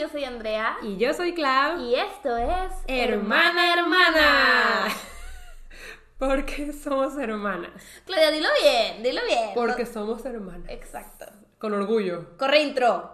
yo 0.00 0.08
soy 0.08 0.24
Andrea. 0.24 0.78
Y 0.82 0.96
yo 0.96 1.12
soy 1.12 1.34
Clau. 1.34 1.82
Y 1.82 1.94
esto 1.94 2.34
es 2.34 2.72
Hermana 2.86 3.74
Hermana. 3.74 4.88
Porque 6.18 6.72
somos 6.72 7.18
hermanas. 7.18 7.82
Claudia, 8.06 8.30
dilo 8.30 8.48
bien, 8.62 9.02
dilo 9.02 9.20
bien. 9.26 9.50
Porque 9.54 9.84
somos 9.84 10.24
hermanas. 10.24 10.70
Exacto. 10.70 11.26
Con 11.58 11.74
orgullo. 11.74 12.36
Corre 12.38 12.62
intro. 12.62 13.12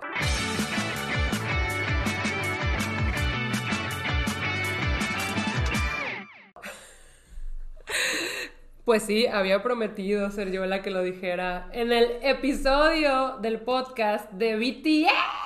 Pues 8.85 9.03
sí, 9.03 9.27
había 9.27 9.65
prometido 9.65 10.31
ser 10.31 10.53
yo 10.53 10.65
la 10.67 10.83
que 10.83 10.91
lo 10.91 11.03
dijera 11.03 11.69
en 11.73 11.91
el 11.91 12.19
episodio 12.23 13.39
del 13.39 13.61
podcast 13.61 14.31
de 14.31 14.57
BTS. 14.57 15.46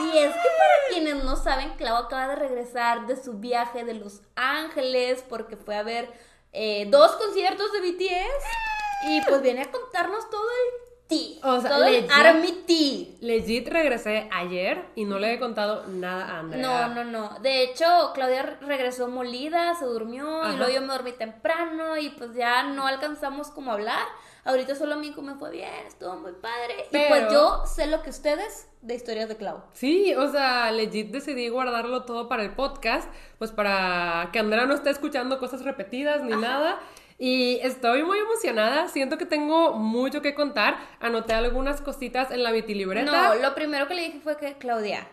Y 0.00 0.18
es 0.18 0.32
que 0.32 0.38
para 0.38 0.74
quienes 0.90 1.22
no 1.24 1.36
saben, 1.36 1.70
Clau 1.76 1.96
acaba 1.96 2.28
de 2.28 2.36
regresar 2.36 3.06
de 3.06 3.16
su 3.22 3.34
viaje 3.34 3.84
de 3.84 3.94
Los 3.94 4.22
Ángeles 4.36 5.24
porque 5.28 5.56
fue 5.56 5.76
a 5.76 5.82
ver 5.82 6.12
eh, 6.52 6.86
dos 6.90 7.12
conciertos 7.12 7.70
de 7.72 7.80
BTS 7.80 9.08
y 9.08 9.20
pues 9.28 9.42
viene 9.42 9.62
a 9.62 9.70
contarnos 9.70 10.28
todo 10.30 10.42
el 10.48 10.84
tea, 11.06 11.38
O 11.42 11.60
sea, 11.60 11.70
todo 11.70 11.84
el. 11.84 12.08
Army 12.10 12.52
tea. 12.66 13.06
Legit 13.20 13.68
regresé 13.68 14.28
ayer 14.32 14.84
y 14.94 15.04
no 15.04 15.18
le 15.18 15.34
he 15.34 15.38
contado 15.38 15.84
nada 15.88 16.24
a 16.24 16.38
Andrea. 16.40 16.62
No, 16.88 16.94
no, 16.94 17.04
no. 17.04 17.38
De 17.40 17.62
hecho, 17.62 17.84
Claudia 18.14 18.42
re- 18.42 18.56
regresó 18.62 19.08
molida, 19.08 19.74
se 19.74 19.84
durmió 19.84 20.42
Ajá. 20.42 20.54
y 20.54 20.56
luego 20.56 20.72
yo 20.72 20.80
me 20.80 20.88
dormí 20.88 21.12
temprano 21.12 21.96
y 21.98 22.10
pues 22.10 22.34
ya 22.34 22.62
no 22.64 22.86
alcanzamos 22.86 23.48
como 23.48 23.70
a 23.70 23.74
hablar. 23.74 24.06
Ahorita 24.44 24.74
solo 24.74 24.94
a 24.94 24.96
mí 24.98 25.14
me 25.22 25.34
fue 25.36 25.50
bien, 25.50 25.86
estuvo 25.86 26.16
muy 26.16 26.32
padre. 26.32 26.74
Y 26.90 27.08
pues 27.08 27.32
yo 27.32 27.64
sé 27.66 27.86
lo 27.86 28.02
que 28.02 28.10
ustedes 28.10 28.68
de 28.82 28.94
historias 28.94 29.28
de 29.28 29.36
Clau. 29.36 29.62
Sí, 29.72 30.14
o 30.14 30.30
sea, 30.30 30.70
legit 30.70 31.10
decidí 31.10 31.48
guardarlo 31.48 32.04
todo 32.04 32.28
para 32.28 32.42
el 32.42 32.50
podcast, 32.50 33.08
pues 33.38 33.52
para 33.52 34.28
que 34.32 34.38
Andrea 34.38 34.66
no 34.66 34.74
esté 34.74 34.90
escuchando 34.90 35.38
cosas 35.38 35.62
repetidas 35.62 36.22
ni 36.22 36.36
nada. 36.36 36.78
Y 37.18 37.60
estoy 37.62 38.02
muy 38.02 38.18
emocionada, 38.18 38.88
siento 38.88 39.16
que 39.16 39.24
tengo 39.24 39.74
mucho 39.74 40.20
que 40.20 40.34
contar. 40.34 40.76
Anoté 41.00 41.32
algunas 41.32 41.80
cositas 41.80 42.30
en 42.30 42.42
la 42.42 42.50
vitilibreta. 42.50 43.34
No, 43.34 43.34
lo 43.36 43.54
primero 43.54 43.86
que 43.86 43.94
le 43.94 44.02
dije 44.02 44.20
fue 44.20 44.36
que, 44.36 44.54
Claudia, 44.54 45.06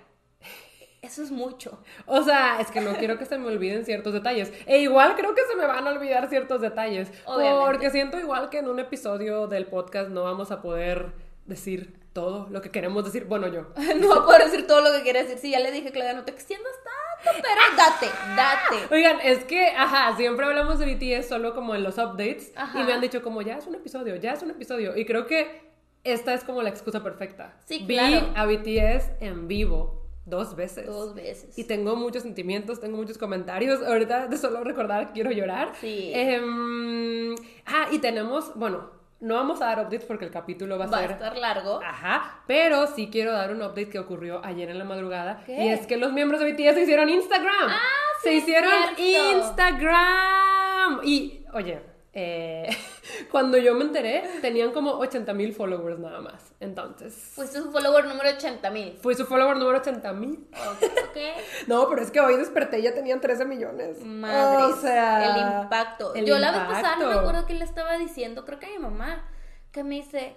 eso 1.02 1.24
es 1.24 1.32
mucho. 1.32 1.82
O 2.06 2.22
sea, 2.24 2.60
es 2.62 2.70
que 2.70 2.80
no 2.80 2.96
quiero 2.96 3.18
que 3.18 3.26
se 3.26 3.38
me 3.38 3.48
olviden 3.48 3.86
ciertos 3.86 4.14
detalles. 4.14 4.54
E 4.68 4.80
igual 4.80 5.16
creo 5.16 5.34
que 5.34 5.42
se 5.50 5.56
me 5.56 5.66
van 5.66 5.88
a 5.88 5.92
olvidar 5.92 6.30
ciertos 6.30 6.62
detalles. 6.62 7.12
Obviamente. 7.26 7.66
Porque 7.66 7.90
siento 7.90 8.20
igual 8.20 8.50
que 8.50 8.60
en 8.60 8.68
un 8.70 8.80
episodio 8.80 9.48
del 9.48 9.66
podcast 9.66 10.10
no 10.10 10.24
vamos 10.24 10.52
a 10.52 10.62
poder 10.62 11.12
decir 11.48 12.00
todo 12.14 12.48
lo 12.52 12.62
que 12.62 12.70
queremos 12.70 13.04
decir. 13.04 13.26
Bueno, 13.26 13.48
yo. 13.48 13.68
No 14.00 14.10
va 14.10 14.16
a 14.18 14.26
poder 14.26 14.44
decir 14.44 14.68
todo 14.68 14.82
lo 14.82 14.96
que 14.96 15.02
quiere 15.02 15.24
decir. 15.24 15.40
Sí, 15.40 15.52
ya 15.52 15.60
le 15.60 15.72
dije, 15.72 15.92
Claudia, 15.92 16.14
no 16.14 16.24
te 16.24 16.32
extiendas 16.32 16.74
tanto, 16.84 17.42
pero 17.42 17.78
date, 17.78 18.08
date. 18.36 18.94
Oigan, 18.94 19.20
es 19.24 19.44
que, 19.46 19.70
ajá, 19.70 20.16
siempre 20.18 20.46
hablamos 20.46 20.78
de 20.78 20.94
BTS 20.94 21.28
solo 21.28 21.56
como 21.56 21.74
en 21.74 21.82
los 21.84 21.98
updates 21.98 22.52
Ajá. 22.56 22.80
y 22.80 22.84
me 22.84 22.94
han 22.94 23.02
dicho 23.02 23.22
como 23.24 23.42
ya 23.42 23.58
es 23.58 23.66
un 23.66 23.74
episodio, 23.76 24.16
ya 24.18 24.34
es 24.34 24.44
un 24.44 24.52
episodio. 24.52 24.96
Y 24.96 25.06
creo 25.06 25.26
que 25.26 25.72
esta 26.04 26.34
es 26.34 26.44
como 26.44 26.62
la 26.62 26.70
excusa 26.70 27.02
perfecta. 27.02 27.58
Sí, 27.66 27.84
Vi 27.88 27.96
claro. 27.96 28.34
a 28.36 28.46
BTS 28.46 29.12
en 29.20 29.48
vivo 29.48 30.01
dos 30.32 30.56
veces. 30.56 30.88
Dos 30.88 31.14
veces. 31.14 31.56
Y 31.60 31.66
tengo 31.66 31.96
muchos 31.96 32.24
sentimientos, 32.24 32.80
tengo 32.80 32.98
muchos 32.98 33.20
comentarios. 33.20 33.84
Ahorita 33.84 34.26
de 34.28 34.38
solo 34.38 34.64
recordar 34.64 35.14
quiero 35.14 35.30
llorar. 35.32 35.74
Sí. 35.80 36.12
Em, 36.16 37.36
ah, 37.68 37.88
y 37.92 38.00
tenemos, 38.00 38.56
bueno, 38.56 38.90
no 39.20 39.36
vamos 39.36 39.62
a 39.62 39.66
dar 39.66 39.82
updates 39.82 40.06
porque 40.06 40.26
el 40.26 40.32
capítulo 40.32 40.80
va 40.80 40.86
a 40.86 40.88
Va 40.88 40.98
a 40.98 41.02
ser 41.02 41.12
estar 41.12 41.38
largo. 41.38 41.80
Ajá, 41.84 42.42
pero 42.48 42.88
sí 42.88 43.10
quiero 43.12 43.34
dar 43.34 43.52
un 43.52 43.62
update 43.62 43.90
que 43.90 44.00
ocurrió 44.00 44.44
ayer 44.44 44.72
en 44.72 44.80
la 44.80 44.86
madrugada. 44.86 45.44
¿Qué? 45.46 45.66
Y 45.66 45.68
es 45.68 45.86
que 45.86 45.98
los 45.98 46.12
miembros 46.12 46.40
de 46.40 46.52
BTS 46.52 46.74
se 46.74 46.82
hicieron 46.82 47.10
Instagram. 47.10 47.70
Ah, 47.70 47.80
sí, 48.24 48.30
se 48.30 48.34
hicieron. 48.36 48.72
Instagram. 48.98 51.02
Y, 51.04 51.46
oye, 51.54 51.91
eh, 52.14 52.70
cuando 53.32 53.58
yo 53.58 53.74
me 53.74 53.86
enteré, 53.86 54.24
tenían 54.42 54.72
como 54.72 54.92
80 54.92 55.34
mil 55.34 55.54
followers 55.54 56.00
nada 56.00 56.20
más. 56.22 56.54
Entonces, 56.60 57.14
Fuiste 57.14 57.60
su 57.60 57.72
follower 57.72 58.06
número 58.06 58.30
80 58.30 58.70
mil. 58.70 58.98
fui 59.02 59.16
su 59.16 59.26
follower 59.26 59.58
número 59.58 59.78
80 59.80 60.14
mil. 60.14 60.48
Ok. 60.52 61.18
No, 61.68 61.88
pero 61.90 62.02
es 62.02 62.12
que 62.12 62.20
hoy 62.20 62.38
desperté 62.38 62.80
y 62.80 62.84
ya 62.84 62.94
tenían 62.94 63.22
13 63.22 63.46
millones. 63.46 64.04
Madre. 64.04 64.64
O 64.64 64.76
sea, 64.82 65.36
el 65.36 65.64
impacto. 65.64 66.14
el 66.16 66.26
Yo 66.26 66.38
la 66.40 66.52
vez 66.52 66.62
pasada 66.62 66.96
no 66.98 67.08
me 67.08 67.14
acuerdo 67.14 67.46
qué 67.46 67.54
le 67.54 67.64
estaba 67.66 67.98
diciendo, 67.98 68.46
creo 68.46 68.60
que 68.60 68.66
a 68.66 68.70
mi 68.70 68.80
mamá, 68.80 69.26
que 69.72 69.84
me 69.84 69.96
dice, 69.96 70.36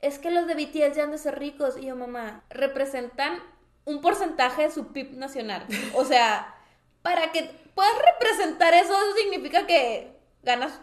es 0.00 0.18
que 0.18 0.30
los 0.30 0.46
de 0.46 0.54
BTS 0.54 0.96
ya 0.96 1.04
han 1.04 1.10
de 1.10 1.18
ser 1.18 1.38
ricos. 1.38 1.76
Y 1.76 1.86
yo, 1.86 1.96
mamá, 1.96 2.44
representan 2.50 3.40
un 3.84 4.00
porcentaje 4.00 4.62
de 4.62 4.70
su 4.70 4.92
PIB 4.92 5.16
nacional. 5.16 5.66
O 5.94 6.04
sea, 6.04 6.54
para 7.02 7.32
que 7.32 7.50
puedas 7.74 7.92
representar 8.12 8.74
eso, 8.74 8.92
eso 8.92 9.16
significa 9.16 9.66
que 9.66 10.16
ganas 10.42 10.80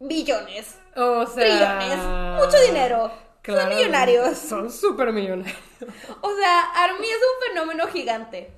billones, 0.00 0.78
O 0.96 1.26
sea, 1.26 1.78
trillones, 1.78 1.98
mucho 2.44 2.60
dinero. 2.62 3.10
Son 3.54 3.68
millonarios. 3.68 4.38
Son 4.48 4.70
súper 4.70 5.12
millonarios. 5.12 5.56
O 6.20 6.34
sea, 6.36 6.60
Army 6.74 7.06
es 7.06 7.16
un 7.16 7.48
fenómeno 7.48 7.86
gigante. 7.86 8.50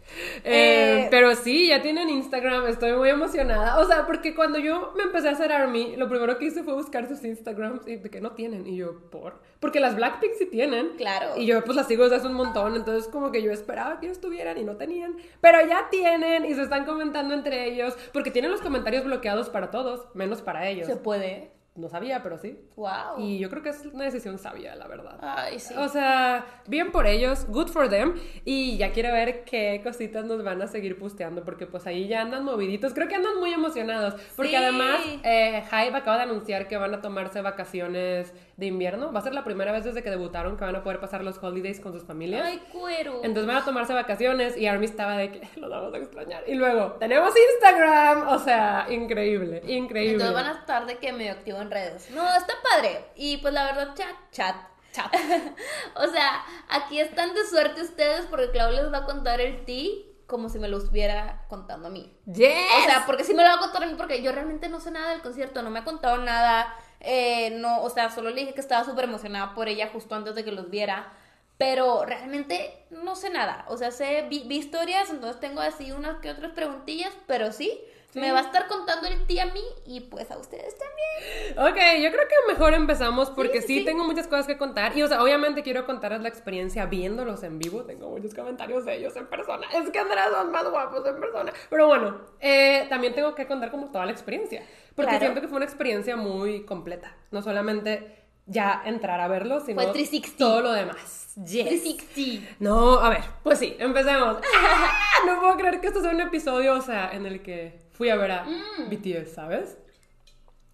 Eh, 0.44 0.80
Eh, 1.02 1.08
pero 1.10 1.34
sí, 1.36 1.68
ya 1.68 1.82
tienen 1.82 2.08
Instagram, 2.08 2.66
estoy 2.66 2.92
muy 2.92 3.10
emocionada. 3.10 3.78
O 3.78 3.86
sea, 3.86 4.06
porque 4.06 4.34
cuando 4.34 4.58
yo 4.58 4.92
me 4.96 5.04
empecé 5.04 5.28
a 5.28 5.32
hacer 5.32 5.52
ARMY, 5.52 5.96
lo 5.96 6.08
primero 6.08 6.38
que 6.38 6.46
hice 6.46 6.62
fue 6.62 6.74
buscar 6.74 7.06
sus 7.08 7.22
Instagrams 7.24 7.86
y 7.86 7.96
de 7.96 8.10
que 8.10 8.20
no 8.20 8.32
tienen. 8.32 8.66
Y 8.66 8.76
yo, 8.76 8.98
¿por? 9.10 9.40
Porque 9.60 9.80
las 9.80 9.96
Blackpink 9.96 10.32
sí 10.38 10.46
tienen. 10.46 10.90
Claro. 10.96 11.36
Y 11.36 11.46
yo 11.46 11.62
pues 11.64 11.76
las 11.76 11.86
sigo 11.86 12.04
desde 12.04 12.16
hace 12.16 12.26
un 12.26 12.34
montón, 12.34 12.74
entonces 12.74 13.10
como 13.10 13.30
que 13.30 13.42
yo 13.42 13.52
esperaba 13.52 14.00
que 14.00 14.06
ellos 14.06 14.20
tuvieran 14.20 14.56
y 14.58 14.64
no 14.64 14.76
tenían. 14.76 15.16
Pero 15.40 15.64
ya 15.66 15.88
tienen 15.90 16.44
y 16.44 16.54
se 16.54 16.62
están 16.62 16.84
comentando 16.86 17.34
entre 17.34 17.66
ellos, 17.66 17.96
porque 18.12 18.30
tienen 18.30 18.50
los 18.50 18.62
comentarios 18.62 19.04
bloqueados 19.04 19.50
para 19.50 19.70
todos, 19.70 20.06
menos 20.14 20.40
para 20.40 20.68
ellos. 20.68 20.86
Se 20.86 20.96
puede. 20.96 21.59
No 21.76 21.88
sabía, 21.88 22.20
pero 22.22 22.36
sí. 22.36 22.58
Wow. 22.76 23.18
Y 23.18 23.38
yo 23.38 23.48
creo 23.48 23.62
que 23.62 23.68
es 23.70 23.86
una 23.92 24.04
decisión 24.04 24.38
sabia, 24.38 24.74
la 24.74 24.88
verdad. 24.88 25.16
Ay, 25.22 25.58
sí. 25.60 25.72
O 25.78 25.88
sea, 25.88 26.44
bien 26.66 26.90
por 26.90 27.06
ellos, 27.06 27.46
good 27.48 27.68
for 27.68 27.88
them. 27.88 28.14
Y 28.44 28.76
ya 28.76 28.90
quiero 28.92 29.12
ver 29.12 29.44
qué 29.44 29.80
cositas 29.82 30.24
nos 30.24 30.42
van 30.42 30.60
a 30.62 30.66
seguir 30.66 30.98
posteando, 30.98 31.44
porque 31.44 31.66
pues 31.66 31.86
ahí 31.86 32.08
ya 32.08 32.22
andan 32.22 32.44
moviditos. 32.44 32.92
Creo 32.92 33.06
que 33.08 33.14
andan 33.14 33.38
muy 33.38 33.52
emocionados, 33.52 34.14
porque 34.36 34.50
Sí. 34.50 34.56
además 34.56 35.00
eh, 35.22 35.62
Hybe 35.70 35.96
acaba 35.96 36.16
de 36.18 36.22
anunciar 36.24 36.66
que 36.66 36.76
van 36.76 36.92
a 36.92 37.00
tomarse 37.00 37.40
vacaciones 37.40 38.34
de 38.56 38.66
invierno. 38.66 39.12
Va 39.12 39.20
a 39.20 39.22
ser 39.22 39.32
la 39.32 39.44
primera 39.44 39.70
vez 39.72 39.84
desde 39.84 40.02
que 40.02 40.10
debutaron 40.10 40.56
que 40.56 40.64
van 40.64 40.76
a 40.76 40.82
poder 40.82 40.98
pasar 41.00 41.22
los 41.22 41.42
holidays 41.42 41.80
con 41.80 41.92
sus 41.92 42.02
familias. 42.04 42.42
Ay, 42.44 42.60
cuero. 42.72 43.20
Entonces 43.22 43.46
van 43.46 43.56
a 43.56 43.64
tomarse 43.64 43.94
vacaciones 43.94 44.56
y 44.56 44.66
Army 44.66 44.86
estaba 44.86 45.16
de 45.16 45.30
que 45.32 45.48
los 45.60 45.70
vamos 45.70 45.94
a 45.94 45.98
extrañar. 45.98 46.42
Y 46.48 46.54
luego, 46.56 46.96
tenemos 46.98 47.32
Instagram. 47.54 48.28
O 48.28 48.38
sea, 48.40 48.86
increíble, 48.90 49.62
increíble. 49.66 50.24
Entonces 50.24 50.34
van 50.34 50.46
a 50.46 50.58
estar 50.58 50.86
de 50.86 50.98
que 50.98 51.12
medio 51.12 51.32
activo 51.32 51.60
en 51.60 51.69
redes. 51.70 52.10
No, 52.10 52.28
está 52.36 52.54
padre. 52.62 53.04
Y 53.16 53.38
pues 53.38 53.54
la 53.54 53.64
verdad, 53.64 53.94
chat, 53.94 54.14
chat. 54.32 54.56
Chat. 54.92 55.14
o 55.94 56.06
sea, 56.08 56.44
aquí 56.68 56.98
están 56.98 57.32
de 57.34 57.46
suerte 57.46 57.82
ustedes 57.82 58.26
porque 58.26 58.50
Clau 58.50 58.72
les 58.72 58.92
va 58.92 58.98
a 58.98 59.04
contar 59.04 59.40
el 59.40 59.64
ti 59.64 60.10
como 60.30 60.48
si 60.48 60.58
me 60.58 60.68
lo 60.68 60.78
estuviera 60.78 61.44
contando 61.48 61.88
a 61.88 61.90
mí. 61.90 62.16
Yes. 62.26 62.54
O 62.78 62.84
sea, 62.84 63.04
porque 63.04 63.24
sí 63.24 63.34
me 63.34 63.42
lo 63.42 63.48
va 63.48 63.56
a 63.56 63.58
contar 63.58 63.82
a 63.82 63.86
mí 63.86 63.94
porque 63.96 64.22
yo 64.22 64.32
realmente 64.32 64.68
no 64.68 64.80
sé 64.80 64.90
nada 64.92 65.10
del 65.10 65.22
concierto, 65.22 65.60
no 65.62 65.70
me 65.70 65.80
ha 65.80 65.84
contado 65.84 66.18
nada. 66.18 66.74
eh, 67.00 67.50
no, 67.50 67.82
o 67.82 67.90
sea, 67.90 68.10
solo 68.10 68.30
le 68.30 68.40
dije 68.42 68.54
que 68.54 68.60
estaba 68.60 68.84
súper 68.84 69.04
emocionada 69.04 69.54
por 69.54 69.68
ella 69.68 69.90
justo 69.92 70.14
antes 70.14 70.34
de 70.34 70.44
que 70.44 70.52
los 70.52 70.70
viera. 70.70 71.12
Pero 71.58 72.06
realmente 72.06 72.86
no 72.90 73.16
sé 73.16 73.28
nada. 73.28 73.66
O 73.68 73.76
sea, 73.76 73.90
sé, 73.90 74.26
vi, 74.30 74.44
vi 74.46 74.56
historias, 74.56 75.10
entonces 75.10 75.40
tengo 75.40 75.60
así 75.60 75.92
unas 75.92 76.16
que 76.20 76.30
otras 76.30 76.52
preguntillas, 76.52 77.12
pero 77.26 77.52
sí, 77.52 77.78
Sí. 78.12 78.18
me 78.20 78.32
va 78.32 78.38
a 78.40 78.42
estar 78.42 78.66
contando 78.66 79.06
el 79.06 79.24
ti 79.26 79.38
a 79.38 79.46
mí 79.46 79.62
y 79.86 80.00
pues 80.00 80.30
a 80.30 80.38
ustedes 80.38 80.74
también. 80.76 81.58
Ok, 81.58 82.02
yo 82.02 82.10
creo 82.10 82.26
que 82.28 82.52
mejor 82.52 82.74
empezamos 82.74 83.30
porque 83.30 83.60
Sí, 83.60 83.66
sí, 83.68 83.78
sí. 83.80 83.84
tengo 83.84 84.04
muchas 84.04 84.26
cosas 84.26 84.46
que 84.46 84.58
contar. 84.58 84.96
Y, 84.96 85.02
o 85.02 85.06
sea, 85.08 85.22
obviamente 85.22 85.62
quiero 85.62 85.86
contarles 85.86 86.20
la 86.20 86.28
experiencia 86.28 86.86
viéndolos 86.86 87.42
en 87.44 87.58
vivo. 87.58 87.84
Tengo 87.84 88.08
muchos 88.10 88.34
comentarios 88.34 88.84
de 88.84 88.96
ellos 88.96 89.14
en 89.16 89.26
persona. 89.28 89.66
Es 89.72 89.90
que 89.90 89.98
Andrea 89.98 90.28
son 90.30 90.50
más 90.50 90.68
guapos 90.68 91.06
en 91.06 91.20
persona. 91.20 91.52
Pero 91.68 91.86
bueno, 91.86 92.20
eh, 92.40 92.86
también 92.88 93.14
tengo 93.14 93.34
que 93.34 93.46
contar 93.46 93.70
como 93.70 93.90
toda 93.92 94.06
la 94.06 94.12
experiencia. 94.12 94.62
Porque 94.96 95.10
Claro. 95.10 95.20
siento 95.26 95.40
que 95.40 95.48
fue 95.48 95.56
una 95.56 95.66
experiencia 95.66 96.16
muy 96.16 96.64
completa. 96.64 97.14
No 97.30 97.42
solamente 97.42 98.16
ya 98.46 98.82
entrar 98.84 99.20
a 99.20 99.28
verlos, 99.28 99.64
sino 99.66 99.80
Fue 99.80 99.92
360. 99.92 100.36
todo 100.36 100.60
lo 100.62 100.72
demás. 100.72 101.32
Yes. 101.36 101.68
360. 101.68 102.56
No, 102.58 102.98
a 102.98 103.08
ver, 103.10 103.22
pues 103.44 103.60
sí, 103.60 103.76
empecemos. 103.78 104.38
¡Ah! 104.64 104.90
No 105.26 105.38
puedo 105.40 105.56
creer 105.56 105.80
que 105.80 105.86
esto 105.86 106.00
sea 106.00 106.10
un 106.10 106.20
episodio, 106.20 106.74
o 106.74 106.80
sea, 106.80 107.10
en 107.12 107.24
el 107.26 107.42
que 107.42 107.88
fui 108.00 108.08
a 108.08 108.16
ver 108.16 108.30
a 108.30 108.44
Mm. 108.44 108.88
BTS, 108.88 109.34
¿sabes? 109.34 109.76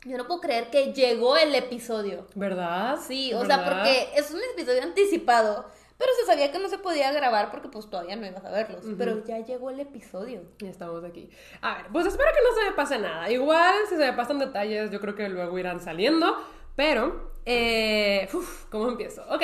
Yo 0.05 0.17
no 0.17 0.29
puedo 0.29 0.41
creer 0.41 0.71
que 0.71 0.93
llegó 0.93 1.37
el 1.37 1.53
episodio. 1.57 2.29
¿Verdad? 2.37 3.01
Sí, 3.05 3.35
o 3.35 3.45
sea, 3.45 3.57
¿Verdad? 3.57 3.73
porque 3.83 4.11
es 4.15 4.31
un 4.31 4.39
episodio 4.55 4.85
anticipado. 4.85 5.67
Pero 5.99 6.13
se 6.21 6.27
sabía 6.27 6.53
que 6.53 6.61
no 6.61 6.69
se 6.69 6.79
podía 6.79 7.11
grabar 7.11 7.51
porque 7.51 7.67
pues 7.69 7.91
todavía 7.91 8.15
no 8.15 8.25
ibas 8.25 8.45
a 8.45 8.51
verlos. 8.53 8.85
Pero 8.97 9.25
ya 9.25 9.41
llegó 9.45 9.71
el 9.71 9.81
episodio. 9.81 10.43
Ya 10.61 10.69
estamos 10.71 11.03
aquí. 11.03 11.29
A 11.63 11.79
ver, 11.79 11.87
pues 11.93 12.07
espero 12.07 12.31
que 12.33 12.49
no 12.49 12.55
se 12.63 12.71
me 12.71 12.77
pase 12.77 12.99
nada. 13.01 13.29
Igual, 13.29 13.75
si 13.89 13.97
se 13.97 14.07
me 14.07 14.13
pasan 14.13 14.39
detalles, 14.39 14.93
yo 14.93 15.01
creo 15.01 15.17
que 15.17 15.29
luego 15.29 15.59
irán 15.59 15.81
saliendo. 15.81 16.37
Pero, 16.77 17.33
eh, 17.45 18.29
uf, 18.33 18.67
¿cómo 18.67 18.87
empiezo? 18.89 19.25
Ok, 19.29 19.43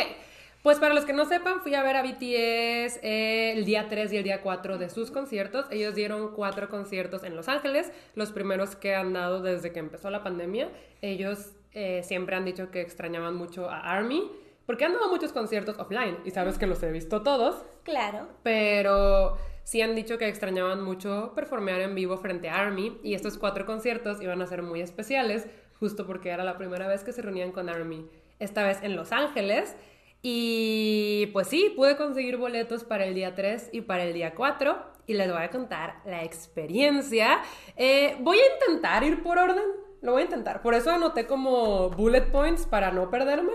Pues 0.62 0.78
para 0.78 0.94
los 0.94 1.04
que 1.04 1.12
no 1.12 1.24
sepan, 1.24 1.60
fui 1.60 1.74
a 1.74 1.82
ver 1.82 1.96
a 1.96 2.02
BTS 2.02 3.00
eh, 3.02 3.52
el 3.56 3.64
día 3.64 3.88
3 3.88 4.12
y 4.12 4.16
el 4.18 4.22
día 4.22 4.42
4 4.42 4.78
de 4.78 4.90
sus 4.90 5.10
conciertos. 5.10 5.66
Ellos 5.70 5.96
dieron 5.96 6.32
cuatro 6.34 6.68
conciertos 6.68 7.24
en 7.24 7.34
Los 7.34 7.48
Ángeles, 7.48 7.90
los 8.14 8.30
primeros 8.30 8.76
que 8.76 8.94
han 8.94 9.12
dado 9.12 9.42
desde 9.42 9.72
que 9.72 9.80
empezó 9.80 10.08
la 10.08 10.22
pandemia. 10.22 10.68
Ellos 11.00 11.50
eh, 11.72 12.02
siempre 12.04 12.36
han 12.36 12.44
dicho 12.44 12.70
que 12.70 12.80
extrañaban 12.80 13.34
mucho 13.34 13.68
a 13.68 13.80
ARMY, 13.80 14.30
porque 14.64 14.84
han 14.84 14.92
dado 14.92 15.10
muchos 15.10 15.32
conciertos 15.32 15.80
offline, 15.80 16.18
y 16.24 16.30
sabes 16.30 16.58
que 16.58 16.68
los 16.68 16.80
he 16.84 16.92
visto 16.92 17.22
todos. 17.22 17.64
Claro. 17.82 18.28
Pero 18.44 19.38
sí 19.64 19.82
han 19.82 19.96
dicho 19.96 20.16
que 20.16 20.28
extrañaban 20.28 20.80
mucho 20.80 21.32
performear 21.34 21.80
en 21.80 21.96
vivo 21.96 22.18
frente 22.18 22.48
a 22.48 22.60
ARMY, 22.60 23.00
y 23.02 23.14
estos 23.14 23.36
cuatro 23.36 23.66
conciertos 23.66 24.22
iban 24.22 24.40
a 24.40 24.46
ser 24.46 24.62
muy 24.62 24.80
especiales, 24.80 25.48
justo 25.80 26.06
porque 26.06 26.30
era 26.30 26.44
la 26.44 26.56
primera 26.56 26.86
vez 26.86 27.02
que 27.02 27.12
se 27.12 27.20
reunían 27.20 27.50
con 27.50 27.68
ARMY. 27.68 28.08
Esta 28.38 28.64
vez 28.64 28.78
en 28.82 28.94
Los 28.94 29.10
Ángeles. 29.10 29.76
Y 30.24 31.26
pues 31.32 31.48
sí, 31.48 31.72
pude 31.74 31.96
conseguir 31.96 32.36
boletos 32.36 32.84
para 32.84 33.04
el 33.04 33.14
día 33.14 33.34
3 33.34 33.70
y 33.72 33.80
para 33.80 34.04
el 34.04 34.12
día 34.14 34.34
4 34.36 34.92
y 35.06 35.14
les 35.14 35.32
voy 35.32 35.42
a 35.42 35.50
contar 35.50 35.96
la 36.04 36.22
experiencia. 36.22 37.42
Eh, 37.76 38.16
voy 38.20 38.38
a 38.38 38.52
intentar 38.54 39.02
ir 39.02 39.22
por 39.24 39.38
orden, 39.38 39.64
lo 40.00 40.12
voy 40.12 40.22
a 40.22 40.24
intentar. 40.26 40.62
Por 40.62 40.74
eso 40.74 40.90
anoté 40.92 41.26
como 41.26 41.90
bullet 41.90 42.30
points 42.30 42.66
para 42.66 42.92
no 42.92 43.10
perderme, 43.10 43.52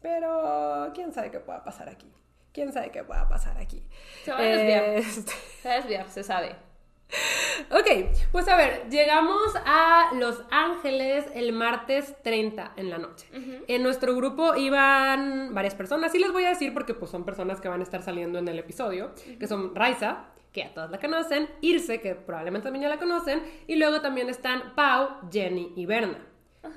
pero 0.00 0.90
quién 0.94 1.12
sabe 1.12 1.30
qué 1.30 1.40
pueda 1.40 1.62
pasar 1.62 1.90
aquí. 1.90 2.10
¿Quién 2.52 2.72
sabe 2.72 2.90
qué 2.90 3.04
pueda 3.04 3.28
pasar 3.28 3.58
aquí? 3.58 3.86
Se 4.24 4.32
va 4.32 4.38
a 4.38 4.42
desviar. 4.42 4.84
Este- 4.84 5.32
Se 5.62 5.68
va 5.68 5.74
a 5.74 5.76
desviar, 5.76 6.08
se 6.08 6.24
sabe. 6.24 6.56
Ok, 7.70 8.16
pues 8.32 8.48
a 8.48 8.56
ver, 8.56 8.88
llegamos 8.88 9.54
a 9.66 10.10
Los 10.14 10.42
Ángeles 10.50 11.26
el 11.34 11.52
martes 11.52 12.14
30 12.22 12.72
en 12.76 12.90
la 12.90 12.98
noche. 12.98 13.26
En 13.66 13.82
nuestro 13.82 14.14
grupo 14.14 14.54
iban 14.54 15.54
varias 15.54 15.74
personas, 15.74 16.14
y 16.14 16.18
les 16.18 16.32
voy 16.32 16.44
a 16.44 16.50
decir 16.50 16.72
porque 16.72 16.94
pues 16.94 17.10
son 17.10 17.24
personas 17.24 17.60
que 17.60 17.68
van 17.68 17.80
a 17.80 17.82
estar 17.82 18.02
saliendo 18.02 18.38
en 18.38 18.48
el 18.48 18.58
episodio, 18.58 19.12
que 19.38 19.46
son 19.46 19.74
Raiza, 19.74 20.26
que 20.52 20.64
a 20.64 20.72
todas 20.72 20.90
la 20.90 20.98
conocen, 20.98 21.48
Irse, 21.60 22.00
que 22.00 22.14
probablemente 22.14 22.66
también 22.66 22.84
ya 22.84 22.88
la 22.88 22.98
conocen, 22.98 23.42
y 23.66 23.76
luego 23.76 24.00
también 24.00 24.28
están 24.28 24.74
Pau, 24.74 25.08
Jenny 25.30 25.72
y 25.76 25.86
Berna. 25.86 26.24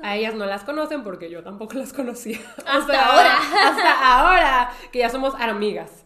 A 0.03 0.15
ellas 0.15 0.35
no 0.35 0.45
las 0.45 0.63
conocen 0.63 1.03
porque 1.03 1.29
yo 1.29 1.43
tampoco 1.43 1.75
las 1.75 1.93
conocía. 1.93 2.39
O 2.57 2.69
Hasta 2.69 2.93
sea, 2.93 3.05
ahora. 3.05 3.37
Hasta 3.37 4.19
ahora, 4.19 4.71
que 4.91 4.99
ya 4.99 5.09
somos 5.09 5.35
amigas. 5.35 6.05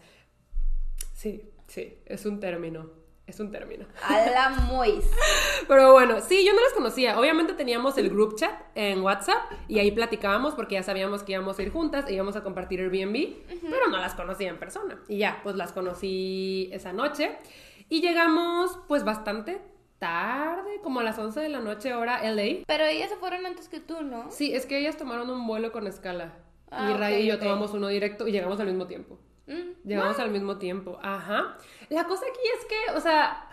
Sí, 1.12 1.50
sí, 1.66 1.98
es 2.06 2.24
un 2.26 2.40
término. 2.40 2.90
Es 3.26 3.40
un 3.40 3.50
término. 3.50 3.86
A 4.04 4.24
la 4.26 4.50
Mois. 4.50 5.04
Pero 5.68 5.92
bueno, 5.92 6.20
sí, 6.20 6.44
yo 6.46 6.52
no 6.52 6.60
las 6.60 6.72
conocía. 6.72 7.18
Obviamente 7.18 7.54
teníamos 7.54 7.98
el 7.98 8.08
group 8.08 8.36
chat 8.36 8.52
en 8.76 9.00
WhatsApp 9.00 9.50
y 9.66 9.80
ahí 9.80 9.90
platicábamos 9.90 10.54
porque 10.54 10.74
ya 10.74 10.84
sabíamos 10.84 11.24
que 11.24 11.32
íbamos 11.32 11.58
a 11.58 11.62
ir 11.62 11.72
juntas 11.72 12.04
e 12.08 12.14
íbamos 12.14 12.36
a 12.36 12.44
compartir 12.44 12.80
Airbnb, 12.80 13.34
pero 13.68 13.88
no 13.88 13.98
las 13.98 14.14
conocía 14.14 14.48
en 14.48 14.58
persona. 14.58 15.00
Y 15.08 15.18
ya, 15.18 15.40
pues 15.42 15.56
las 15.56 15.72
conocí 15.72 16.70
esa 16.72 16.92
noche 16.92 17.36
y 17.88 18.00
llegamos 18.00 18.78
pues 18.86 19.02
bastante 19.02 19.60
tarde, 19.98 20.80
como 20.84 21.00
a 21.00 21.02
las 21.02 21.18
11 21.18 21.40
de 21.40 21.48
la 21.48 21.60
noche 21.60 21.94
hora 21.94 22.22
LA. 22.22 22.62
Pero 22.66 22.84
ellas 22.84 23.10
se 23.10 23.16
fueron 23.16 23.44
antes 23.44 23.68
que 23.68 23.80
tú, 23.80 24.02
¿no? 24.02 24.30
Sí, 24.30 24.54
es 24.54 24.66
que 24.66 24.78
ellas 24.78 24.96
tomaron 24.96 25.30
un 25.30 25.44
vuelo 25.48 25.72
con 25.72 25.88
escala. 25.88 26.32
Ah, 26.70 26.90
y 26.92 26.96
Ray 26.96 27.14
ok, 27.14 27.20
y 27.20 27.26
yo 27.26 27.38
tomamos 27.40 27.72
uno 27.72 27.88
directo 27.88 28.28
y 28.28 28.32
llegamos 28.32 28.60
al 28.60 28.66
mismo 28.66 28.86
tiempo. 28.86 29.18
Mm, 29.46 29.88
Llegamos 29.88 30.18
al 30.18 30.30
mismo 30.30 30.58
tiempo, 30.58 30.98
ajá. 31.02 31.56
La 31.88 32.04
cosa 32.04 32.24
aquí 32.26 32.40
es 32.58 32.64
que, 32.66 32.96
o 32.96 33.00
sea, 33.00 33.48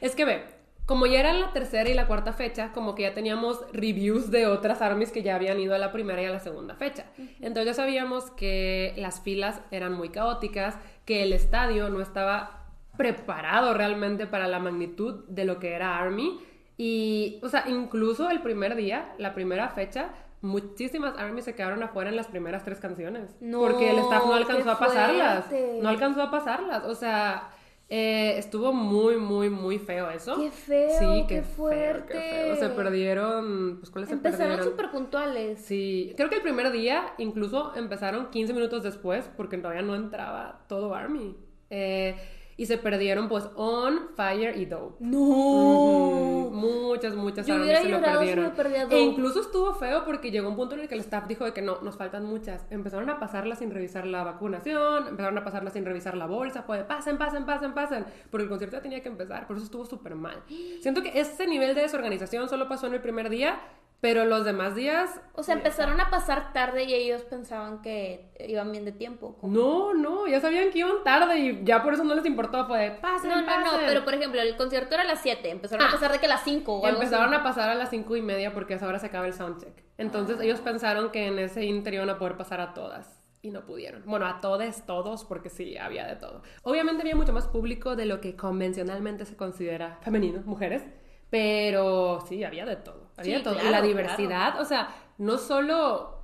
es 0.00 0.14
que 0.14 0.24
ve, 0.24 0.44
como 0.88 1.06
ya 1.06 1.20
era 1.20 1.32
la 1.34 1.52
tercera 1.52 1.90
y 1.90 1.94
la 1.94 2.06
cuarta 2.06 2.32
fecha, 2.32 2.72
como 2.72 2.94
que 2.94 3.02
ya 3.02 3.12
teníamos 3.12 3.60
reviews 3.72 4.30
de 4.30 4.46
otras 4.46 4.80
armies 4.80 5.12
que 5.12 5.22
ya 5.22 5.34
habían 5.34 5.60
ido 5.60 5.74
a 5.74 5.78
la 5.78 5.92
primera 5.92 6.22
y 6.22 6.24
a 6.24 6.30
la 6.30 6.40
segunda 6.40 6.74
fecha. 6.74 7.04
Entonces 7.40 7.66
ya 7.66 7.74
sabíamos 7.74 8.30
que 8.30 8.94
las 8.96 9.20
filas 9.20 9.60
eran 9.70 9.92
muy 9.92 10.08
caóticas, 10.08 10.76
que 11.04 11.22
el 11.22 11.34
estadio 11.34 11.90
no 11.90 12.00
estaba 12.00 12.64
preparado 12.96 13.74
realmente 13.74 14.26
para 14.26 14.48
la 14.48 14.60
magnitud 14.60 15.24
de 15.28 15.44
lo 15.44 15.58
que 15.58 15.74
era 15.74 15.98
Army. 15.98 16.40
Y, 16.78 17.38
o 17.42 17.50
sea, 17.50 17.64
incluso 17.68 18.30
el 18.30 18.40
primer 18.40 18.74
día, 18.74 19.12
la 19.18 19.34
primera 19.34 19.68
fecha, 19.68 20.10
muchísimas 20.40 21.16
armies 21.18 21.44
se 21.44 21.54
quedaron 21.54 21.82
afuera 21.82 22.10
en 22.10 22.16
las 22.16 22.26
primeras 22.28 22.64
tres 22.64 22.78
canciones. 22.80 23.36
No, 23.40 23.60
porque 23.60 23.90
el 23.90 23.98
staff 23.98 24.24
no 24.26 24.34
alcanzó 24.34 24.70
a 24.70 24.78
pasarlas. 24.78 25.44
fuerte. 25.46 25.78
No 25.82 25.88
alcanzó 25.88 26.22
a 26.22 26.30
pasarlas. 26.30 26.84
O 26.84 26.94
sea, 26.94 27.50
eh, 27.90 28.34
estuvo 28.36 28.72
muy, 28.72 29.16
muy, 29.16 29.48
muy 29.50 29.78
feo 29.78 30.10
eso. 30.10 30.36
Qué 30.36 30.50
feo, 30.50 30.90
Sí, 30.98 31.24
qué 31.26 31.36
qué 31.36 31.42
feo, 31.42 32.06
qué 32.06 32.12
feo. 32.14 32.54
Se 32.54 32.60
fuerte. 32.60 32.74
perdieron. 32.76 33.78
Pues, 33.78 33.90
¿cuáles 33.90 34.10
Empezaron 34.10 34.62
súper 34.62 34.90
puntuales. 34.90 35.60
Sí, 35.60 36.12
creo 36.16 36.28
que 36.28 36.36
el 36.36 36.42
primer 36.42 36.70
día 36.70 37.14
incluso 37.18 37.72
empezaron 37.76 38.30
15 38.30 38.52
minutos 38.52 38.82
después 38.82 39.30
porque 39.36 39.56
todavía 39.58 39.82
no 39.82 39.94
entraba 39.94 40.60
todo 40.68 40.94
Army. 40.94 41.36
Eh, 41.70 42.16
y 42.58 42.66
se 42.66 42.76
perdieron 42.76 43.28
pues 43.28 43.48
On, 43.54 44.08
Fire 44.16 44.58
y 44.58 44.66
Dope. 44.66 45.02
Ujú. 45.04 46.50
Muchas, 46.52 47.14
muchas 47.14 47.46
Yo 47.46 47.54
hubiera 47.54 47.80
se 47.80 47.88
lo 47.88 47.98
si 47.98 48.04
perdieron. 48.04 48.50
perdía 48.50 48.82
E 48.90 49.00
incluso 49.00 49.42
estuvo 49.42 49.74
feo 49.74 50.04
porque 50.04 50.32
llegó 50.32 50.48
un 50.48 50.56
punto 50.56 50.74
en 50.74 50.80
el 50.80 50.88
que 50.88 50.96
el 50.96 51.00
staff 51.00 51.28
dijo 51.28 51.44
de 51.44 51.52
que 51.52 51.62
no, 51.62 51.80
nos 51.82 51.96
faltan 51.96 52.24
muchas. 52.24 52.66
Empezaron 52.70 53.08
a 53.10 53.20
pasarlas 53.20 53.60
sin 53.60 53.70
revisar 53.70 54.06
la 54.06 54.24
vacunación, 54.24 55.06
empezaron 55.06 55.38
a 55.38 55.44
pasarlas 55.44 55.74
sin 55.74 55.84
revisar 55.84 56.16
la 56.16 56.26
bolsa, 56.26 56.64
fue 56.64 56.78
de 56.78 56.84
pasen, 56.84 57.16
pasen, 57.16 57.46
pasen, 57.46 57.74
pasen. 57.74 58.04
Porque 58.28 58.42
el 58.42 58.48
concierto 58.48 58.76
ya 58.76 58.82
tenía 58.82 59.02
que 59.04 59.08
empezar, 59.08 59.46
por 59.46 59.54
eso 59.54 59.64
estuvo 59.64 59.86
súper 59.86 60.16
mal. 60.16 60.42
Siento 60.80 61.00
que 61.00 61.18
ese 61.20 61.46
nivel 61.46 61.76
de 61.76 61.82
desorganización 61.82 62.48
solo 62.48 62.68
pasó 62.68 62.88
en 62.88 62.94
el 62.94 63.00
primer 63.00 63.30
día, 63.30 63.60
pero 64.00 64.24
los 64.24 64.44
demás 64.44 64.74
días... 64.76 65.20
O 65.34 65.42
sea, 65.42 65.54
empezaron 65.54 66.00
a 66.00 66.08
pasar 66.08 66.52
tarde 66.52 66.84
y 66.84 66.94
ellos 66.94 67.22
pensaban 67.22 67.82
que 67.82 68.30
iban 68.46 68.70
bien 68.70 68.84
de 68.84 68.92
tiempo. 68.92 69.36
¿cómo? 69.40 69.52
No, 69.52 69.94
no, 69.94 70.26
ya 70.28 70.40
sabían 70.40 70.70
que 70.70 70.78
iban 70.78 71.02
tarde 71.04 71.38
y 71.38 71.64
ya 71.64 71.82
por 71.82 71.94
eso 71.94 72.04
no 72.04 72.14
les 72.14 72.24
importó, 72.24 72.66
fue 72.66 72.78
de 72.78 72.90
pasen, 72.92 73.30
No, 73.30 73.36
no, 73.36 73.42
no, 73.42 73.46
pasen". 73.64 73.80
pero 73.86 74.04
por 74.04 74.14
ejemplo, 74.14 74.40
el 74.40 74.56
concierto 74.56 74.94
era 74.94 75.02
a 75.02 75.06
las 75.06 75.20
7, 75.20 75.50
empezaron 75.50 75.84
Ah. 75.86 75.88
a 75.88 75.92
pasar 75.92 76.12
de 76.12 76.18
que 76.20 76.26
a 76.26 76.28
las 76.28 76.44
5 76.44 76.74
o 76.74 76.86
algo 76.86 77.00
Empezaron 77.02 77.32
así. 77.34 77.40
a 77.40 77.42
pasar 77.42 77.70
a 77.70 77.74
las 77.74 77.90
cinco 77.90 78.14
y 78.16 78.22
media 78.22 78.52
porque 78.54 78.74
a 78.74 78.76
esa 78.76 78.86
hora 78.86 78.98
se 79.00 79.06
acaba 79.06 79.26
el 79.26 79.32
soundcheck. 79.34 79.82
Entonces 79.98 80.36
Ah. 80.38 80.44
ellos 80.44 80.60
pensaron 80.60 81.10
que 81.10 81.26
en 81.26 81.38
ese 81.40 81.64
inter 81.64 81.94
iban 81.94 82.08
a 82.10 82.18
poder 82.18 82.36
pasar 82.36 82.60
a 82.60 82.74
todas. 82.74 83.14
Y 83.42 83.50
no 83.50 83.64
pudieron. 83.64 84.02
Bueno, 84.04 84.26
a 84.26 84.40
todos, 84.40 84.84
todos, 84.84 85.24
porque 85.24 85.48
sí, 85.48 85.76
había 85.76 86.06
de 86.08 86.16
todo. 86.16 86.42
Obviamente 86.62 87.02
había 87.02 87.14
mucho 87.14 87.32
más 87.32 87.46
público 87.46 87.94
de 87.94 88.04
lo 88.04 88.20
que 88.20 88.34
convencionalmente 88.34 89.24
se 89.24 89.36
considera 89.36 89.98
femenino, 90.02 90.40
mujeres. 90.44 90.84
Pero 91.30 92.20
sí, 92.28 92.42
había 92.44 92.64
de 92.66 92.76
todo. 92.76 93.07
Había 93.18 93.38
Sí, 93.38 93.44
todo. 93.44 93.54
y 93.54 93.58
claro, 93.58 93.70
la 93.70 93.78
claro. 93.78 93.86
diversidad, 93.88 94.60
o 94.60 94.64
sea, 94.64 94.88
no 95.18 95.36
solo 95.38 96.16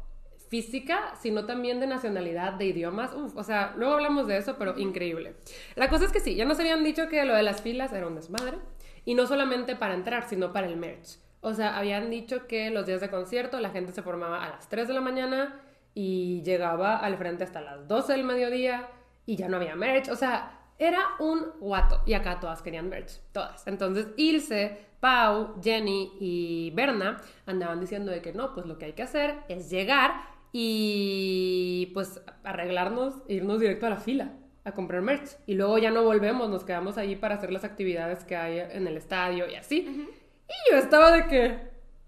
física, 0.49 1.15
sino 1.21 1.47
también 1.47 1.81
de 1.81 1.87
nacionalidad, 1.87 2.53
de 2.55 2.67
idiomas. 2.67 3.13
Uf, 3.15 3.37
o 3.37 3.43
sea, 3.43 3.75
luego 3.77 3.95
hablamos 3.95 4.27
de 4.29 4.37
eso, 4.37 4.57
pero 4.59 4.79
increíble. 4.79 5.37
La 5.75 5.89
cosa 5.89 6.05
es 6.05 6.13
que 6.13 6.21
sí, 6.21 6.35
ya 6.37 6.45
nos 6.45 6.61
habían 6.61 6.85
dicho 6.85 7.09
que 7.09 7.25
lo 7.25 7.35
de 7.35 7.43
las 7.43 7.61
filas 7.63 7.93
era 7.93 8.07
un 8.07 8.15
desmadre. 8.15 8.59
Y 9.05 9.15
no 9.15 9.27
solamente 9.27 9.77
para 9.77 9.95
entrar, 9.95 10.29
sino 10.29 10.53
para 10.53 10.67
el 10.67 10.77
merch. 10.77 11.19
O 11.41 11.53
sea, 11.53 11.77
habían 11.77 12.09
dicho 12.09 12.47
que 12.47 12.71
los 12.71 12.87
días 12.87 13.01
de 13.01 13.11
concierto 13.11 13.61
la 13.61 13.71
gente 13.71 13.93
se 13.93 14.03
formaba 14.03 14.45
a 14.45 14.49
las 14.51 14.69
3 14.69 14.89
de 14.89 14.95
la 14.95 15.01
mañana 15.03 15.61
y 15.93 16.43
llegaba 16.43 16.97
al 16.97 17.17
frente 17.19 17.45
hasta 17.45 17.61
las 17.61 17.87
12 17.87 18.13
del 18.13 18.25
mediodía 18.25 18.89
y 19.27 19.37
ya 19.37 19.49
no 19.49 19.57
había 19.59 19.75
merch. 19.77 20.09
O 20.09 20.17
sea, 20.17 20.59
era 20.79 21.01
un 21.19 21.45
guato. 21.61 22.03
Y 22.07 22.15
acá 22.15 22.41
todas 22.41 22.63
querían 22.63 22.89
merch, 22.89 23.21
todas. 23.33 23.67
Entonces, 23.67 24.07
Ilse, 24.17 24.79
Pau, 25.05 25.61
Jenny 25.63 26.15
y 26.19 26.71
Berna 26.71 27.21
andaban 27.45 27.79
diciendo 27.79 28.11
de 28.11 28.23
que 28.23 28.33
no, 28.33 28.55
pues 28.55 28.65
lo 28.65 28.79
que 28.79 28.87
hay 28.87 28.93
que 28.95 29.03
hacer 29.03 29.35
es 29.51 29.69
llegar 29.69 30.15
y 30.51 31.91
pues 31.93 32.23
arreglarnos 32.43 33.17
e 33.29 33.35
irnos 33.35 33.61
directo 33.61 33.85
a 33.85 33.91
la 33.91 33.99
fila 33.99 34.33
a 34.65 34.73
comprar 34.73 35.03
merch. 35.03 35.37
Y 35.47 35.57
luego 35.57 35.77
ya 35.77 35.91
no 35.91 36.05
volvemos, 36.05 36.49
nos 36.49 36.65
quedamos 36.65 36.97
ahí 36.97 37.17
para 37.17 37.35
hacer 37.35 37.53
las 37.53 37.65
actividades 37.65 38.25
que 38.25 38.35
hay 38.35 38.61
en 38.61 38.87
el 38.87 38.97
estadio 38.97 39.47
y 39.47 39.57
así. 39.57 40.09
Y 40.49 40.73
yo 40.73 40.79
estaba 40.79 41.11
de 41.11 41.27
que... 41.27 41.59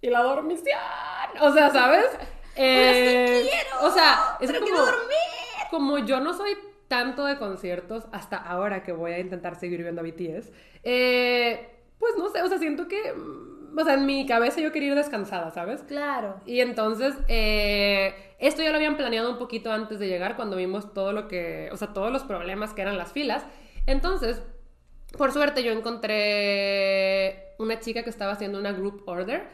¿Y 0.01 0.09
la 0.09 0.23
dormición? 0.23 0.79
O 1.43 1.53
sea, 1.53 1.69
¿sabes? 1.69 2.07
Eh, 2.59 3.47
quiero, 3.51 3.87
o 3.87 3.91
sea, 3.91 4.39
es 4.41 4.51
pero 4.51 4.65
como, 4.65 4.79
dormir. 4.79 5.19
como 5.71 5.99
yo 5.99 6.21
no 6.21 6.33
soy 6.33 6.57
tanto 6.89 7.27
de 7.27 7.37
conciertos 7.37 8.05
hasta 8.13 8.39
ahora 8.39 8.83
que 8.83 8.93
voy 8.93 9.13
a 9.13 9.19
intentar 9.19 9.61
seguir 9.61 9.83
viendo 9.83 10.01
a 10.01 10.05
BTS, 10.05 10.51
eh, 10.83 11.76
pues 11.99 12.15
no 12.17 12.29
sé, 12.29 12.43
o 12.43 12.49
sea, 12.49 12.59
siento 12.59 12.89
que, 12.89 13.13
mm, 13.13 13.79
o 13.79 13.85
sea, 13.85 13.95
en 13.95 14.07
mi 14.07 14.27
cabeza 14.27 14.61
yo 14.61 14.73
quería 14.73 14.91
ir 14.91 14.95
descansada, 14.95 15.51
¿sabes? 15.51 15.83
Claro. 15.83 16.41
Y 16.47 16.61
entonces, 16.61 17.15
eh, 17.29 18.15
esto 18.39 18.63
ya 18.63 18.71
lo 18.71 18.77
habían 18.77 18.97
planeado 18.97 19.31
un 19.31 19.39
poquito 19.39 19.73
antes 19.73 19.99
de 19.99 20.09
llegar, 20.09 20.37
cuando 20.37 20.57
vimos 20.57 20.93
todo 20.95 21.13
lo 21.13 21.29
que, 21.29 21.69
o 21.73 21.77
sea, 21.77 21.93
todos 21.93 22.13
los 22.13 22.25
problemas 22.25 22.75
que 22.75 22.83
eran 22.83 22.97
las 22.97 23.13
filas. 23.13 23.45
Entonces, 23.87 24.43
por 25.17 25.33
suerte 25.33 25.63
yo 25.63 25.73
encontré 25.73 27.55
una 27.59 27.81
chica 27.81 28.03
que 28.03 28.11
estaba 28.11 28.33
haciendo 28.33 28.59
una 28.59 28.73
group 28.73 29.03
order 29.07 29.49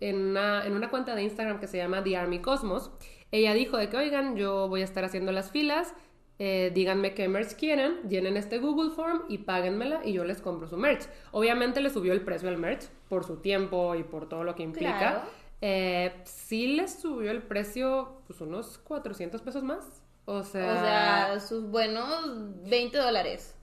en, 0.00 0.16
una, 0.16 0.66
en 0.66 0.74
una 0.74 0.90
cuenta 0.90 1.14
de 1.14 1.22
Instagram 1.22 1.60
que 1.60 1.66
se 1.66 1.78
llama 1.78 2.02
The 2.02 2.16
Army 2.16 2.40
Cosmos. 2.40 2.90
Ella 3.30 3.54
dijo 3.54 3.76
de 3.76 3.88
que, 3.88 3.96
oigan, 3.96 4.36
yo 4.36 4.68
voy 4.68 4.82
a 4.82 4.84
estar 4.84 5.04
haciendo 5.04 5.32
las 5.32 5.50
filas, 5.50 5.94
eh, 6.38 6.70
díganme 6.74 7.14
qué 7.14 7.26
merch 7.28 7.54
quieren, 7.54 7.96
llenen 8.08 8.36
este 8.36 8.58
Google 8.58 8.90
Form 8.90 9.22
y 9.28 9.38
páguenmela 9.38 10.00
y 10.04 10.12
yo 10.12 10.24
les 10.24 10.40
compro 10.40 10.68
su 10.68 10.76
merch. 10.76 11.02
Obviamente 11.32 11.80
le 11.80 11.90
subió 11.90 12.12
el 12.12 12.20
precio 12.20 12.48
al 12.48 12.58
merch 12.58 12.84
por 13.08 13.24
su 13.24 13.36
tiempo 13.38 13.94
y 13.96 14.04
por 14.04 14.28
todo 14.28 14.44
lo 14.44 14.54
que 14.54 14.62
implica. 14.62 14.98
Claro. 14.98 15.20
Eh, 15.60 16.12
sí 16.24 16.68
les 16.76 17.00
subió 17.00 17.30
el 17.32 17.42
precio, 17.42 18.20
pues 18.28 18.40
unos 18.40 18.78
400 18.78 19.42
pesos 19.42 19.62
más. 19.64 19.84
O 20.26 20.42
sea, 20.44 20.72
O 20.72 20.74
sea, 20.80 21.40
sus 21.40 21.68
buenos 21.70 22.08
20 22.68 22.98
dólares. 22.98 23.54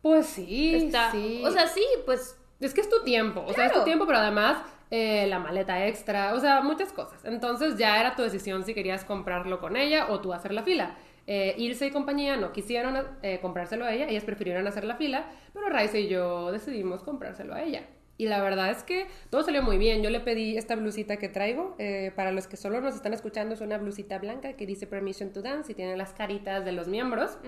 pues 0.00 0.26
sí, 0.26 0.74
Está- 0.76 1.10
sí. 1.12 1.42
O 1.44 1.50
sea, 1.50 1.66
sí, 1.68 1.84
pues 2.06 2.38
Es 2.60 2.72
que 2.74 2.80
es 2.80 2.88
tu 2.88 3.02
tiempo, 3.02 3.44
o 3.44 3.52
sea, 3.52 3.66
es 3.66 3.72
tu 3.72 3.82
tiempo, 3.82 4.06
pero 4.06 4.18
además 4.18 4.56
eh, 4.90 5.26
la 5.26 5.38
maleta 5.40 5.86
extra, 5.88 6.32
o 6.34 6.38
sea, 6.40 6.60
muchas 6.62 6.92
cosas. 6.92 7.24
Entonces 7.24 7.76
ya 7.76 7.98
era 8.00 8.14
tu 8.14 8.22
decisión 8.22 8.64
si 8.64 8.72
querías 8.72 9.04
comprarlo 9.04 9.58
con 9.58 9.76
ella 9.76 10.06
o 10.10 10.20
tú 10.20 10.32
hacer 10.32 10.52
la 10.52 10.62
fila. 10.62 10.96
Eh, 11.26 11.54
Ilse 11.58 11.86
y 11.86 11.90
compañía 11.90 12.36
no 12.36 12.52
quisieron 12.52 12.96
eh, 13.22 13.38
comprárselo 13.40 13.84
a 13.84 13.92
ella, 13.94 14.08
ellas 14.08 14.24
prefirieron 14.24 14.66
hacer 14.66 14.84
la 14.84 14.96
fila, 14.96 15.30
pero 15.52 15.68
Raiza 15.68 15.98
y 15.98 16.08
yo 16.08 16.50
decidimos 16.52 17.02
comprárselo 17.02 17.54
a 17.54 17.62
ella. 17.62 17.86
Y 18.18 18.26
la 18.26 18.40
verdad 18.42 18.70
es 18.70 18.84
que 18.84 19.06
todo 19.30 19.42
salió 19.42 19.62
muy 19.62 19.78
bien. 19.78 20.02
Yo 20.02 20.10
le 20.10 20.20
pedí 20.20 20.56
esta 20.56 20.76
blusita 20.76 21.16
que 21.16 21.28
traigo. 21.28 21.74
eh, 21.78 22.12
para 22.14 22.30
los 22.30 22.46
que 22.46 22.56
solo 22.56 22.80
nos 22.80 22.94
están 22.94 23.14
escuchando, 23.14 23.54
es 23.54 23.60
una 23.62 23.78
blusita 23.78 24.18
blanca 24.18 24.52
que 24.52 24.64
dice 24.66 24.86
Permission 24.86 25.32
to 25.32 25.42
Dance 25.42 25.72
y 25.72 25.74
tiene 25.74 25.96
las 25.96 26.12
caritas 26.12 26.64
de 26.64 26.70
los 26.72 26.86
miembros. 26.88 27.38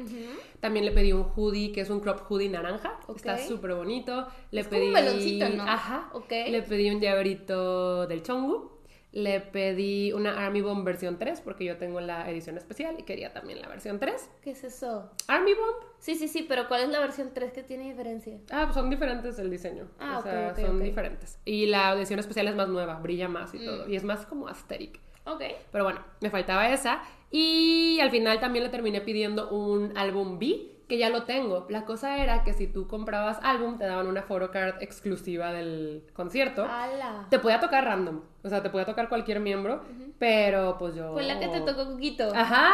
También 0.60 0.84
le 0.86 0.90
pedí 0.90 1.12
un 1.12 1.26
hoodie 1.36 1.70
que 1.70 1.82
es 1.82 1.90
un 1.90 2.00
crop 2.00 2.22
hoodie 2.28 2.48
naranja. 2.48 2.98
Ok. 3.06 3.16
Está 3.18 3.38
súper 3.38 3.74
bonito. 3.74 4.26
Le 4.50 4.62
Es 4.62 4.66
como 4.68 4.78
pedí. 4.80 4.88
un 4.88 4.94
meloncito, 4.94 5.48
¿no? 5.50 5.62
Ajá. 5.64 6.08
Ok. 6.12 6.30
Le 6.48 6.62
pedí 6.62 6.90
un 6.90 7.00
llaverito 7.00 8.06
del 8.08 8.22
Chongu. 8.22 8.72
Le 9.16 9.40
pedí 9.40 10.12
una 10.12 10.44
Army 10.44 10.60
Bomb 10.60 10.84
versión 10.84 11.20
3 11.20 11.40
porque 11.40 11.64
yo 11.64 11.76
tengo 11.76 12.00
la 12.00 12.28
edición 12.28 12.58
especial 12.58 12.96
y 12.98 13.04
quería 13.04 13.32
también 13.32 13.60
la 13.60 13.68
versión 13.68 14.00
3. 14.00 14.28
¿qué 14.42 14.50
es 14.50 14.64
eso? 14.64 15.08
Army 15.28 15.54
Bomb. 15.54 15.86
Sí, 16.00 16.16
sí, 16.16 16.26
sí, 16.26 16.44
pero 16.48 16.66
¿cuál 16.66 16.82
es 16.82 16.88
la 16.88 16.98
versión 16.98 17.30
3 17.32 17.52
que 17.52 17.62
tiene 17.62 17.84
diferencia? 17.84 18.38
Ah, 18.50 18.62
pues 18.64 18.74
son 18.74 18.90
diferentes 18.90 19.38
el 19.38 19.50
diseño. 19.50 19.86
Ah, 20.00 20.18
o 20.18 20.22
sea, 20.22 20.56
son 20.56 20.82
diferentes. 20.82 21.38
Y 21.44 21.66
la 21.66 21.92
edición 21.94 22.18
especial 22.18 22.48
es 22.48 22.56
más 22.56 22.68
nueva, 22.68 22.94
brilla 22.98 23.28
más 23.28 23.54
y 23.54 23.58
Mm. 23.60 23.64
todo. 23.64 23.88
Y 23.88 23.94
es 23.94 24.02
más 24.02 24.26
como 24.26 24.48
aesthetic. 24.48 24.98
Ok. 25.26 25.42
Pero 25.70 25.84
bueno, 25.84 26.00
me 26.20 26.30
faltaba 26.30 26.68
esa. 26.70 27.00
Y 27.30 28.00
al 28.00 28.10
final 28.10 28.40
también 28.40 28.64
le 28.64 28.70
terminé 28.70 29.00
pidiendo 29.00 29.48
un 29.50 29.96
álbum 29.96 30.40
B, 30.40 30.72
que 30.88 30.98
ya 30.98 31.08
lo 31.10 31.24
tengo. 31.24 31.66
La 31.70 31.84
cosa 31.84 32.18
era 32.18 32.44
que 32.44 32.52
si 32.52 32.66
tú 32.66 32.86
comprabas 32.88 33.38
álbum, 33.42 33.78
te 33.78 33.84
daban 33.86 34.06
una 34.06 34.22
photocard 34.22 34.82
exclusiva 34.82 35.52
del 35.52 36.04
concierto. 36.12 36.64
¡Hala! 36.64 37.26
Te 37.30 37.38
podía 37.38 37.60
tocar 37.60 37.84
random, 37.84 38.20
o 38.42 38.48
sea, 38.48 38.62
te 38.62 38.70
podía 38.70 38.84
tocar 38.84 39.08
cualquier 39.08 39.40
miembro, 39.40 39.82
pero 40.18 40.76
pues 40.78 40.94
yo... 40.94 41.12
Fue 41.12 41.22
la 41.24 41.38
que 41.38 41.48
te 41.48 41.60
tocó 41.60 41.86
Coquito. 41.86 42.30
¡Ajá! 42.34 42.72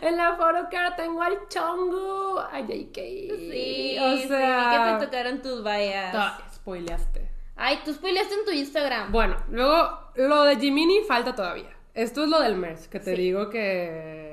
En 0.00 0.16
la 0.16 0.36
photocard 0.36 0.96
tengo 0.96 1.22
al 1.22 1.36
Chongu, 1.48 2.38
a 2.38 2.60
JK. 2.60 2.94
Sí, 2.94 3.96
o 4.00 4.16
sí, 4.16 4.28
sea... 4.28 4.70
vi 4.70 4.76
que 4.76 4.98
te 4.98 5.06
tocaron 5.06 5.42
tus 5.42 5.62
vallas. 5.64 6.14
Ah, 6.14 6.38
spoileaste. 6.54 7.28
Ay, 7.56 7.78
tú 7.84 7.92
spoileaste 7.92 8.34
en 8.34 8.44
tu 8.44 8.50
Instagram. 8.52 9.10
Bueno, 9.12 9.36
luego 9.50 9.98
lo 10.16 10.42
de 10.44 10.56
Jiminy 10.56 11.00
falta 11.08 11.34
todavía. 11.34 11.70
Esto 11.94 12.24
es 12.24 12.28
lo 12.28 12.40
del 12.40 12.56
merch, 12.56 12.88
que 12.90 13.00
te 13.00 13.16
Sí. 13.16 13.22
digo 13.22 13.48
que. 13.48 14.25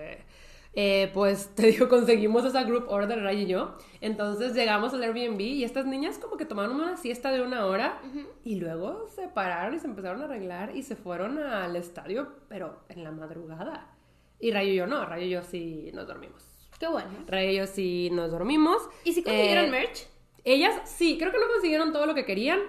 Eh, 0.76 1.10
pues 1.14 1.48
te 1.56 1.68
digo, 1.68 1.88
conseguimos 1.90 2.46
esa 2.46 2.64
group 2.64 2.86
order, 2.90 3.22
Ray 3.22 3.44
y 3.44 3.48
yo. 3.48 3.76
Entonces 4.02 4.54
llegamos 4.54 4.94
al 4.94 5.04
Airbnb 5.04 5.40
y 5.42 5.64
estas 5.64 5.86
niñas 5.86 6.18
como 6.18 6.38
que 6.38 6.46
tomaron 6.46 6.76
una 6.76 6.98
siesta 6.98 7.32
de 7.32 7.42
una 7.42 7.66
hora 7.66 8.02
y 8.44 8.56
luego 8.56 9.08
se 9.10 9.28
pararon 9.28 9.76
y 9.76 9.80
se 9.80 9.88
empezaron 9.88 10.22
a 10.22 10.26
arreglar 10.26 10.76
y 10.76 10.84
se 10.84 10.96
fueron 10.96 11.38
al 11.38 11.76
estadio, 11.76 12.34
pero 12.50 12.80
en 12.90 13.04
la 13.04 13.12
madrugada. 13.12 13.90
Y 14.40 14.52
Ray 14.52 14.72
y 14.72 14.76
yo 14.76 14.88
no, 14.88 15.06
Ray 15.06 15.26
y 15.26 15.30
yo 15.30 15.44
sí 15.44 15.92
nos 15.94 16.08
dormimos. 16.08 16.44
Qué 16.80 16.88
bueno. 16.88 17.10
Ray 17.28 17.54
y 17.54 17.58
yo 17.60 17.68
sí 17.68 18.10
nos 18.12 18.30
dormimos. 18.32 18.82
¿Y 19.06 19.14
si 19.14 19.24
consiguieron 19.24 19.66
Eh, 19.66 19.72
merch? 19.72 20.08
Ellas 20.44 20.82
sí, 20.90 21.18
creo 21.18 21.32
que 21.32 21.38
no 21.40 21.48
consiguieron 21.48 21.94
todo 21.94 22.06
lo 22.06 22.14
que 22.14 22.26
querían, 22.26 22.60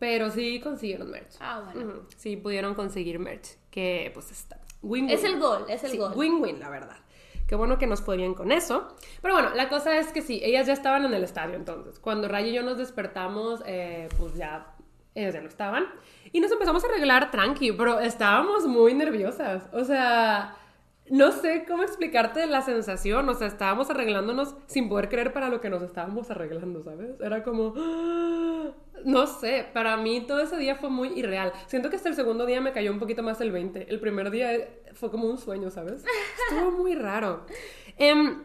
pero 0.00 0.30
sí 0.30 0.58
consiguieron 0.58 1.10
merch. 1.10 1.36
Ah, 1.38 1.70
bueno. 1.72 2.08
Sí, 2.16 2.36
pudieron 2.36 2.74
conseguir 2.74 3.20
merch, 3.20 3.50
que 3.70 4.10
pues 4.14 4.32
está. 4.32 4.58
Win-win. 4.82 5.10
Es 5.14 5.22
el 5.22 5.38
gol, 5.38 5.66
es 5.68 5.84
el 5.84 5.92
Sí, 5.92 5.98
gol. 5.98 6.12
Win-win, 6.16 6.58
la 6.58 6.68
verdad. 6.70 6.96
Qué 7.46 7.54
bueno 7.54 7.78
que 7.78 7.86
nos 7.86 8.00
fue 8.00 8.16
bien 8.16 8.34
con 8.34 8.52
eso. 8.52 8.88
Pero 9.20 9.34
bueno, 9.34 9.50
la 9.54 9.68
cosa 9.68 9.98
es 9.98 10.12
que 10.12 10.22
sí, 10.22 10.40
ellas 10.42 10.66
ya 10.66 10.72
estaban 10.72 11.04
en 11.04 11.12
el 11.12 11.24
estadio 11.24 11.54
entonces. 11.54 11.98
Cuando 11.98 12.28
Ray 12.28 12.50
y 12.50 12.52
yo 12.54 12.62
nos 12.62 12.78
despertamos, 12.78 13.62
eh, 13.66 14.08
pues 14.18 14.34
ya 14.34 14.74
ellas 15.14 15.34
ya 15.34 15.40
no 15.40 15.48
estaban. 15.48 15.84
Y 16.32 16.40
nos 16.40 16.50
empezamos 16.50 16.82
a 16.84 16.88
arreglar 16.88 17.30
tranqui, 17.30 17.72
pero 17.72 18.00
estábamos 18.00 18.66
muy 18.66 18.94
nerviosas. 18.94 19.64
O 19.72 19.84
sea, 19.84 20.56
no 21.12 21.30
sé 21.30 21.64
cómo 21.68 21.82
explicarte 21.82 22.46
la 22.46 22.62
sensación. 22.62 23.28
O 23.28 23.34
sea, 23.34 23.46
estábamos 23.46 23.90
arreglándonos 23.90 24.54
sin 24.66 24.88
poder 24.88 25.10
creer 25.10 25.34
para 25.34 25.50
lo 25.50 25.60
que 25.60 25.68
nos 25.68 25.82
estábamos 25.82 26.30
arreglando, 26.30 26.82
¿sabes? 26.82 27.20
Era 27.20 27.44
como... 27.44 27.74
¡ah! 27.76 28.70
No 29.04 29.26
sé, 29.26 29.66
para 29.74 29.96
mí 29.98 30.22
todo 30.26 30.40
ese 30.40 30.56
día 30.56 30.76
fue 30.76 30.88
muy 30.88 31.08
irreal. 31.18 31.52
Siento 31.66 31.90
que 31.90 31.96
hasta 31.96 32.08
el 32.08 32.14
segundo 32.14 32.46
día 32.46 32.60
me 32.62 32.72
cayó 32.72 32.90
un 32.90 32.98
poquito 32.98 33.22
más 33.22 33.40
el 33.42 33.52
20. 33.52 33.90
El 33.90 34.00
primer 34.00 34.30
día 34.30 34.54
eh, 34.54 34.82
fue 34.94 35.10
como 35.10 35.26
un 35.26 35.36
sueño, 35.36 35.70
¿sabes? 35.70 36.02
Estuvo 36.48 36.70
muy 36.78 36.94
raro. 36.94 37.44
Em, 37.98 38.44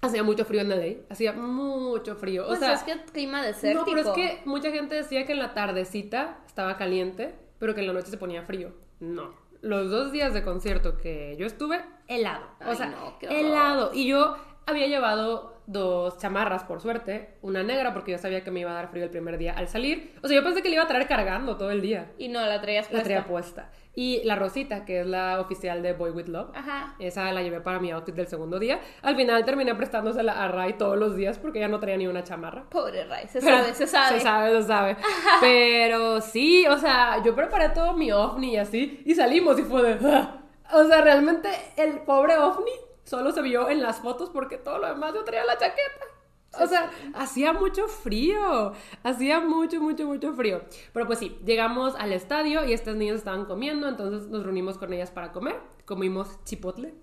hacía 0.00 0.24
mucho 0.24 0.44
frío 0.44 0.62
en 0.62 0.70
LA, 0.70 1.02
hacía 1.10 1.32
mucho 1.34 2.16
frío. 2.16 2.44
O 2.44 2.48
Pues 2.48 2.58
sea, 2.58 2.72
es 2.72 2.82
que 2.82 2.96
clima 3.12 3.40
desértico. 3.42 3.84
no, 3.84 3.94
pero 3.94 4.00
es 4.00 4.14
que 4.16 4.42
mucha 4.46 4.70
gente 4.72 4.96
decía 4.96 5.26
que 5.26 5.32
en 5.32 5.38
la 5.38 5.54
tardecita 5.54 6.38
estaba 6.46 6.76
caliente, 6.76 7.34
pero 7.60 7.74
que 7.74 7.82
en 7.82 7.86
la 7.86 7.92
noche 7.92 8.10
se 8.10 8.16
ponía 8.18 8.42
frío. 8.42 8.72
No. 8.98 9.32
Los 9.62 9.90
dos 9.90 10.12
días 10.12 10.32
de 10.32 10.42
concierto 10.42 10.96
que 10.96 11.36
yo 11.38 11.46
estuve, 11.46 11.84
helado. 12.08 12.46
O 12.66 12.74
sea, 12.74 12.86
no, 12.86 13.18
helado. 13.28 13.90
Y 13.92 14.06
yo 14.06 14.36
había 14.66 14.86
llevado 14.86 15.59
dos 15.72 16.18
chamarras, 16.18 16.64
por 16.64 16.80
suerte. 16.80 17.34
Una 17.42 17.62
negra, 17.62 17.92
porque 17.92 18.12
yo 18.12 18.18
sabía 18.18 18.42
que 18.42 18.50
me 18.50 18.60
iba 18.60 18.70
a 18.70 18.74
dar 18.74 18.88
frío 18.88 19.04
el 19.04 19.10
primer 19.10 19.38
día 19.38 19.52
al 19.56 19.68
salir. 19.68 20.14
O 20.22 20.28
sea, 20.28 20.36
yo 20.36 20.44
pensé 20.44 20.62
que 20.62 20.68
le 20.68 20.74
iba 20.74 20.84
a 20.84 20.88
traer 20.88 21.06
cargando 21.06 21.56
todo 21.56 21.70
el 21.70 21.80
día. 21.80 22.12
Y 22.18 22.28
no, 22.28 22.40
la 22.44 22.60
traías 22.60 22.86
La 22.86 22.90
puesta. 22.90 23.04
traía 23.04 23.24
puesta. 23.24 23.70
Y 23.94 24.22
la 24.24 24.36
rosita, 24.36 24.84
que 24.84 25.00
es 25.00 25.06
la 25.06 25.40
oficial 25.40 25.82
de 25.82 25.92
Boy 25.94 26.10
With 26.10 26.28
Love. 26.28 26.50
Ajá. 26.54 26.94
Esa 27.00 27.30
la 27.32 27.42
llevé 27.42 27.60
para 27.60 27.80
mi 27.80 27.90
outfit 27.90 28.14
del 28.14 28.28
segundo 28.28 28.58
día. 28.58 28.80
Al 29.02 29.16
final 29.16 29.44
terminé 29.44 29.74
prestándosela 29.74 30.42
a 30.44 30.48
Ray 30.48 30.74
todos 30.74 30.96
los 30.96 31.16
días 31.16 31.38
porque 31.38 31.58
ya 31.60 31.68
no 31.68 31.80
traía 31.80 31.96
ni 31.96 32.06
una 32.06 32.22
chamarra. 32.22 32.64
Pobre 32.70 33.04
Ray, 33.04 33.26
se 33.28 33.40
sabe, 33.40 33.74
se 33.74 33.86
sabe. 33.86 34.18
Se 34.18 34.24
sabe, 34.24 34.60
se 34.62 34.66
sabe. 34.66 34.96
Pero 35.40 36.20
sí, 36.20 36.66
o 36.68 36.78
sea, 36.78 37.22
yo 37.24 37.34
preparé 37.34 37.70
todo 37.70 37.92
mi 37.94 38.12
ovni 38.12 38.52
y 38.54 38.56
así, 38.58 39.02
y 39.04 39.14
salimos 39.14 39.58
y 39.58 39.62
fue 39.62 39.82
de... 39.94 40.08
"Ah". 40.08 40.36
O 40.72 40.84
sea, 40.84 41.00
realmente 41.00 41.48
el 41.76 41.98
pobre 42.02 42.36
ovni 42.38 42.70
solo 43.04 43.32
se 43.32 43.42
vio 43.42 43.68
en 43.68 43.82
las 43.82 44.00
fotos 44.00 44.30
porque 44.30 44.56
todo 44.58 44.78
lo 44.78 44.86
demás 44.88 45.14
yo 45.14 45.24
traía 45.24 45.44
la 45.44 45.58
chaqueta. 45.58 46.06
O 46.60 46.66
sea, 46.66 46.90
hacía 47.14 47.52
mucho 47.52 47.86
frío, 47.86 48.72
hacía 49.04 49.38
mucho, 49.40 49.80
mucho, 49.80 50.04
mucho 50.06 50.32
frío. 50.34 50.62
Pero 50.92 51.06
pues 51.06 51.20
sí, 51.20 51.38
llegamos 51.44 51.94
al 51.94 52.12
estadio 52.12 52.64
y 52.64 52.72
estas 52.72 52.96
niñas 52.96 53.16
estaban 53.18 53.44
comiendo, 53.44 53.86
entonces 53.86 54.28
nos 54.28 54.42
reunimos 54.42 54.76
con 54.76 54.92
ellas 54.92 55.12
para 55.12 55.30
comer. 55.30 55.60
Comimos 55.86 56.42
chipotle. 56.44 56.94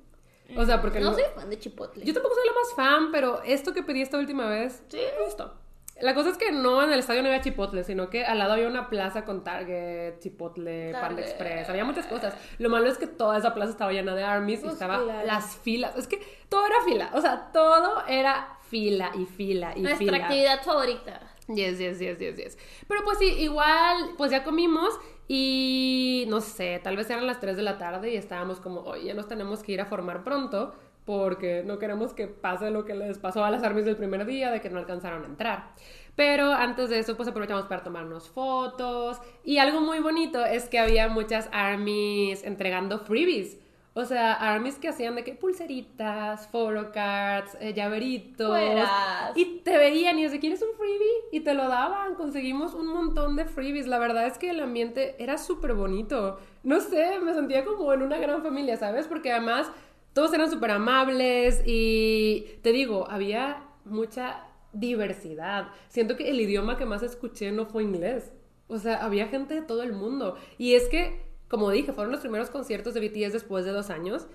O 0.55 0.65
sea, 0.65 0.81
porque 0.81 0.99
No 0.99 1.11
no, 1.11 1.13
soy 1.13 1.23
fan 1.35 1.49
de 1.49 1.59
Chipotle. 1.59 2.05
yo 2.05 2.13
tampoco 2.13 2.35
soy 2.35 2.45
la 2.47 2.53
más 2.53 2.73
fan, 2.73 3.11
pero 3.11 3.41
esto 3.43 3.73
que 3.73 3.83
pedí 3.83 4.01
esta 4.01 4.17
última 4.17 4.47
vez, 4.47 4.81
sí, 4.87 4.97
me 5.17 5.25
gustó. 5.25 5.53
La 6.01 6.13
cosa 6.13 6.29
es 6.29 6.37
que 6.37 6.51
no 6.51 6.83
en 6.83 6.91
el 6.93 6.99
estadio 6.99 7.21
no 7.23 7.29
había 7.29 7.41
chipotle, 7.41 7.83
sino 7.83 8.09
que 8.09 8.23
al 8.25 8.37
lado 8.39 8.53
había 8.53 8.67
una 8.67 8.89
plaza 8.89 9.25
con 9.25 9.43
Target, 9.43 10.19
chipotle, 10.19 10.91
Panda. 10.93 11.21
Express, 11.21 11.69
había 11.69 11.85
muchas 11.85 12.05
cosas. 12.05 12.35
Lo 12.59 12.69
malo 12.69 12.87
es 12.87 12.97
que 12.97 13.07
toda 13.07 13.37
esa 13.37 13.53
plaza 13.53 13.71
estaba 13.71 13.91
llena 13.91 14.13
de 14.15 14.23
armies 14.23 14.59
y 14.59 14.63
Pues 14.63 14.73
estaba 14.73 15.03
claro. 15.03 15.25
las 15.25 15.55
filas. 15.57 15.95
Es 15.97 16.07
que 16.07 16.19
todo 16.49 16.65
era 16.65 16.75
fila, 16.85 17.09
o 17.13 17.21
sea, 17.21 17.49
todo 17.51 18.05
era 18.07 18.57
fila 18.69 19.11
y 19.17 19.25
fila 19.25 19.73
y 19.75 19.81
Nuestra 19.81 19.97
fila. 20.05 20.17
actividad 20.17 20.61
favorita. 20.63 21.19
Yes, 21.47 21.79
yes, 21.79 21.99
yes, 21.99 22.19
yes, 22.19 22.35
yes. 22.35 22.57
Pero 22.87 23.03
pues 23.05 23.17
sí, 23.19 23.25
igual, 23.39 24.11
pues 24.17 24.31
ya 24.31 24.43
comimos 24.43 24.99
y 25.29 26.25
no 26.27 26.41
sé, 26.41 26.79
tal 26.83 26.95
vez 26.97 27.09
eran 27.09 27.25
las 27.27 27.39
3 27.39 27.55
de 27.57 27.63
la 27.63 27.77
tarde 27.77 28.11
y 28.11 28.17
estábamos 28.17 28.59
como, 28.59 28.81
oye, 28.81 29.05
ya 29.05 29.13
nos 29.13 29.27
tenemos 29.27 29.63
que 29.63 29.71
ir 29.71 29.81
a 29.81 29.85
formar 29.85 30.23
pronto 30.23 30.73
porque 31.07 31.63
no 31.65 31.79
queremos 31.79 32.13
que 32.13 32.27
pase 32.27 32.69
lo 32.69 32.83
que 32.83 32.93
les 32.93 33.17
pasó 33.17 33.45
a 33.45 33.49
las 33.49 33.63
armies 33.63 33.85
del 33.85 33.95
primer 33.95 34.25
día, 34.25 34.51
de 34.51 34.59
que 34.59 34.69
no 34.69 34.77
alcanzaron 34.77 35.23
a 35.23 35.27
entrar. 35.27 35.71
Pero 36.17 36.51
antes 36.51 36.89
de 36.89 36.99
eso, 36.99 37.15
pues 37.15 37.29
aprovechamos 37.29 37.65
para 37.67 37.81
tomarnos 37.81 38.29
fotos 38.29 39.21
y 39.45 39.59
algo 39.59 39.79
muy 39.79 39.99
bonito 39.99 40.45
es 40.45 40.67
que 40.67 40.79
había 40.79 41.07
muchas 41.07 41.47
armies 41.53 42.43
entregando 42.43 42.99
freebies. 42.99 43.57
O 43.93 44.05
sea, 44.05 44.33
armies 44.33 44.77
que 44.77 44.89
hacían 44.89 45.15
de 45.15 45.23
que 45.23 45.33
pulseritas, 45.33 46.47
photocards, 46.49 47.57
eh, 47.59 47.73
llaveritos. 47.73 48.47
Fueras. 48.47 49.31
Y 49.35 49.61
te 49.63 49.75
veían 49.75 50.19
y 50.19 50.23
desde 50.23 50.39
¿quieres 50.39 50.61
un 50.61 50.77
freebie? 50.77 51.07
Y 51.31 51.39
te 51.39 51.55
lo 51.55 51.67
daban. 51.67 52.13
Conseguimos 52.13 52.75
un 52.75 52.85
montón 52.87 53.35
de 53.35 53.45
freebies. 53.45 53.87
La 53.87 53.97
verdad 53.97 54.27
es 54.27 54.37
que 54.37 54.51
el 54.51 54.59
ambiente 54.59 55.15
era 55.17 55.39
súper 55.39 55.73
bonito. 55.73 56.37
No 56.61 56.79
sé, 56.79 57.19
me 57.21 57.33
sentía 57.33 57.65
como 57.65 57.91
en 57.91 58.03
una 58.03 58.19
gran 58.19 58.43
familia, 58.43 58.77
¿sabes? 58.77 59.07
Porque 59.07 59.31
además 59.31 59.71
todos 60.17 60.33
eran 60.33 60.50
súper 60.50 60.71
amables 60.71 61.62
y 61.63 62.57
te 62.63 62.71
digo, 62.71 63.07
había 63.07 63.67
mucha 63.86 64.47
diversidad. 64.74 65.67
Siento 65.89 66.17
que 66.17 66.31
el 66.31 66.41
idioma 66.41 66.75
que 66.75 66.88
más 66.88 67.03
escuché 67.03 67.51
no 67.51 67.67
fue 67.67 67.83
inglés. 67.83 68.33
O 68.65 68.79
sea, 68.79 69.05
había 69.05 69.27
gente 69.27 69.53
de 69.53 69.62
todo 69.62 69.83
el 69.83 69.93
mundo. 69.93 70.36
Y 70.57 70.74
es 70.74 70.89
que, 70.89 71.21
como 71.47 71.69
dije, 71.69 71.93
fueron 71.93 72.12
los 72.12 72.21
primeros 72.21 72.50
conciertos 72.50 72.95
de 72.95 73.01
BTS 73.01 73.31
después 73.31 73.63
de 73.63 73.74
dos 73.74 73.91
años. 73.91 74.25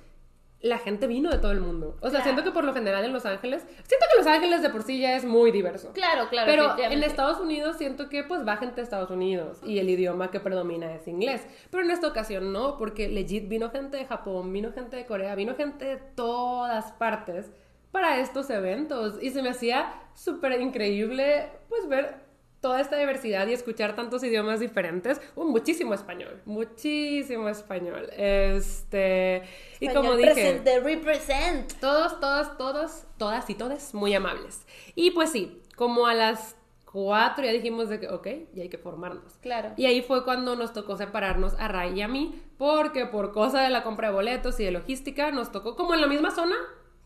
La 0.62 0.78
gente 0.78 1.06
vino 1.08 1.28
de 1.30 1.38
todo 1.38 1.50
el 1.52 1.60
mundo. 1.60 1.96
O 2.00 2.08
sea, 2.08 2.20
Claro. 2.20 2.24
siento 2.24 2.44
que 2.44 2.50
por 2.52 2.62
lo 2.64 2.72
general 2.72 3.04
en 3.04 3.12
Los 3.12 3.26
Ángeles, 3.26 3.62
siento 3.62 4.06
que 4.12 4.18
Los 4.18 4.26
Ángeles 4.26 4.62
de 4.62 4.70
por 4.70 4.82
sí 4.84 5.00
ya 5.00 5.16
es 5.16 5.24
muy 5.24 5.50
diverso. 5.50 5.92
Claro, 5.92 6.28
claro. 6.28 6.46
Pero 6.48 6.78
en. 6.78 7.02
Estados 7.02 7.40
Unidos 7.40 7.76
siento 7.78 8.08
que 8.08 8.22
pues 8.22 8.46
va 8.46 8.56
gente 8.56 8.76
de 8.76 8.82
Estados 8.82 9.10
Unidos 9.10 9.58
y 9.64 9.80
el 9.80 9.90
idioma 9.90 10.30
que 10.30 10.38
predomina 10.40 10.94
es 10.94 11.06
inglés. 11.08 11.44
Pero 11.70 11.82
en 11.82 11.90
esta 11.90 12.06
ocasión 12.06 12.52
no, 12.52 12.78
porque 12.78 13.08
legit 13.08 13.48
vino 13.48 13.70
gente 13.70 13.96
de 13.96 14.04
Japón, 14.06 14.52
vino 14.52 14.72
gente 14.72 14.96
de 14.96 15.04
Corea, 15.04 15.34
vino 15.34 15.56
gente 15.56 15.84
de 15.84 15.96
todas 15.96 16.92
partes 16.92 17.50
para 17.90 18.18
estos 18.20 18.48
eventos. 18.50 19.18
Y 19.20 19.30
se 19.30 19.42
me 19.42 19.48
hacía 19.50 19.92
súper 20.14 20.60
increíble 20.60 21.50
pues 21.68 21.88
ver 21.88 22.14
toda 22.62 22.80
esta 22.80 22.96
diversidad 22.96 23.46
y 23.48 23.52
escuchar 23.52 23.94
tantos 23.96 24.22
idiomas 24.22 24.60
diferentes. 24.60 25.20
Uh, 25.34 25.44
muchísimo 25.44 25.92
español, 25.92 26.40
muchísimo 26.46 27.48
español. 27.48 28.08
Este, 28.16 29.42
y 29.80 29.88
como 29.88 30.14
Español 30.14 30.18
dije... 30.18 30.32
Presente, 30.32 30.80
represent. 30.80 31.72
Todos, 31.80 32.20
todos, 32.20 32.56
todos, 32.56 33.04
todas 33.18 33.50
y 33.50 33.56
todes 33.56 33.92
muy 33.94 34.14
amables. 34.14 34.64
Y 34.94 35.10
pues 35.10 35.32
sí, 35.32 35.60
como 35.76 36.06
a 36.06 36.14
las 36.14 36.56
cuatro 36.84 37.44
ya 37.44 37.50
dijimos 37.50 37.88
de 37.88 37.98
que, 37.98 38.08
ok, 38.08 38.28
ya 38.54 38.62
hay 38.62 38.68
que 38.68 38.78
formarnos. 38.78 39.34
Claro. 39.40 39.72
Y 39.76 39.86
ahí 39.86 40.00
fue 40.00 40.24
cuando 40.24 40.54
nos 40.54 40.72
tocó 40.72 40.96
separarnos 40.96 41.54
a 41.58 41.66
Ray 41.66 41.98
y 41.98 42.02
a 42.02 42.08
mí, 42.08 42.40
porque 42.58 43.06
por 43.06 43.32
cosa 43.32 43.60
de 43.60 43.70
la 43.70 43.82
compra 43.82 44.08
de 44.08 44.14
boletos 44.14 44.60
y 44.60 44.64
de 44.64 44.70
logística 44.70 45.32
nos 45.32 45.50
tocó 45.50 45.74
como 45.74 45.94
en 45.94 46.00
la 46.00 46.06
misma 46.06 46.30
zona, 46.30 46.54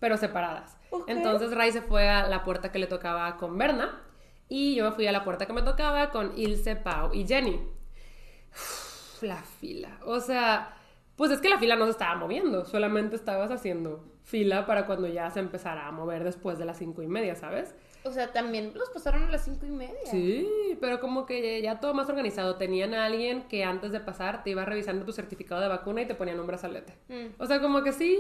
pero 0.01 0.19
separadas. 0.19 0.77
Entonces 1.07 1.55
Ray 1.55 1.73
se 1.73 1.81
fue 1.81 2.11
a 2.11 2.29
la 2.29 2.45
puerta 2.45 2.71
que 2.71 2.79
le 2.79 2.87
tocaba 2.87 3.39
con 3.39 3.57
Berna 3.57 4.03
y 4.49 4.75
yo 4.75 4.85
me 4.85 4.93
fui 4.93 5.07
a 5.07 5.13
la 5.13 5.25
puerta 5.25 5.47
que 5.47 5.53
me 5.53 5.63
tocaba 5.63 6.11
con 6.11 6.37
Ilse, 6.39 6.77
Pau 6.77 7.13
y 7.13 7.27
Jenny. 7.27 7.61
La 9.23 9.43
fila. 9.43 9.99
O 10.05 10.21
sea, 10.21 10.77
pues 11.17 11.31
es 11.31 11.41
que 11.41 11.49
la 11.49 11.59
fila 11.59 11.77
no 11.77 11.87
se 11.87 11.93
estaba 11.93 12.15
moviendo, 12.17 12.65
solamente 12.65 13.17
estabas 13.17 13.51
haciendo 13.51 14.05
fila 14.25 14.67
para 14.67 14.87
cuando 14.87 15.07
ya 15.07 15.31
se 15.31 15.41
empezara 15.41 15.87
a 15.87 15.93
mover 15.93 16.25
después 16.25 16.59
de 16.59 16.65
las 16.65 16.79
cinco 16.79 17.03
y 17.03 17.07
media, 17.07 17.37
¿sabes? 17.37 17.75
O 18.07 18.13
sea, 18.13 18.33
también 18.33 18.73
los 18.75 18.89
pasaron 18.91 19.25
a 19.25 19.31
las 19.31 19.45
cinco 19.45 19.67
y 19.67 19.71
media. 19.71 19.95
Sí, 20.11 20.49
pero 20.81 21.01
como 21.01 21.27
que 21.27 21.61
ya 21.63 21.81
todo 21.81 21.93
más 21.95 22.09
organizado. 22.09 22.57
Tenían 22.57 22.95
a 22.95 23.05
alguien 23.07 23.49
que 23.49 23.65
antes 23.65 23.93
de 23.93 24.01
pasar 24.01 24.43
te 24.45 24.51
iba 24.51 24.65
revisando 24.65 25.05
tu 25.05 25.13
certificado 25.13 25.61
de 25.61 25.69
vacuna 25.69 26.03
y 26.03 26.07
te 26.07 26.15
ponían 26.15 26.39
un 26.41 26.47
brazalete. 26.47 26.97
Mm. 27.09 27.41
O 27.43 27.47
sea, 27.47 27.61
como 27.61 27.83
que 27.83 27.93
sí 27.93 28.19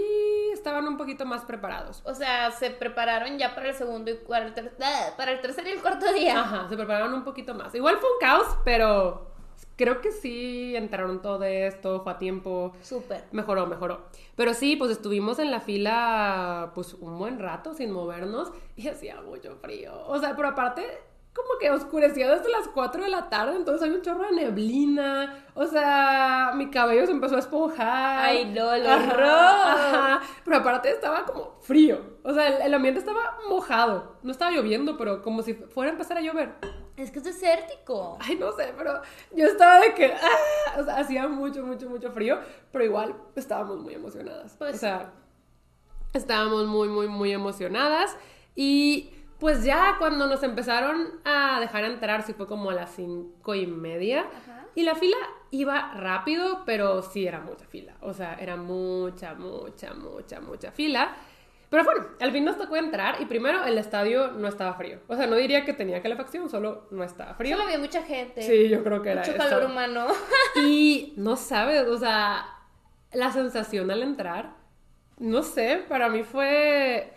estaban 0.52 0.86
un 0.88 0.96
poquito 0.96 1.24
más 1.24 1.44
preparados. 1.44 2.02
O 2.04 2.14
sea, 2.14 2.50
se 2.50 2.70
prepararon 2.70 3.38
ya 3.38 3.54
para 3.54 3.68
el 3.68 3.74
segundo 3.74 4.10
y 4.10 4.14
para 4.14 4.46
el, 4.46 4.54
ter- 4.54 4.74
para 5.16 5.32
el 5.32 5.40
tercer 5.40 5.66
y 5.66 5.70
el 5.70 5.80
cuarto 5.80 6.12
día. 6.12 6.40
Ajá, 6.40 6.68
se 6.68 6.76
prepararon 6.76 7.14
un 7.14 7.24
poquito 7.24 7.54
más. 7.54 7.74
Igual 7.74 7.96
fue 7.98 8.10
un 8.12 8.18
caos, 8.20 8.58
pero 8.64 9.35
creo 9.76 10.00
que 10.00 10.12
sí 10.12 10.74
entraron 10.74 11.22
todo 11.22 11.44
esto, 11.44 12.02
fue 12.02 12.12
a 12.12 12.18
tiempo. 12.18 12.72
Súper. 12.82 13.24
Mejoró, 13.32 13.66
mejoró. 13.66 14.06
Pero 14.34 14.54
sí, 14.54 14.76
pues 14.76 14.90
estuvimos 14.90 15.38
en 15.38 15.50
la 15.50 15.60
fila 15.60 16.72
pues 16.74 16.94
un 16.94 17.18
buen 17.18 17.38
rato 17.38 17.74
sin 17.74 17.92
movernos 17.92 18.52
y 18.76 18.88
hacía 18.88 19.20
mucho 19.20 19.56
frío. 19.56 20.06
O 20.06 20.18
sea, 20.18 20.34
pero 20.34 20.48
aparte 20.48 20.82
como 21.36 21.58
que 21.60 21.70
oscureció 21.70 22.30
desde 22.30 22.50
las 22.50 22.66
4 22.68 23.02
de 23.04 23.10
la 23.10 23.28
tarde, 23.28 23.56
entonces 23.56 23.82
hay 23.82 23.94
un 23.94 24.00
chorro 24.00 24.24
de 24.24 24.32
neblina. 24.32 25.46
O 25.54 25.66
sea, 25.66 26.52
mi 26.54 26.70
cabello 26.70 27.04
se 27.04 27.12
empezó 27.12 27.36
a 27.36 27.40
esponjar. 27.40 28.18
Ay, 28.24 28.46
no, 28.46 28.72
el 28.72 28.86
horror. 28.86 29.22
ajá. 29.22 30.22
Pero 30.44 30.56
aparte 30.56 30.90
estaba 30.90 31.26
como 31.26 31.58
frío. 31.60 32.00
O 32.22 32.32
sea, 32.32 32.48
el, 32.48 32.62
el 32.62 32.74
ambiente 32.74 33.00
estaba 33.00 33.38
mojado. 33.48 34.16
No 34.22 34.32
estaba 34.32 34.50
lloviendo, 34.50 34.96
pero 34.96 35.20
como 35.20 35.42
si 35.42 35.52
fuera 35.52 35.90
a 35.90 35.92
empezar 35.92 36.16
a 36.16 36.22
llover. 36.22 36.54
Es 36.96 37.10
que 37.10 37.18
es 37.18 37.24
desértico. 37.24 38.16
Ay, 38.20 38.36
no 38.36 38.52
sé, 38.52 38.72
pero 38.76 39.02
yo 39.34 39.46
estaba 39.46 39.80
de 39.80 39.92
que, 39.92 40.14
ah, 40.14 40.80
o 40.80 40.84
sea, 40.84 40.96
hacía 40.96 41.28
mucho, 41.28 41.62
mucho, 41.62 41.90
mucho 41.90 42.10
frío, 42.10 42.38
pero 42.72 42.84
igual 42.84 43.14
estábamos 43.34 43.80
muy 43.80 43.92
emocionadas. 43.92 44.54
Pues 44.56 44.76
o 44.76 44.78
sea, 44.78 45.12
estábamos 46.14 46.66
muy, 46.66 46.88
muy, 46.88 47.08
muy 47.08 47.32
emocionadas 47.32 48.16
y 48.54 49.10
pues 49.38 49.64
ya 49.64 49.96
cuando 49.98 50.26
nos 50.26 50.42
empezaron 50.42 51.20
a 51.24 51.60
dejar 51.60 51.84
entrar, 51.84 52.22
sí 52.22 52.32
fue 52.32 52.46
como 52.46 52.70
a 52.70 52.74
las 52.74 52.94
cinco 52.94 53.54
y 53.54 53.66
media 53.66 54.20
Ajá. 54.20 54.66
y 54.74 54.82
la 54.82 54.94
fila 54.94 55.16
iba 55.50 55.92
rápido, 55.94 56.62
pero 56.64 57.02
sí 57.02 57.26
era 57.26 57.40
mucha 57.40 57.66
fila, 57.66 57.94
o 58.00 58.12
sea, 58.12 58.34
era 58.40 58.56
mucha, 58.56 59.34
mucha, 59.34 59.94
mucha, 59.94 60.40
mucha 60.40 60.70
fila. 60.72 61.14
Pero 61.68 61.82
bueno, 61.82 62.06
al 62.20 62.30
fin 62.30 62.44
nos 62.44 62.56
tocó 62.56 62.76
entrar 62.76 63.20
y 63.20 63.24
primero 63.26 63.64
el 63.64 63.76
estadio 63.76 64.30
no 64.30 64.46
estaba 64.46 64.74
frío. 64.74 65.00
O 65.08 65.16
sea, 65.16 65.26
no 65.26 65.34
diría 65.34 65.64
que 65.64 65.72
tenía 65.72 66.00
calefacción, 66.00 66.48
solo 66.48 66.86
no 66.92 67.02
estaba 67.02 67.34
frío. 67.34 67.56
Solo 67.56 67.64
había 67.64 67.78
mucha 67.80 68.02
gente. 68.04 68.40
Sí, 68.42 68.68
yo 68.68 68.84
creo 68.84 69.02
que 69.02 69.10
era 69.10 69.22
Mucho 69.22 69.32
eso. 69.32 69.38
calor 69.42 69.64
humano. 69.64 70.06
Y 70.64 71.12
no 71.16 71.34
sabes, 71.36 71.86
o 71.88 71.98
sea, 71.98 72.46
la 73.12 73.32
sensación 73.32 73.90
al 73.90 74.04
entrar, 74.04 74.54
no 75.18 75.42
sé, 75.42 75.84
para 75.88 76.08
mí 76.08 76.22
fue 76.22 77.12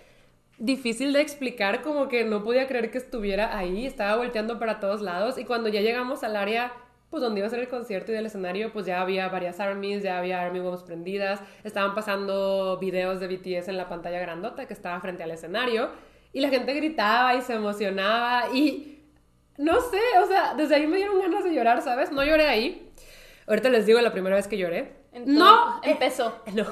difícil 0.60 1.14
de 1.14 1.22
explicar, 1.22 1.82
como 1.82 2.08
que 2.08 2.26
no 2.26 2.44
podía 2.44 2.68
creer 2.68 2.92
que 2.92 2.98
estuviera 2.98 3.58
ahí, 3.58 3.86
estaba 3.86 4.18
volteando 4.18 4.60
para 4.60 4.80
todos 4.80 5.02
lados 5.02 5.38
y 5.38 5.46
cuando 5.46 5.70
ya 5.70 5.82
llegamos 5.82 6.24
al 6.24 6.36
área, 6.36 6.74
pues 7.10 7.22
donde 7.24 7.40
iba 7.40 7.48
a 7.48 7.50
ser 7.50 7.60
el 7.60 7.70
concierto 7.70 8.12
y 8.12 8.16
del 8.16 8.26
escenario, 8.26 8.72
pues 8.72 8.86
ya 8.86 9.02
había 9.02 9.28
varias 9.30 9.60
armies, 9.60 10.04
ya 10.04 10.20
había 10.20 10.42
army 10.42 10.60
bombs 10.60 10.84
prendidas, 10.84 11.40
estaban 11.64 11.96
pasando 11.96 12.78
videos 12.80 13.20
de 13.20 13.28
BTS 13.28 13.70
en 13.70 13.78
la 13.78 13.90
pantalla 13.90 14.20
grandota 14.20 14.68
que 14.68 14.74
estaba 14.74 15.00
frente 15.00 15.24
al 15.24 15.32
escenario 15.32 15.90
y 16.34 16.42
la 16.42 16.50
gente 16.50 16.74
gritaba 16.74 17.36
y 17.36 17.42
se 17.42 17.54
emocionaba 17.54 18.50
y 18.54 19.00
no 19.58 19.82
sé, 19.82 20.00
o 20.24 20.28
sea, 20.28 20.54
desde 20.56 20.76
ahí 20.76 20.88
me 20.88 20.98
dieron 20.98 21.20
ganas 21.20 21.44
de 21.44 21.54
llorar, 21.54 21.82
¿sabes? 21.82 22.12
No 22.12 22.24
lloré 22.24 22.48
ahí. 22.48 22.92
Ahorita 23.48 23.70
les 23.70 23.86
digo 23.86 24.00
la 24.00 24.14
primera 24.14 24.36
vez 24.36 24.48
que 24.48 24.58
lloré. 24.58 25.00
Entonces, 25.12 25.38
no, 25.38 25.78
eh, 25.84 25.92
empezó. 25.92 26.42
no. 26.54 26.66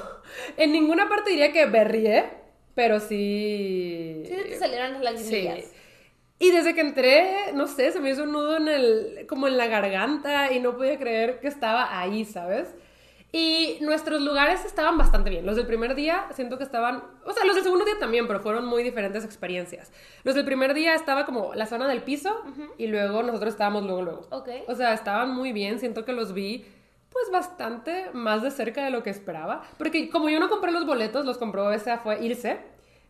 En 0.56 0.72
ninguna 0.72 1.08
parte 1.08 1.30
diría 1.30 1.52
que 1.52 1.66
berrié, 1.66 2.30
pero 2.78 3.00
sí. 3.00 4.22
Sí, 4.24 4.34
te 4.50 4.56
salieron 4.56 4.92
las 4.92 5.02
lagrimillas. 5.02 5.64
Sí. 5.64 5.70
Y 6.38 6.52
desde 6.52 6.76
que 6.76 6.80
entré, 6.80 7.52
no 7.52 7.66
sé, 7.66 7.90
se 7.90 7.98
me 7.98 8.08
hizo 8.10 8.22
un 8.22 8.30
nudo 8.30 8.56
en 8.56 8.68
el, 8.68 9.26
como 9.28 9.48
en 9.48 9.56
la 9.56 9.66
garganta 9.66 10.52
y 10.52 10.60
no 10.60 10.76
podía 10.76 10.96
creer 10.96 11.40
que 11.40 11.48
estaba 11.48 11.98
ahí, 11.98 12.24
¿sabes? 12.24 12.72
Y 13.32 13.78
nuestros 13.80 14.22
lugares 14.22 14.64
estaban 14.64 14.96
bastante 14.96 15.28
bien. 15.28 15.44
Los 15.44 15.56
del 15.56 15.66
primer 15.66 15.96
día 15.96 16.28
siento 16.30 16.56
que 16.56 16.62
estaban, 16.62 17.02
o 17.24 17.32
sea, 17.32 17.44
los 17.44 17.56
del 17.56 17.64
segundo 17.64 17.84
día 17.84 17.98
también, 17.98 18.28
pero 18.28 18.38
fueron 18.38 18.64
muy 18.64 18.84
diferentes 18.84 19.24
experiencias. 19.24 19.90
Los 20.22 20.36
del 20.36 20.44
primer 20.44 20.72
día 20.72 20.94
estaba 20.94 21.26
como 21.26 21.54
la 21.54 21.66
zona 21.66 21.88
del 21.88 22.04
piso 22.04 22.44
y 22.76 22.86
luego 22.86 23.24
nosotros 23.24 23.54
estábamos 23.54 23.82
luego, 23.82 24.02
luego. 24.02 24.28
Ok. 24.30 24.50
O 24.68 24.76
sea, 24.76 24.94
estaban 24.94 25.34
muy 25.34 25.50
bien, 25.50 25.80
siento 25.80 26.04
que 26.04 26.12
los 26.12 26.32
vi 26.32 26.64
pues 27.10 27.30
bastante 27.32 28.10
más 28.12 28.42
de 28.42 28.50
cerca 28.50 28.84
de 28.84 28.90
lo 28.90 29.02
que 29.02 29.10
esperaba. 29.10 29.62
Porque 29.76 30.10
como 30.10 30.28
yo 30.28 30.40
no 30.40 30.48
compré 30.48 30.72
los 30.72 30.86
boletos, 30.86 31.24
los 31.24 31.38
compró 31.38 31.72
esa 31.72 31.98
fue 31.98 32.24
Irse. 32.24 32.58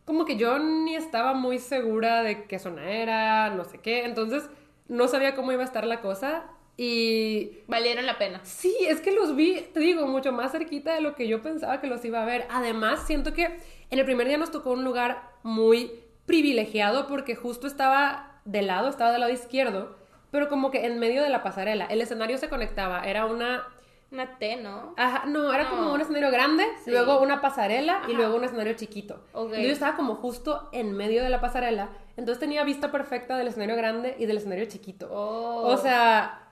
Como 0.04 0.24
que 0.24 0.36
yo 0.36 0.58
ni 0.58 0.94
estaba 0.94 1.34
muy 1.34 1.58
segura 1.58 2.22
de 2.22 2.44
qué 2.44 2.58
zona 2.58 2.90
era, 2.90 3.50
no 3.50 3.64
sé 3.64 3.78
qué. 3.78 4.04
Entonces 4.04 4.48
no 4.88 5.08
sabía 5.08 5.34
cómo 5.34 5.52
iba 5.52 5.62
a 5.62 5.66
estar 5.66 5.86
la 5.86 6.00
cosa. 6.00 6.44
Y 6.76 7.58
Valieron 7.66 8.06
la 8.06 8.18
pena. 8.18 8.40
Sí, 8.44 8.74
es 8.88 9.00
que 9.00 9.10
los 9.10 9.34
vi, 9.34 9.62
te 9.74 9.80
digo, 9.80 10.06
mucho 10.06 10.30
más 10.30 10.52
cerquita 10.52 10.94
de 10.94 11.00
lo 11.00 11.16
que 11.16 11.26
yo 11.26 11.42
pensaba 11.42 11.80
que 11.80 11.88
los 11.88 12.04
iba 12.04 12.22
a 12.22 12.24
ver. 12.24 12.46
Además, 12.50 13.04
siento 13.04 13.34
que 13.34 13.58
en 13.90 13.98
el 13.98 14.04
primer 14.04 14.28
día 14.28 14.38
nos 14.38 14.52
tocó 14.52 14.70
un 14.70 14.84
lugar 14.84 15.30
muy 15.42 15.90
privilegiado 16.24 17.08
porque 17.08 17.34
justo 17.34 17.66
estaba 17.66 18.40
de 18.44 18.62
lado, 18.62 18.88
estaba 18.88 19.10
del 19.10 19.20
lado 19.20 19.32
izquierdo, 19.32 19.96
pero 20.30 20.48
como 20.48 20.70
que 20.70 20.86
en 20.86 20.98
medio 21.00 21.22
de 21.22 21.30
la 21.30 21.42
pasarela. 21.42 21.86
El 21.86 22.00
escenario 22.00 22.38
se 22.38 22.48
conectaba, 22.48 23.02
era 23.02 23.26
una... 23.26 23.66
Una 24.10 24.38
T, 24.38 24.56
¿no? 24.56 24.94
Ajá, 24.96 25.26
no, 25.26 25.52
era 25.52 25.68
como 25.68 25.82
No. 25.82 25.92
un 25.92 26.00
escenario 26.00 26.30
grande, 26.30 26.64
Sí. 26.84 26.90
luego 26.90 27.20
una 27.20 27.40
pasarela 27.42 28.00
y 28.08 28.12
Ajá. 28.12 28.18
luego 28.18 28.36
un 28.36 28.44
escenario 28.44 28.72
chiquito. 28.74 29.22
Ok. 29.32 29.52
Y 29.58 29.64
yo 29.66 29.70
estaba 29.72 29.96
como 29.96 30.14
justo 30.14 30.70
en 30.72 30.92
medio 30.92 31.22
de 31.22 31.28
la 31.28 31.40
pasarela, 31.42 31.90
entonces 32.16 32.40
tenía 32.40 32.64
vista 32.64 32.90
perfecta 32.90 33.36
del 33.36 33.48
escenario 33.48 33.76
grande 33.76 34.16
y 34.18 34.24
del 34.26 34.38
escenario 34.38 34.64
chiquito. 34.64 35.08
Oh. 35.12 35.66
O 35.66 35.76
sea, 35.76 36.48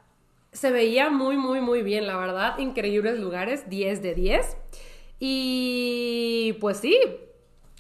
se 0.53 0.71
veía 0.71 1.09
muy, 1.09 1.37
muy, 1.39 1.61
muy 1.63 1.83
bien, 1.83 2.07
la 2.07 2.17
verdad. 2.19 2.59
Increíbles 2.59 3.19
lugares, 3.19 3.69
10 3.71 4.03
de 4.03 4.15
10. 4.15 4.57
Y 5.19 6.53
pues 6.61 6.77
sí, 6.79 6.99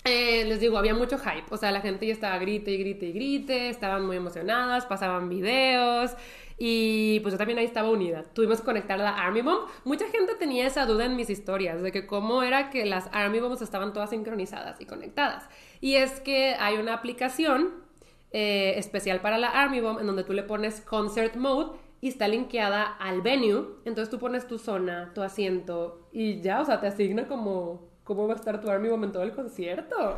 eh, 0.04 0.44
les 0.46 0.60
digo, 0.60 0.78
había 0.78 0.94
mucho 0.94 1.18
hype. 1.18 1.44
O 1.50 1.56
sea, 1.58 1.70
la 1.70 1.80
gente 1.80 2.06
ya 2.06 2.12
estaba 2.12 2.38
grite 2.38 2.70
y 2.70 2.78
grite 2.78 3.06
y 3.06 3.12
grite, 3.12 3.68
estaban 3.68 4.06
muy 4.06 4.16
emocionadas, 4.16 4.86
pasaban 4.86 5.28
videos. 5.28 6.12
Y 6.58 7.20
pues 7.20 7.32
yo 7.32 7.38
también 7.38 7.58
ahí 7.58 7.66
estaba 7.66 7.90
unida. 7.90 8.22
Tuvimos 8.32 8.60
que 8.60 8.64
conectar 8.64 8.98
la 8.98 9.10
Army 9.10 9.42
Bomb. 9.42 9.68
Mucha 9.84 10.08
gente 10.08 10.34
tenía 10.36 10.66
esa 10.66 10.86
duda 10.86 11.04
en 11.04 11.16
mis 11.16 11.28
historias 11.28 11.82
de 11.82 11.92
que 11.92 12.06
cómo 12.06 12.42
era 12.42 12.70
que 12.70 12.86
las 12.86 13.08
Army 13.12 13.40
Bombs 13.40 13.60
estaban 13.60 13.92
todas 13.92 14.10
sincronizadas 14.10 14.80
y 14.80 14.86
conectadas. 14.86 15.48
Y 15.80 15.96
es 15.96 16.20
que 16.20 16.54
hay 16.58 16.76
una 16.78 16.94
aplicación 16.94 17.84
eh, 18.32 18.74
especial 18.78 19.20
para 19.20 19.38
la 19.38 19.48
Army 19.48 19.80
Bomb 19.80 20.00
en 20.00 20.06
donde 20.06 20.24
tú 20.24 20.32
le 20.32 20.42
pones 20.42 20.80
Concert 20.80 21.36
Mode 21.36 21.78
y 22.00 22.08
está 22.08 22.26
linkeada 22.26 22.84
al 22.84 23.20
venue. 23.20 23.66
Entonces 23.84 24.08
tú 24.08 24.18
pones 24.18 24.46
tu 24.46 24.58
zona, 24.58 25.12
tu 25.14 25.22
asiento 25.22 26.08
y 26.10 26.40
ya, 26.40 26.62
o 26.62 26.64
sea, 26.64 26.80
te 26.80 26.86
asigna 26.86 27.28
como 27.28 27.90
cómo 28.02 28.26
va 28.26 28.34
a 28.34 28.36
estar 28.36 28.62
tu 28.62 28.70
Army 28.70 28.88
Bomb 28.88 29.04
en 29.04 29.12
todo 29.12 29.24
el 29.24 29.32
concierto. 29.32 30.16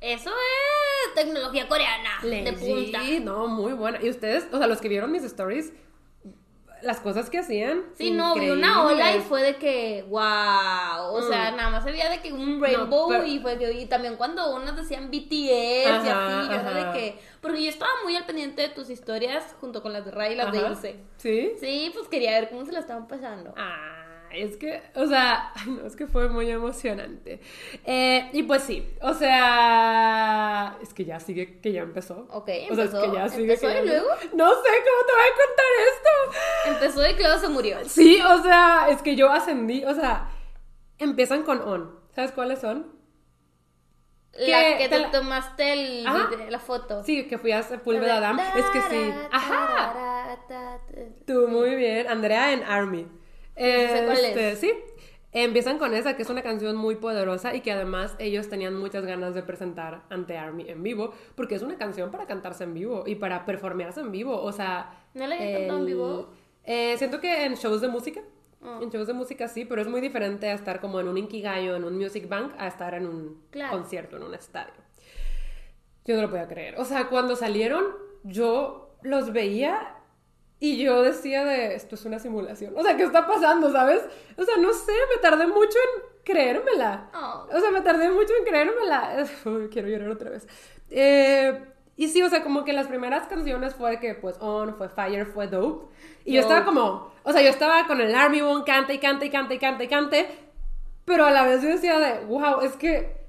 Eso 0.00 0.30
es 0.30 0.75
tecnología 1.16 1.66
coreana. 1.66 2.10
De 2.22 2.52
punta. 2.52 3.00
no, 3.22 3.48
muy 3.48 3.72
buena. 3.72 3.98
Y 4.00 4.08
ustedes, 4.08 4.46
o 4.52 4.58
sea, 4.58 4.68
los 4.68 4.80
que 4.80 4.88
vieron 4.88 5.10
mis 5.10 5.24
stories, 5.24 5.72
las 6.82 7.00
cosas 7.00 7.30
que 7.30 7.38
hacían. 7.38 7.82
Sí, 7.94 8.10
no, 8.12 8.34
vi 8.34 8.50
una 8.50 8.84
ola 8.84 9.16
y 9.16 9.20
fue 9.20 9.42
de 9.42 9.56
que, 9.56 10.04
wow, 10.08 11.14
o 11.14 11.22
sea, 11.28 11.50
Mm. 11.50 11.56
nada 11.56 11.70
más 11.70 11.84
veía 11.84 12.08
de 12.10 12.20
que 12.20 12.32
un 12.32 12.60
rainbow 12.60 13.08
pero- 13.08 13.24
y 13.24 13.38
fue 13.40 13.58
que, 13.58 13.72
y 13.72 13.86
también 13.86 14.16
cuando 14.16 14.54
unas 14.54 14.76
decían 14.76 15.10
BTS 15.10 15.88
y 15.88 16.08
así, 16.08 16.48
yo 16.50 16.54
ajá. 16.60 16.92
de 16.92 16.98
que, 16.98 17.18
porque 17.40 17.62
yo 17.64 17.70
estaba 17.70 17.90
muy 18.04 18.14
al 18.14 18.26
pendiente 18.26 18.60
de 18.62 18.68
tus 18.68 18.90
historias 18.90 19.56
junto 19.60 19.82
con 19.82 19.92
las 19.94 20.04
de 20.04 20.10
Ray 20.10 20.34
y 20.34 20.36
las 20.36 20.52
de. 20.52 20.58
Ilse. 20.58 20.96
¿Sí? 21.16 21.52
Sí, 21.58 21.90
pues 21.94 22.08
quería 22.08 22.32
ver 22.38 22.50
cómo 22.50 22.64
se 22.66 22.72
la 22.72 22.80
estaban 22.80 23.08
pasando. 23.08 23.54
Ah, 23.56 23.95
es 24.32 24.56
que, 24.56 24.82
o 24.94 25.06
sea, 25.06 25.52
no, 25.66 25.86
es 25.86 25.96
que 25.96 26.06
fue 26.06 26.28
muy 26.28 26.50
emocionante. 26.50 27.40
Eh, 27.84 28.28
y 28.32 28.42
pues 28.44 28.62
sí, 28.62 28.86
o 29.00 29.14
sea, 29.14 30.76
es 30.82 30.92
que 30.94 31.04
ya 31.04 31.20
sigue, 31.20 31.60
que 31.60 31.72
ya 31.72 31.82
empezó. 31.82 32.26
Ok, 32.30 32.42
O 32.42 32.44
sea, 32.46 32.60
es 32.60 32.70
empezó, 32.70 33.02
que 33.02 33.16
ya 33.16 33.28
sigue. 33.28 33.42
empezó 33.54 33.66
que 33.68 33.74
ya- 33.74 33.80
y 33.82 33.86
luego 33.86 34.08
No 34.34 34.48
sé 34.50 34.68
cómo 34.86 35.02
te 35.06 35.12
voy 35.12 35.22
a 35.22 35.36
contar 35.46 35.66
esto. 35.92 36.70
empezó 36.70 37.06
y 37.10 37.22
luego 37.22 37.38
se 37.40 37.48
murió. 37.48 37.76
Sí, 37.88 38.20
o 38.20 38.42
sea, 38.42 38.88
es 38.90 39.02
que 39.02 39.16
yo 39.16 39.30
ascendí, 39.30 39.84
o 39.84 39.94
sea, 39.94 40.28
empiezan 40.98 41.42
con 41.42 41.60
on. 41.62 41.98
¿Sabes 42.14 42.32
cuáles 42.32 42.60
son? 42.60 42.94
La 44.38 44.60
Que 44.60 44.76
que 44.78 44.88
te 44.90 44.98
la- 44.98 45.10
tomaste 45.10 45.72
el, 45.72 46.04
la 46.50 46.58
foto. 46.58 47.02
Sí, 47.04 47.26
que 47.26 47.38
fui 47.38 47.52
a 47.52 47.62
Sepúlveda 47.62 48.20
Dam. 48.20 48.38
Es 48.38 48.64
que 48.66 48.80
sí. 48.82 49.10
Ajá. 49.32 50.36
Tú, 51.26 51.48
muy 51.48 51.74
bien. 51.74 52.06
Andrea 52.08 52.52
en 52.52 52.62
Army. 52.62 53.08
Sé 53.56 54.02
cuál 54.06 54.18
Este, 54.24 54.50
es. 54.52 54.58
Sí. 54.60 54.72
Empiezan 55.32 55.78
con 55.78 55.92
esa, 55.92 56.16
que 56.16 56.22
es 56.22 56.30
una 56.30 56.42
canción 56.42 56.76
muy 56.76 56.94
poderosa 56.96 57.54
y 57.54 57.60
que 57.60 57.70
además 57.70 58.16
ellos 58.18 58.48
tenían 58.48 58.74
muchas 58.74 59.04
ganas 59.04 59.34
de 59.34 59.42
presentar 59.42 60.02
ante 60.08 60.38
Army 60.38 60.64
en 60.68 60.82
vivo, 60.82 61.12
porque 61.34 61.56
es 61.56 61.62
una 61.62 61.76
canción 61.76 62.10
para 62.10 62.26
cantarse 62.26 62.64
en 62.64 62.72
vivo 62.72 63.02
y 63.06 63.16
para 63.16 63.44
performearse 63.44 64.00
en 64.00 64.12
vivo. 64.12 64.40
O 64.40 64.52
sea. 64.52 64.98
¿No 65.14 65.26
la 65.26 65.34
había 65.34 65.58
cantado 65.58 65.80
en 65.80 65.86
vivo? 65.86 66.30
eh, 66.64 66.94
siento 66.96 67.20
que 67.20 67.44
en 67.44 67.54
shows 67.54 67.80
de 67.82 67.88
música. 67.88 68.22
Ah. 68.62 68.78
En 68.82 68.88
shows 68.88 69.06
de 69.06 69.12
música 69.12 69.46
sí, 69.48 69.64
pero 69.66 69.82
es 69.82 69.88
muy 69.88 70.00
diferente 70.00 70.48
a 70.48 70.54
estar 70.54 70.80
como 70.80 71.00
en 71.00 71.08
un 71.08 71.18
Inkigayo, 71.18 71.76
en 71.76 71.84
un 71.84 71.96
Music 71.98 72.26
Bank, 72.28 72.54
a 72.58 72.66
estar 72.68 72.94
en 72.94 73.06
un 73.06 73.42
Claro. 73.50 73.76
concierto, 73.76 74.16
en 74.16 74.22
un 74.22 74.34
estadio. 74.34 74.72
Yo 76.06 76.16
no 76.16 76.22
lo 76.22 76.30
podía 76.30 76.48
creer. 76.48 76.76
O 76.80 76.84
sea, 76.84 77.08
cuando 77.08 77.36
salieron, 77.36 77.84
yo 78.22 78.96
los 79.02 79.32
veía 79.32 79.95
y 80.58 80.78
yo 80.78 81.02
decía 81.02 81.44
de, 81.44 81.74
esto 81.74 81.96
es 81.96 82.04
una 82.06 82.18
simulación. 82.18 82.74
O 82.76 82.82
sea, 82.82 82.96
¿qué 82.96 83.02
está 83.02 83.26
pasando, 83.26 83.70
sabes? 83.70 84.02
O 84.36 84.44
sea, 84.44 84.56
no 84.56 84.72
sé, 84.72 84.92
me 85.14 85.20
tardé 85.20 85.46
mucho 85.46 85.76
en 85.78 86.02
creérmela. 86.24 87.10
Oh. 87.14 87.46
O 87.52 87.60
sea, 87.60 87.70
me 87.70 87.82
tardé 87.82 88.10
mucho 88.10 88.32
en 88.38 88.44
creérmela. 88.44 89.26
Uy, 89.44 89.68
quiero 89.68 89.88
llorar 89.88 90.08
otra 90.08 90.30
vez. 90.30 90.48
Eh, 90.90 91.62
y 91.96 92.08
sí, 92.08 92.22
o 92.22 92.30
sea, 92.30 92.42
como 92.42 92.64
que 92.64 92.72
las 92.72 92.86
primeras 92.86 93.26
canciones 93.26 93.74
fue 93.74 94.00
que, 94.00 94.14
pues, 94.14 94.36
On, 94.40 94.74
fue 94.76 94.88
Fire, 94.88 95.26
fue 95.26 95.46
Dope. 95.46 95.94
Y 96.24 96.34
yo 96.34 96.42
Dope. 96.42 96.54
estaba 96.54 96.64
como, 96.64 97.12
o 97.22 97.32
sea, 97.32 97.42
yo 97.42 97.48
estaba 97.48 97.86
con 97.86 98.00
el 98.00 98.14
Army 98.14 98.40
One, 98.40 98.64
cante 98.64 98.94
y 98.94 98.98
cante 98.98 99.26
y 99.26 99.30
cante 99.30 99.54
y 99.54 99.58
cante 99.58 99.84
y 99.84 99.88
cante. 99.88 100.26
Pero 101.04 101.26
a 101.26 101.30
la 101.30 101.44
vez 101.44 101.62
yo 101.62 101.68
decía 101.68 101.98
de, 101.98 102.24
wow, 102.24 102.60
es 102.62 102.76
que, 102.76 103.25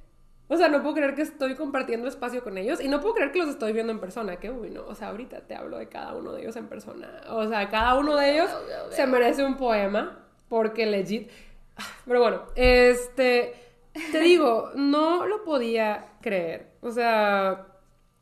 o 0.50 0.56
sea, 0.56 0.70
no 0.70 0.82
puedo 0.82 0.96
creer 0.96 1.14
que 1.14 1.24
estoy 1.24 1.56
compartiendo 1.56 2.08
espacio 2.08 2.44
con 2.44 2.58
ellos 2.58 2.80
y 2.80 2.88
no 2.88 3.02
puedo 3.02 3.16
creer 3.16 3.32
que 3.32 3.40
los 3.40 3.50
estoy 3.50 3.74
viendo 3.74 3.92
en 3.92 4.00
persona. 4.00 4.38
Que, 4.38 4.50
uy, 4.50 4.70
no, 4.70 4.86
o 4.86 4.96
sea, 4.96 5.10
ahorita 5.10 5.42
te 5.42 5.56
hablo 5.56 5.78
de 5.78 5.90
cada 5.90 6.14
uno 6.14 6.32
de 6.32 6.42
ellos 6.42 6.56
en 6.56 6.68
persona. 6.68 7.22
O 7.30 7.48
sea, 7.48 7.70
cada 7.70 7.96
uno 7.96 8.16
de 8.16 8.34
ellos 8.34 8.50
se 8.92 9.06
merece 9.08 9.44
un 9.44 9.58
poema 9.58 10.26
porque 10.48 10.86
legit. 10.86 11.30
Pero 12.06 12.22
bueno, 12.22 12.44
este, 12.56 13.54
te 14.12 14.20
digo, 14.20 14.72
no 14.76 15.26
lo 15.26 15.44
podía 15.44 16.14
creer. 16.22 16.72
O 16.82 16.92
sea, 16.92 17.68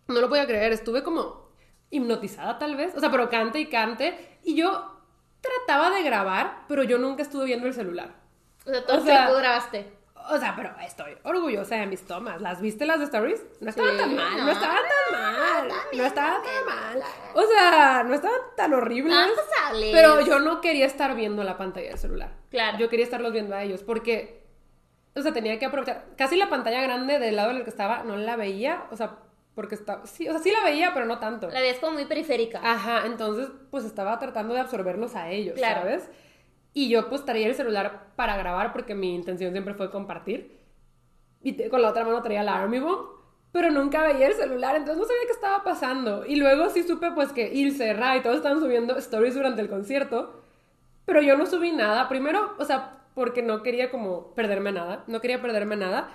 no 0.07 0.19
lo 0.19 0.27
podía 0.27 0.47
creer. 0.47 0.71
Estuve 0.73 1.03
como 1.03 1.49
hipnotizada 1.91 2.57
tal 2.57 2.75
vez. 2.75 2.95
O 2.95 2.99
sea, 2.99 3.11
pero 3.11 3.29
cante 3.29 3.59
y 3.59 3.67
cante. 3.67 4.39
Y 4.43 4.55
yo 4.55 4.95
trataba 5.41 5.95
de 5.95 6.03
grabar, 6.03 6.65
pero 6.67 6.83
yo 6.83 6.97
nunca 6.97 7.21
estuve 7.21 7.45
viendo 7.45 7.67
el 7.67 7.73
celular. 7.73 8.15
O 8.65 8.69
sea, 8.71 8.83
todo 8.83 8.97
O 8.97 8.99
el 8.99 9.05
tiempo 9.05 9.35
grabaste. 9.35 9.94
O 10.29 10.37
sea, 10.39 10.53
pero 10.55 10.71
estoy 10.85 11.15
orgullosa 11.23 11.75
de 11.75 11.85
mis 11.85 12.05
tomas. 12.05 12.41
¿Las 12.41 12.61
viste 12.61 12.85
las 12.85 12.99
de 12.99 13.05
stories? 13.05 13.43
No 13.61 13.69
estaban 13.69 13.91
Sí, 13.91 13.97
tan 13.97 14.15
mal, 14.15 14.37
no, 14.37 14.45
no, 14.45 14.51
estaban 14.51 14.75
tan 14.77 15.21
mal. 15.21 15.67
también, 15.67 16.01
No 16.01 16.05
estaban 16.07 16.33
también, 16.41 16.55
tan 16.65 16.75
mal. 16.99 17.03
O 17.35 17.41
sea, 17.43 18.03
no 18.03 18.13
estaban 18.15 18.39
tan 18.57 18.73
horribles. 18.73 19.15
Pasables. 19.15 19.89
Pero 19.93 20.21
yo 20.21 20.39
no 20.39 20.61
quería 20.61 20.85
estar 20.85 21.15
viendo 21.15 21.43
la 21.43 21.57
pantalla 21.57 21.89
del 21.89 21.99
celular. 21.99 22.31
Claro. 22.49 22.77
Yo 22.77 22.89
quería 22.89 23.05
estarlos 23.05 23.31
viendo 23.33 23.55
a 23.55 23.63
ellos 23.63 23.83
porque, 23.83 24.43
o 25.15 25.21
sea, 25.21 25.31
tenía 25.33 25.59
que 25.59 25.65
aprovechar. 25.65 26.05
Casi 26.17 26.37
la 26.37 26.49
pantalla 26.49 26.81
grande 26.81 27.19
del 27.19 27.35
lado 27.35 27.51
en 27.51 27.57
el 27.57 27.63
que 27.63 27.69
estaba 27.69 28.03
no 28.03 28.17
la 28.17 28.35
veía, 28.35 28.85
o 28.91 28.95
sea, 28.95 29.17
porque 29.53 29.75
estaba, 29.75 30.05
sí, 30.05 30.27
o 30.27 30.31
sea, 30.33 30.41
sí 30.41 30.51
la 30.51 30.63
veía, 30.63 30.93
pero 30.93 31.05
no 31.05 31.19
tanto. 31.19 31.49
La 31.49 31.61
veías 31.61 31.77
como 31.77 31.93
muy 31.93 32.05
periférica. 32.05 32.59
Ajá, 32.63 33.03
entonces 33.05 33.47
pues 33.71 33.85
estaba 33.85 34.19
tratando 34.19 34.53
de 34.53 34.59
absorberlos 34.59 35.15
a 35.15 35.29
ellos, 35.29 35.55
Claro. 35.55 35.81
¿sabes? 35.81 36.09
Y 36.75 36.89
yo 36.89 37.09
pues 37.09 37.25
traía 37.25 37.47
el 37.47 37.55
celular 37.55 38.09
para 38.17 38.37
grabar 38.37 38.71
porque 38.73 38.93
mi 38.95 39.15
intención 39.15 39.51
siempre 39.53 39.73
fue 39.73 39.89
compartir. 39.89 40.59
Y 41.41 41.53
te- 41.53 41.69
con 41.69 41.81
la 41.81 41.89
otra 41.89 42.03
mano 42.05 42.21
traía 42.21 42.43
la 42.43 42.61
Army 42.61 42.79
Bomb, 42.79 43.07
pero 43.51 43.71
nunca 43.71 44.03
veía 44.03 44.27
el 44.27 44.33
celular, 44.33 44.75
entonces 44.75 44.97
no 45.01 45.05
sabía 45.07 45.23
qué 45.25 45.31
estaba 45.31 45.63
pasando. 45.63 46.25
Y 46.25 46.35
luego 46.35 46.69
sí 46.69 46.83
supe 46.83 47.11
pues 47.11 47.31
que 47.31 47.53
Ilse, 47.53 47.93
Ray, 47.93 48.21
todos 48.21 48.37
estaban 48.37 48.59
subiendo 48.59 48.97
stories 48.97 49.35
durante 49.35 49.61
el 49.61 49.69
concierto, 49.69 50.41
pero 51.05 51.21
yo 51.21 51.37
no 51.37 51.45
subí 51.47 51.71
nada. 51.71 52.09
Primero, 52.09 52.53
o 52.59 52.65
sea, 52.65 53.03
porque 53.15 53.41
no 53.41 53.63
quería 53.63 53.91
como 53.91 54.33
perderme 54.35 54.71
nada, 54.73 55.03
no 55.07 55.21
quería 55.21 55.41
perderme 55.41 55.77
nada. 55.77 56.09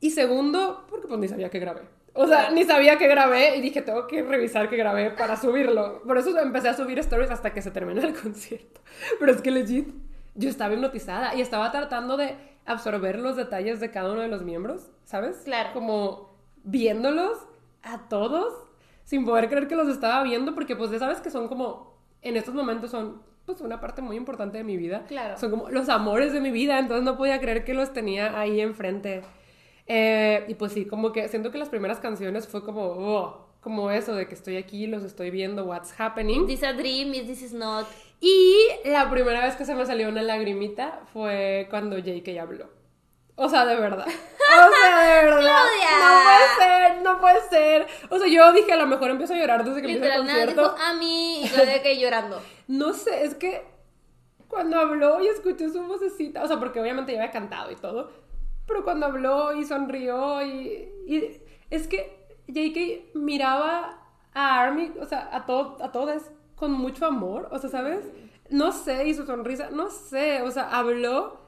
Y 0.00 0.10
segundo, 0.10 0.86
porque 0.90 1.06
pues 1.08 1.20
ni 1.20 1.28
sabía 1.28 1.50
que 1.50 1.60
grabé. 1.60 1.82
O 2.12 2.26
sea, 2.26 2.50
ni 2.50 2.64
sabía 2.64 2.98
que 2.98 3.06
grabé 3.06 3.56
y 3.56 3.60
dije, 3.60 3.82
tengo 3.82 4.06
que 4.06 4.22
revisar 4.22 4.68
que 4.68 4.76
grabé 4.76 5.10
para 5.10 5.36
subirlo. 5.36 6.02
Por 6.02 6.18
eso 6.18 6.36
empecé 6.38 6.68
a 6.68 6.74
subir 6.74 6.98
stories 6.98 7.30
hasta 7.30 7.52
que 7.52 7.62
se 7.62 7.70
terminó 7.70 8.02
el 8.02 8.14
concierto. 8.20 8.80
Pero 9.18 9.32
es 9.32 9.40
que 9.40 9.50
legit, 9.50 9.88
yo 10.34 10.48
estaba 10.48 10.74
hipnotizada 10.74 11.34
y 11.34 11.40
estaba 11.40 11.70
tratando 11.70 12.16
de 12.16 12.36
absorber 12.66 13.18
los 13.18 13.36
detalles 13.36 13.80
de 13.80 13.90
cada 13.90 14.12
uno 14.12 14.22
de 14.22 14.28
los 14.28 14.42
miembros, 14.42 14.90
¿sabes? 15.04 15.38
Claro. 15.44 15.70
Como 15.72 16.30
viéndolos 16.62 17.38
a 17.82 18.08
todos 18.08 18.52
sin 19.04 19.24
poder 19.24 19.48
creer 19.48 19.66
que 19.66 19.76
los 19.76 19.88
estaba 19.88 20.22
viendo 20.22 20.54
porque 20.54 20.76
pues 20.76 20.90
ya 20.90 20.98
sabes 20.98 21.20
que 21.20 21.30
son 21.30 21.48
como, 21.48 21.96
en 22.22 22.36
estos 22.36 22.54
momentos 22.54 22.90
son 22.90 23.22
pues 23.44 23.60
una 23.60 23.80
parte 23.80 24.02
muy 24.02 24.16
importante 24.16 24.58
de 24.58 24.64
mi 24.64 24.76
vida. 24.76 25.04
Claro. 25.08 25.36
Son 25.38 25.50
como 25.50 25.70
los 25.70 25.88
amores 25.88 26.32
de 26.32 26.40
mi 26.40 26.50
vida, 26.50 26.78
entonces 26.78 27.04
no 27.04 27.16
podía 27.16 27.40
creer 27.40 27.64
que 27.64 27.74
los 27.74 27.92
tenía 27.92 28.38
ahí 28.38 28.60
enfrente. 28.60 29.22
Eh, 29.92 30.44
y 30.46 30.54
pues 30.54 30.70
sí, 30.70 30.84
como 30.84 31.10
que 31.10 31.26
siento 31.26 31.50
que 31.50 31.58
las 31.58 31.68
primeras 31.68 31.98
canciones 31.98 32.46
fue 32.46 32.62
como, 32.62 32.80
oh, 32.84 33.48
como 33.60 33.90
eso 33.90 34.14
de 34.14 34.28
que 34.28 34.36
estoy 34.36 34.56
aquí, 34.56 34.86
los 34.86 35.02
estoy 35.02 35.32
viendo, 35.32 35.64
what's 35.64 35.92
happening. 35.98 36.46
This 36.46 36.62
a 36.62 36.72
dream, 36.72 37.12
is 37.12 37.26
this 37.26 37.42
is 37.42 37.52
not. 37.52 37.88
Y 38.20 38.54
la 38.84 39.10
primera 39.10 39.44
vez 39.44 39.56
que 39.56 39.64
se 39.64 39.74
me 39.74 39.84
salió 39.84 40.08
una 40.08 40.22
lagrimita 40.22 41.00
fue 41.12 41.66
cuando 41.70 41.98
JK 41.98 42.38
habló. 42.40 42.70
O 43.34 43.48
sea, 43.48 43.66
de 43.66 43.74
verdad. 43.74 44.06
O 44.50 44.52
sea, 44.52 45.00
de 45.00 45.24
verdad. 45.24 45.40
¡Claudia! 45.40 46.00
No 46.00 46.24
puede 46.24 46.56
ser, 46.58 47.02
no 47.02 47.20
puede 47.20 47.40
ser. 47.48 47.86
O 48.10 48.18
sea, 48.18 48.28
yo 48.28 48.52
dije, 48.52 48.72
a 48.72 48.76
lo 48.76 48.86
mejor 48.86 49.10
empiezo 49.10 49.34
a 49.34 49.38
llorar 49.38 49.64
desde 49.64 49.80
que 49.80 49.92
empieza 49.92 50.14
el 50.14 50.20
concierto. 50.22 50.62
dijo 50.62 50.76
a 50.76 50.94
mí 50.94 51.44
y 51.44 51.48
Claudia 51.48 51.82
que 51.82 51.98
llorando. 51.98 52.40
No 52.66 52.92
sé, 52.92 53.24
es 53.24 53.34
que 53.34 53.64
cuando 54.46 54.78
habló 54.78 55.20
y 55.20 55.28
escuché 55.28 55.68
su 55.70 55.82
vocecita, 55.84 56.42
o 56.42 56.48
sea, 56.48 56.58
porque 56.58 56.80
obviamente 56.80 57.12
ya 57.12 57.18
había 57.20 57.32
cantado 57.32 57.70
y 57.70 57.76
todo, 57.76 58.10
pero 58.70 58.84
cuando 58.84 59.06
habló 59.06 59.52
y 59.52 59.64
sonrió 59.64 60.42
y, 60.42 60.88
y 61.06 61.42
es 61.70 61.88
que 61.88 62.20
JK 62.46 63.14
miraba 63.14 63.98
a 64.32 64.62
Army, 64.62 64.92
o 65.00 65.06
sea, 65.06 65.28
a, 65.32 65.44
todo, 65.44 65.76
a 65.82 65.90
todos 65.90 66.22
con 66.54 66.72
mucho 66.72 67.06
amor, 67.06 67.48
o 67.50 67.58
sea, 67.58 67.68
¿sabes? 67.68 68.04
No 68.48 68.72
sé, 68.72 69.06
y 69.08 69.14
su 69.14 69.26
sonrisa, 69.26 69.70
no 69.70 69.90
sé, 69.90 70.42
o 70.42 70.50
sea, 70.50 70.70
habló 70.70 71.40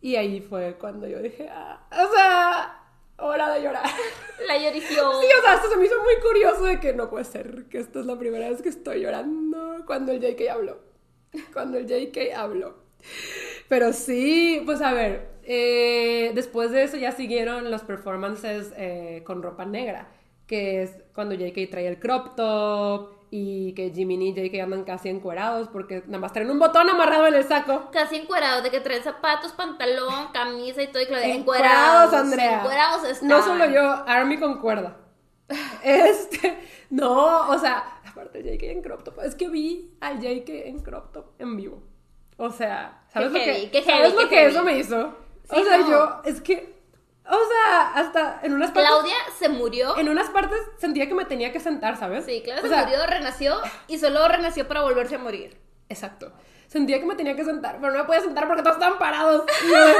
y 0.00 0.16
ahí 0.16 0.40
fue 0.40 0.76
cuando 0.78 1.06
yo 1.08 1.20
dije, 1.20 1.48
ah, 1.50 1.86
o 1.90 2.14
sea, 2.14 2.82
hora 3.18 3.52
de 3.54 3.62
llorar. 3.62 3.84
La 4.46 4.58
llorició. 4.58 5.20
Sí, 5.20 5.26
o 5.38 5.42
sea, 5.42 5.54
esto 5.54 5.68
se 5.70 5.76
me 5.76 5.86
hizo 5.86 6.00
muy 6.02 6.16
curioso 6.20 6.64
de 6.64 6.80
que 6.80 6.92
no 6.92 7.08
puede 7.08 7.24
ser 7.24 7.66
que 7.70 7.78
esta 7.78 8.00
es 8.00 8.06
la 8.06 8.18
primera 8.18 8.48
vez 8.48 8.62
que 8.62 8.68
estoy 8.68 9.00
llorando 9.00 9.84
cuando 9.86 10.12
el 10.12 10.20
JK 10.20 10.48
habló. 10.50 10.78
Cuando 11.52 11.78
el 11.78 11.86
JK 11.86 12.34
habló. 12.36 12.74
Pero 13.68 13.92
sí, 13.92 14.62
pues 14.66 14.80
a 14.82 14.92
ver, 14.92 15.31
eh, 15.54 16.32
después 16.34 16.70
de 16.70 16.82
eso 16.82 16.96
ya 16.96 17.12
siguieron 17.12 17.70
los 17.70 17.82
performances 17.82 18.72
eh, 18.78 19.22
con 19.26 19.42
ropa 19.42 19.66
negra, 19.66 20.08
que 20.46 20.82
es 20.82 20.96
cuando 21.14 21.34
JK 21.34 21.70
trae 21.70 21.86
el 21.88 21.98
crop 21.98 22.34
top 22.36 23.10
y 23.30 23.74
que 23.74 23.90
Jimmy 23.90 24.14
y 24.28 24.32
JK 24.32 24.62
andan 24.62 24.84
casi 24.84 25.10
encuerados 25.10 25.68
porque 25.68 26.04
nada 26.06 26.20
más 26.20 26.32
traen 26.32 26.50
un 26.50 26.58
botón 26.58 26.88
amarrado 26.88 27.26
en 27.26 27.34
el 27.34 27.44
saco. 27.44 27.90
Casi 27.92 28.16
encuerados, 28.16 28.62
de 28.62 28.70
que 28.70 28.80
traen 28.80 29.02
zapatos, 29.02 29.52
pantalón, 29.52 30.28
camisa 30.32 30.82
y 30.82 30.86
todo. 30.86 31.02
Y 31.02 31.06
Claudia, 31.06 31.34
Encuerados, 31.34 32.04
encuerados. 32.04 32.14
Andrea. 32.14 32.58
Encuerados 32.60 33.04
están. 33.10 33.28
No 33.28 33.42
solo 33.42 33.66
yo, 33.70 33.82
Army 34.06 34.38
con 34.38 34.58
cuerda. 34.58 34.96
Este, 35.84 36.58
no, 36.88 37.50
o 37.50 37.58
sea, 37.58 38.00
aparte 38.10 38.42
JK 38.42 38.62
en 38.70 38.80
crop 38.82 39.02
top. 39.04 39.20
Es 39.22 39.34
que 39.34 39.48
vi 39.50 39.96
al 40.00 40.18
JK 40.18 40.48
en 40.48 40.78
crop 40.80 41.12
top 41.12 41.26
en 41.38 41.56
vivo. 41.58 41.82
O 42.38 42.50
sea, 42.50 43.04
¿sabes 43.12 43.32
Qué 43.32 43.38
lo 43.38 43.44
heavy, 43.44 43.66
que, 43.66 43.70
qué 43.70 43.82
¿sabes 43.84 44.12
heavy, 44.12 44.22
lo 44.22 44.28
que 44.30 44.36
heavy. 44.36 44.50
eso 44.54 44.64
me 44.64 44.78
hizo? 44.78 45.21
Sí, 45.44 45.60
o 45.60 45.64
sea, 45.64 45.78
no. 45.78 45.88
yo, 45.90 46.20
es 46.24 46.40
que, 46.40 46.74
o 47.26 47.30
sea, 47.48 47.92
hasta 47.94 48.40
en 48.42 48.54
unas 48.54 48.70
partes, 48.70 48.90
Claudia 48.90 49.16
se 49.38 49.48
murió. 49.48 49.96
en 49.98 50.08
unas 50.08 50.30
partes 50.30 50.58
sentía 50.78 51.06
que 51.08 51.14
me 51.14 51.24
tenía 51.24 51.52
que 51.52 51.60
sentar, 51.60 51.96
¿sabes? 51.96 52.24
Sí, 52.24 52.42
Claudia 52.44 52.62
O 52.62 52.66
se 52.66 52.74
sea, 52.74 52.84
murió, 52.84 53.06
renació 53.06 53.60
y 53.88 53.98
solo 53.98 54.26
renació 54.28 54.66
para 54.68 54.82
volverse 54.82 55.16
a 55.16 55.18
morir. 55.18 55.58
Exacto. 55.88 56.32
Sentía 56.72 56.98
que 56.98 57.04
me 57.04 57.14
tenía 57.14 57.36
que 57.36 57.44
sentar, 57.44 57.76
pero 57.82 57.92
no 57.92 57.98
me 57.98 58.04
podía 58.04 58.22
sentar 58.22 58.46
porque 58.46 58.62
todos 58.62 58.76
estaban 58.76 58.98
parados. 58.98 59.44
De, 59.44 59.94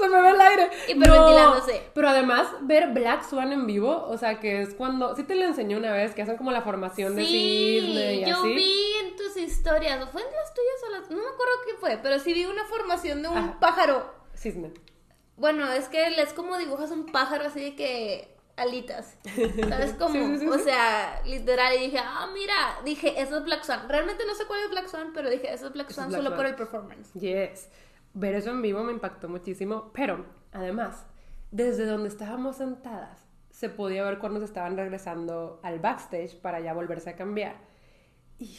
se 0.00 0.08
me 0.08 0.20
ve 0.20 0.30
el 0.30 0.40
aire. 0.40 0.70
Hiperventilándose. 0.88 1.90
Pero 1.94 2.08
además, 2.08 2.48
ver 2.62 2.88
Black 2.88 3.22
Swan 3.22 3.52
en 3.52 3.68
vivo, 3.68 4.04
o 4.08 4.18
sea, 4.18 4.40
que 4.40 4.62
es 4.62 4.74
cuando. 4.74 5.14
Sí 5.14 5.22
te 5.22 5.36
lo 5.36 5.44
enseñé 5.44 5.76
una 5.76 5.92
vez, 5.92 6.16
que 6.16 6.22
hacen 6.22 6.36
como 6.36 6.50
la 6.50 6.62
formación 6.62 7.14
de 7.14 7.24
cisne 7.24 8.14
y 8.14 8.24
yo 8.28 8.36
así. 8.36 8.52
vi 8.52 8.92
en 9.04 9.14
tus 9.14 9.36
historias, 9.36 10.02
¿o 10.02 10.08
fue 10.08 10.22
en 10.22 10.26
las 10.26 10.52
tuyas 10.52 10.82
o 10.88 10.90
las.? 10.90 11.10
No 11.10 11.18
me 11.18 11.28
acuerdo 11.28 11.52
qué 11.64 11.74
fue, 11.74 12.00
pero 12.02 12.18
sí 12.18 12.32
vi 12.32 12.46
una 12.46 12.64
formación 12.64 13.22
de 13.22 13.28
un 13.28 13.60
pájaro. 13.60 14.17
Cisne. 14.38 14.72
Bueno, 15.36 15.70
es 15.72 15.88
que 15.88 16.06
es 16.06 16.32
como 16.32 16.56
dibujas 16.58 16.90
un 16.90 17.06
pájaro 17.06 17.46
así 17.46 17.60
de 17.60 17.76
que 17.76 18.36
alitas. 18.56 19.16
¿Sabes 19.68 19.92
cómo? 19.98 20.14
Sí, 20.14 20.38
sí, 20.38 20.38
sí, 20.40 20.48
o 20.48 20.58
sea, 20.58 21.22
literal, 21.24 21.74
y 21.76 21.86
dije, 21.86 21.98
ah, 22.02 22.28
mira, 22.32 22.78
dije, 22.84 23.20
eso 23.20 23.38
es 23.38 23.44
Black 23.44 23.62
Swan. 23.64 23.88
Realmente 23.88 24.24
no 24.26 24.34
sé 24.34 24.44
cuál 24.46 24.60
es 24.64 24.70
Black 24.70 24.88
Swan, 24.88 25.12
pero 25.14 25.30
dije, 25.30 25.52
eso 25.52 25.66
es 25.66 25.72
Black 25.72 25.90
Eso 25.90 25.90
es 25.90 25.94
Swan 25.96 26.08
Black 26.08 26.18
solo 26.18 26.30
Swan. 26.30 26.36
por 26.36 26.46
el 26.46 26.54
performance. 26.54 27.12
Yes. 27.14 27.68
Ver 28.14 28.34
eso 28.34 28.50
en 28.50 28.62
vivo 28.62 28.82
me 28.82 28.92
impactó 28.92 29.28
muchísimo, 29.28 29.90
pero 29.92 30.26
además, 30.52 31.04
desde 31.50 31.86
donde 31.86 32.08
estábamos 32.08 32.56
sentadas, 32.56 33.28
se 33.50 33.68
podía 33.68 34.04
ver 34.04 34.18
cuando 34.18 34.40
se 34.40 34.46
estaban 34.46 34.76
regresando 34.76 35.60
al 35.62 35.78
backstage 35.78 36.36
para 36.40 36.60
ya 36.60 36.74
volverse 36.74 37.10
a 37.10 37.16
cambiar. 37.16 37.56
Y, 38.38 38.58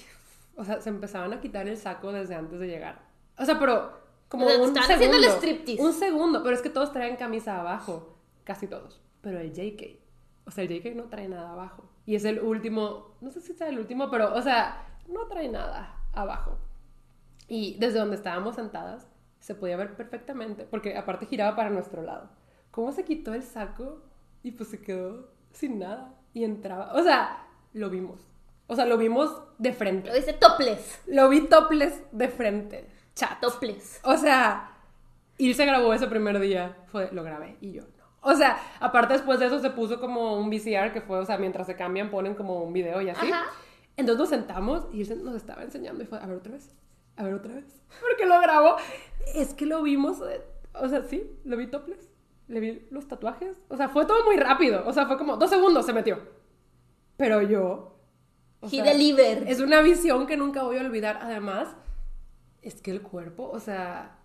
o 0.56 0.64
sea, 0.66 0.82
se 0.82 0.90
empezaban 0.90 1.34
a 1.34 1.42
quitar 1.42 1.68
el 1.68 1.78
saco 1.78 2.12
desde 2.12 2.36
antes 2.36 2.60
de 2.60 2.68
llegar. 2.68 3.02
O 3.38 3.46
sea, 3.46 3.60
pero 3.60 3.98
como 4.30 4.46
O 4.46 4.50
sea, 4.50 4.60
un 4.60 4.68
estaban 4.70 4.88
segundo. 4.88 5.18
haciendo 5.18 5.18
el 5.18 5.34
striptease. 5.38 5.82
Un 5.84 5.94
segundo, 5.94 6.44
pero 6.44 6.56
es 6.56 6.62
que 6.62 6.70
todos 6.70 6.94
traen 6.94 7.18
camisa 7.18 7.60
abajo, 7.60 8.16
casi 8.46 8.68
todos. 8.68 9.02
Pero 9.22 9.40
el 9.40 9.52
JK, 9.52 10.00
o 10.46 10.52
sea, 10.52 10.64
el 10.64 10.70
JK 10.70 10.96
no 10.96 11.04
trae 11.10 11.28
nada 11.28 11.52
abajo. 11.52 11.84
Y 12.06 12.16
es 12.16 12.24
el 12.26 12.40
último, 12.40 13.16
no 13.22 13.30
sé 13.32 13.42
si 13.42 13.54
sea 13.54 13.68
el 13.68 13.78
último, 13.80 14.10
pero, 14.10 14.34
o 14.34 14.42
sea, 14.42 14.88
no 15.08 15.28
trae 15.28 15.50
nada 15.50 15.96
abajo. 16.14 16.58
Y 17.48 17.76
desde 17.80 18.00
donde 18.00 18.16
estábamos 18.16 18.56
sentadas 18.56 19.08
se 19.40 19.56
podía 19.56 19.78
ver 19.78 19.96
perfectamente, 19.96 20.66
porque 20.66 20.96
aparte 20.98 21.26
giraba 21.26 21.56
para 21.56 21.70
nuestro 21.70 22.02
lado. 22.04 22.30
¿Cómo 22.72 22.92
se 22.92 23.04
quitó 23.06 23.34
el 23.34 23.42
saco 23.44 24.02
y 24.44 24.52
pues 24.52 24.70
se 24.70 24.82
quedó 24.82 25.32
sin 25.52 25.80
nada 25.80 26.14
y 26.34 26.44
entraba? 26.44 26.94
O 26.94 27.02
sea, 27.04 27.48
lo 27.74 27.90
vimos. 27.90 28.20
O 28.68 28.76
sea, 28.76 28.86
lo 28.86 28.98
vimos 28.98 29.32
de 29.58 29.70
Lo 29.70 29.76
frente. 29.76 30.14
dice 30.14 30.34
topless. 30.34 31.02
Lo 31.08 31.28
vi 31.30 31.48
topless 31.48 32.04
de 32.12 32.28
frente. 32.30 32.88
Chat. 33.20 33.40
Topless. 33.42 34.00
O 34.04 34.16
sea, 34.16 34.72
y 35.38 35.54
se 35.54 35.66
grabó 35.66 35.94
ese 35.94 36.08
primer 36.08 36.40
día. 36.40 36.78
Fue, 36.88 37.10
lo 37.12 37.24
grabé 37.24 37.58
y 37.60 37.74
yo 37.74 37.84
no. 37.98 38.06
O 38.22 38.36
sea, 38.36 38.60
aparte 38.80 39.14
después 39.14 39.40
de 39.40 39.48
eso 39.48 39.60
se 39.60 39.70
puso 39.70 40.00
como 40.00 40.38
un 40.38 40.50
VCR 40.50 40.94
que 40.94 41.02
fue, 41.02 41.20
o 41.20 41.26
sea, 41.26 41.38
mientras 41.38 41.68
se 41.68 41.76
cambian 41.76 42.10
ponen 42.10 42.36
como 42.36 42.64
un 42.64 42.74
video 42.74 43.02
y 43.02 43.10
así. 43.10 43.32
Ajá. 43.32 43.46
Entonces 43.98 44.20
nos 44.20 44.30
sentamos 44.30 44.88
y 44.94 45.02
él 45.02 45.24
nos 45.26 45.36
estaba 45.36 45.64
enseñando 45.64 46.04
y 46.04 46.06
fue, 46.08 46.20
a 46.20 46.26
ver 46.26 46.38
otra 46.38 46.54
vez, 46.54 46.74
a 47.18 47.24
ver 47.24 47.34
otra 47.34 47.54
vez. 47.54 47.82
Porque 48.02 48.26
lo 48.26 48.40
grabó. 48.40 48.78
Es 49.36 49.54
que 49.54 49.66
lo 49.66 49.84
vimos, 49.84 50.22
o 50.74 50.90
sea, 50.90 51.04
sí, 51.04 51.30
lo 51.44 51.58
vi 51.58 51.68
topless. 51.68 52.10
Le 52.48 52.60
vi 52.60 52.88
los 52.90 53.08
tatuajes. 53.08 53.58
O 53.68 53.78
sea, 53.78 53.90
fue 53.90 54.06
todo 54.06 54.24
muy 54.26 54.38
rápido. 54.38 54.84
O 54.88 54.94
sea, 54.94 55.06
fue 55.06 55.18
como 55.18 55.38
dos 55.38 55.50
segundos 55.50 55.86
se 55.86 55.94
metió. 55.94 56.20
Pero 57.16 57.42
yo. 57.44 57.96
He 58.64 58.70
sea, 58.70 58.84
delivered. 58.84 59.48
Es 59.48 59.60
una 59.60 59.82
visión 59.82 60.26
que 60.26 60.36
nunca 60.36 60.64
voy 60.64 60.78
a 60.78 60.82
olvidar. 60.82 61.20
Además, 61.22 61.76
es 62.62 62.82
que 62.82 62.92
el 62.92 63.02
cuerpo, 63.02 63.50
o 63.52 63.60
sea. 63.60 64.18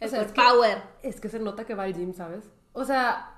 o 0.00 0.04
El 0.04 0.10
sea, 0.10 0.22
es 0.22 0.32
que- 0.32 0.40
power. 0.40 0.82
es 1.02 1.20
que 1.20 1.28
se 1.28 1.38
nota 1.38 1.64
que 1.64 1.74
va 1.74 1.84
al 1.84 1.94
gym, 1.94 2.12
¿sabes? 2.14 2.50
O 2.72 2.84
sea, 2.84 3.34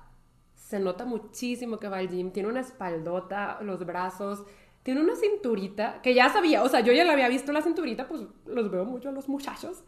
se 0.55 0.79
nota 0.79 1.05
muchísimo 1.05 1.79
que 1.79 1.87
va 1.89 1.97
al 1.97 2.09
gym. 2.09 2.31
Tiene 2.31 2.49
una 2.49 2.59
espaldota, 2.61 3.59
los 3.61 3.85
brazos, 3.85 4.43
tiene 4.83 5.01
una 5.01 5.15
cinturita 5.15 6.01
que 6.01 6.13
ya 6.13 6.29
sabía. 6.29 6.63
O 6.63 6.69
sea, 6.69 6.79
yo 6.81 6.93
ya 6.93 7.03
la 7.03 7.13
había 7.13 7.27
visto 7.29 7.51
la 7.51 7.61
cinturita, 7.61 8.07
pues 8.07 8.21
los 8.45 8.71
veo 8.71 8.85
mucho 8.85 9.09
a 9.09 9.11
los 9.11 9.27
muchachos. 9.27 9.83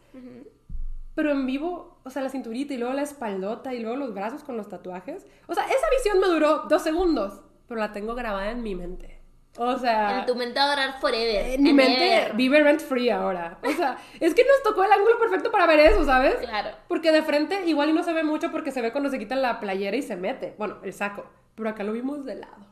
Pero 1.14 1.30
en 1.30 1.46
vivo, 1.46 2.00
o 2.04 2.10
sea, 2.10 2.22
la 2.22 2.28
cinturita 2.28 2.74
y 2.74 2.76
luego 2.78 2.92
la 2.92 3.02
espaldota 3.02 3.72
y 3.72 3.78
luego 3.80 3.96
los 3.96 4.12
brazos 4.14 4.42
con 4.42 4.56
los 4.56 4.68
tatuajes. 4.68 5.24
O 5.46 5.54
sea, 5.54 5.64
esa 5.64 5.86
visión 5.96 6.20
me 6.20 6.26
duró 6.26 6.64
dos 6.68 6.82
segundos, 6.82 7.40
pero 7.68 7.78
la 7.78 7.92
tengo 7.92 8.14
grabada 8.16 8.50
en 8.50 8.62
mi 8.64 8.74
mente. 8.74 9.13
O 9.56 9.78
sea, 9.78 10.20
En 10.20 10.26
tu 10.26 10.34
mente 10.34 10.58
va 10.58 10.66
a 10.66 10.70
durar 10.70 11.00
forever. 11.00 11.52
en 11.54 11.62
mi 11.62 11.72
mente 11.72 12.32
vive 12.34 12.60
rent 12.62 12.80
free 12.80 13.10
ahora. 13.10 13.58
O 13.62 13.70
sea, 13.70 13.96
es 14.18 14.34
que 14.34 14.42
nos 14.44 14.62
tocó 14.64 14.82
el 14.84 14.90
ángulo 14.92 15.18
perfecto 15.18 15.50
para 15.52 15.66
ver 15.66 15.80
eso, 15.80 16.04
¿sabes? 16.04 16.34
Claro. 16.36 16.70
Porque 16.88 17.12
de 17.12 17.22
frente 17.22 17.64
igual 17.66 17.90
y 17.90 17.92
no 17.92 18.02
se 18.02 18.12
ve 18.12 18.24
mucho 18.24 18.50
porque 18.50 18.72
se 18.72 18.82
ve 18.82 18.90
cuando 18.92 19.10
se 19.10 19.18
quita 19.18 19.36
la 19.36 19.60
playera 19.60 19.96
y 19.96 20.02
se 20.02 20.16
mete. 20.16 20.54
Bueno, 20.58 20.78
el 20.82 20.92
saco. 20.92 21.24
Pero 21.54 21.68
acá 21.68 21.84
lo 21.84 21.92
vimos 21.92 22.24
de 22.24 22.34
lado. 22.36 22.66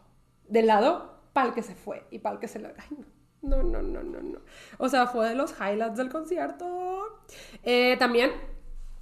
De 0.48 0.62
lado 0.62 1.20
para 1.32 1.48
el 1.48 1.54
que 1.54 1.62
se 1.62 1.74
fue 1.74 2.04
y 2.10 2.18
para 2.18 2.34
el 2.34 2.40
que 2.40 2.48
se 2.48 2.58
lo... 2.58 2.68
Ay, 2.68 2.96
no. 2.98 3.06
No, 3.42 3.60
no, 3.62 3.82
no, 3.82 4.02
no, 4.02 4.20
no. 4.20 4.38
O 4.78 4.88
sea, 4.88 5.06
fue 5.08 5.28
de 5.28 5.34
los 5.34 5.52
highlights 5.60 5.96
del 5.96 6.08
concierto. 6.10 7.24
Eh, 7.64 7.96
también 7.98 8.30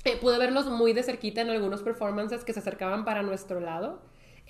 eh, 0.05 0.17
pude 0.17 0.39
verlos 0.39 0.67
muy 0.67 0.95
de 0.95 1.03
cerquita 1.03 1.43
en 1.43 1.51
algunos 1.51 1.83
performances 1.83 2.43
que 2.45 2.55
se 2.55 2.61
acercaban 2.61 3.05
para 3.05 3.23
nuestro 3.23 3.61
lado. 3.61 4.01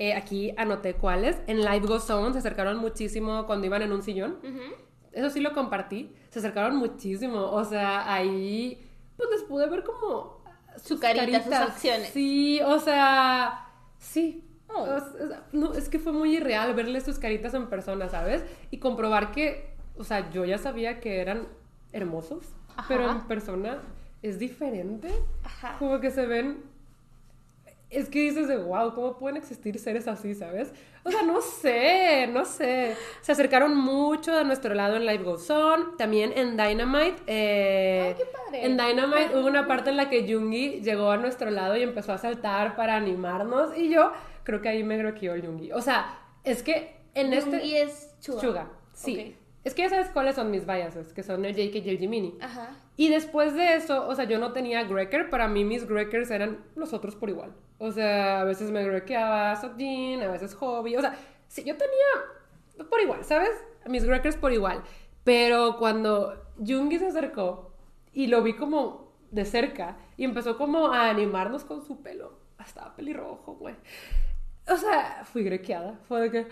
Eh, 0.00 0.14
aquí 0.14 0.54
anoté 0.56 0.94
cuáles. 0.94 1.36
En 1.46 1.60
Live 1.60 1.86
Go 1.86 2.00
Zone 2.00 2.32
se 2.32 2.38
acercaron 2.38 2.78
muchísimo 2.78 3.44
cuando 3.44 3.66
iban 3.66 3.82
en 3.82 3.92
un 3.92 4.00
sillón. 4.00 4.38
Ujú. 4.42 4.74
Eso 5.12 5.28
sí 5.28 5.40
lo 5.40 5.52
compartí. 5.52 6.10
Se 6.30 6.38
acercaron 6.38 6.76
muchísimo. 6.76 7.38
O 7.38 7.62
sea, 7.66 8.10
ahí 8.10 8.82
pues 9.18 9.28
les 9.28 9.42
pude 9.42 9.68
ver 9.68 9.84
como 9.84 10.42
Su 10.82 10.98
carita, 10.98 11.42
sus 11.42 11.52
acciones. 11.52 12.08
Sí, 12.14 12.62
o 12.64 12.78
sea, 12.78 13.68
sí. 13.98 14.42
Oh. 14.68 14.84
O 14.84 14.86
sea, 14.86 15.44
no, 15.52 15.74
es 15.74 15.90
que 15.90 15.98
fue 15.98 16.12
muy 16.12 16.34
irreal 16.34 16.72
verles 16.72 17.04
sus 17.04 17.18
caritas 17.18 17.52
en 17.52 17.68
persona, 17.68 18.08
¿sabes? 18.08 18.42
Y 18.70 18.78
comprobar 18.78 19.32
que, 19.32 19.74
o 19.98 20.04
sea, 20.04 20.30
yo 20.30 20.46
ya 20.46 20.56
sabía 20.56 20.98
que 21.00 21.20
eran 21.20 21.46
hermosos, 21.92 22.46
Ajá. 22.74 22.86
pero 22.88 23.10
en 23.10 23.20
persona 23.26 23.82
es 24.22 24.38
diferente. 24.38 25.10
Ajá. 25.44 25.76
Como 25.78 26.00
que 26.00 26.10
se 26.10 26.24
ven 26.24 26.69
es 27.90 28.08
que 28.08 28.20
dices 28.20 28.48
de 28.48 28.56
wow, 28.56 28.94
¿cómo 28.94 29.18
pueden 29.18 29.36
existir 29.36 29.78
seres 29.78 30.06
así, 30.08 30.34
sabes? 30.34 30.72
O 31.02 31.10
sea, 31.10 31.22
no 31.22 31.40
sé, 31.40 32.28
no 32.32 32.44
sé. 32.44 32.94
Se 33.22 33.32
acercaron 33.32 33.76
mucho 33.76 34.36
a 34.36 34.44
nuestro 34.44 34.74
lado 34.74 34.96
en 34.96 35.06
Live 35.06 35.24
Goes 35.24 35.50
On, 35.50 35.96
también 35.96 36.32
en 36.36 36.56
Dynamite. 36.56 37.16
eh, 37.26 38.02
Ay, 38.08 38.14
qué 38.16 38.24
padre. 38.26 38.66
En 38.66 38.76
Dynamite 38.76 39.36
hubo 39.38 39.46
una 39.46 39.66
parte 39.66 39.90
en 39.90 39.96
la 39.96 40.08
que 40.10 40.30
Jungi 40.30 40.80
llegó 40.82 41.10
a 41.10 41.16
nuestro 41.16 41.50
lado 41.50 41.76
y 41.76 41.82
empezó 41.82 42.12
a 42.12 42.18
saltar 42.18 42.76
para 42.76 42.96
animarnos 42.96 43.76
y 43.76 43.88
yo 43.88 44.12
creo 44.44 44.60
que 44.60 44.68
ahí 44.68 44.84
me 44.84 44.96
groqueó 44.98 45.34
el 45.34 45.44
Jungi. 45.46 45.72
O 45.72 45.80
sea, 45.80 46.18
es 46.44 46.62
que 46.62 46.96
en 47.14 47.32
este... 47.32 47.64
Y 47.64 47.76
es 47.76 48.14
chuga. 48.20 48.40
Suga, 48.40 48.68
sí. 48.92 49.36
Es 49.64 49.74
que 49.74 49.82
ya 49.82 49.90
sabes 49.90 50.08
cuáles 50.08 50.36
son 50.36 50.50
mis 50.50 50.64
biases, 50.66 51.12
que 51.12 51.22
son 51.22 51.44
el 51.44 51.54
JK 51.54 51.84
y 51.84 51.90
el 51.90 51.98
Jiminy. 51.98 52.34
Ajá. 52.40 52.76
Y 53.00 53.08
después 53.08 53.54
de 53.54 53.76
eso, 53.76 54.06
o 54.06 54.14
sea, 54.14 54.26
yo 54.26 54.38
no 54.38 54.52
tenía 54.52 54.84
Greker, 54.84 55.30
para 55.30 55.48
mí 55.48 55.64
mis 55.64 55.88
Grekers 55.88 56.30
eran 56.30 56.62
los 56.76 56.92
otros 56.92 57.16
por 57.16 57.30
igual. 57.30 57.54
O 57.78 57.90
sea, 57.92 58.42
a 58.42 58.44
veces 58.44 58.70
me 58.70 58.84
grekeaba 58.84 59.56
Sokjin, 59.56 60.22
a 60.22 60.30
veces 60.30 60.54
Hobby, 60.56 60.96
o 60.96 61.00
sea, 61.00 61.16
sí, 61.48 61.64
yo 61.64 61.78
tenía 61.78 62.84
por 62.90 63.00
igual, 63.00 63.24
¿sabes? 63.24 63.52
Mis 63.86 64.04
Grekers 64.04 64.36
por 64.36 64.52
igual. 64.52 64.82
Pero 65.24 65.78
cuando 65.78 66.44
Jungi 66.58 66.98
se 66.98 67.06
acercó 67.06 67.72
y 68.12 68.26
lo 68.26 68.42
vi 68.42 68.54
como 68.54 69.14
de 69.30 69.46
cerca 69.46 69.96
y 70.18 70.24
empezó 70.24 70.58
como 70.58 70.92
a 70.92 71.08
animarnos 71.08 71.64
con 71.64 71.82
su 71.82 72.02
pelo, 72.02 72.38
estaba 72.62 72.94
pelirrojo, 72.96 73.54
güey. 73.54 73.76
O 74.68 74.76
sea, 74.76 75.24
fui 75.24 75.42
grequeada, 75.42 75.98
fue 76.06 76.20
de 76.20 76.30
que 76.30 76.48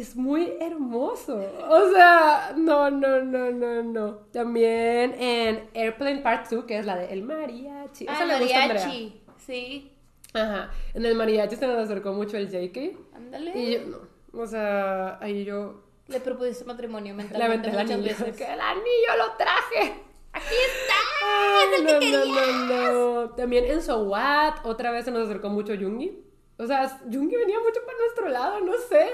es 0.00 0.14
muy 0.16 0.52
hermoso. 0.60 1.40
O 1.68 1.90
sea, 1.92 2.52
no, 2.56 2.90
no, 2.90 3.20
no, 3.22 3.50
no, 3.50 3.82
no. 3.82 4.14
También 4.32 5.14
en 5.20 5.68
Airplane 5.74 6.20
Part 6.20 6.48
2, 6.50 6.64
que 6.64 6.78
es 6.78 6.86
la 6.86 6.96
de 6.96 7.12
El 7.12 7.22
Mariachi. 7.24 8.06
Ah, 8.08 8.18
Andrea. 8.20 8.68
mariachi. 8.68 9.20
Sí. 9.44 9.92
Ajá. 10.34 10.70
En 10.94 11.04
el 11.04 11.14
mariachi 11.16 11.56
se 11.56 11.66
nos 11.66 11.78
acercó 11.78 12.12
mucho 12.12 12.36
el 12.36 12.48
JK. 12.48 12.96
Ándale. 13.14 13.52
Y 13.58 13.72
yo, 13.74 13.80
no. 13.86 13.98
O 14.40 14.46
sea, 14.46 15.18
ahí 15.20 15.44
yo 15.44 15.82
Le 16.06 16.20
propusiste 16.20 16.64
matrimonio 16.64 17.14
mentalmente 17.14 17.68
el 17.68 17.74
muchas 17.74 17.90
anillo. 17.90 18.08
veces. 18.10 18.36
Que 18.36 18.52
el 18.52 18.60
anillo 18.60 19.16
lo 19.18 19.32
traje. 19.36 19.94
¡Aquí 20.32 20.54
está! 20.54 20.94
Ay, 21.24 21.68
¡Es 21.74 21.80
el 21.80 21.98
que 21.98 22.10
no, 22.12 22.24
no, 22.24 22.66
no, 22.66 22.92
no. 23.24 23.30
También 23.30 23.64
en 23.64 23.82
So 23.82 24.04
What, 24.04 24.64
otra 24.64 24.92
vez 24.92 25.06
se 25.06 25.10
nos 25.10 25.24
acercó 25.24 25.48
mucho 25.48 25.74
Jungi. 25.74 26.22
O 26.58 26.66
sea, 26.66 26.88
Jungi 27.10 27.34
venía 27.34 27.58
mucho 27.60 27.80
para 27.84 27.98
nuestro 27.98 28.28
lado, 28.28 28.60
no 28.60 28.74
sé. 28.88 29.08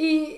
Y. 0.00 0.36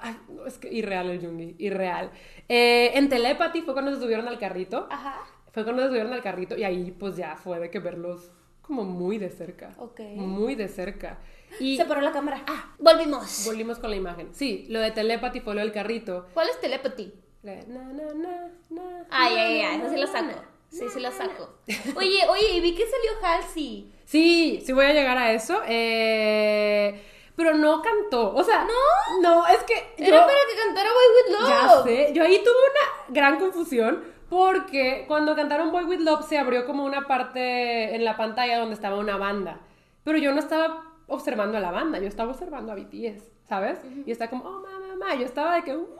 ay, 0.00 0.16
no, 0.28 0.46
es 0.46 0.58
que 0.58 0.72
irreal 0.72 1.10
el 1.10 1.20
Jungi, 1.20 1.56
irreal. 1.58 2.10
Eh, 2.48 2.92
en 2.94 3.08
Telepathy 3.08 3.62
fue 3.62 3.74
cuando 3.74 3.94
se 3.94 4.00
subieron 4.00 4.28
al 4.28 4.38
carrito. 4.38 4.86
Ajá. 4.90 5.24
Fue 5.52 5.64
cuando 5.64 5.82
se 5.82 5.88
subieron 5.88 6.12
al 6.12 6.22
carrito 6.22 6.56
y 6.56 6.64
ahí, 6.64 6.90
pues 6.92 7.16
ya 7.16 7.36
fue 7.36 7.58
de 7.58 7.70
que 7.70 7.78
verlos 7.78 8.30
como 8.62 8.84
muy 8.84 9.18
de 9.18 9.30
cerca. 9.30 9.74
Ok. 9.78 10.00
Muy 10.16 10.54
de 10.54 10.68
cerca. 10.68 11.18
Y 11.60 11.76
Se 11.76 11.84
paró 11.84 12.00
la 12.00 12.12
cámara. 12.12 12.42
Ah, 12.46 12.74
volvimos. 12.78 13.44
volvimos 13.46 13.78
con 13.78 13.90
la 13.90 13.96
imagen. 13.96 14.28
Sí, 14.34 14.66
lo 14.68 14.80
de 14.80 14.90
Telepathy 14.90 15.40
fue 15.40 15.54
lo 15.54 15.60
del 15.60 15.72
carrito. 15.72 16.26
¿Cuál 16.34 16.48
es 16.48 16.60
telepathy? 16.60 17.12
La 17.42 17.54
na, 17.66 17.84
na, 17.92 18.12
na, 18.14 18.50
na, 18.70 19.06
Ay, 19.08 19.34
ay, 19.36 19.60
ay, 19.60 19.76
eso 19.80 19.90
sí 19.90 19.96
lo 20.00 20.06
saco. 20.08 20.42
Sí, 20.68 20.84
sí 20.92 21.00
lo 21.00 21.12
saco. 21.12 21.60
Oye, 21.96 22.26
oye, 22.28 22.56
y 22.56 22.60
vi 22.60 22.74
que 22.74 22.84
salió 22.84 23.10
Halsey. 23.22 23.92
Sí, 24.04 24.60
sí 24.66 24.72
voy 24.72 24.86
a 24.86 24.92
llegar 24.92 25.16
a 25.16 25.32
eso. 25.32 25.62
eh, 25.68 27.00
pero 27.36 27.54
no 27.54 27.82
cantó. 27.82 28.34
O 28.34 28.42
sea, 28.42 28.64
no, 28.64 29.20
no, 29.22 29.46
es 29.46 29.62
que. 29.64 29.74
Era 29.98 30.16
yo- 30.20 30.26
para 30.26 30.38
que 30.50 30.64
cantara 30.64 30.88
Boy 30.90 31.04
With 31.14 31.32
Love. 31.38 31.48
Ya 31.48 31.82
sé. 31.84 32.12
Yo 32.14 32.22
ahí 32.24 32.38
tuve 32.42 32.54
una 32.54 33.14
gran 33.20 33.38
confusión 33.38 34.02
porque 34.28 35.04
cuando 35.06 35.36
cantaron 35.36 35.70
Boy 35.70 35.84
With 35.84 36.00
Love 36.00 36.26
se 36.26 36.38
abrió 36.38 36.66
como 36.66 36.84
una 36.84 37.06
parte 37.06 37.94
en 37.94 38.04
la 38.04 38.16
pantalla 38.16 38.58
donde 38.58 38.74
estaba 38.74 38.96
una 38.96 39.16
banda. 39.16 39.60
Pero 40.02 40.18
yo 40.18 40.32
no 40.32 40.40
estaba 40.40 40.82
observando 41.08 41.58
a 41.58 41.60
la 41.60 41.70
banda, 41.70 41.98
yo 41.98 42.08
estaba 42.08 42.30
observando 42.32 42.72
a 42.72 42.74
BTS, 42.74 43.22
¿sabes? 43.48 43.78
Y 44.06 44.10
está 44.10 44.28
como, 44.30 44.44
oh, 44.44 44.60
mamá, 44.60 44.86
mamá. 44.96 45.14
Yo 45.14 45.24
estaba 45.24 45.54
de 45.54 45.62
que, 45.62 45.74
wow, 45.76 45.96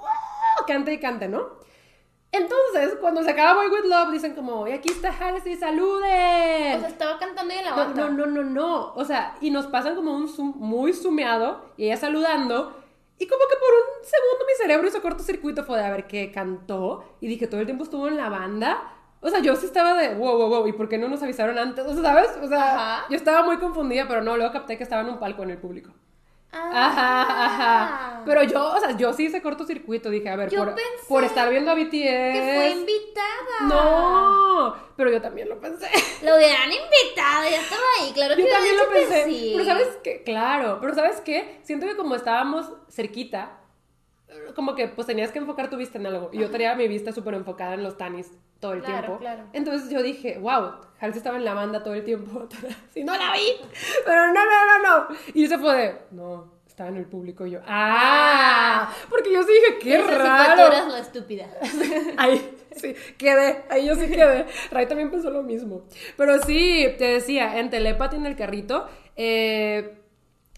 cante 0.66 0.92
y 0.92 0.98
cante, 0.98 1.28
¿no? 1.28 1.50
Entonces, 2.36 2.96
cuando 3.00 3.22
se 3.22 3.30
acaba 3.30 3.54
Boy 3.54 3.68
With 3.68 3.88
Love, 3.88 4.10
dicen 4.12 4.34
como, 4.34 4.66
y 4.68 4.72
aquí 4.72 4.90
está 4.90 5.10
Halsey, 5.10 5.56
saluden. 5.56 6.76
O 6.76 6.80
sea, 6.80 6.88
estaba 6.88 7.18
cantando 7.18 7.52
y 7.54 7.56
en 7.58 7.64
la 7.64 7.70
No, 7.70 7.76
banda. 7.76 8.08
no, 8.10 8.10
no, 8.10 8.26
no, 8.26 8.42
no. 8.44 8.92
O 8.94 9.04
sea, 9.04 9.36
y 9.40 9.50
nos 9.50 9.66
pasan 9.66 9.94
como 9.96 10.14
un 10.14 10.28
zoom 10.28 10.54
muy 10.56 10.92
sumeado 10.92 11.70
y 11.76 11.86
ella 11.86 11.96
saludando. 11.96 12.82
Y 13.18 13.26
como 13.26 13.40
que 13.48 13.56
por 13.56 13.70
un 13.70 14.04
segundo 14.04 14.44
mi 14.46 14.54
cerebro 14.62 14.88
hizo 14.88 15.00
cortocircuito 15.00 15.64
fue 15.64 15.78
de 15.78 15.84
a 15.84 15.90
ver 15.90 16.06
qué 16.06 16.30
cantó. 16.30 17.04
Y 17.20 17.28
dije, 17.28 17.46
todo 17.46 17.60
el 17.60 17.66
tiempo 17.66 17.84
estuvo 17.84 18.08
en 18.08 18.16
la 18.16 18.28
banda. 18.28 18.92
O 19.22 19.30
sea, 19.30 19.40
yo 19.40 19.56
sí 19.56 19.64
estaba 19.66 19.94
de 19.94 20.14
wow, 20.14 20.36
wow, 20.36 20.48
wow. 20.48 20.66
¿Y 20.66 20.72
por 20.74 20.88
qué 20.88 20.98
no 20.98 21.08
nos 21.08 21.22
avisaron 21.22 21.58
antes? 21.58 21.84
O 21.86 21.92
sea, 21.94 22.02
¿sabes? 22.02 22.28
O 22.42 22.46
sea, 22.48 22.74
Ajá. 22.74 23.06
yo 23.08 23.16
estaba 23.16 23.42
muy 23.42 23.56
confundida, 23.56 24.06
pero 24.06 24.20
no, 24.22 24.36
luego 24.36 24.52
capté 24.52 24.76
que 24.76 24.82
estaba 24.82 25.02
en 25.02 25.08
un 25.08 25.18
palco 25.18 25.42
en 25.42 25.50
el 25.50 25.58
público. 25.58 25.90
Ah. 26.72 26.86
Ajá, 26.86 27.44
ajá. 27.46 28.22
Pero 28.24 28.42
yo, 28.42 28.72
o 28.74 28.80
sea, 28.80 28.96
yo 28.96 29.12
sí 29.12 29.26
hice 29.26 29.40
cortocircuito. 29.42 30.10
Dije, 30.10 30.28
a 30.28 30.36
ver, 30.36 30.50
Yo 30.50 30.64
por, 30.64 30.74
pensé 30.74 31.06
por 31.08 31.24
estar 31.24 31.48
viendo 31.48 31.70
a 31.70 31.74
BTS. 31.74 31.90
Que 31.90 32.52
fue 32.56 32.70
invitada. 32.70 33.68
No, 33.68 34.76
pero 34.96 35.10
yo 35.10 35.20
también 35.22 35.48
lo 35.48 35.60
pensé. 35.60 35.88
Lo 36.22 36.36
hubieran 36.36 36.70
invitado, 36.70 37.48
ya 37.48 37.60
estaba 37.60 37.82
ahí, 38.00 38.12
claro 38.12 38.34
que 38.34 38.42
Yo 38.42 38.48
también 38.50 38.76
lo 38.76 38.88
que 38.88 38.94
pensé. 38.94 39.24
sí. 39.26 39.50
Pero 39.52 39.64
sabes 39.64 39.88
qué, 40.02 40.22
claro, 40.24 40.78
pero 40.80 40.94
sabes 40.94 41.20
qué, 41.20 41.60
siento 41.62 41.86
que 41.86 41.96
como 41.96 42.14
estábamos 42.14 42.72
cerquita, 42.90 43.60
como 44.54 44.74
que 44.74 44.88
pues 44.88 45.06
tenías 45.06 45.30
que 45.30 45.38
enfocar 45.38 45.70
tu 45.70 45.76
vista 45.76 45.98
en 45.98 46.06
algo. 46.06 46.30
Y 46.32 46.38
yo 46.38 46.50
tenía 46.50 46.74
mi 46.74 46.88
vista 46.88 47.12
súper 47.12 47.34
enfocada 47.34 47.74
en 47.74 47.82
los 47.82 47.96
tanis 47.96 48.30
todo 48.60 48.72
el 48.74 48.80
Claro, 48.82 48.98
tiempo. 49.00 49.18
claro. 49.18 49.42
Entonces 49.52 49.90
yo 49.90 50.02
dije, 50.02 50.38
wow, 50.38 50.72
Halsey 51.00 51.18
estaba 51.18 51.36
en 51.36 51.44
la 51.44 51.54
banda 51.54 51.82
todo 51.82 51.94
el 51.94 52.04
tiempo. 52.04 52.48
Si 52.92 53.04
no 53.04 53.12
la 53.16 53.32
vi. 53.32 53.52
Pero 54.04 54.26
no, 54.28 54.32
no, 54.32 54.42
no, 54.42 54.82
no. 55.08 55.16
Y 55.34 55.46
se 55.46 55.58
fue 55.58 55.76
de, 55.76 55.94
no, 56.12 56.52
estaba 56.66 56.88
en 56.90 56.96
el 56.96 57.06
público. 57.06 57.46
Y 57.46 57.50
yo, 57.52 57.60
ah, 57.66 58.90
porque 59.10 59.32
yo 59.32 59.42
sí 59.42 59.52
dije, 59.52 59.78
qué 59.80 59.96
Esa 59.96 60.18
raro. 60.18 60.66
eras 60.72 60.88
la 60.88 60.98
estúpida. 61.00 61.46
Ahí, 62.16 62.56
sí, 62.74 62.94
quedé, 63.18 63.64
ahí 63.70 63.86
yo 63.86 63.94
sí 63.94 64.06
quedé. 64.08 64.46
Ray 64.70 64.86
también 64.86 65.10
pensó 65.10 65.30
lo 65.30 65.42
mismo. 65.42 65.82
Pero 66.16 66.42
sí, 66.42 66.86
te 66.98 67.04
decía, 67.04 67.58
en 67.58 67.70
Telepathy 67.70 68.16
en 68.16 68.26
el 68.26 68.36
carrito, 68.36 68.86
eh, 69.16 69.98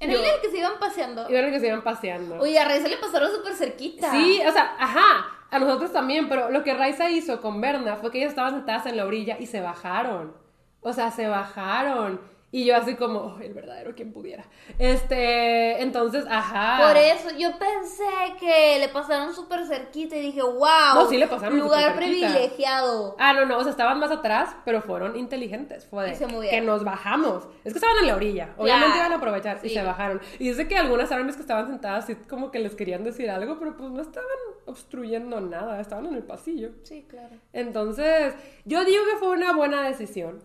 En 0.00 0.10
el 0.10 0.40
que 0.40 0.50
se 0.50 0.58
iban 0.58 0.78
paseando. 0.78 1.28
iban 1.28 1.44
a 1.46 1.50
que 1.50 1.60
se 1.60 1.66
iban 1.66 1.82
paseando. 1.82 2.38
Oye, 2.40 2.58
a 2.58 2.68
se 2.68 2.88
le 2.88 2.96
pasaron 2.96 3.30
súper 3.30 3.54
cerquita. 3.54 4.10
Sí, 4.10 4.40
o 4.46 4.52
sea, 4.52 4.76
ajá, 4.78 5.26
a 5.50 5.58
nosotros 5.58 5.92
también, 5.92 6.28
pero 6.28 6.50
lo 6.50 6.62
que 6.62 6.74
Raiza 6.74 7.10
hizo 7.10 7.40
con 7.40 7.60
Berna 7.60 7.96
fue 7.96 8.10
que 8.10 8.18
ellas 8.18 8.30
estaban 8.30 8.54
sentadas 8.54 8.86
en 8.86 8.96
la 8.96 9.06
orilla 9.06 9.36
y 9.40 9.46
se 9.46 9.60
bajaron. 9.60 10.34
O 10.80 10.92
sea, 10.92 11.10
se 11.10 11.26
bajaron. 11.26 12.20
Y 12.50 12.64
yo 12.64 12.76
así 12.76 12.94
como, 12.94 13.18
oh, 13.18 13.38
el 13.40 13.52
verdadero 13.52 13.94
quien 13.94 14.10
pudiera. 14.10 14.44
Este, 14.78 15.82
entonces, 15.82 16.24
ajá. 16.30 16.86
Por 16.86 16.96
eso 16.96 17.28
yo 17.38 17.50
pensé 17.58 18.04
que 18.40 18.78
le 18.78 18.88
pasaron 18.88 19.34
súper 19.34 19.66
cerquita 19.66 20.16
y 20.16 20.22
dije, 20.22 20.40
wow. 20.42 20.94
No, 20.94 21.08
sí 21.10 21.18
le 21.18 21.26
pasaron 21.26 21.58
Lugar 21.58 21.94
privilegiado. 21.96 23.16
Ah, 23.18 23.34
no, 23.34 23.44
no, 23.44 23.58
o 23.58 23.62
sea, 23.62 23.70
estaban 23.70 23.98
más 24.00 24.10
atrás, 24.10 24.56
pero 24.64 24.80
fueron 24.80 25.16
inteligentes. 25.16 25.86
Fue 25.86 26.04
de 26.06 26.12
Y 26.12 26.16
se 26.16 26.26
movieron. 26.26 26.60
que 26.60 26.66
nos 26.66 26.84
bajamos. 26.84 27.44
Es 27.64 27.72
que 27.74 27.78
estaban 27.78 27.96
en 28.00 28.06
la 28.06 28.16
orilla. 28.16 28.54
Obviamente 28.56 28.86
Claro, 28.94 29.00
iban 29.00 29.12
a 29.12 29.16
aprovechar 29.16 29.60
y 29.62 29.68
sí. 29.68 29.74
se 29.74 29.82
bajaron. 29.82 30.20
Y 30.38 30.48
dice 30.48 30.66
que 30.68 30.76
algunas 30.78 31.12
árboles 31.12 31.36
que 31.36 31.42
estaban 31.42 31.66
sentadas 31.66 32.04
así 32.04 32.14
como 32.14 32.50
que 32.50 32.60
les 32.60 32.74
querían 32.74 33.04
decir 33.04 33.28
algo, 33.28 33.58
pero 33.58 33.76
pues 33.76 33.90
no 33.90 34.00
estaban 34.00 34.28
obstruyendo 34.66 35.40
nada, 35.40 35.80
estaban 35.80 36.06
en 36.06 36.14
el 36.14 36.22
pasillo. 36.22 36.70
Sí, 36.82 37.06
claro. 37.08 37.36
Entonces, 37.52 38.34
yo 38.64 38.84
digo 38.84 39.02
que 39.10 39.18
fue 39.18 39.28
una 39.30 39.52
buena 39.52 39.82
decisión. 39.82 40.40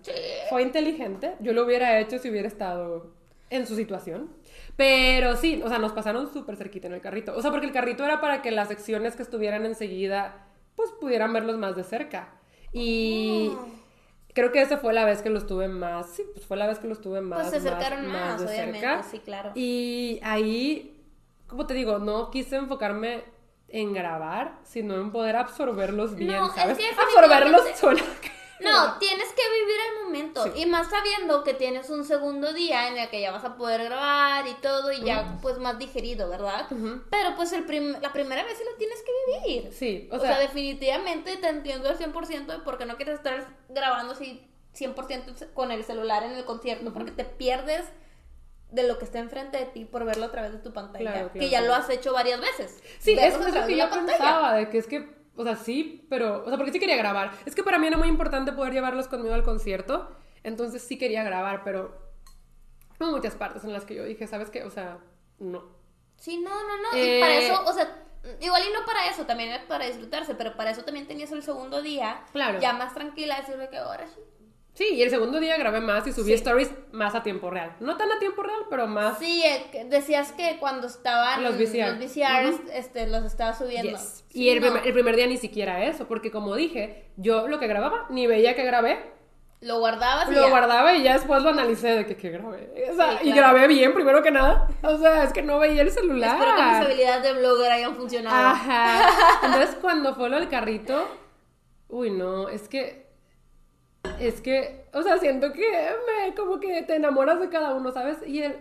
Fue 0.50 0.62
inteligente. 0.64 1.36
Yo 1.40 1.54
lo 1.54 1.64
hubiera 1.66 1.93
hecho 2.00 2.18
si 2.20 2.30
hubiera 2.30 2.48
estado 2.48 3.14
en 3.50 3.68
su 3.68 3.76
situación. 3.76 4.30
Pero 4.76 5.36
sí, 5.36 5.62
o 5.64 5.70
sea, 5.70 5.78
nos 5.78 5.92
pasaron 5.94 6.32
súper 6.34 6.56
cerquita 6.56 6.88
en 6.88 6.94
el 6.94 7.02
carrito. 7.02 7.36
O 7.36 7.42
sea, 7.42 7.52
porque 7.52 7.68
el 7.68 7.72
carrito 7.74 8.04
era 8.04 8.20
para 8.22 8.42
que 8.42 8.52
las 8.52 8.68
secciones 8.70 9.16
que 9.16 9.22
estuvieran 9.24 9.66
enseguida, 9.66 10.48
pues 10.76 10.92
pudieran 10.92 11.32
verlos 11.34 11.58
más 11.58 11.76
de 11.76 11.84
cerca. 11.84 12.30
Y 12.72 13.52
Oh. 13.54 13.68
creo 14.34 14.52
que 14.52 14.62
esa 14.62 14.78
fue 14.78 14.94
la 14.94 15.06
vez 15.06 15.22
que 15.22 15.30
los 15.30 15.46
tuve 15.46 15.68
más. 15.68 16.10
Sí, 16.10 16.24
pues 16.34 16.46
fue 16.48 16.58
la 16.58 16.66
vez 16.68 16.80
que 16.80 16.88
los 16.88 17.02
tuve 17.02 17.22
más. 17.22 17.50
Pues 17.50 17.62
se 17.62 17.70
acercaron 17.70 18.08
más, 18.08 18.40
de 18.42 18.48
obviamente, 18.48 18.80
cerca. 18.80 19.04
sí, 19.04 19.20
claro. 19.20 19.52
Y 19.54 20.20
ahí, 20.24 21.00
como 21.48 21.68
te 21.68 21.76
digo, 21.76 22.00
no 22.00 22.32
quise 22.32 22.56
enfocarme 22.56 23.24
en 23.68 23.94
grabar, 23.94 24.58
sino 24.64 24.96
en 24.96 25.12
poder 25.12 25.36
absorberlos 25.36 26.16
bien, 26.16 26.32
No, 26.32 26.48
es 26.48 26.54
¿sabes? 26.54 26.78
que 26.78 26.86
absorberlos 27.00 27.62
suena. 27.76 28.02
No, 28.60 28.98
tienes 29.00 29.28
que 29.30 29.42
vivir 29.60 29.76
el 29.90 30.04
momento. 30.06 30.44
Sí. 30.44 30.52
Y 30.62 30.66
más 30.66 30.90
sabiendo 30.90 31.44
que 31.44 31.54
tienes 31.54 31.90
un 31.90 32.06
segundo 32.06 32.54
día 32.54 32.88
en 32.88 32.98
el 32.98 33.10
que 33.10 33.20
ya 33.20 33.32
vas 33.32 33.44
a 33.44 33.56
poder 33.56 33.84
grabar 33.84 34.48
y 34.48 34.54
todo 34.56 34.92
y 34.92 35.02
ya 35.04 35.38
pues 35.42 35.58
más 35.58 35.78
digerido, 35.80 36.30
¿verdad? 36.30 36.68
Pero 37.10 37.36
pues 37.36 37.52
el 37.54 37.66
prim- 37.66 37.98
la 38.02 38.14
primera 38.14 38.44
vez 38.44 38.58
sí 38.58 38.64
lo 38.70 38.76
tienes 38.78 39.00
que 39.02 39.12
vivir. 39.50 39.74
Sí, 39.74 40.08
O, 40.12 40.20
sea, 40.20 40.40
definitivamente 40.40 41.36
te 41.38 41.48
entiendo 41.50 41.90
al 41.90 41.98
100% 41.98 42.46
de 42.54 42.60
por 42.60 42.78
qué 42.78 42.86
no 42.86 42.96
quieres 42.96 43.16
estar 43.16 43.46
grabando 43.70 44.14
así 44.14 44.48
100% 44.78 45.54
con 45.54 45.72
el 45.72 45.84
celular 45.84 46.24
en 46.24 46.32
el 46.32 46.46
concierto 46.46 46.94
porque 46.94 47.12
te 47.12 47.26
pierdes 47.26 47.86
de 48.72 48.88
lo 48.88 48.98
que 48.98 49.06
está 49.06 49.20
enfrente 49.20 49.58
de 49.58 49.66
ti 49.66 49.86
por 49.86 50.04
verlo 50.04 50.26
a 50.26 50.32
través 50.32 50.52
de 50.52 50.58
tu 50.58 50.74
pantalla, 50.74 51.12
Claro, 51.12 51.28
que 51.32 51.40
claro, 51.40 51.52
ya 51.52 51.60
claro. 51.60 51.68
lo 51.68 51.76
has 51.80 51.90
hecho 51.92 52.12
varias 52.14 52.42
veces. 52.42 52.82
Sí, 53.00 53.12
eso 53.14 53.46
es 53.48 53.54
lo 53.54 53.68
que 53.68 53.78
yo 53.78 53.88
pantalla. 53.90 54.06
pensaba, 54.18 54.54
de 54.54 54.70
que 54.70 54.78
es 54.80 54.88
que, 54.88 55.23
o 55.36 55.44
sea, 55.44 55.56
sí, 55.56 56.06
pero, 56.10 56.44
o 56.44 56.48
sea, 56.48 56.58
porque 56.58 56.72
sí 56.72 56.80
quería 56.80 56.96
grabar. 56.98 57.32
Es 57.46 57.56
que 57.56 57.64
para 57.64 57.80
mí 57.80 57.88
era 57.88 57.98
muy 57.98 58.08
importante 58.08 58.52
poder 58.52 58.74
llevarlos 58.74 59.08
conmigo 59.08 59.34
al 59.34 59.44
concierto, 59.44 60.10
entonces 60.44 60.82
sí 60.84 60.98
quería 60.98 61.24
grabar, 61.24 61.64
pero 61.64 61.98
hubo 63.00 63.12
muchas 63.12 63.36
partes 63.36 63.64
en 63.64 63.74
las 63.74 63.86
que 63.86 63.96
yo 63.96 64.04
dije, 64.06 64.28
¿sabes 64.28 64.50
qué? 64.50 64.64
O 64.64 64.70
sea, 64.70 65.00
no. 65.40 65.64
Sí, 66.18 66.38
no, 66.40 66.50
no, 66.52 66.78
no. 66.82 66.98
Eh, 66.98 67.18
Y 67.18 67.22
para 67.22 67.36
eso, 67.36 67.64
o 67.66 67.74
sea, 67.74 68.06
igual 68.40 68.62
y 68.70 68.74
no 68.74 68.86
para 68.86 69.08
eso, 69.10 69.26
también 69.26 69.52
es 69.52 69.64
para 69.64 69.86
disfrutarse, 69.86 70.36
pero 70.36 70.56
para 70.56 70.72
eso 70.72 70.84
también 70.84 71.08
tenías 71.08 71.32
el 71.32 71.44
segundo 71.44 71.82
día, 71.82 72.24
Claro. 72.32 72.60
ya 72.60 72.74
más 72.74 72.94
tranquila, 72.94 73.38
decirle 73.40 73.70
que 73.70 73.78
ahora 73.78 74.08
sí. 74.08 74.22
Sí, 74.74 74.86
y 74.94 75.04
el 75.04 75.12
segundo 75.12 75.40
día 75.40 75.56
grabé 75.58 75.82
más 75.82 76.08
y 76.08 76.12
subí 76.14 76.30
Sí. 76.30 76.34
stories 76.34 76.72
más 76.92 77.14
a 77.14 77.22
tiempo 77.22 77.52
real. 77.52 77.76
No 77.80 77.96
tan 77.96 78.12
a 78.12 78.18
tiempo 78.18 78.42
real, 78.42 78.62
pero 78.72 78.88
más. 78.88 79.20
Sí, 79.20 79.44
eh, 79.46 79.86
decías 79.88 80.32
que 80.32 80.58
cuando 80.60 80.88
estaban 80.88 81.44
Los 81.44 81.58
VCR. 81.58 81.90
los 81.92 82.00
VCRs, 82.00 82.60
este, 82.74 83.06
los 83.08 83.24
estaba 83.24 83.54
subiendo. 83.54 83.92
Yes. 83.92 84.24
Sí, 84.30 84.40
Y 84.44 84.50
el, 84.50 84.56
no, 84.62 84.68
primer, 84.68 84.88
el 84.88 84.94
primer 84.94 85.16
día 85.16 85.28
ni 85.28 85.38
siquiera 85.38 85.84
eso, 85.86 86.08
porque 86.08 86.32
como 86.32 86.56
dije, 86.56 87.06
yo 87.18 87.48
lo 87.48 87.60
que 87.60 87.68
grababa, 87.68 88.08
ni 88.10 88.26
veía 88.26 88.56
que 88.56 88.64
grabé, 88.64 89.00
Lo 89.62 89.78
guardabas 89.80 90.28
y 90.30 90.34
lo 90.34 90.42
ya. 90.42 90.50
guardaba 90.50 90.94
y 90.96 91.04
ya 91.04 91.14
después 91.14 91.42
lo 91.44 91.50
analicé 91.52 91.90
de 91.90 92.06
que, 92.08 92.18
que 92.18 92.32
grabé. 92.32 92.74
O 92.92 92.96
sea, 92.96 93.20
Sí, 93.22 93.30
Y 93.30 93.32
grabé 93.32 93.68
bien, 93.68 93.94
primero 93.94 94.24
que 94.24 94.32
nada. 94.32 94.68
O 94.82 94.98
sea, 94.98 95.24
es 95.24 95.32
que 95.34 95.42
no 95.44 95.60
veía 95.60 95.84
el 95.84 95.92
celular. 95.92 96.36
Espero 96.36 96.56
que 96.58 96.64
mis 96.64 96.86
habilidades 96.86 97.24
de 97.24 97.34
blogger 97.34 97.72
hayan 97.72 97.96
funcionado. 97.96 98.36
Ajá. 98.50 99.08
Entonces, 99.46 99.78
cuando 99.80 100.16
fue 100.16 100.30
lo 100.30 100.38
del 100.40 100.50
carrito, 100.50 101.08
uy, 101.90 102.10
no, 102.10 102.50
es 102.50 102.68
que. 102.68 103.03
Es 104.20 104.42
que, 104.42 104.86
o 104.94 105.02
sea, 105.02 105.18
siento 105.18 105.54
que 105.54 105.62
me, 106.08 106.36
como 106.36 106.60
que 106.60 106.84
te 106.84 106.96
enamoras 106.96 107.40
de 107.40 107.50
cada 107.50 107.74
uno, 107.74 107.92
¿sabes? 107.92 108.18
Y 108.26 108.42
el. 108.42 108.58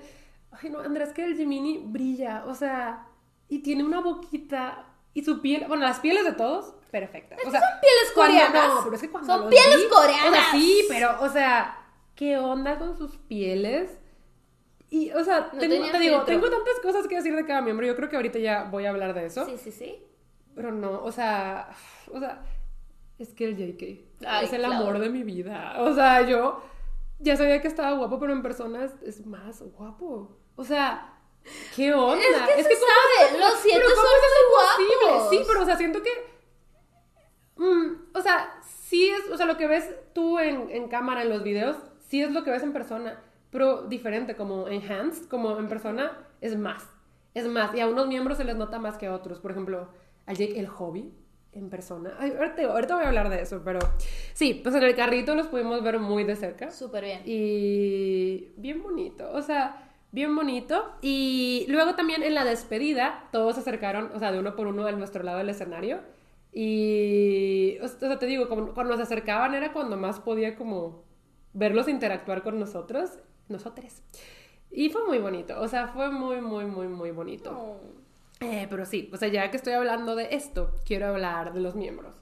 Ay, 0.51 0.71
no, 0.71 0.81
Andrés, 0.81 1.13
que 1.13 1.25
el 1.25 1.37
Jiminy 1.37 1.79
brilla, 1.87 2.45
o 2.47 2.55
sea, 2.55 3.07
y 3.49 3.61
tiene 3.61 3.85
una 3.85 4.01
boquita, 4.01 4.87
y 5.15 5.25
su 5.25 5.41
piel, 5.41 5.65
bueno, 5.67 5.85
las 5.85 6.01
pieles 6.01 6.25
de 6.25 6.33
todos, 6.33 6.75
perfectas. 6.91 7.39
O 7.47 7.51
sea, 7.51 7.61
son 7.61 7.81
pieles 7.81 8.13
cuando- 8.15 8.35
coreanas. 8.39 8.75
No, 8.75 8.81
pero 8.85 8.97
es 8.97 9.03
que 9.03 9.11
cuando 9.11 9.33
Son 9.37 9.49
pieles 9.51 9.77
vi, 9.83 9.89
coreanas. 9.89 10.29
O 10.29 10.33
sea, 10.33 10.51
sí, 10.53 10.85
pero, 10.89 11.17
o 11.23 11.29
sea, 11.29 11.79
¿qué 12.15 12.39
onda 12.39 12.79
con 12.79 12.97
sus 12.97 13.17
pieles? 13.17 13.99
Y, 14.91 15.11
o 15.13 15.25
sea, 15.25 15.49
No 15.55 15.59
tengo, 15.59 15.91
te 15.91 15.99
digo, 15.99 16.23
tengo 16.25 16.51
tantas 16.51 16.79
cosas 16.83 17.09
que 17.09 17.17
decir 17.17 17.35
de 17.35 17.47
cada 17.47 17.63
miembro. 17.63 17.87
Yo 17.87 17.97
creo 17.97 18.11
que 18.11 18.17
ahorita 18.17 18.39
ya 18.39 18.65
voy 18.65 18.85
a 18.85 18.91
hablar 18.91 19.15
de 19.15 19.25
eso. 19.25 19.47
Sí, 19.47 19.57
sí, 19.57 19.73
sí. 19.73 20.03
Pero 20.55 20.71
no, 20.71 21.03
o 21.03 21.11
sea, 21.13 21.71
o 22.13 22.21
sea, 22.21 22.43
es 23.19 23.33
que 23.35 23.45
el 23.45 23.57
JK 23.57 24.27
Ay, 24.27 24.45
es 24.47 24.53
el 24.53 24.61
claro. 24.61 24.75
amor 24.75 24.99
de 24.99 25.09
mi 25.11 25.23
vida. 25.23 25.75
O 25.79 25.95
sea, 25.95 26.23
yo 26.23 26.63
ya 27.19 27.37
sabía 27.37 27.61
que 27.61 27.69
estaba 27.69 27.93
guapo, 27.97 28.19
pero 28.19 28.33
en 28.33 28.43
persona 28.43 28.85
es, 28.85 28.93
es 29.03 29.27
más 29.27 29.63
guapo. 29.63 30.37
O 30.57 30.65
sea, 30.65 31.19
¿qué 31.77 31.93
onda? 31.95 32.21
Es 32.57 32.67
que 32.67 32.75
se 32.75 32.81
¿cómo 32.81 32.93
sabe, 32.93 33.33
es- 33.35 33.39
los 33.41 33.55
siete 33.61 33.81
pero 33.81 33.91
¿cómo 33.95 34.07
son 34.07 34.17
es 34.17 35.01
muy 35.01 35.11
guapos. 35.13 35.31
Sí, 35.31 35.41
pero 35.47 35.63
o 35.63 35.65
sea, 35.65 35.77
siento 35.77 36.03
que 36.03 36.11
mm, 37.57 38.17
o 38.17 38.21
sea, 38.21 38.61
sí 38.65 39.09
es, 39.09 39.31
o 39.31 39.37
sea, 39.37 39.47
lo 39.47 39.57
que 39.57 39.67
ves 39.67 39.89
tú 40.15 40.39
en, 40.39 40.71
en 40.71 40.89
cámara, 40.89 41.23
en 41.23 41.29
los 41.31 41.43
videos, 41.43 41.77
sí 42.09 42.23
es 42.23 42.33
lo 42.33 42.45
que 42.45 42.51
ves 42.51 42.63
en 42.63 42.73
persona, 42.73 43.23
pero 43.51 43.83
diferente, 43.83 44.37
como 44.37 44.69
enhanced, 44.69 45.27
como 45.29 45.59
en 45.59 45.69
persona, 45.69 46.27
es 46.41 46.57
más. 46.57 46.85
Es 47.35 47.47
más, 47.47 47.75
y 47.75 47.81
a 47.81 47.87
unos 47.89 48.09
miembros 48.09 48.37
se 48.39 48.45
les 48.45 48.57
nota 48.57 48.79
más 48.79 48.99
que 48.99 49.07
a 49.07 49.15
otros. 49.15 49.39
Por 49.41 49.53
ejemplo, 49.53 49.89
a 50.27 50.33
Jake 50.35 50.59
el 50.59 50.67
hobby 50.69 51.15
en 51.53 51.69
persona. 51.69 52.15
Ay, 52.19 52.33
ahorita, 52.39 52.63
ahorita 52.65 52.95
voy 52.95 53.05
a 53.05 53.09
hablar 53.09 53.29
de 53.29 53.43
eso, 53.43 53.61
pero 53.65 53.79
sí, 54.33 54.61
pues 54.63 54.75
en 54.75 54.83
el 54.83 54.95
carrito 54.95 55.35
los 55.35 55.49
pudimos 55.49 55.83
ver 55.83 55.99
muy 55.99 56.25
de 56.25 56.37
cerca. 56.37 56.71
Súper 56.71 57.05
bien. 57.05 57.23
Y 57.27 58.53
bien 58.57 58.83
bonito, 58.83 59.31
o 59.33 59.43
sea, 59.43 59.91
bien 60.13 60.35
bonito. 60.35 60.93
Y 61.03 61.67
luego 61.69 61.95
también 61.95 62.23
en 62.23 62.35
la 62.35 62.45
despedida, 62.45 63.29
todos 63.33 63.55
se 63.57 63.61
acercaron, 63.61 64.11
o 64.15 64.19
sea, 64.19 64.33
de 64.33 64.39
uno 64.39 64.57
por 64.57 64.67
uno 64.67 64.87
a 64.87 64.93
nuestro 64.93 65.23
lado 65.23 65.39
del 65.39 65.51
escenario. 65.51 66.01
Y, 66.55 67.79
o 67.83 67.89
sea, 67.89 68.19
te 68.19 68.27
digo, 68.27 68.49
como- 68.49 68.73
cuando 68.75 68.93
nos 68.95 69.01
acercaban 69.03 69.55
era 69.55 69.73
cuando 69.73 69.97
más 69.97 70.21
podía 70.21 70.55
como 70.57 71.05
verlos 71.55 71.89
interactuar 71.89 72.43
con 72.43 72.59
nosotros, 72.59 73.19
nosotros. 73.49 74.03
Y 74.71 74.89
fue 74.91 75.07
muy 75.07 75.19
bonito, 75.19 75.61
o 75.61 75.69
sea, 75.69 75.89
fue 75.89 76.11
muy, 76.11 76.41
muy, 76.41 76.65
muy, 76.67 76.89
muy 76.89 77.11
bonito. 77.11 77.51
Oh. 77.55 78.02
Eh, 78.43 78.67
pero 78.69 78.85
sí, 78.87 79.11
o 79.13 79.17
sea, 79.17 79.29
ya 79.29 79.51
que 79.51 79.57
estoy 79.57 79.73
hablando 79.75 80.15
de 80.17 80.29
esto, 80.35 80.75
quiero 80.85 81.07
hablar 81.09 81.53
de 81.53 81.61
los 81.61 81.75
miembros. 81.75 82.15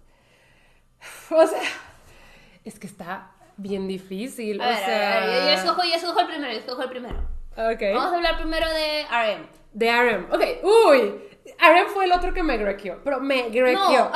O 1.31 1.47
sea, 1.47 1.63
es 2.65 2.79
que 2.79 2.87
está 2.87 3.31
bien 3.57 3.87
difícil. 3.89 4.61
A 4.61 4.65
o 4.65 4.69
ver, 4.69 4.77
a 4.77 4.85
sea, 4.87 5.21
ver, 5.21 5.29
yo, 5.35 5.47
yo 5.47 5.51
escojo, 5.53 5.83
yo 5.85 5.95
escojo 5.95 6.21
el 6.21 6.27
primero, 6.27 6.53
yo 6.53 6.59
escojo 6.59 6.83
el 6.83 6.89
primero. 6.91 7.19
Ok. 7.57 7.81
Vamos 7.95 8.13
a 8.13 8.17
hablar 8.17 8.37
primero 8.37 8.69
de 8.69 9.05
RM. 9.11 9.47
De 9.73 9.91
RM. 9.93 10.27
Ok, 10.33 10.43
uy. 10.65 11.15
RM 11.59 11.89
fue 11.93 12.05
el 12.05 12.13
otro 12.13 12.33
que 12.35 12.43
me 12.43 12.57
grequeó, 12.59 13.01
pero 13.03 13.21
me 13.21 13.49
grequeó. 13.49 13.75
No, 13.79 14.09
RM 14.09 14.13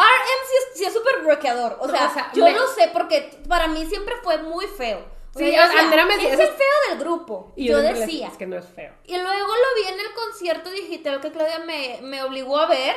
sí 0.47 0.55
es, 0.73 0.79
sí 0.79 0.85
es 0.85 0.93
súper 0.93 1.21
bloqueador. 1.23 1.77
O 1.81 1.87
No, 1.87 1.93
sea, 1.93 2.07
o 2.07 2.11
sea, 2.13 2.31
yo 2.35 2.45
me- 2.45 2.53
lo 2.53 2.67
sé 2.69 2.91
porque 2.93 3.39
para 3.49 3.67
mí 3.69 3.85
siempre 3.87 4.15
fue 4.23 4.39
muy 4.43 4.67
feo. 4.67 5.01
O 5.35 5.39
Sí, 5.39 5.51
sea, 5.51 5.57
yo 5.57 5.63
decía, 5.69 5.81
Andrea 5.83 6.05
me 6.07 6.15
decía, 6.15 6.29
es 6.29 6.35
"Ese 6.35 6.43
el 6.45 6.49
es- 6.51 6.55
feo 6.57 6.91
del 6.91 6.99
grupo. 7.01 7.53
Y 7.57 7.67
yo 7.69 7.79
decía. 7.79 8.29
Es 8.29 8.37
que 8.37 8.47
no 8.47 8.57
es 8.57 8.67
feo. 8.69 8.93
Y 9.05 9.17
luego 9.19 9.47
lo 9.49 9.83
vi 9.83 9.89
en 9.93 10.01
el 10.01 10.13
concierto 10.15 10.71
digital 10.71 11.21
que 11.21 11.33
Claudia 11.33 11.59
me, 11.61 11.99
me 12.03 12.23
obligó 12.23 12.59
a 12.59 12.67
ver. 12.67 12.95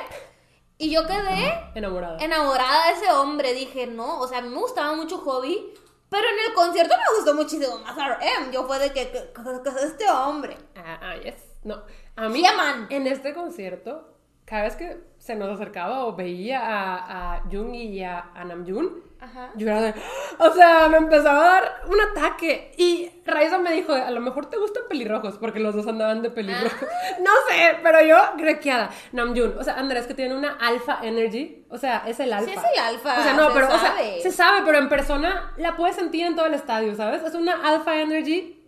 Y 0.78 0.92
yo 0.92 1.08
quedé 1.08 1.54
Enamorada. 1.74 2.18
enamorada 2.24 2.88
de 2.88 2.94
ese 2.94 3.12
hombre. 3.12 3.54
Dije, 3.54 3.88
no, 3.88 4.20
o 4.20 4.28
sea, 4.28 4.38
a 4.38 4.42
mí 4.42 4.50
me 4.50 4.60
gustaba 4.60 4.94
mucho 4.94 5.18
Hobby. 5.20 5.74
Pero 6.10 6.24
en 6.28 6.46
el 6.48 6.54
concierto 6.54 6.96
me 6.96 7.16
gustó 7.18 7.34
muchísimo 7.34 7.80
más 7.80 7.98
RM. 7.98 8.52
Yo 8.52 8.66
fue 8.68 8.78
de 8.80 8.94
que, 8.94 9.10
que, 9.12 9.34
que- 9.34 9.62
que 9.64 9.70
es 9.70 9.76
este 9.84 10.10
hombre. 10.10 10.56
Ah, 10.76 11.00
ah, 11.02 11.16
yes. 11.18 11.34
No. 11.64 11.84
A 12.16 12.30
mí, 12.30 12.44
man. 12.56 12.88
en 12.92 13.08
este 13.08 13.34
concierto, 13.34 14.16
cada 14.50 14.64
vez 14.64 14.76
que 14.78 14.98
se 15.18 15.36
nos 15.36 15.50
acercaba 15.50 16.06
o 16.06 16.16
veía 16.16 16.62
a, 16.62 17.36
a 17.36 17.41
Jung 17.52 17.76
y 17.76 18.02
a, 18.02 18.32
a 18.34 18.45
Namjoon, 18.45 19.04
Ajá. 19.20 19.50
yo 19.56 19.68
era 19.68 19.82
de. 19.82 19.93
O 20.39 20.50
sea, 20.52 20.88
me 20.88 20.98
empezaba 20.98 21.41
a 21.41 21.54
dar 21.62 21.82
un 21.89 22.00
ataque. 22.00 22.72
Y 22.78 23.12
Raiza 23.26 23.58
me 23.58 23.74
dijo: 23.74 23.91
A 23.91 24.10
lo 24.10 24.22
mejor 24.22 24.45
te 24.45 24.58
gustan 24.58 24.84
pelirrojos, 24.88 25.38
porque 25.38 25.60
los 25.60 25.76
dos 25.76 25.86
andaban 25.88 26.22
de 26.22 26.30
pelirrojos. 26.30 26.72
No 27.20 27.32
sé, 27.50 27.78
pero 27.84 28.02
yo, 28.04 28.16
grequeada. 28.38 28.89
Namjoon, 29.12 29.58
o 29.58 29.64
sea, 29.66 29.74
Andrés 29.80 30.08
que 30.08 30.14
tiene 30.14 30.34
una 30.34 30.54
alfa 30.62 31.00
energy. 31.04 31.66
O 31.70 31.78
sea, 31.78 32.04
es 32.08 32.18
el 32.22 32.32
alfa. 32.32 32.52
es 32.52 32.58
el 32.74 32.80
alfa, 32.80 33.20
O 33.20 33.24
sea, 33.24 33.34
no, 33.34 33.48
se 33.50 33.54
pero, 33.54 33.68
o 33.68 33.72
sea, 33.80 33.80
sabe. 33.91 34.22
se 34.22 34.32
sabe, 34.32 34.62
pero 34.66 34.78
en 34.78 34.88
persona 34.88 35.52
la 35.58 35.76
puedes 35.76 35.98
sentir 35.98 36.26
en 36.26 36.36
todo 36.38 36.45
el 36.45 36.54
estadio, 36.54 36.95
¿sabes? 36.95 37.22
Es 37.24 37.34
una 37.36 37.68
alfa 37.68 38.00
energy 38.00 38.64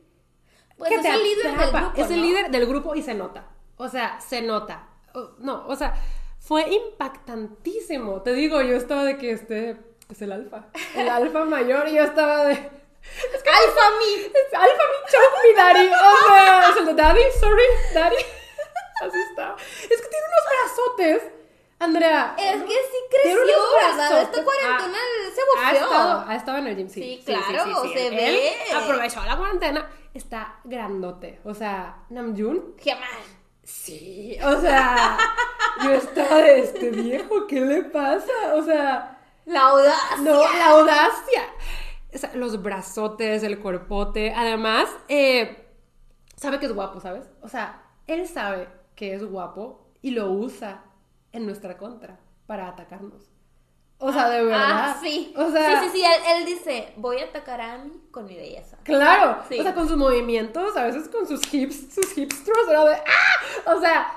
Pues 0.77 0.89
que 0.89 0.95
es 0.95 1.01
te 1.03 1.09
el 1.09 1.23
líder 1.23 1.43
del 1.45 1.53
atrapa. 1.55 1.79
grupo. 1.85 2.01
Es 2.01 2.11
el 2.11 2.17
¿no? 2.17 2.23
líder 2.25 2.51
del 2.51 2.65
grupo 2.65 2.95
y 2.95 3.01
se 3.01 3.13
nota. 3.13 3.45
O 3.77 3.87
sea, 3.87 4.19
se 4.19 4.41
nota. 4.41 4.87
O- 5.13 5.31
No, 5.39 5.65
o 5.67 5.75
sea, 5.75 5.93
fue 6.39 6.67
impactantísimo. 6.69 8.21
Te 8.21 8.33
digo, 8.33 8.61
yo 8.61 8.75
estaba 8.75 9.03
de 9.03 9.17
que 9.17 9.31
este 9.31 9.77
es 10.09 10.21
el 10.21 10.31
alfa. 10.31 10.65
El 10.95 11.09
alfa 11.09 11.45
mayor 11.45 11.87
y 11.87 11.95
yo 11.95 12.03
estaba 12.03 12.45
de... 12.45 12.53
Alfa 12.53 13.89
mi. 13.99 14.13
Es 14.25 14.53
alfa 14.53 14.83
mi 14.83 15.49
me 15.49 15.55
daddy. 15.55 15.87
O 15.87 16.27
sea, 16.27 16.69
es 16.69 16.77
el 16.77 16.85
de 16.85 16.93
daddy, 16.93 17.21
sorry, 17.39 17.63
daddy. 17.93 18.15
Así 19.01 19.17
está. 19.29 19.55
Es 19.83 20.01
que 20.01 20.07
tiene 20.07 20.25
unos 20.27 20.45
brazotes. 20.75 21.23
Andrea. 21.79 22.35
Es 22.37 22.61
que 22.63 22.73
sí 22.73 22.97
creció, 23.09 23.37
¿verdad? 23.87 24.21
Esta 24.21 24.43
cuarentena 24.43 24.97
Ah, 24.97 25.31
se 25.33 25.41
ha 25.41 25.45
boxeó. 25.45 25.85
estado, 25.85 26.25
ha 26.27 26.35
estado 26.35 26.57
en 26.57 26.67
el 26.67 26.75
gym, 26.75 26.89
sí. 26.89 27.01
Sí, 27.01 27.23
claro, 27.25 27.83
se 27.93 28.07
Él 28.07 28.15
ve. 28.15 28.51
aprovechó 28.75 29.23
la 29.23 29.37
cuarentena. 29.37 29.89
Está 30.13 30.59
grandote. 30.65 31.39
O 31.45 31.53
sea, 31.53 32.03
Namjoon. 32.09 32.75
Jamás. 32.83 33.09
Sí. 33.69 34.37
O 34.43 34.59
sea, 34.59 35.17
yo 35.83 35.91
estaba 35.91 36.37
de 36.37 36.59
este 36.59 36.89
viejo. 36.89 37.47
¿Qué 37.47 37.61
le 37.61 37.83
pasa? 37.83 38.31
O 38.55 38.63
sea, 38.63 39.19
La 39.45 39.69
audacia. 39.69 40.17
no, 40.21 40.41
la 40.41 40.69
audacia. 40.71 41.43
O 42.13 42.17
sea, 42.17 42.31
los 42.35 42.61
brazotes, 42.61 43.43
el 43.43 43.59
cuerpote. 43.59 44.33
Además, 44.35 44.89
eh, 45.07 45.67
sabe 46.35 46.59
que 46.59 46.65
es 46.65 46.73
guapo, 46.73 46.99
¿sabes? 46.99 47.29
O 47.41 47.47
sea, 47.47 47.83
él 48.07 48.27
sabe 48.27 48.67
que 48.95 49.13
es 49.13 49.23
guapo 49.23 49.87
y 50.01 50.11
lo 50.11 50.31
usa 50.31 50.83
en 51.31 51.45
nuestra 51.45 51.77
contra 51.77 52.19
para 52.47 52.67
atacarnos. 52.67 53.28
O 54.01 54.13
sea, 54.13 54.29
de 54.29 54.43
verdad. 54.45 54.61
Ah, 54.95 54.97
sí. 55.01 55.33
O 55.35 55.51
sea, 55.51 55.81
sí, 55.81 55.87
sí, 55.89 55.97
sí. 55.99 56.03
Él, 56.05 56.37
él 56.37 56.45
dice, 56.45 56.93
voy 56.95 57.17
a 57.19 57.25
atacar 57.25 57.59
a 57.59 57.77
mí 57.79 57.91
con 58.11 58.25
mi 58.25 58.35
belleza. 58.35 58.77
Claro, 58.83 59.43
Sí. 59.49 59.59
o 59.59 59.63
sea, 59.63 59.73
con 59.75 59.87
sus 59.89 59.97
movimientos, 59.97 60.75
a 60.77 60.83
veces 60.85 61.09
con 61.09 61.27
sus 61.27 61.41
hips, 61.53 61.93
sus 61.93 62.17
hips 62.17 62.43
thrust, 62.45 62.69
era 62.69 62.85
de 62.85 62.95
¡ah! 62.95 63.73
O 63.75 63.79
sea, 63.81 64.11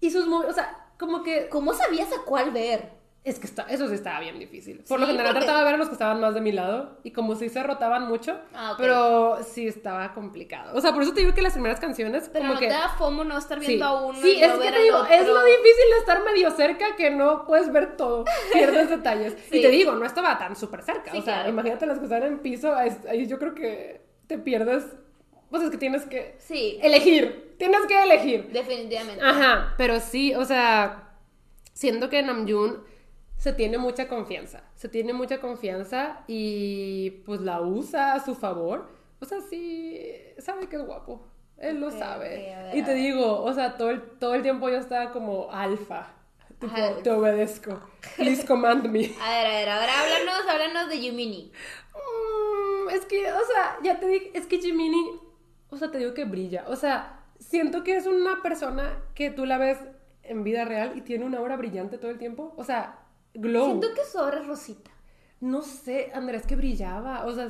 y 0.00 0.10
sus 0.10 0.26
mo- 0.26 0.44
o 0.46 0.52
sea, 0.52 0.76
como 0.98 1.22
que 1.22 1.48
¿Cómo 1.48 1.72
sabías 1.72 2.12
a 2.12 2.22
cuál 2.26 2.50
ver? 2.50 2.92
Es 3.28 3.38
que 3.40 3.46
está, 3.46 3.62
eso 3.64 3.88
sí 3.88 3.94
estaba 3.94 4.20
bien 4.20 4.38
difícil. 4.38 4.84
Por 4.88 5.00
lo 5.00 5.06
Sí, 5.06 5.12
general 5.12 5.32
porque- 5.32 5.44
trataba 5.44 5.58
de 5.58 5.64
ver 5.66 5.74
a 5.74 5.78
los 5.78 5.88
que 5.88 5.94
estaban 5.94 6.20
más 6.20 6.32
de 6.34 6.40
mi 6.40 6.52
lado 6.52 6.98
y 7.02 7.10
como 7.10 7.34
si 7.34 7.48
se 7.48 7.62
rotaban 7.62 8.06
mucho, 8.08 8.38
Ah, 8.54 8.74
pero 8.78 9.38
sí 9.42 9.66
estaba 9.66 10.14
complicado. 10.14 10.76
O 10.76 10.80
sea, 10.80 10.92
por 10.92 11.02
eso 11.02 11.12
te 11.12 11.20
digo 11.20 11.34
que 11.34 11.42
las 11.42 11.52
primeras 11.54 11.80
canciones 11.80 12.28
Pero 12.32 12.44
como 12.44 12.54
no 12.54 12.60
que 12.60 12.68
te 12.68 12.72
da 12.72 12.88
fomo 12.90 13.24
no 13.24 13.36
estar 13.36 13.58
Sí, 13.60 13.66
viendo 13.66 13.84
a 13.84 14.06
uno 14.06 14.18
sí 14.20 14.36
y 14.38 14.42
es 14.42 14.48
no 14.54 14.60
que 14.60 14.70
te 14.70 14.86
es 14.86 15.26
lo 15.26 15.44
difícil 15.44 15.90
de 15.92 15.98
estar 15.98 16.22
medio 16.24 16.50
cerca 16.52 16.96
que 16.96 17.10
no 17.10 17.44
puedes 17.46 17.72
ver 17.72 17.96
todo, 17.96 18.24
pierdes 18.52 18.88
detalles. 18.90 19.34
Sí. 19.50 19.58
Y 19.58 19.62
te 19.62 19.68
digo, 19.70 19.92
no 19.92 20.06
estaba 20.06 20.38
tan 20.38 20.54
súper 20.54 20.82
cerca, 20.82 21.10
Sí, 21.10 21.18
o 21.18 21.22
sea, 21.22 21.34
claro. 21.34 21.48
imagínate 21.50 21.86
las 21.86 21.98
que 21.98 22.04
están 22.04 22.22
en 22.22 22.38
piso, 22.38 22.74
ahí 22.74 22.90
ahí 23.08 23.26
yo 23.26 23.38
creo 23.38 23.54
que 23.54 24.02
te 24.28 24.38
pierdes, 24.38 24.84
pues 25.50 25.62
es 25.64 25.70
que 25.70 25.78
tienes 25.78 26.04
que 26.04 26.36
Sí, 26.38 26.78
elegir, 26.82 27.54
tienes 27.58 27.86
que 27.86 28.02
elegir. 28.02 28.48
definitivamente. 28.52 29.24
Ajá, 29.24 29.74
pero 29.76 29.98
sí, 30.00 30.34
o 30.34 30.44
sea, 30.44 31.10
siento 31.72 32.08
que 32.08 32.22
Namjoon 32.22 32.82
se 33.36 33.52
tiene 33.52 33.78
mucha 33.78 34.08
confianza, 34.08 34.62
se 34.74 34.88
tiene 34.88 35.12
mucha 35.12 35.40
confianza 35.40 36.24
y 36.26 37.10
pues 37.24 37.40
la 37.40 37.60
usa 37.60 38.14
a 38.14 38.24
su 38.24 38.34
favor. 38.34 38.88
O 39.20 39.24
sea, 39.24 39.40
sí, 39.40 40.00
sabe 40.38 40.68
que 40.68 40.76
es 40.76 40.82
guapo, 40.84 41.26
él 41.58 41.80
lo 41.80 41.90
sabe. 41.90 42.28
ver, 42.28 42.76
y 42.76 42.82
te 42.82 42.94
digo, 42.94 43.42
o 43.42 43.52
sea, 43.52 43.76
todo 43.76 43.90
el, 43.90 44.02
todo 44.18 44.34
el 44.34 44.42
tiempo 44.42 44.68
yo 44.68 44.76
estaba 44.76 45.10
como 45.12 45.50
alfa, 45.50 46.08
tipo, 46.58 46.66
Ajá. 46.74 47.02
te 47.02 47.10
obedezco, 47.10 47.80
please 48.16 48.44
command 48.46 48.86
me. 48.86 49.10
A 49.20 49.30
ver, 49.30 49.46
a 49.46 49.50
ver, 49.50 49.68
ahora 49.70 49.92
háblanos, 50.00 50.48
háblanos 50.48 50.88
de 50.88 51.02
Yumini. 51.02 51.52
Mm, 51.94 52.90
es 52.90 53.04
que, 53.06 53.32
o 53.32 53.44
sea, 53.46 53.78
ya 53.82 53.98
te 53.98 54.06
dije, 54.06 54.30
es 54.34 54.46
que 54.46 54.58
Jiminy, 54.60 55.18
o 55.70 55.76
sea, 55.76 55.90
te 55.90 55.98
digo 55.98 56.14
que 56.14 56.24
brilla. 56.24 56.64
O 56.68 56.76
sea, 56.76 57.20
siento 57.38 57.84
que 57.84 57.96
es 57.96 58.06
una 58.06 58.42
persona 58.42 59.02
que 59.14 59.30
tú 59.30 59.46
la 59.46 59.58
ves 59.58 59.78
en 60.22 60.44
vida 60.44 60.64
real 60.64 60.92
y 60.96 61.00
tiene 61.02 61.24
una 61.24 61.38
aura 61.38 61.56
brillante 61.56 61.98
todo 61.98 62.10
el 62.10 62.18
tiempo. 62.18 62.54
O 62.56 62.64
sea, 62.64 63.05
glow. 63.38 63.66
Siento 63.66 63.88
que 63.94 64.04
su 64.04 64.18
obra 64.18 64.40
es 64.40 64.46
rosita. 64.46 64.90
No 65.40 65.62
sé, 65.62 66.10
Andrés, 66.14 66.46
que 66.46 66.56
brillaba. 66.56 67.24
O 67.26 67.34
sea, 67.34 67.48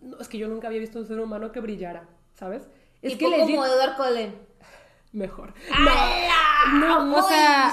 no, 0.00 0.18
es 0.18 0.28
que 0.28 0.38
yo 0.38 0.48
nunca 0.48 0.68
había 0.68 0.80
visto 0.80 0.98
un 0.98 1.06
ser 1.06 1.20
humano 1.20 1.52
que 1.52 1.60
brillara, 1.60 2.08
¿sabes? 2.34 2.68
Es 3.02 3.16
tipo 3.18 3.30
que 3.30 3.40
como 3.42 3.64
Edward 3.66 3.96
Cullen. 3.96 4.34
mejor. 5.12 5.52
¡Hala! 5.72 6.78
No, 6.80 7.16
o 7.16 7.22
sea, 7.28 7.72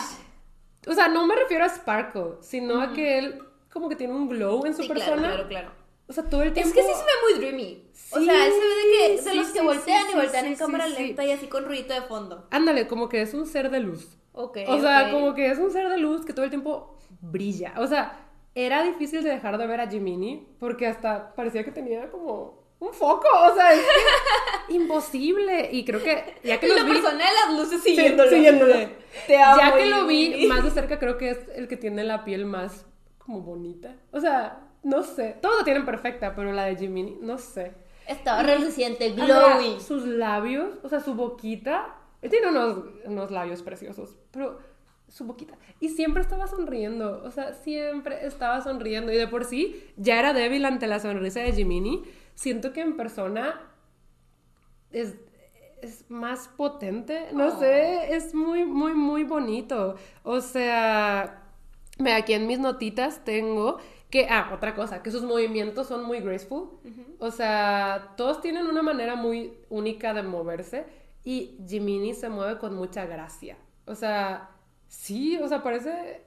o 0.88 0.94
sea, 0.94 1.08
no 1.08 1.26
me 1.26 1.36
refiero 1.36 1.64
a 1.66 1.70
Sparkle, 1.70 2.36
sino 2.42 2.82
a 2.82 2.94
que 2.94 3.18
él 3.18 3.40
como 3.72 3.90
que 3.90 3.96
tiene 3.96 4.14
un 4.14 4.28
glow 4.30 4.66
en 4.66 4.76
su 4.76 4.84
Sí, 4.84 4.90
claro, 4.90 5.00
persona. 5.12 5.28
claro, 5.34 5.48
claro. 5.48 5.72
O 6.08 6.14
sea, 6.14 6.26
todo 6.30 6.44
el 6.44 6.54
tiempo. 6.54 6.70
Es 6.70 6.76
que 6.76 6.82
sí 6.84 6.90
se 6.94 7.04
ve 7.06 7.12
muy 7.24 7.40
dreamy. 7.40 7.88
o 8.12 8.20
Sí, 8.20 8.26
sea, 8.26 8.46
él 8.46 8.52
se 8.54 8.60
ve 8.60 8.66
de, 8.66 8.84
que, 9.16 9.22
de 9.24 9.32
sí, 9.32 9.38
los 9.38 9.48
que 9.48 9.62
voltean 9.62 10.06
y 10.12 10.16
voltean 10.16 10.46
en 10.46 10.56
cámara 10.56 10.88
lenta 10.88 11.26
y 11.26 11.32
así 11.32 11.48
con 11.48 11.66
ruidito 11.66 11.94
de 11.94 12.02
fondo. 12.02 12.46
Ándale, 12.52 12.88
como 12.88 13.08
que 13.10 13.22
es 13.22 13.34
un 13.34 13.48
ser 13.48 13.72
de 13.72 13.80
luz. 13.80 14.18
Ok. 14.34 14.58
O 14.68 14.80
sea, 14.80 15.12
como 15.12 15.34
que 15.34 15.50
es 15.50 15.58
un 15.60 15.72
ser 15.72 15.90
de 15.90 15.98
luz 15.98 16.26
que 16.26 16.34
todo 16.34 16.44
el 16.46 16.52
tiempo 16.52 16.93
brilla. 17.22 17.74
O 17.78 17.88
sea, 17.88 18.20
era 18.56 18.84
difícil 18.84 19.24
de 19.24 19.30
dejar 19.32 19.58
de 19.58 19.66
ver 19.68 19.82
a 19.82 19.88
Jiminy 19.90 20.48
porque 20.60 20.88
hasta 20.88 21.34
parecía 21.36 21.64
que 21.64 21.72
tenía 21.72 22.10
como 22.12 22.62
un 22.80 22.94
foco. 22.94 23.28
O 23.52 23.56
sea, 23.56 23.74
es 23.74 23.80
que 24.68 24.74
imposible. 24.76 25.70
Y 25.72 25.86
creo 25.86 26.04
que 26.04 26.36
ya 26.44 26.60
que 26.60 26.68
lo 26.68 26.76
la 26.76 26.84
vi. 26.84 26.92
persona 26.94 27.18
de 27.18 27.34
las 27.34 27.60
luces 27.60 27.82
Sí, 27.84 27.96
siguiéndolo. 27.96 28.30
siguiéndolo. 28.30 28.76
Te 29.28 29.42
amo. 29.42 29.58
Ya 29.62 29.76
que 29.76 29.86
lo 29.88 30.06
vi 30.06 30.46
más 30.48 30.64
de 30.64 30.72
cerca, 30.72 31.00
creo 31.00 31.18
que 31.18 31.32
es 31.32 31.40
el 31.56 31.68
que 31.68 31.78
tiene 31.78 32.04
la 32.04 32.24
piel 32.26 32.46
más 32.46 32.86
como 33.18 33.42
bonita. 33.42 33.96
O 34.12 34.20
sea, 34.20 34.60
no 34.84 35.02
sé. 35.04 35.38
Todos 35.42 35.60
la 35.60 35.64
tienen 35.64 35.86
perfecta, 35.86 36.36
pero 36.36 36.52
la 36.52 36.66
de 36.66 36.76
Jiminy, 36.76 37.18
no 37.22 37.38
sé. 37.38 37.72
Estaba 38.06 38.44
reluciente, 38.44 39.12
glowy. 39.12 39.80
sus 39.80 40.06
labios, 40.06 40.74
o 40.84 40.90
sea, 40.90 41.00
su 41.00 41.14
boquita. 41.16 41.96
Él 42.22 42.30
tiene 42.30 42.50
unos, 42.50 42.84
unos 43.06 43.32
labios 43.32 43.62
preciosos, 43.64 44.18
pero 44.32 44.60
su 45.14 45.26
boquita. 45.26 45.54
Y 45.80 45.90
siempre 45.90 46.24
estaba 46.24 46.48
sonriendo, 46.48 47.22
o 47.24 47.30
sea, 47.30 47.54
siempre 47.54 48.26
estaba 48.26 48.62
sonriendo. 48.62 49.12
Y 49.12 49.16
de 49.18 49.28
por 49.28 49.46
sí 49.46 49.76
ya 49.96 50.18
era 50.20 50.34
débil 50.34 50.66
ante 50.66 50.88
la 50.88 51.00
sonrisa 51.00 51.40
de 51.42 51.54
Jiminy. 51.54 52.04
Siento 52.34 52.74
que 52.74 52.82
en 52.82 52.98
persona 52.98 53.62
es, 54.92 55.16
es 55.84 56.10
más 56.10 56.48
potente, 56.48 57.28
no 57.34 57.48
Oh. 57.48 57.60
sé, 57.60 58.16
es 58.16 58.34
muy, 58.34 58.66
muy, 58.66 58.96
muy 58.96 59.24
bonito. 59.24 59.96
O 60.24 60.42
sea, 60.42 61.44
aquí 62.16 62.34
en 62.34 62.48
mis 62.48 62.58
notitas 62.58 63.24
tengo 63.24 63.78
que, 64.10 64.28
ah, 64.32 64.50
otra 64.54 64.74
cosa, 64.74 65.04
que 65.04 65.12
sus 65.12 65.22
movimientos 65.22 65.88
son 65.88 66.06
muy 66.06 66.22
graceful. 66.22 66.70
O 67.20 67.30
sea, 67.30 68.14
todos 68.18 68.42
tienen 68.42 68.66
una 68.66 68.82
manera 68.82 69.16
muy 69.16 69.54
única 69.70 70.14
de 70.16 70.24
moverse 70.24 70.86
y 71.24 71.58
Jiminy 71.68 72.16
se 72.16 72.30
mueve 72.30 72.58
con 72.58 72.76
mucha 72.76 73.06
gracia. 73.06 73.58
O 73.86 73.94
sea, 73.96 74.50
sí, 74.94 75.38
o 75.38 75.48
sea, 75.48 75.64
parece 75.64 76.24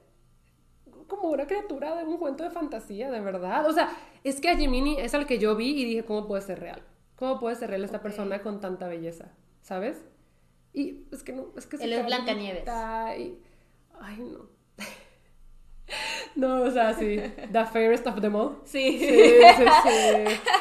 como 1.07 1.29
una 1.29 1.47
criatura 1.47 1.95
de 1.95 2.03
un 2.03 2.17
cuento 2.17 2.43
de 2.43 2.49
fantasía, 2.49 3.09
de 3.09 3.21
verdad. 3.21 3.65
O 3.69 3.73
sea, 3.73 3.89
es 4.23 4.41
que 4.41 4.49
a 4.49 4.57
Jiminy 4.57 4.97
es 4.99 5.13
al 5.13 5.25
que 5.25 5.39
yo 5.39 5.55
vi 5.55 5.69
y 5.81 5.85
dije, 5.85 6.03
¿cómo 6.05 6.27
puede 6.27 6.41
ser 6.41 6.59
real? 6.59 6.81
¿Cómo 7.15 7.39
puede 7.39 7.55
ser 7.55 7.69
real 7.69 7.83
esta 7.83 8.01
persona 8.01 8.41
con 8.41 8.59
tanta 8.59 8.87
belleza? 8.87 9.31
¿Sabes? 9.61 10.03
Y 10.73 11.05
es 11.11 11.23
que 11.23 11.31
no, 11.33 11.47
es 11.55 11.65
que 11.65 11.77
Él 11.77 11.93
es 11.93 12.05
Blancanieves. 12.05 12.63
y- 13.19 13.37
Ay, 13.99 14.17
no. 14.19 14.45
No, 16.35 16.61
o 16.63 16.69
sea, 16.71 16.93
sí. 16.93 17.19
The 17.51 17.65
fairest 17.65 18.05
of 18.05 18.19
them 18.21 18.35
all. 18.35 18.57
Sí. 18.65 18.99
Sí, 18.99 19.07
sí, 19.57 19.65
sí. 19.83 20.51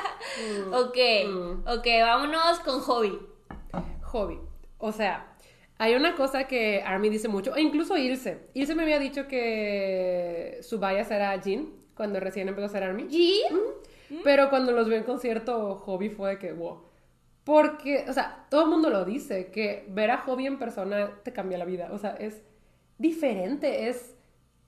Mm. 0.69 0.73
Ok, 0.75 0.97
Mm. 1.27 1.69
ok, 1.69 1.87
vámonos 2.03 2.61
con 2.61 2.81
hobby. 2.81 3.19
Hobby. 4.05 4.39
O 4.79 4.93
sea, 4.93 5.36
hay 5.79 5.95
una 5.95 6.15
cosa 6.15 6.45
que 6.47 6.83
Army 6.85 7.09
dice 7.11 7.29
mucho, 7.29 7.55
e 7.55 7.61
incluso 7.61 7.97
Ilse. 7.97 8.39
Ilse 8.55 8.75
me 8.75 8.83
había 8.83 8.99
dicho 8.99 9.29
que 9.29 10.59
su 10.63 10.79
bias 10.79 11.11
era 11.11 11.35
Jean 11.41 11.69
cuando 11.95 12.21
recién 12.21 12.49
empezó 12.49 12.67
a 12.67 12.71
ser 12.71 12.83
Army. 12.83 13.09
Jean. 13.09 13.59
Pero 14.23 14.49
cuando 14.51 14.73
los 14.73 14.89
veo 14.89 14.99
en 14.99 15.05
concierto, 15.05 15.75
Hobby 15.77 16.11
fue 16.11 16.31
de 16.31 16.39
que, 16.39 16.53
wow. 16.53 16.83
Porque, 17.45 18.05
o 18.09 18.13
sea, 18.13 18.47
todo 18.51 18.63
el 18.65 18.69
mundo 18.71 18.91
lo 18.91 19.05
dice, 19.05 19.51
que 19.51 19.85
ver 19.89 20.11
a 20.11 20.19
Hobby 20.19 20.47
en 20.47 20.59
persona 20.59 21.11
te 21.23 21.33
cambia 21.33 21.59
la 21.59 21.65
vida. 21.65 21.89
O 21.93 21.99
sea, 21.99 22.11
es 22.11 22.43
diferente, 22.99 23.89
es 23.89 24.15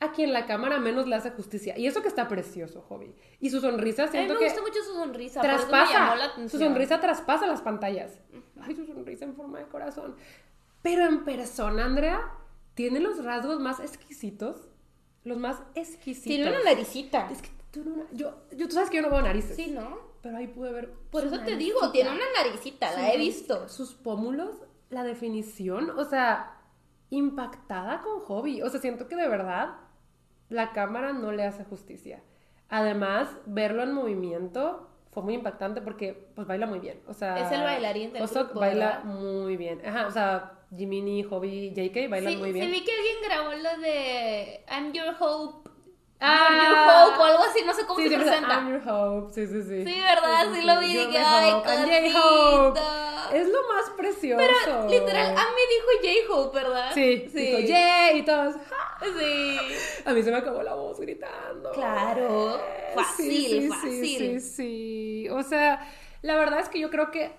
a 0.01 0.13
quien 0.13 0.33
la 0.33 0.47
cámara 0.47 0.79
menos 0.79 1.07
le 1.07 1.17
hace 1.17 1.31
justicia. 1.31 1.77
Y 1.77 1.87
eso 1.87 2.03
que 2.03 2.09
está 2.09 2.29
precioso, 2.29 2.83
Hobby. 2.83 3.15
Y 3.41 3.51
su 3.51 3.61
sonrisa, 3.61 4.05
A 4.05 4.07
mí 4.07 4.13
siento 4.13 4.35
me 4.35 4.45
gusta 4.45 4.61
mucho 4.61 4.83
su 4.83 4.95
sonrisa. 4.95 5.41
por 5.41 5.51
eso 5.51 5.67
me 5.67 5.73
llamó 5.73 5.85
la 5.85 5.89
traspasa. 5.89 6.25
atención. 6.25 6.49
Su 6.49 6.59
sonrisa 6.59 7.01
traspasa 7.01 7.47
las 7.47 7.63
pantallas. 7.63 8.21
Ay, 8.61 8.75
su 8.77 8.87
sonrisa 8.87 9.25
en 9.25 9.35
forma 9.35 9.59
de 9.59 9.67
corazón. 9.67 10.15
Pero 10.83 11.07
en 11.07 11.25
persona, 11.25 11.85
Andrea, 11.85 12.21
tiene 12.75 13.01
los 13.01 13.25
rasgos 13.25 13.61
más 13.61 13.81
exquisitos. 13.81 14.69
Los 15.25 15.39
más 15.39 15.61
exquisitos. 15.75 16.25
Tiene 16.25 16.49
una 16.49 16.63
naricita. 16.63 17.29
Es 17.31 17.43
que 17.43 17.51
tú 17.71 17.85
no... 17.85 18.05
Yo, 18.13 18.35
yo, 18.57 18.69
tú 18.69 18.75
sabes 18.75 18.91
que 18.91 18.97
yo 18.97 19.03
no 19.03 19.11
veo 19.11 19.23
narices. 19.23 19.57
Sí, 19.57 19.71
¿no? 19.73 19.99
Pero 20.23 20.37
ahí 20.37 20.47
pude 20.47 20.73
ver. 20.73 20.93
Por 21.11 21.25
eso 21.25 21.41
te 21.41 21.57
digo, 21.57 21.91
tiene 21.91 22.11
una 22.11 22.25
naricita, 22.37 22.93
la 22.93 23.13
he 23.13 23.19
visto. 23.19 23.69
Sus 23.69 23.95
pómulos, 23.95 24.57
la 24.91 25.05
definición, 25.05 25.91
o 25.91 26.05
sea, 26.05 26.57
impactada 27.11 28.01
con 28.01 28.21
hobby. 28.21 28.63
O 28.63 28.71
sea, 28.71 28.81
siento 28.81 29.09
que 29.09 29.17
de 29.17 29.29
verdad 29.29 29.77
la 30.49 30.73
cámara 30.73 31.13
no 31.13 31.33
le 31.33 31.45
hace 31.45 31.65
justicia. 31.65 32.23
Además, 32.69 33.29
verlo 33.47 33.83
en 33.83 33.93
movimiento 33.93 34.89
fue 35.11 35.23
muy 35.23 35.35
impactante 35.35 35.81
porque 35.81 36.31
pues 36.35 36.47
baila 36.47 36.67
muy 36.67 36.81
bien. 36.81 37.01
O 37.07 37.15
sea, 37.15 37.39
Es 37.39 37.53
el 37.53 37.63
bailarín 37.63 38.13
del 38.13 38.27
grupo, 38.27 38.61
baila 38.61 38.87
¿verdad? 38.87 39.05
muy 39.05 39.57
bien. 39.57 39.85
Ajá, 39.87 40.07
o 40.07 40.11
sea, 40.11 40.58
Jiminy, 40.77 41.23
Hobby, 41.25 41.71
JK 41.75 42.09
bailan 42.11 42.33
Sí, 42.33 42.39
muy 42.39 42.53
bien. 42.53 42.67
sí 42.67 42.73
vi 42.73 42.85
que 42.85 42.93
alguien 42.93 43.17
grabó 43.25 43.53
lo 43.55 43.79
de 43.81 44.65
I'm 44.71 44.93
Your 44.93 45.15
Hope. 45.19 45.71
Ah. 46.21 46.49
You're 46.51 46.69
Your 46.69 46.79
Hope 47.13 47.21
o 47.21 47.25
algo 47.25 47.43
así, 47.45 47.63
no 47.65 47.73
sé 47.75 47.87
cómo 47.87 48.01
Sí, 48.01 48.09
se 48.09 48.17
presenta. 48.17 48.55
I'm 48.55 48.69
your 48.71 48.83
hope, 48.89 49.33
sí, 49.33 49.47
sí, 49.47 49.63
sí. 49.63 49.85
Sí, 49.85 50.01
¿verdad? 50.01 50.53
Sí 50.53 50.63
lo 50.63 50.81
vi, 50.81 50.93
You're 50.95 51.07
dije, 51.07 51.19
ay, 51.25 51.51
hope, 51.53 51.69
I'm 51.69 52.13
J-Hope. 52.13 52.81
Es 53.39 53.47
lo 53.49 53.59
más 53.69 53.91
precioso. 53.97 54.43
Pero 54.45 54.89
literal, 54.89 55.27
a 55.37 55.45
mí 55.51 55.61
dijo 55.71 56.27
J-Hope, 56.29 56.59
¿verdad? 56.59 56.91
Sí, 56.93 57.29
sí. 57.33 57.67
y 58.17 58.23
todos, 58.23 58.57
"Ja". 58.69 58.99
Sí. 59.19 59.59
A 60.05 60.13
mí 60.13 60.23
se 60.23 60.31
me 60.33 60.39
acabó 60.39 60.63
la 60.63 60.75
voz 60.75 60.99
gritando. 60.99 61.71
Claro, 61.73 62.61
fácil, 62.95 63.69
fácil. 63.69 64.05
Sí, 64.05 64.17
sí, 64.19 64.41
sí. 64.41 65.29
O 65.31 65.43
sea, 65.43 65.89
la 66.23 66.37
verdad 66.37 66.61
es 66.61 66.69
que 66.69 66.81
yo 66.81 66.91
creo 66.91 67.11
que 67.13 67.31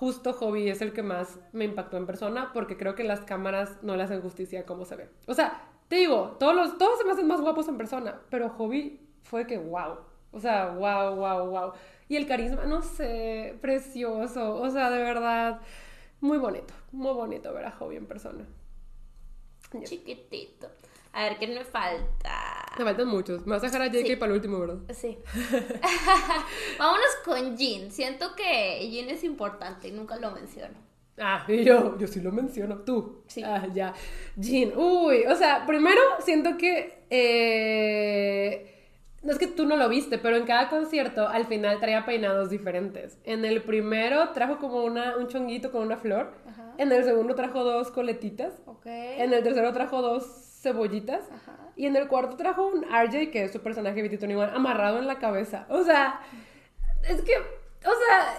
justo 0.00 0.32
Hobby 0.32 0.70
es 0.70 0.80
el 0.80 0.94
que 0.94 1.02
más 1.02 1.38
me 1.52 1.66
impactó 1.66 1.98
en 1.98 2.06
persona 2.06 2.52
porque 2.54 2.78
creo 2.78 2.94
que 2.94 3.04
las 3.04 3.20
cámaras 3.20 3.76
no 3.82 3.96
le 3.96 4.02
hacen 4.02 4.22
justicia 4.22 4.60
a 4.60 4.64
cómo 4.64 4.86
se 4.86 4.96
ve. 4.96 5.10
O 5.26 5.34
sea, 5.34 5.62
te 5.88 5.96
digo, 5.96 6.38
todos, 6.40 6.72
se 6.96 7.04
me 7.04 7.12
hacen 7.12 7.26
más 7.26 7.42
guapos 7.42 7.68
en 7.68 7.76
persona, 7.76 8.18
pero 8.30 8.48
Hobby 8.48 9.06
fue 9.20 9.46
que 9.46 9.58
wow. 9.58 9.98
O 10.32 10.40
sea, 10.40 10.70
wow, 10.70 11.16
wow, 11.16 11.50
wow. 11.50 11.72
Y 12.08 12.16
el 12.16 12.26
carisma, 12.26 12.64
no 12.64 12.80
sé, 12.80 13.58
precioso. 13.60 14.54
O 14.54 14.70
sea, 14.70 14.88
de 14.88 15.02
verdad, 15.02 15.60
muy 16.22 16.38
bonito, 16.38 16.72
muy 16.92 17.12
bonito 17.12 17.52
ver 17.52 17.66
a 17.66 17.72
Hobby 17.72 17.96
en 17.96 18.06
persona. 18.06 18.46
Chiquitito. 19.84 20.68
A 21.12 21.24
ver, 21.24 21.38
¿qué 21.38 21.46
me 21.48 21.64
falta? 21.64 22.66
Me 22.78 22.84
faltan 22.84 23.08
muchos. 23.08 23.44
Me 23.46 23.52
vas 23.54 23.62
a 23.64 23.66
dejar 23.66 23.82
a 23.82 23.86
JK 23.88 24.06
Sí. 24.06 24.16
para 24.16 24.30
el 24.30 24.36
último, 24.36 24.60
¿verdad? 24.60 24.78
Sí. 24.94 25.18
Vámonos 26.78 27.16
con 27.24 27.56
Jean. 27.56 27.90
Siento 27.90 28.34
que 28.36 28.88
Jean 28.90 29.08
es 29.10 29.24
importante 29.24 29.88
y 29.88 29.92
nunca 29.92 30.16
lo 30.16 30.30
menciono. 30.30 30.74
Ah, 31.18 31.44
y 31.48 31.64
yo, 31.64 31.98
yo 31.98 32.06
sí 32.06 32.20
lo 32.20 32.32
menciono, 32.32 32.78
tú. 32.78 33.22
Sí. 33.26 33.42
Ah, 33.44 33.66
ya. 33.74 33.92
Jean, 34.36 34.72
uy, 34.76 35.24
o 35.26 35.34
sea, 35.36 35.66
primero 35.66 36.00
siento 36.20 36.56
que. 36.56 37.04
eh, 37.10 38.76
no 39.22 39.32
es 39.32 39.38
que 39.38 39.48
tú 39.48 39.66
no 39.66 39.76
lo 39.76 39.86
viste, 39.90 40.16
pero 40.16 40.36
en 40.36 40.44
cada 40.46 40.70
concierto 40.70 41.28
al 41.28 41.44
final 41.44 41.78
traía 41.78 42.06
peinados 42.06 42.48
diferentes. 42.48 43.18
En 43.24 43.44
el 43.44 43.62
primero 43.62 44.30
trajo 44.30 44.56
como 44.58 44.82
una, 44.82 45.16
un 45.18 45.28
chonguito 45.28 45.70
con 45.72 45.82
una 45.82 45.98
flor. 45.98 46.32
Ajá. 46.48 46.72
En 46.78 46.90
el 46.90 47.04
segundo 47.04 47.34
trajo 47.34 47.62
dos 47.62 47.90
coletitas. 47.90 48.54
Ok. 48.64 48.86
En 48.86 49.34
el 49.34 49.42
tercero 49.42 49.74
trajo 49.74 50.00
dos 50.00 50.24
cebollitas. 50.60 51.22
Ajá. 51.30 51.56
Y 51.76 51.86
en 51.86 51.96
el 51.96 52.08
cuarto 52.08 52.36
trajo 52.36 52.66
un 52.66 52.82
RJ, 52.84 53.30
que 53.30 53.44
es 53.44 53.52
su 53.52 53.60
personaje 53.60 54.02
BT 54.02 54.22
igual 54.24 54.54
amarrado 54.54 54.98
en 54.98 55.06
la 55.06 55.18
cabeza. 55.18 55.66
O 55.68 55.82
sea, 55.82 56.20
es 57.08 57.22
que, 57.22 57.32
o 57.36 57.90
sea, 57.90 58.36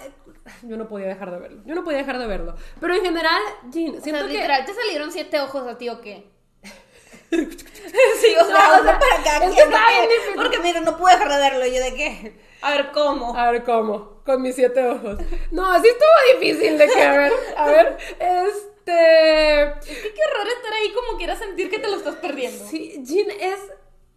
yo 0.63 0.77
no 0.77 0.87
podía 0.87 1.07
dejar 1.07 1.31
de 1.31 1.39
verlo. 1.39 1.61
Yo 1.65 1.73
no 1.73 1.83
podía 1.83 1.99
dejar 1.99 2.19
de 2.19 2.27
verlo. 2.27 2.55
Pero 2.79 2.93
en 2.93 3.01
general, 3.01 3.41
Jean, 3.71 3.95
O 3.95 4.01
siento 4.01 4.21
sea, 4.21 4.27
que... 4.27 4.33
literal, 4.33 4.65
¿te 4.65 4.73
salieron 4.73 5.11
siete 5.11 5.39
ojos 5.39 5.67
a 5.67 5.77
ti 5.77 5.89
o 5.89 6.01
qué? 6.01 6.29
sí, 7.31 8.35
o 8.39 8.45
sea, 8.45 8.53
No, 8.53 8.79
o 8.79 8.83
sea, 8.83 8.99
para 8.99 9.23
cada 9.23 9.45
es 9.45 9.55
que. 9.55 10.35
Porque 10.35 10.59
mira, 10.59 10.81
no 10.81 10.97
pude 10.97 11.13
dejar 11.13 11.31
de 11.31 11.37
verlo. 11.37 11.65
¿Yo 11.65 11.81
de 11.81 11.95
qué? 11.95 12.39
A 12.61 12.71
ver, 12.71 12.91
¿cómo? 12.91 13.35
A 13.35 13.51
ver, 13.51 13.63
¿cómo? 13.63 14.21
Con 14.25 14.41
mis 14.41 14.55
siete 14.55 14.85
ojos. 14.87 15.17
No, 15.49 15.71
así 15.71 15.87
estuvo 15.87 16.39
difícil 16.39 16.77
de 16.77 16.87
que, 16.87 17.01
a 17.01 17.17
ver, 17.17 17.33
a 17.57 17.65
ver, 17.67 17.97
este... 18.19 18.70
Es 18.85 20.01
que 20.01 20.13
qué 20.13 20.21
horror 20.31 20.47
estar 20.47 20.73
ahí 20.73 20.93
como 20.93 21.17
quieras 21.17 21.39
sentir 21.39 21.69
que 21.69 21.79
te 21.79 21.87
lo 21.87 21.97
estás 21.97 22.15
perdiendo. 22.15 22.65
Sí, 22.65 23.01
Jean 23.03 23.29
es 23.31 23.59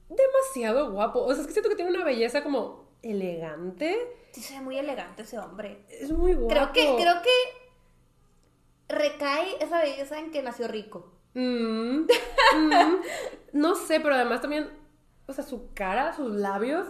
demasiado 0.09 0.93
guapo. 0.93 1.21
O 1.21 1.33
sea, 1.33 1.43
es 1.43 1.47
que 1.47 1.53
siento 1.53 1.69
que 1.69 1.77
tiene 1.77 1.91
una 1.91 2.05
belleza 2.05 2.43
como 2.43 2.89
elegante. 3.03 3.97
Sí, 4.33 4.43
se 4.43 4.55
ve 4.55 4.61
muy 4.61 4.79
elegante 4.79 5.23
ese 5.23 5.39
hombre. 5.39 5.85
Es 5.89 6.11
muy 6.11 6.35
guapo. 6.35 6.49
Creo 6.49 6.73
que, 6.73 7.03
creo 7.03 7.23
que 7.23 8.95
recae 8.95 9.57
esa 9.61 9.81
belleza 9.81 10.19
en 10.19 10.31
que 10.31 10.43
nació 10.43 10.69
rico. 10.69 11.13
Mm, 11.35 12.03
mm, 12.57 12.97
no 13.53 13.75
sé, 13.75 14.01
pero 14.01 14.15
además 14.15 14.41
también, 14.41 14.71
o 15.27 15.33
sea, 15.33 15.45
su 15.45 15.73
cara, 15.75 16.13
sus 16.13 16.33
labios, 16.33 16.87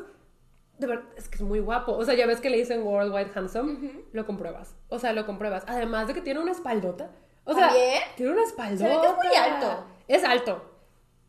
de 0.79 0.87
verdad, 0.87 1.05
es 1.17 1.29
que 1.29 1.37
es 1.37 1.43
muy 1.43 1.61
guapo. 1.61 1.93
O 1.93 2.05
sea, 2.05 2.15
ya 2.15 2.27
ves 2.27 2.41
que 2.41 2.51
le 2.51 2.59
dicen 2.59 2.83
Worldwide 2.83 3.31
Handsome, 3.35 4.05
lo 4.13 4.27
compruebas. 4.27 4.75
O 4.89 4.99
sea, 4.99 5.13
lo 5.13 5.27
compruebas. 5.27 5.65
Además 5.67 6.09
de 6.09 6.15
que 6.15 6.21
tiene 6.21 6.41
una 6.41 6.53
espaldota. 6.53 7.11
O 7.45 7.55
sea, 7.55 7.69
¿También? 7.69 8.03
tiene 8.17 8.33
una 8.33 8.43
espaldota. 8.45 8.79
Se 8.79 8.95
ve 8.95 9.01
que 9.01 9.07
es 9.07 9.17
muy 9.17 9.37
alto. 9.37 9.85
Es 10.09 10.25
alto, 10.25 10.71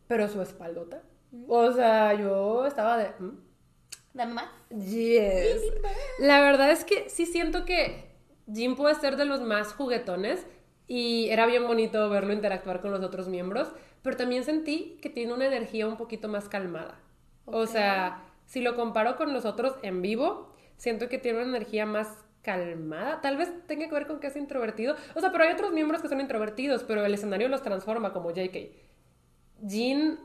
pero 0.07 0.27
su 0.27 0.41
espaldota. 0.41 1.01
O 1.47 1.71
sea, 1.71 2.13
yo 2.13 2.65
estaba 2.65 2.97
de... 2.97 3.09
¿mm? 3.19 3.39
Dame 4.13 4.33
más. 4.33 4.49
Yes. 4.69 5.61
La 6.19 6.39
verdad 6.39 6.71
es 6.71 6.85
que 6.85 7.09
sí 7.09 7.25
siento 7.25 7.65
que 7.65 8.15
Jim 8.51 8.75
puede 8.75 8.95
ser 8.95 9.17
de 9.17 9.25
los 9.25 9.41
más 9.41 9.73
juguetones 9.73 10.45
y 10.87 11.29
era 11.29 11.45
bien 11.45 11.67
bonito 11.67 12.09
verlo 12.09 12.31
interactuar 12.31 12.81
con 12.81 12.91
los 12.91 13.03
otros 13.03 13.27
miembros, 13.27 13.69
pero 14.01 14.15
también 14.15 14.43
sentí 14.43 14.97
que 15.01 15.09
tiene 15.09 15.33
una 15.33 15.47
energía 15.47 15.87
un 15.87 15.97
poquito 15.97 16.27
más 16.29 16.47
calmada. 16.47 16.99
O 17.45 17.65
sea, 17.65 18.23
si 18.45 18.61
lo 18.61 18.75
comparo 18.75 19.17
con 19.17 19.33
los 19.33 19.45
otros 19.45 19.75
en 19.81 20.01
vivo, 20.01 20.53
siento 20.77 21.09
que 21.09 21.17
tiene 21.17 21.39
una 21.39 21.49
energía 21.49 21.85
más 21.85 22.24
calmada. 22.45 23.19
Tal 23.21 23.37
vez 23.37 23.51
tenga 23.65 23.87
que 23.87 23.93
ver 23.93 24.05
con 24.05 24.19
que 24.19 24.27
es 24.27 24.35
introvertido. 24.35 24.95
O 25.15 25.19
sea, 25.19 25.31
pero 25.31 25.43
hay 25.43 25.53
otros 25.53 25.73
miembros 25.73 26.01
que 26.01 26.07
son 26.07 26.21
introvertidos, 26.21 26.83
pero 26.83 27.03
el 27.03 27.13
escenario 27.13 27.49
los 27.49 27.63
transforma, 27.63 28.13
como 28.13 28.31
JK. 28.31 28.55
Jin, 29.67 30.19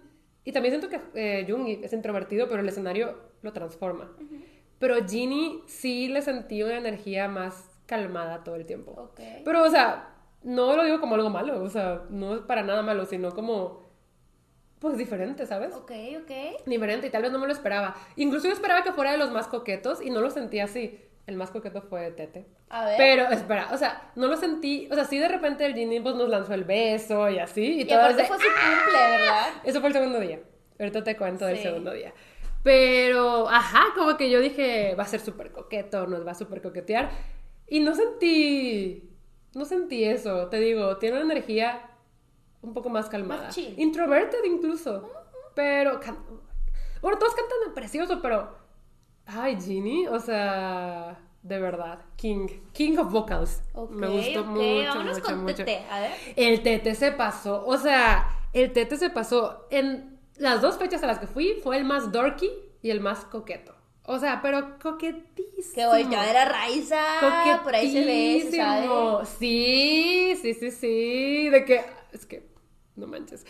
y 0.45 0.53
también 0.53 0.79
siento 0.79 0.89
que 0.89 1.01
eh, 1.15 1.47
Jungi 1.49 1.81
es 1.83 1.93
introvertido, 1.93 2.49
pero 2.49 2.61
el 2.61 2.69
escenario 2.69 3.19
lo 3.43 3.53
transforma. 3.53 4.13
Pero 4.79 4.97
Ginny 5.07 5.63
sí 5.67 6.09
le 6.09 6.23
sentí 6.23 6.63
una 6.63 6.79
energía 6.79 7.29
más 7.29 7.69
calmada 7.87 8.45
todo 8.45 8.57
el 8.57 8.67
tiempo. 8.67 8.93
Ok. 8.93 9.21
Pero, 9.45 9.63
o 9.63 9.71
sea, 9.71 10.15
no 10.43 10.77
lo 10.77 10.85
digo 10.85 11.01
como 11.01 11.17
algo 11.17 11.31
malo, 11.31 11.63
o 11.63 11.69
sea, 11.69 12.05
no 12.09 12.35
es 12.35 12.41
para 12.43 12.63
nada 12.63 12.83
malo, 12.83 13.05
sino 13.05 13.33
como, 13.33 13.91
pues 14.79 14.97
diferente, 14.97 15.47
¿sabes? 15.47 15.75
Ok, 15.75 15.93
ok. 16.23 16.65
Diferente, 16.67 17.09
y 17.09 17.11
tal 17.11 17.23
vez 17.23 17.33
no 17.33 17.39
me 17.39 17.47
lo 17.47 17.53
esperaba. 17.53 17.95
Incluso 18.17 18.47
yo 18.47 18.55
esperaba 18.55 18.83
que 18.83 18.93
fuera 18.93 19.13
de 19.13 19.19
los 19.19 19.31
más 19.31 19.49
coquetos 19.49 20.01
y 20.01 20.11
no 20.11 20.21
lo 20.23 20.31
sentí 20.31 20.61
así. 20.61 20.99
El 21.31 21.37
más 21.37 21.51
coqueto 21.53 21.81
fue 21.81 22.11
Tete. 22.11 22.47
A 22.71 22.85
ver. 22.87 22.95
Pero, 22.99 23.29
espera, 23.31 23.69
o 23.73 23.77
sea, 23.79 24.11
no 24.17 24.27
lo 24.27 24.37
sentí, 24.37 24.89
o 24.91 24.95
sea, 24.97 25.05
sí 25.05 25.17
de 25.17 25.29
repente 25.29 25.65
el 25.65 25.75
Ginny 25.75 26.01
pues, 26.01 26.17
nos 26.17 26.29
lanzó 26.29 26.55
el 26.55 26.65
beso 26.65 27.31
y 27.31 27.39
así. 27.39 27.63
Y, 27.63 27.81
y 27.83 27.85
todas 27.85 28.15
aparte 28.15 28.23
de, 28.23 28.29
fue 28.29 28.37
su 28.39 28.43
cumple, 28.43 28.99
¿verdad? 28.99 29.47
eso 29.65 29.79
fue 29.81 29.89
el 29.89 29.95
segundo 29.95 30.19
día. 30.21 30.41
Ahorita 30.79 31.05
te 31.05 31.17
cuento 31.17 31.47
del 31.47 31.57
Sí. 31.59 31.63
segundo 31.63 31.93
día. 31.93 32.13
Pero, 32.63 33.49
ajá, 33.49 33.95
como 33.97 34.17
que 34.17 34.29
yo 34.29 34.41
dije, 34.41 34.95
va 34.99 35.05
a 35.05 35.07
ser 35.07 35.21
súper 35.21 35.53
coqueto, 35.53 36.07
nos 36.07 36.27
va 36.27 36.33
a 36.33 36.35
súper 36.35 36.61
coquetear. 36.61 37.11
Y 37.69 37.81
no 37.81 37.95
sentí, 37.95 39.09
no 39.55 39.65
sentí 39.65 40.05
eso, 40.05 40.49
te 40.49 40.59
digo, 40.59 40.97
tiene 40.99 41.17
una 41.23 41.33
energía 41.33 41.91
un 42.63 42.75
poco 42.75 42.89
más 42.91 43.09
calmada. 43.09 43.45
Más 43.45 43.55
chill. 43.55 43.75
Introverted 43.79 44.43
incluso. 44.45 45.09
pero... 45.55 46.01
can- 46.01 46.19
Bueno, 47.01 47.19
todos 47.19 47.35
cantan 47.35 47.73
precioso, 47.75 48.21
pero... 48.21 48.59
Ay, 49.33 49.59
Ginny, 49.61 50.07
o 50.09 50.19
sea, 50.19 51.19
de 51.43 51.59
verdad, 51.59 52.01
King, 52.17 52.49
King 52.73 52.99
of 52.99 53.13
Vocals. 53.13 53.63
Me 53.91 54.09
gustó 54.09 54.45
mucho, 54.45 54.89
vámonos 54.89 55.19
mucho, 55.19 55.23
con 55.23 55.43
mucho. 55.43 55.57
Tete, 55.57 55.83
a 55.91 56.01
ver. 56.01 56.13
El 56.37 56.63
Tete 56.63 56.95
se 56.95 57.13
pasó, 57.13 57.65
o 57.65 57.77
sea, 57.79 58.29
el 58.53 58.73
Tete 58.73 58.97
se 58.97 59.11
pasó. 59.11 59.67
En 59.71 60.19
las 60.37 60.61
dos 60.61 60.79
fechas 60.79 61.03
a 61.03 61.07
las 61.07 61.19
que 61.19 61.27
fui, 61.27 61.61
fue 61.63 61.77
el 61.77 61.85
más 61.85 62.11
dorky 62.11 62.51
y 62.83 62.91
el 62.91 63.01
más 63.01 63.25
coqueto. 63.25 63.75
O 64.05 64.19
sea, 64.19 64.41
pero 64.43 64.79
coquetísimo. 64.83 65.75
Que 65.75 65.87
volteó 65.87 66.19
a 66.19 66.27
ver 66.27 66.37
a 66.37 66.45
Raiza, 66.47 67.61
por 67.63 67.75
ahí 67.75 67.93
se 67.93 68.05
ve, 68.05 68.49
se 68.51 68.57
sabe. 68.57 68.87
Coquetísimo. 68.89 69.25
Sí, 69.39 70.37
sí, 70.43 70.55
sí, 70.55 70.71
sí. 70.73 71.49
De 71.51 71.65
que, 71.65 71.85
es 72.13 72.27
que, 72.27 72.49
no 72.97 73.07
manches. 73.07 73.47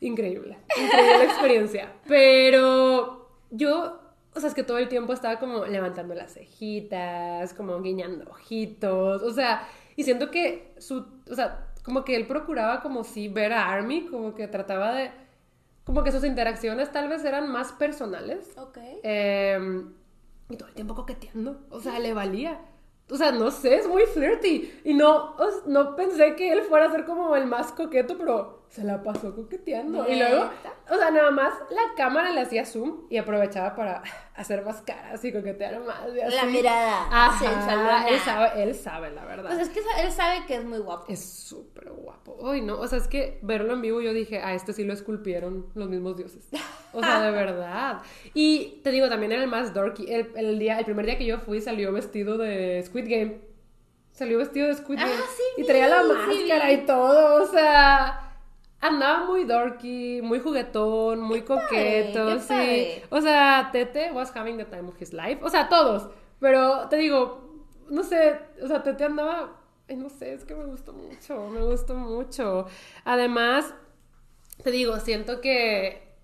Increíble, 0.00 0.56
increíble 0.80 1.24
experiencia. 1.24 1.92
Pero 2.06 3.28
yo, 3.50 4.07
o 4.38 4.40
sea, 4.40 4.48
es 4.48 4.54
que 4.54 4.62
todo 4.62 4.78
el 4.78 4.88
tiempo 4.88 5.12
estaba 5.12 5.38
como 5.38 5.66
levantando 5.66 6.14
las 6.14 6.34
cejitas, 6.34 7.52
como 7.54 7.80
guiñando 7.82 8.30
ojitos, 8.30 9.22
o 9.22 9.32
sea, 9.32 9.68
y 9.96 10.04
siento 10.04 10.30
que 10.30 10.72
su, 10.78 11.04
o 11.30 11.34
sea, 11.34 11.72
como 11.82 12.04
que 12.04 12.16
él 12.16 12.26
procuraba 12.26 12.80
como 12.80 13.04
si 13.04 13.28
ver 13.28 13.52
a 13.52 13.68
Army, 13.68 14.06
como 14.06 14.34
que 14.34 14.46
trataba 14.46 14.94
de, 14.94 15.10
como 15.84 16.04
que 16.04 16.12
sus 16.12 16.24
interacciones 16.24 16.92
tal 16.92 17.08
vez 17.08 17.24
eran 17.24 17.50
más 17.50 17.72
personales. 17.72 18.52
Ok. 18.56 18.78
Eh, 19.02 19.84
y 20.50 20.56
todo 20.56 20.68
el 20.68 20.74
tiempo 20.74 20.94
coqueteando. 20.94 21.60
O 21.70 21.80
sea, 21.80 21.98
le 21.98 22.14
valía. 22.14 22.60
O 23.10 23.16
sea, 23.16 23.32
no 23.32 23.50
sé, 23.50 23.76
es 23.76 23.88
muy 23.88 24.02
flirty. 24.04 24.70
Y 24.84 24.94
no, 24.94 25.34
no 25.66 25.96
pensé 25.96 26.36
que 26.36 26.52
él 26.52 26.62
fuera 26.62 26.86
a 26.86 26.90
ser 26.90 27.04
como 27.04 27.34
el 27.36 27.46
más 27.46 27.72
coqueto, 27.72 28.18
pero 28.18 28.57
se 28.70 28.84
la 28.84 29.02
pasó 29.02 29.34
coqueteando. 29.34 30.06
Y 30.08 30.16
luego, 30.18 30.50
o 30.90 30.96
sea, 30.96 31.10
nada 31.10 31.30
más 31.30 31.54
la 31.70 31.94
cámara 31.96 32.30
le 32.32 32.40
hacía 32.42 32.66
zoom 32.66 33.06
y 33.08 33.16
aprovechaba 33.16 33.74
para 33.74 34.02
hacer 34.36 34.62
más 34.64 34.82
caras 34.82 35.24
y 35.24 35.32
coquetear 35.32 35.80
más. 35.80 36.00
y 36.12 36.16
La 36.16 36.42
así. 36.42 36.46
mirada 36.48 37.06
Ajá, 37.10 37.38
sensualona. 37.38 38.08
él 38.08 38.18
sabe, 38.20 38.62
él 38.62 38.74
sabe, 38.74 39.10
la 39.10 39.24
verdad. 39.24 39.50
Pues 39.50 39.60
es 39.66 39.70
que 39.70 39.80
él 40.02 40.12
sabe 40.12 40.44
que 40.46 40.56
es 40.56 40.64
muy 40.64 40.78
guapo. 40.78 41.06
Es 41.08 41.24
súper 41.24 41.90
guapo. 41.92 42.38
Ay, 42.50 42.60
no, 42.60 42.78
o 42.78 42.86
sea, 42.86 42.98
es 42.98 43.08
que 43.08 43.38
verlo 43.42 43.72
en 43.72 43.80
vivo 43.82 44.00
yo 44.02 44.12
dije, 44.12 44.40
a 44.42 44.52
este 44.54 44.72
sí 44.74 44.84
lo 44.84 44.92
esculpieron 44.92 45.66
los 45.74 45.88
mismos 45.88 46.16
dioses. 46.16 46.46
O 46.92 47.00
sea, 47.00 47.22
de 47.22 47.30
verdad. 47.32 48.02
Y 48.34 48.80
te 48.84 48.90
digo, 48.90 49.08
también 49.08 49.32
era 49.32 49.42
el 49.42 49.48
más 49.48 49.72
dorky. 49.72 50.12
El, 50.12 50.30
el 50.36 50.58
día, 50.58 50.78
el 50.78 50.84
primer 50.84 51.06
día 51.06 51.16
que 51.16 51.24
yo 51.24 51.38
fui 51.38 51.60
salió 51.62 51.90
vestido 51.92 52.36
de 52.36 52.82
Squid 52.84 53.04
Game. 53.08 53.40
Salió 54.12 54.36
vestido 54.38 54.66
de 54.68 54.74
Squid 54.74 54.98
Ah, 55.00 55.04
Game. 55.06 55.16
sí 55.36 55.62
y 55.62 55.64
traía 55.64 55.88
la 55.88 56.02
vi, 56.02 56.08
máscara 56.10 56.72
y 56.72 56.84
todo, 56.84 57.42
o 57.44 57.46
sea... 57.46 58.24
Andaba 58.80 59.24
muy 59.24 59.44
dorky, 59.44 60.20
muy 60.22 60.38
juguetón, 60.38 61.20
muy 61.20 61.42
coqueto, 61.42 62.38
sí. 62.38 62.48
padre. 62.48 63.04
O 63.10 63.20
sea, 63.20 63.70
Tete 63.72 64.12
was 64.12 64.34
having 64.36 64.56
the 64.56 64.64
time 64.64 64.88
of 64.88 65.00
his 65.00 65.12
life. 65.12 65.40
O 65.42 65.50
sea, 65.50 65.68
todos. 65.68 66.08
Pero 66.38 66.88
te 66.88 66.96
digo, 66.96 67.66
no 67.88 68.04
sé, 68.04 68.38
o 68.62 68.68
sea, 68.68 68.82
Tete 68.82 69.04
andaba, 69.04 69.56
ay, 69.88 69.96
no 69.96 70.08
sé, 70.08 70.32
es 70.32 70.44
que 70.44 70.54
me 70.54 70.64
gustó 70.64 70.92
mucho, 70.92 71.48
me 71.48 71.60
gustó 71.62 71.94
mucho. 71.94 72.66
Además, 73.04 73.74
te 74.62 74.70
digo, 74.70 75.00
siento 75.00 75.40
que 75.40 76.14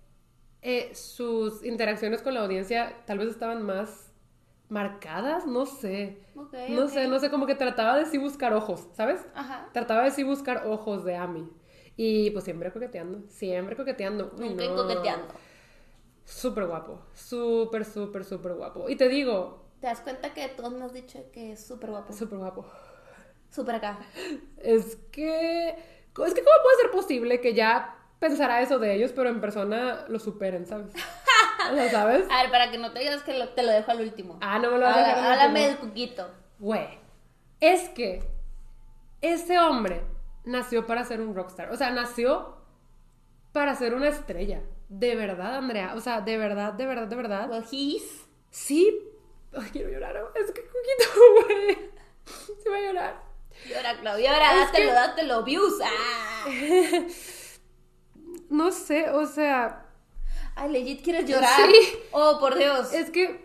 eh, 0.61 0.95
sus 0.95 1.63
interacciones 1.63 2.21
con 2.21 2.33
la 2.33 2.41
audiencia 2.41 3.03
tal 3.05 3.19
vez 3.19 3.27
estaban 3.29 3.63
más 3.63 4.11
marcadas, 4.69 5.45
no 5.45 5.65
sé. 5.65 6.23
No 6.69 6.87
sé, 6.87 7.07
no 7.07 7.19
sé, 7.19 7.29
como 7.29 7.45
que 7.45 7.55
trataba 7.55 7.97
de 7.97 8.05
sí 8.05 8.17
buscar 8.17 8.53
ojos, 8.53 8.87
¿sabes? 8.93 9.25
Ajá. 9.35 9.69
Trataba 9.73 10.03
de 10.03 10.11
sí 10.11 10.23
buscar 10.23 10.67
ojos 10.67 11.03
de 11.03 11.15
Ami. 11.15 11.49
Y 11.97 12.29
pues 12.31 12.43
siempre 12.43 12.71
coqueteando, 12.71 13.21
siempre 13.29 13.75
coqueteando. 13.75 14.33
Uy, 14.37 14.49
Nunca 14.49 14.65
no. 14.67 14.75
coqueteando. 14.75 15.33
Súper 16.25 16.65
guapo, 16.65 17.01
súper, 17.13 17.85
súper, 17.85 18.25
súper 18.25 18.53
guapo. 18.53 18.89
Y 18.89 18.95
te 18.95 19.07
digo, 19.07 19.63
¿Te 19.79 19.87
das 19.87 20.01
cuenta 20.01 20.33
que 20.33 20.47
todos 20.49 20.73
me 20.73 20.83
has 20.85 20.93
dicho 20.93 21.19
que 21.31 21.51
es 21.51 21.65
súper 21.65 21.91
guapo? 21.91 22.11
súper 22.13 22.39
guapo. 22.39 22.65
Súper 23.51 23.75
acá. 23.75 23.99
Es 24.57 24.97
que, 25.11 25.69
es 25.69 25.75
que 26.13 26.15
cómo 26.43 26.63
puede 26.63 26.81
ser 26.81 26.91
posible 26.91 27.39
que 27.41 27.53
ya 27.53 27.95
pensara 28.19 28.61
eso 28.61 28.79
de 28.79 28.95
ellos, 28.95 29.11
pero 29.15 29.29
en 29.29 29.39
persona 29.39 30.05
lo 30.09 30.19
superen, 30.19 30.65
¿sabes? 30.65 30.91
O 31.71 31.73
sea, 31.75 31.89
¿sabes? 31.89 32.25
A 32.29 32.43
ver, 32.43 32.51
para 32.51 32.69
que 32.69 32.77
no 32.77 32.91
te 32.91 32.99
digas 32.99 33.23
que 33.23 33.37
lo- 33.37 33.49
te 33.49 33.63
lo 33.63 33.71
dejo 33.71 33.89
al 33.91 34.01
último. 34.01 34.37
Ah, 34.41 34.59
no 34.59 34.69
me 34.71 34.77
lo 34.77 34.85
vas 34.85 34.97
a 34.97 34.99
dejar 35.07 35.31
Háblame 35.39 35.67
del 35.67 35.77
cuquito. 35.77 36.27
Güey, 36.59 36.87
es 37.59 37.89
que 37.89 38.21
ese 39.21 39.57
hombre 39.57 40.01
nació 40.45 40.85
para 40.85 41.03
ser 41.05 41.21
un 41.21 41.35
rockstar. 41.35 41.71
O 41.71 41.77
sea, 41.77 41.91
nació 41.91 42.55
para 43.51 43.75
ser 43.75 43.93
una 43.93 44.07
estrella. 44.09 44.61
De 44.89 45.15
verdad, 45.15 45.55
Andrea. 45.57 45.93
O 45.95 45.99
sea, 46.01 46.21
de 46.21 46.37
verdad, 46.37 46.73
de 46.73 46.85
verdad, 46.85 47.07
de 47.07 47.15
verdad. 47.15 47.49
Well, 47.49 47.65
he's... 47.71 48.03
Sí. 48.51 48.99
Ay, 49.53 49.69
quiero 49.71 49.89
llorar. 49.89 50.17
Es 50.35 50.51
que 50.51 50.61
Cuquito, 50.61 51.45
güey. 51.47 51.91
Se 52.63 52.69
va 52.69 52.77
a 52.77 52.81
llorar. 52.81 53.23
Llora, 53.67 53.99
Claudia, 53.99 54.33
ahora 54.33 54.51
Es 54.53 54.65
dátelo, 54.67 54.87
que- 54.89 54.93
dátelo, 54.93 55.43
views. 55.43 55.79
Ah. 55.83 56.45
No 58.49 58.71
sé, 58.71 59.09
o 59.09 59.25
sea, 59.25 59.85
Ay, 60.55 60.71
legit, 60.71 61.03
¿quieres 61.03 61.25
llorar? 61.25 61.49
Sí. 61.69 61.99
Oh, 62.11 62.37
por 62.39 62.55
Dios. 62.55 62.93
es 62.93 63.09
que. 63.09 63.43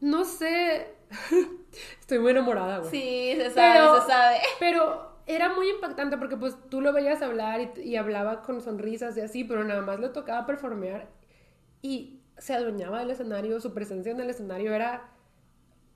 No 0.00 0.24
sé. 0.24 0.94
Estoy 2.00 2.18
muy 2.18 2.30
enamorada, 2.32 2.78
güey. 2.78 2.90
Sí, 2.90 3.34
se 3.36 3.50
sabe, 3.50 3.72
Pero- 3.72 4.00
se 4.02 4.06
sabe. 4.06 4.40
Pero 4.60 5.13
era 5.26 5.54
muy 5.54 5.70
impactante 5.70 6.18
porque 6.18 6.36
pues 6.36 6.56
tú 6.68 6.80
lo 6.80 6.92
veías 6.92 7.22
hablar 7.22 7.60
y, 7.60 7.80
y 7.80 7.96
hablaba 7.96 8.42
con 8.42 8.60
sonrisas 8.60 9.16
y 9.16 9.20
así, 9.20 9.44
pero 9.44 9.64
nada 9.64 9.82
más 9.82 10.00
le 10.00 10.08
tocaba 10.08 10.46
performear 10.46 11.08
y 11.82 12.20
se 12.38 12.54
adueñaba 12.54 13.00
del 13.00 13.10
escenario, 13.10 13.60
su 13.60 13.72
presencia 13.72 14.12
en 14.12 14.20
el 14.20 14.30
escenario 14.30 14.72
era, 14.72 15.10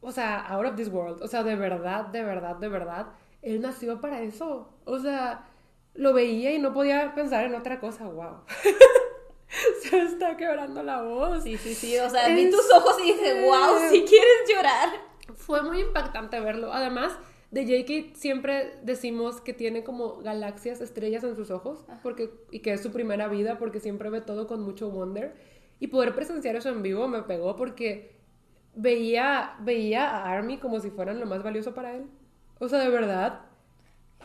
o 0.01 0.13
sea, 0.13 0.41
out 0.47 0.67
of 0.67 0.77
this 0.77 0.89
world, 0.89 1.23
o 1.23 1.29
sea, 1.29 1.43
de 1.43 1.57
verdad, 1.57 2.07
de 2.07 2.23
verdad, 2.23 2.57
de 2.57 2.69
verdad, 2.69 3.07
él 3.43 3.61
nació 3.61 4.01
para 4.01 4.23
eso, 4.23 4.71
o 4.85 4.99
sea, 4.99 5.47
lo 5.95 6.13
veía 6.13 6.53
y 6.53 6.59
no 6.59 6.73
podía 6.73 7.15
pensar 7.15 7.45
en 7.45 7.55
otra 7.55 7.81
cosa, 7.81 8.07
wow. 8.07 8.43
se 9.83 10.03
está 10.03 10.37
quebrando 10.37 10.83
la 10.83 11.03
voz. 11.03 11.43
Sí, 11.43 11.57
sí, 11.57 11.75
sí. 11.75 11.99
O 11.99 12.09
sea, 12.09 12.29
vi 12.29 12.51
tus 12.51 12.71
ojos 12.73 12.97
y 13.01 13.13
dije, 13.13 13.45
wow, 13.45 13.79
si 13.91 14.05
quieres 14.05 14.49
llorar. 14.49 14.91
Fue 15.35 15.63
muy 15.63 15.81
impactante 15.81 16.41
verlo. 16.41 16.73
Además, 16.73 17.13
de 17.51 17.63
J.K. 17.65 18.15
siempre 18.19 18.79
decimos 18.83 19.41
que 19.41 19.53
tiene 19.55 19.83
como 19.85 20.17
galaxias, 20.19 20.81
estrellas 20.81 21.25
en 21.25 21.35
sus 21.37 21.51
ojos, 21.51 21.85
porque, 22.03 22.31
y 22.51 22.61
que 22.61 22.73
es 22.75 22.83
su 22.83 22.93
primera 22.93 23.29
vida, 23.29 23.59
porque 23.59 23.81
siempre 23.81 24.11
ve 24.11 24.21
todo 24.21 24.47
con 24.47 24.61
mucho 24.63 24.91
wonder. 24.91 25.35
Y 25.81 25.87
poder 25.87 26.15
presenciar 26.15 26.57
eso 26.57 26.69
en 26.69 26.83
vivo 26.83 27.09
me 27.09 27.23
pegó 27.23 27.57
porque 27.57 28.17
veía, 28.75 29.57
veía 29.61 30.09
a 30.11 30.31
Army 30.33 30.59
como 30.59 30.81
si 30.81 30.91
fueran 30.91 31.21
lo 31.21 31.27
más 31.27 31.43
valioso 31.43 31.75
para 31.75 31.95
él. 31.97 32.07
O 32.59 32.69
sea, 32.69 32.81
de 32.81 32.89
verdad, 32.89 33.43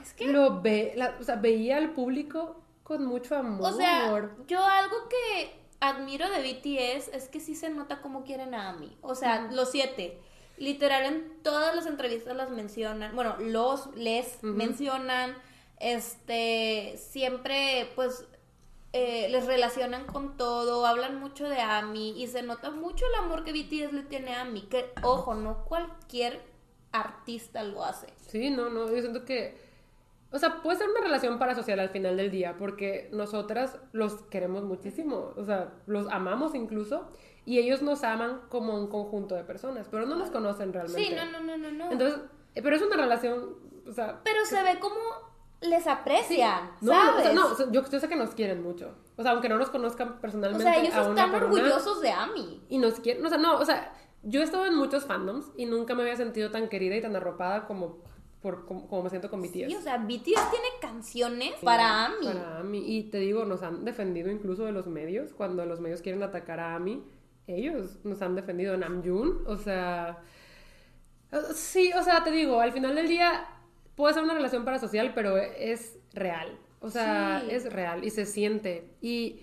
Es 0.01 0.13
que, 0.13 0.27
lo 0.27 0.61
ve, 0.61 0.93
la- 0.95 1.15
o 1.19 1.23
sea, 1.23 1.35
veía 1.35 1.77
al 1.77 1.91
público 1.93 2.61
con 2.83 3.05
mucho 3.05 3.35
amor. 3.35 3.71
o 3.73 3.75
sea, 3.77 4.29
yo 4.47 4.65
algo 4.65 4.95
que 5.09 5.51
admiro 5.79 6.29
de 6.29 6.39
BTS 6.41 7.09
es 7.15 7.29
que 7.29 7.39
sí 7.39 7.55
se 7.55 7.69
nota 7.69 8.01
cómo 8.01 8.23
quieren 8.23 8.53
a 8.53 8.69
Ami. 8.69 8.97
O 9.01 9.15
sea, 9.15 9.49
los 9.51 9.71
siete. 9.71 10.19
Literal, 10.63 11.03
en 11.05 11.43
todas 11.43 11.75
las 11.75 11.85
entrevistas 11.85 12.35
las 12.35 12.49
mencionan. 12.49 13.13
Bueno, 13.15 13.35
los, 13.39 13.93
les 13.95 14.41
mencionan. 14.43 15.35
Este, 15.79 16.95
siempre, 16.97 17.89
pues, 17.95 18.25
eh, 18.93 19.27
les 19.29 19.45
relacionan 19.45 20.05
con 20.05 20.37
todo. 20.37 20.85
Hablan 20.85 21.19
mucho 21.19 21.49
de 21.49 21.59
Ami. 21.59 22.21
Y 22.21 22.27
se 22.27 22.43
nota 22.43 22.71
mucho 22.71 23.05
el 23.07 23.25
amor 23.25 23.43
que 23.43 23.51
BTS 23.51 23.91
le 23.91 24.03
tiene 24.03 24.35
a 24.35 24.41
Ami. 24.41 24.61
Que, 24.61 24.91
ojo, 25.01 25.35
no 25.35 25.65
cualquier 25.65 26.39
artista 26.93 27.63
lo 27.63 27.83
hace. 27.83 28.07
Sí, 28.27 28.49
no, 28.49 28.69
no, 28.69 28.89
yo 28.89 29.01
siento 29.01 29.25
que, 29.25 29.57
o 30.31 30.39
sea, 30.39 30.61
puede 30.61 30.77
ser 30.77 30.89
una 30.89 31.01
relación 31.01 31.37
parasocial 31.37 31.79
al 31.79 31.89
final 31.89 32.15
del 32.15 32.31
día, 32.31 32.55
porque 32.57 33.09
nosotras 33.11 33.77
los 33.91 34.21
queremos 34.23 34.63
muchísimo, 34.63 35.33
o 35.35 35.43
sea, 35.43 35.73
los 35.87 36.07
amamos 36.09 36.55
incluso, 36.55 37.09
y 37.45 37.59
ellos 37.59 37.81
nos 37.81 38.03
aman 38.03 38.41
como 38.49 38.75
un 38.75 38.87
conjunto 38.87 39.35
de 39.35 39.43
personas, 39.43 39.87
pero 39.89 40.05
no 40.05 40.15
nos 40.15 40.31
conocen 40.31 40.71
realmente. 40.73 41.03
Sí, 41.03 41.13
no, 41.13 41.25
no, 41.25 41.41
no, 41.41 41.57
no, 41.57 41.71
no. 41.71 41.91
Entonces, 41.91 42.19
eh, 42.55 42.61
pero 42.61 42.75
es 42.75 42.81
una 42.81 42.95
relación, 42.95 43.55
o 43.87 43.91
sea... 43.91 44.21
Pero 44.23 44.45
se 44.45 44.61
ve 44.63 44.79
como 44.79 44.95
les 45.61 45.87
aprecian, 45.87 46.71
no, 46.81 46.91
o 46.91 46.95
¿sabes? 46.95 47.33
no, 47.33 47.47
o 47.47 47.55
sea, 47.55 47.65
yo, 47.71 47.89
yo 47.89 47.99
sé 47.99 48.07
que 48.07 48.15
nos 48.15 48.31
quieren 48.31 48.61
mucho. 48.61 48.93
O 49.15 49.23
sea, 49.23 49.31
aunque 49.31 49.49
no 49.49 49.57
nos 49.57 49.69
conozcan 49.69 50.09
O 50.09 50.19
personalmente. 50.19 50.63
sea, 50.63 50.81
ellos 50.81 50.93
a 50.93 51.09
una 51.09 51.25
están 51.25 51.43
orgullosos 51.43 52.01
de 52.01 52.11
Ami. 52.11 52.61
y 52.69 52.77
nos 52.77 52.99
quieren, 52.99 53.25
o 53.25 53.29
sea, 53.29 53.37
no, 53.37 53.57
o 53.59 53.65
sea, 53.65 53.93
yo 54.23 54.41
he 54.41 54.43
estado 54.43 54.65
en 54.65 54.75
muchos 54.75 55.05
fandoms 55.05 55.51
y 55.57 55.65
nunca 55.65 55.95
me 55.95 56.03
había 56.03 56.15
sentido 56.15 56.51
tan 56.51 56.69
querida 56.69 56.95
y 56.95 57.01
tan 57.01 57.15
arropada 57.15 57.65
como, 57.65 57.97
por, 58.41 58.65
como, 58.65 58.87
como 58.87 59.03
me 59.03 59.09
siento 59.09 59.29
con 59.29 59.41
BTS. 59.41 59.67
Sí, 59.67 59.75
o 59.75 59.81
sea, 59.81 59.97
BTS 59.97 60.23
tiene 60.23 60.67
canciones 60.81 61.53
para 61.61 62.05
Ami. 62.05 62.25
Para 62.25 62.59
Ami. 62.59 62.79
Y 62.97 63.03
te 63.03 63.19
digo, 63.19 63.45
nos 63.45 63.63
han 63.63 63.85
defendido 63.85 64.29
incluso 64.29 64.65
de 64.65 64.71
los 64.71 64.87
medios. 64.87 65.33
Cuando 65.33 65.65
los 65.65 65.79
medios 65.79 66.01
quieren 66.01 66.23
atacar 66.23 66.59
a 66.59 66.75
Ami, 66.75 67.03
ellos 67.47 67.99
nos 68.03 68.21
han 68.21 68.35
defendido. 68.35 68.77
Namjoon, 68.77 69.43
o 69.47 69.57
sea... 69.57 70.21
Sí, 71.55 71.91
o 71.97 72.03
sea, 72.03 72.23
te 72.23 72.29
digo, 72.31 72.59
al 72.61 72.71
final 72.71 72.95
del 72.95 73.07
día 73.07 73.45
puede 73.95 74.13
ser 74.13 74.23
una 74.23 74.35
relación 74.35 74.65
parasocial, 74.65 75.13
pero 75.15 75.37
es 75.37 75.97
real. 76.13 76.59
O 76.79 76.89
sea, 76.89 77.41
Sí. 77.43 77.51
es 77.55 77.71
real 77.73 78.03
y 78.03 78.09
se 78.11 78.25
siente. 78.25 78.89
Y 79.01 79.41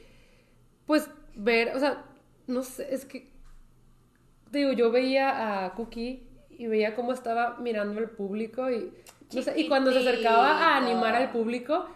pues 0.87 1.11
ver, 1.35 1.75
o 1.75 1.81
sea, 1.81 2.05
no 2.47 2.63
sé, 2.63 2.95
es 2.95 3.05
que, 3.07 3.33
digo, 4.53 4.73
yo 4.73 4.91
veía 4.93 5.65
a 5.65 5.75
Cookie 5.75 6.29
y 6.51 6.67
veía 6.67 6.95
cómo 6.95 7.13
estaba 7.13 7.57
mirando 7.59 7.99
al 8.01 8.11
público 8.11 8.71
y, 8.71 8.93
no 9.35 9.43
sé, 9.43 9.59
y 9.59 9.67
cuando 9.69 9.91
se 9.93 9.99
acercaba 10.01 10.59
a 10.59 10.77
animar 10.77 11.15
al 11.17 11.31
público, 11.33 11.87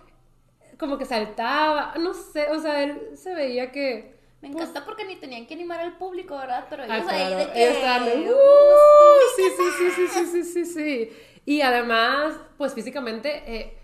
como 0.79 0.99
que 0.99 1.05
saltaba, 1.05 1.95
no 2.01 2.15
sé, 2.15 2.49
o 2.51 2.59
sea, 2.59 2.83
él 2.83 3.17
se 3.17 3.35
veía 3.35 3.71
que... 3.71 4.15
Me 4.45 4.51
encanta 4.51 4.84
porque 4.84 5.07
ni 5.07 5.16
tenían 5.16 5.47
que 5.47 5.55
animar 5.55 5.80
al 5.80 5.97
público, 5.97 6.36
¿verdad? 6.36 6.66
Pero 6.68 6.82
Ah, 6.82 6.99
ellos 6.99 7.09
ahí 7.09 7.16
claro, 7.28 7.36
de 7.38 7.53
que... 7.53 7.59
de, 7.61 8.30
"Uh, 8.30 8.34
"Uh, 8.34 9.20
sí, 9.36 9.42
sí, 9.57 9.64
sí, 9.78 9.90
sí, 9.90 10.07
sí, 10.09 10.26
sí, 10.26 10.45
sí, 10.45 10.64
sí. 10.66 11.12
Y 11.47 11.62
además, 11.62 12.34
pues 12.59 12.74
físicamente, 12.74 13.42
eh, 13.47 13.78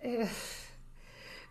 eh, 0.00 0.26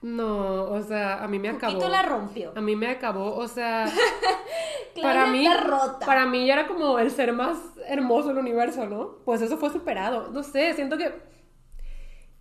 no, 0.02 0.64
o 0.66 0.82
sea, 0.82 1.24
a 1.24 1.28
mí 1.28 1.38
me 1.38 1.50
acabó. 1.50 1.74
Poquito 1.74 1.90
la 1.90 2.02
rompió. 2.02 2.54
A 2.56 2.62
mí 2.62 2.76
me 2.76 2.88
acabó, 2.88 3.36
o 3.36 3.48
sea, 3.48 3.86
para 5.02 5.28
mí, 5.28 5.48
rota. 5.48 6.06
para 6.08 6.26
mí 6.26 6.48
ya 6.48 6.54
era 6.54 6.68
como 6.68 6.98
el 6.98 7.12
ser 7.12 7.34
más 7.34 7.58
hermoso 7.86 8.30
del 8.30 8.40
universo, 8.40 8.88
¿no? 8.88 9.18
Pues 9.26 9.42
eso 9.44 9.58
fue 9.60 9.70
superado. 9.70 10.30
No 10.32 10.42
sé, 10.42 10.74
siento 10.74 10.98
que 10.98 11.14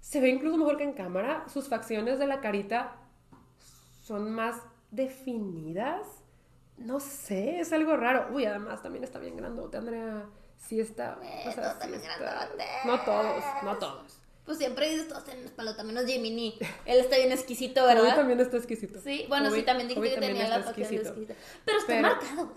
se 0.01 0.21
ve 0.21 0.31
incluso 0.31 0.57
mejor 0.57 0.79
que 0.79 0.85
en 0.85 0.95
cámara. 0.95 1.45
Sus 1.53 1.69
facciones 1.69 2.19
de 2.19 2.27
la 2.27 2.41
carita 2.41 2.97
son 4.03 4.33
más 4.33 4.57
definidas. 4.93 6.07
No 6.79 7.01
sé, 7.01 7.59
es 7.61 7.73
algo 7.73 7.97
raro. 7.97 8.29
Uy, 8.33 8.45
además 8.47 8.83
también 8.83 9.03
está 9.05 9.19
bien 9.19 9.37
grandote, 9.37 9.77
Andrea. 9.79 10.25
Sí 10.57 10.79
está. 10.81 11.19
O 11.47 11.53
sea, 11.53 11.79
todos 11.79 12.01
sí 12.01 12.07
está. 12.09 12.49
No 12.85 13.01
todos, 13.01 13.45
no 13.65 13.77
todos. 13.79 14.19
Pues 14.45 14.59
siempre 14.59 14.91
dices 14.91 15.09
todos 15.09 15.25
tienen 15.25 15.45
espalda, 15.45 15.83
menos 15.85 16.05
Jiminy. 16.05 16.59
Él 16.85 17.01
está 17.01 17.17
bien 17.17 17.31
exquisito, 17.33 17.83
Hoy 17.85 17.95
¿verdad? 17.95 18.17
también 18.17 18.41
está 18.41 18.57
exquisito. 18.57 19.01
Sí, 19.01 19.27
bueno, 19.29 19.51
sí, 19.51 19.63
también 19.63 19.89
dije 19.89 20.01
que 20.01 20.17
tenía 20.21 20.49
la 20.49 20.63
facción 20.63 20.89
de 20.89 20.97
exquisito. 20.97 21.35
Pero 21.65 21.79
está 21.79 21.93
Pero- 21.93 22.09
marcado. 22.09 22.53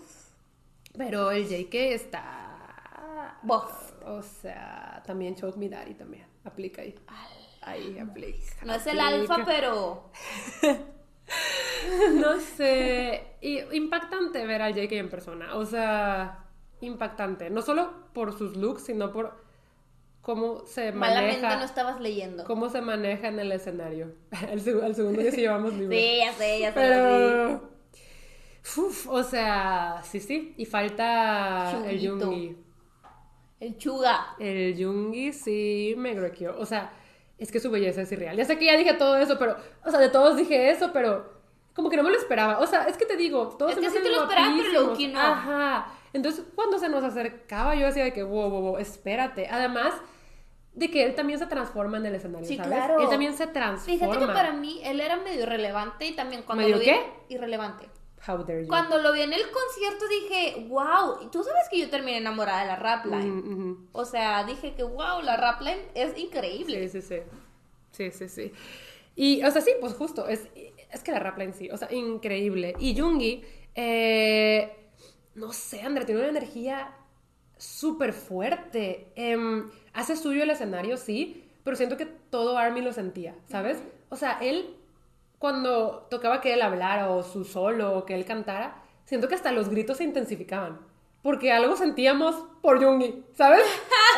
Pero 0.96 1.30
el 1.30 1.46
JK 1.48 1.74
está. 1.74 3.38
Buff. 3.42 3.92
O 4.04 4.22
sea, 4.22 5.02
también 5.06 5.34
Choke 5.36 5.56
Me 5.58 5.68
Daddy 5.68 5.94
también. 5.94 6.26
Aplica 6.44 6.82
ahí. 6.82 6.94
Ahí 7.60 7.98
aplica. 7.98 8.64
No 8.64 8.74
es 8.74 8.86
el 8.86 8.98
alfa, 9.00 9.44
pero. 9.44 10.10
No 12.14 12.40
sé. 12.40 13.22
Y 13.40 13.58
impactante 13.76 14.44
ver 14.46 14.62
al 14.62 14.74
JK 14.74 14.92
en 14.92 15.08
persona. 15.10 15.54
O 15.56 15.64
sea, 15.64 16.44
impactante. 16.80 17.50
No 17.50 17.62
solo 17.62 17.92
por 18.12 18.36
sus 18.36 18.56
looks, 18.56 18.84
sino 18.84 19.12
por 19.12 19.44
cómo 20.22 20.64
se 20.66 20.92
Malamente 20.92 21.42
maneja. 21.42 21.58
no 21.58 21.64
estabas 21.64 22.00
leyendo. 22.00 22.44
Cómo 22.44 22.68
se 22.68 22.80
maneja 22.80 23.28
en 23.28 23.38
el 23.38 23.52
escenario. 23.52 24.14
El, 24.50 24.62
seg- 24.64 24.94
segundo 24.94 25.22
que 25.22 25.30
sí 25.32 25.40
llevamos 25.42 25.72
libros. 25.74 25.98
Sí, 25.98 26.16
ya 26.18 26.32
sé, 26.32 26.60
ya 26.60 26.68
sé. 26.72 26.74
Pero. 26.80 27.76
Uf, 28.78 29.08
o 29.08 29.22
sea, 29.22 30.00
sí, 30.02 30.18
sí. 30.20 30.54
Y 30.56 30.64
falta 30.66 31.82
el. 31.86 32.00
Yungi. 32.00 32.56
El 33.60 33.78
chuga. 33.78 34.34
El 34.38 34.76
Yungi 34.76 35.32
sí 35.32 35.94
me 35.96 36.14
groqueó. 36.14 36.58
O 36.58 36.66
sea, 36.66 36.92
es 37.38 37.52
que 37.52 37.60
su 37.60 37.70
belleza 37.70 38.02
es 38.02 38.12
irreal. 38.12 38.36
Ya 38.36 38.44
sé 38.44 38.58
que 38.58 38.64
ya 38.66 38.76
dije 38.76 38.94
todo 38.94 39.16
eso, 39.16 39.38
pero. 39.38 39.56
O 39.84 39.90
sea, 39.90 40.00
de 40.00 40.08
todos 40.08 40.36
dije 40.36 40.70
eso, 40.70 40.90
pero. 40.92 41.34
Como 41.74 41.90
que 41.90 41.96
no 41.98 42.02
me 42.02 42.10
lo 42.10 42.16
esperaba. 42.16 42.58
O 42.60 42.66
sea, 42.66 42.84
es 42.84 42.96
que 42.96 43.04
te 43.04 43.16
digo, 43.16 43.48
todos 43.58 43.72
Es 43.72 43.76
se 43.76 43.82
que 43.82 43.90
sí 43.90 43.98
te 44.02 44.08
lo 44.08 44.22
esperaba, 44.22 44.54
pero. 44.56 44.80
Loki 44.88 45.08
no. 45.08 45.20
Ajá. 45.20 45.92
Entonces, 46.14 46.44
cuando 46.54 46.78
se 46.78 46.88
nos 46.88 47.04
acercaba, 47.04 47.74
yo 47.74 47.84
decía 47.86 48.04
de 48.04 48.12
que, 48.14 48.22
wow, 48.22 48.48
wow, 48.48 48.60
wow, 48.62 48.78
espérate. 48.78 49.48
Además 49.50 49.92
de 50.72 50.90
que 50.90 51.04
él 51.04 51.14
también 51.14 51.38
se 51.38 51.46
transforma 51.46 51.98
en 51.98 52.06
el 52.06 52.14
escenario, 52.14 52.46
Sí, 52.46 52.56
¿sabes? 52.56 52.72
claro. 52.72 53.00
Él 53.00 53.08
también 53.10 53.34
se 53.34 53.46
transforma. 53.46 53.98
Fíjate 53.98 54.18
que 54.18 54.26
para 54.32 54.52
mí 54.52 54.80
él 54.84 55.00
era 55.00 55.16
medio 55.16 55.42
irrelevante 55.42 56.06
y 56.06 56.12
también 56.16 56.42
cuando 56.42 56.62
¿Medio 56.62 56.76
lo 56.76 56.80
vi. 56.80 56.86
qué? 56.86 57.00
Irrelevante. 57.28 57.88
How 58.26 58.38
dare 58.38 58.62
you. 58.62 58.68
Cuando 58.68 58.98
lo 58.98 59.12
vi 59.12 59.22
en 59.22 59.32
el 59.32 59.42
concierto 59.50 60.08
dije, 60.08 60.66
wow. 60.68 61.22
Y 61.22 61.30
tú 61.30 61.42
sabes 61.44 61.68
que 61.70 61.78
yo 61.78 61.90
terminé 61.90 62.18
enamorada 62.18 62.62
de 62.62 62.66
la 62.66 62.76
rapline. 62.76 63.88
O 63.92 64.04
sea, 64.04 64.44
dije 64.44 64.74
que 64.74 64.82
wow, 64.82 65.22
la 65.22 65.36
rapline 65.36 65.80
es 65.94 66.18
increíble. 66.18 66.88
Sí, 66.88 67.00
sí, 67.00 67.08
sí. 67.08 67.22
Sí, 67.92 68.10
sí, 68.10 68.28
sí. 68.28 68.52
Y, 69.14 69.42
o 69.44 69.50
sea, 69.50 69.62
sí, 69.62 69.70
pues 69.80 69.94
justo, 69.94 70.28
es, 70.28 70.48
es 70.90 71.02
que 71.02 71.10
la 71.12 71.18
rapla 71.18 71.44
en 71.44 71.54
sí, 71.54 71.70
o 71.70 71.76
sea, 71.76 71.90
increíble. 71.92 72.74
Y 72.78 72.98
Jungi, 72.98 73.42
eh, 73.74 74.76
no 75.34 75.52
sé, 75.52 75.80
Andrea, 75.80 76.04
tiene 76.04 76.20
una 76.20 76.30
energía 76.30 76.94
súper 77.56 78.12
fuerte. 78.12 79.12
Em, 79.16 79.70
hace 79.94 80.16
suyo 80.16 80.42
el 80.42 80.50
escenario, 80.50 80.96
sí, 80.98 81.44
pero 81.64 81.76
siento 81.76 81.96
que 81.96 82.06
todo 82.06 82.58
Army 82.58 82.82
lo 82.82 82.92
sentía, 82.92 83.34
¿sabes? 83.48 83.78
O 84.10 84.16
sea, 84.16 84.38
él, 84.40 84.76
cuando 85.38 86.06
tocaba 86.10 86.40
que 86.40 86.54
él 86.54 86.62
hablara 86.62 87.10
o 87.10 87.22
su 87.22 87.44
solo 87.44 87.96
o 87.96 88.04
que 88.04 88.14
él 88.14 88.24
cantara, 88.24 88.82
siento 89.04 89.28
que 89.28 89.34
hasta 89.34 89.52
los 89.52 89.68
gritos 89.68 89.98
se 89.98 90.04
intensificaban. 90.04 90.80
Porque 91.22 91.50
algo 91.50 91.76
sentíamos 91.76 92.36
por 92.62 92.82
Jungi, 92.82 93.24
¿sabes? 93.34 93.62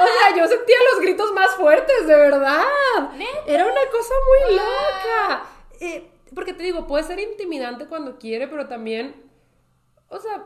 O 0.00 0.06
sea, 0.06 0.36
yo 0.36 0.46
sentía 0.46 0.76
los 0.92 1.00
gritos 1.00 1.32
más 1.32 1.56
fuertes, 1.56 2.06
de 2.06 2.14
verdad. 2.14 2.62
¿Neta? 3.16 3.30
Era 3.46 3.64
una 3.64 3.80
cosa 3.90 4.14
muy 4.26 4.56
loca. 4.56 5.42
Eh, 5.80 6.10
porque 6.34 6.52
te 6.52 6.62
digo, 6.62 6.86
puede 6.86 7.04
ser 7.04 7.18
intimidante 7.18 7.86
cuando 7.86 8.18
quiere, 8.18 8.46
pero 8.46 8.68
también, 8.68 9.14
o 10.08 10.18
sea, 10.18 10.44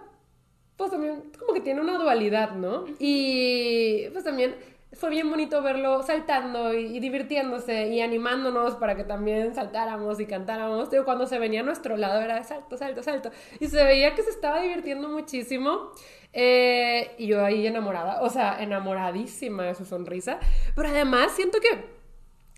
pues 0.76 0.90
también 0.90 1.32
como 1.38 1.52
que 1.52 1.60
tiene 1.60 1.80
una 1.80 1.98
dualidad, 1.98 2.52
¿no? 2.52 2.84
Y 2.98 4.08
pues 4.10 4.24
también 4.24 4.56
fue 4.94 5.10
bien 5.10 5.30
bonito 5.30 5.62
verlo 5.62 6.02
saltando 6.02 6.74
y, 6.74 6.96
y 6.96 7.00
divirtiéndose 7.00 7.88
y 7.88 8.00
animándonos 8.00 8.74
para 8.76 8.94
que 8.94 9.04
también 9.04 9.54
saltáramos 9.54 10.20
y 10.20 10.26
cantáramos. 10.26 10.90
Digo, 10.90 11.04
cuando 11.04 11.26
se 11.26 11.38
venía 11.38 11.60
a 11.60 11.62
nuestro 11.62 11.96
lado 11.96 12.20
era 12.20 12.42
salto, 12.44 12.76
salto, 12.76 13.02
salto. 13.02 13.30
Y 13.58 13.68
se 13.68 13.82
veía 13.84 14.14
que 14.14 14.22
se 14.22 14.30
estaba 14.30 14.60
divirtiendo 14.60 15.08
muchísimo. 15.08 15.92
Eh, 16.34 17.14
y 17.18 17.26
yo 17.26 17.44
ahí 17.44 17.66
enamorada, 17.66 18.22
o 18.22 18.30
sea, 18.30 18.62
enamoradísima 18.62 19.64
de 19.64 19.74
su 19.74 19.84
sonrisa. 19.84 20.38
Pero 20.74 20.88
además 20.88 21.32
siento 21.32 21.58
que 21.60 22.02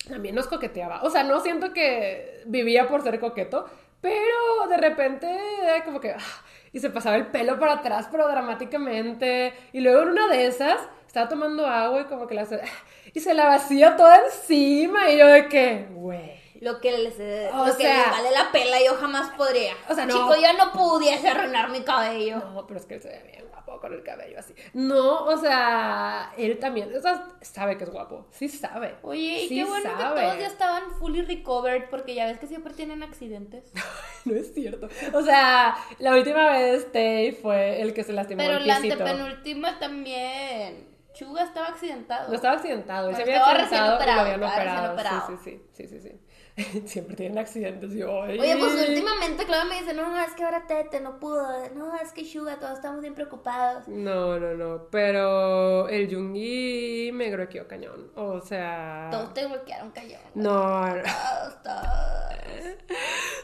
también 0.08 0.34
nos 0.34 0.46
coqueteaba. 0.46 1.02
O 1.02 1.10
sea, 1.10 1.22
no 1.22 1.40
siento 1.40 1.72
que 1.72 2.42
vivía 2.46 2.88
por 2.88 3.02
ser 3.02 3.20
coqueto, 3.20 3.66
pero 4.00 4.68
de 4.68 4.76
repente 4.76 5.28
era 5.62 5.84
como 5.84 6.00
que... 6.00 6.10
ah, 6.10 6.44
y 6.72 6.80
se 6.80 6.90
pasaba 6.90 7.14
el 7.14 7.28
pelo 7.28 7.60
para 7.60 7.74
atrás, 7.74 8.08
pero 8.10 8.26
dramáticamente. 8.26 9.54
Y 9.72 9.80
luego 9.80 10.02
en 10.02 10.08
una 10.08 10.26
de 10.26 10.46
esas 10.46 10.76
estaba 11.14 11.28
tomando 11.28 11.64
agua 11.64 12.00
y 12.00 12.04
como 12.06 12.26
que 12.26 12.34
la... 12.34 12.44
Y 13.12 13.20
se 13.20 13.34
la 13.34 13.46
vacía 13.46 13.96
toda 13.96 14.18
encima 14.24 15.08
y 15.12 15.18
yo 15.18 15.28
de 15.28 15.48
que, 15.48 15.86
güey. 15.92 16.42
Lo 16.60 16.80
que 16.80 16.90
les, 16.98 17.14
O 17.52 17.66
lo 17.66 17.76
que 17.76 17.82
sea- 17.84 17.98
les 17.98 18.10
vale 18.10 18.30
la 18.32 18.50
pela, 18.50 18.82
yo 18.84 18.96
jamás 18.96 19.30
podría. 19.36 19.74
O 19.88 19.94
sea, 19.94 20.06
no. 20.06 20.14
Chico, 20.14 20.34
yo 20.34 20.52
no 20.58 20.72
pudiese 20.72 21.28
arruinar 21.28 21.70
mi 21.70 21.82
cabello. 21.82 22.38
No, 22.38 22.66
pero 22.66 22.80
es 22.80 22.86
que 22.86 22.94
él 22.94 23.02
se 23.02 23.08
ve 23.10 23.22
bien 23.30 23.44
guapo 23.48 23.78
con 23.80 23.92
el 23.92 24.02
cabello 24.02 24.40
así. 24.40 24.54
No, 24.72 25.24
o 25.26 25.36
sea, 25.36 26.32
él 26.36 26.58
también, 26.58 26.92
o 26.96 27.00
sea, 27.00 27.28
sabe 27.42 27.76
que 27.78 27.84
es 27.84 27.90
guapo. 27.90 28.26
Sí 28.32 28.48
sabe. 28.48 28.96
Oye, 29.02 29.44
y 29.44 29.48
Sí 29.48 29.54
qué 29.56 29.64
bueno 29.64 29.90
sabe. 29.96 30.20
que 30.20 30.26
todos 30.26 30.38
ya 30.40 30.46
estaban 30.48 30.82
fully 30.98 31.22
recovered, 31.22 31.88
porque 31.90 32.14
ya 32.16 32.26
ves 32.26 32.38
que 32.40 32.48
siempre 32.48 32.74
tienen 32.74 33.04
accidentes. 33.04 33.70
No 34.24 34.34
es 34.34 34.52
cierto. 34.54 34.88
O 35.12 35.20
sea, 35.22 35.76
la 35.98 36.14
última 36.14 36.50
vez 36.50 36.90
Tay 36.90 37.32
fue 37.32 37.82
el 37.82 37.92
que 37.92 38.02
se 38.04 38.14
lastimó 38.14 38.38
Pero 38.42 38.56
el 38.56 38.66
la 38.66 38.76
antepenúltima 38.76 39.78
también. 39.78 40.93
Chuga 41.14 41.44
estaba 41.44 41.68
accidentado. 41.68 42.28
No 42.28 42.34
estaba 42.34 42.56
accidentado, 42.56 43.08
él 43.08 43.16
se 43.16 43.22
había 43.22 43.46
accidentado 43.46 44.02
y 44.02 44.06
lo 44.06 44.20
habían 44.20 44.42
operado. 44.42 44.92
operado. 44.92 45.26
Sí, 45.28 45.36
sí, 45.44 45.62
sí, 45.72 45.88
sí, 45.88 46.00
sí, 46.00 46.10
sí. 46.10 46.20
Siempre 46.86 47.16
tienen 47.16 47.38
accidentes. 47.38 47.94
Y, 47.94 48.02
ay. 48.02 48.38
Oye, 48.38 48.56
pues 48.58 48.88
últimamente 48.88 49.44
Claudia 49.44 49.64
me 49.64 49.80
dice, 49.80 49.94
no, 49.94 50.20
es 50.20 50.32
que 50.32 50.44
ahora 50.44 50.66
Tete 50.66 51.00
no 51.00 51.18
pudo, 51.18 51.46
no, 51.74 51.94
es 51.96 52.12
que 52.12 52.24
Suga, 52.24 52.58
todos 52.58 52.74
estamos 52.74 53.00
bien 53.00 53.14
preocupados. 53.14 53.86
No, 53.88 54.38
no, 54.38 54.54
no. 54.54 54.88
Pero 54.90 55.88
el 55.88 56.12
Jungi 56.12 57.10
me 57.12 57.30
groqueó 57.30 57.66
cañón. 57.68 58.10
O 58.16 58.40
sea. 58.40 59.08
Todos 59.10 59.34
te 59.34 59.46
bloquearon 59.46 59.90
cañón. 59.92 60.20
No, 60.34 60.86
no. 60.86 61.02
Todos, 61.02 61.62
todos. 61.62 62.34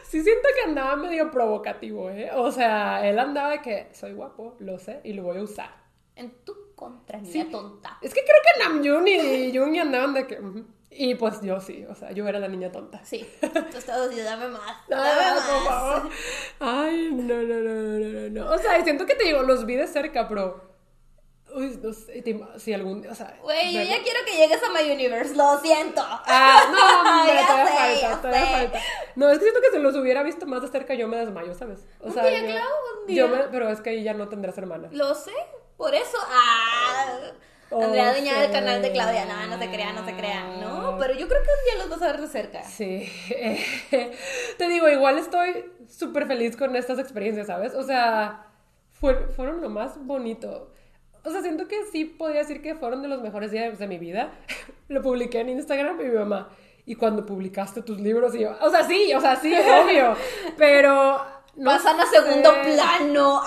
Sí 0.03 0.21
siento 0.21 0.47
que 0.55 0.69
andaba 0.69 0.97
medio 0.97 1.31
provocativo, 1.31 2.09
¿eh? 2.09 2.31
O 2.35 2.51
sea, 2.51 3.07
él 3.07 3.17
andaba 3.17 3.51
de 3.51 3.61
que 3.61 3.89
soy 3.93 4.11
guapo, 4.11 4.57
lo 4.59 4.77
sé, 4.77 4.99
y 5.05 5.13
lo 5.13 5.23
voy 5.23 5.37
a 5.37 5.43
usar. 5.43 5.69
En 6.15 6.31
tu 6.43 6.60
contra, 6.81 7.19
niña 7.19 7.31
Sí. 7.31 7.51
tonta. 7.51 7.97
Es 8.01 8.13
que 8.13 8.21
creo 8.23 8.37
que 8.43 8.63
Namjoon 8.63 9.07
y 9.07 9.57
Jungi 9.57 9.79
andaban 9.79 10.13
de 10.15 10.25
que... 10.27 10.39
Y 10.93 11.15
pues 11.15 11.39
yo 11.41 11.61
sí, 11.61 11.85
o 11.89 11.95
sea, 11.95 12.11
yo 12.11 12.27
era 12.27 12.37
la 12.39 12.49
niña 12.49 12.69
tonta. 12.71 12.99
Sí, 13.05 13.25
tú 13.39 13.77
estabas 13.77 14.09
diciendo, 14.09 14.29
dame 14.31 14.47
más, 14.49 14.77
dame 14.89 15.09
Ah, 15.09 15.33
más. 15.35 15.49
por 15.49 15.63
favor. 15.65 16.09
Ay, 16.59 17.09
no, 17.13 17.35
no, 17.35 17.55
no, 17.55 17.73
no, 17.73 18.09
no, 18.09 18.29
no. 18.29 18.51
O 18.53 18.57
sea, 18.57 18.83
siento 18.83 19.05
que 19.05 19.15
te 19.15 19.23
digo, 19.23 19.41
los 19.43 19.65
vi 19.65 19.75
de 19.77 19.87
cerca, 19.87 20.27
pero... 20.27 20.69
Uy, 21.53 21.77
no 21.83 21.91
sé, 21.93 22.23
si 22.57 22.73
algún... 22.73 23.05
O 23.07 23.15
sea... 23.15 23.37
Güey, 23.41 23.73
yo 23.73 23.81
ya 23.81 24.01
quiero 24.03 24.19
que 24.25 24.35
llegues 24.37 24.61
a 24.63 24.69
My 24.71 24.89
Universe, 24.91 25.35
lo 25.35 25.59
siento. 25.59 26.01
Ah, 26.05 26.61
no, 26.71 27.19
hombre, 27.21 27.41
todavía 27.45 27.95
sé, 27.95 28.01
falta, 28.07 28.21
todavía 28.21 28.45
sé. 28.45 28.53
falta. 28.53 28.79
No, 29.15 29.29
es 29.29 29.37
que 29.37 29.43
siento 29.45 29.61
que 29.61 29.71
si 29.71 29.79
los 29.81 29.95
hubiera 29.95 30.23
visto 30.23 30.45
más 30.45 30.61
de 30.61 30.67
cerca 30.69 30.93
yo 30.93 31.07
me 31.07 31.17
desmayo, 31.17 31.53
¿sabes? 31.53 31.85
O 32.01 32.07
Un 32.07 32.13
sea, 32.13 32.25
día, 32.25 32.39
yo, 32.39 32.45
Clau, 32.47 32.67
un 33.07 33.15
yo 33.15 33.27
día. 33.27 33.37
me- 33.37 33.43
pero 33.49 33.69
es 33.69 33.79
que 33.81 34.01
ya 34.03 34.13
no 34.13 34.27
tendrás 34.29 34.57
hermana. 34.57 34.87
Lo 34.91 35.13
sé, 35.13 35.31
por 35.81 35.95
eso. 35.95 36.17
Ah, 36.29 37.31
Andrea 37.71 38.11
dueña 38.11 38.39
del 38.39 38.51
canal 38.51 38.81
de. 38.83 38.91
Claudia. 38.91 39.25
No, 39.25 39.47
no 39.47 39.57
se 39.57 39.69
crea, 39.69 39.93
no 39.93 40.05
se 40.05 40.13
crea. 40.15 40.43
No, 40.59 40.97
pero 40.99 41.13
yo 41.13 41.27
creo 41.27 41.41
que 41.41 41.71
día 41.75 41.79
los 41.83 41.89
vas 41.89 42.01
a 42.03 42.11
ver 42.11 42.21
de 42.21 42.27
cerca. 42.27 42.63
Sí, 42.63 43.11
te 44.57 44.67
digo, 44.69 44.87
igual 44.89 45.17
estoy 45.17 45.71
súper 45.89 46.27
feliz 46.27 46.55
con 46.55 46.75
estas 46.75 46.99
experiencias, 46.99 47.47
¿sabes? 47.47 47.73
O 47.73 47.83
sea, 47.83 48.45
fue- 48.99 49.27
fueron 49.35 49.61
lo 49.61 49.69
más 49.69 49.93
bonito. 50.05 50.71
O 51.23 51.31
sea, 51.31 51.41
siento 51.41 51.67
que 51.67 51.77
sí 51.91 52.05
podría 52.05 52.41
decir 52.41 52.61
que 52.61 52.75
fueron 52.75 53.01
de 53.01 53.07
los 53.07 53.21
mejores 53.21 53.51
días 53.51 53.79
de 53.79 53.87
mi 53.87 53.97
vida. 53.97 54.31
Lo 54.87 55.01
publiqué 55.01 55.39
en 55.39 55.49
Instagram 55.49 55.99
y 56.01 56.05
mi 56.05 56.15
mamá. 56.15 56.49
Y 56.85 56.95
cuando 56.95 57.25
publicaste 57.25 57.81
tus 57.83 57.99
libros, 57.99 58.35
y 58.35 58.39
yo, 58.39 58.55
o 58.59 58.69
sea, 58.69 58.83
sí, 58.83 59.13
o 59.13 59.21
sea, 59.21 59.35
sí, 59.35 59.53
obvio. 59.53 60.15
Pero. 60.57 61.23
no 61.55 61.71
Pasan 61.71 61.99
a 62.01 62.05
segundo 62.05 62.51
plano. 62.63 63.41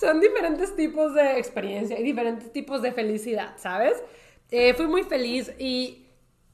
Son 0.00 0.18
diferentes 0.18 0.74
tipos 0.76 1.14
de 1.14 1.38
experiencia 1.38 2.00
y 2.00 2.02
diferentes 2.02 2.50
tipos 2.50 2.80
de 2.80 2.90
felicidad, 2.90 3.52
¿sabes? 3.58 4.02
Eh, 4.50 4.72
fui 4.72 4.86
muy 4.86 5.02
feliz 5.02 5.52
y 5.58 6.06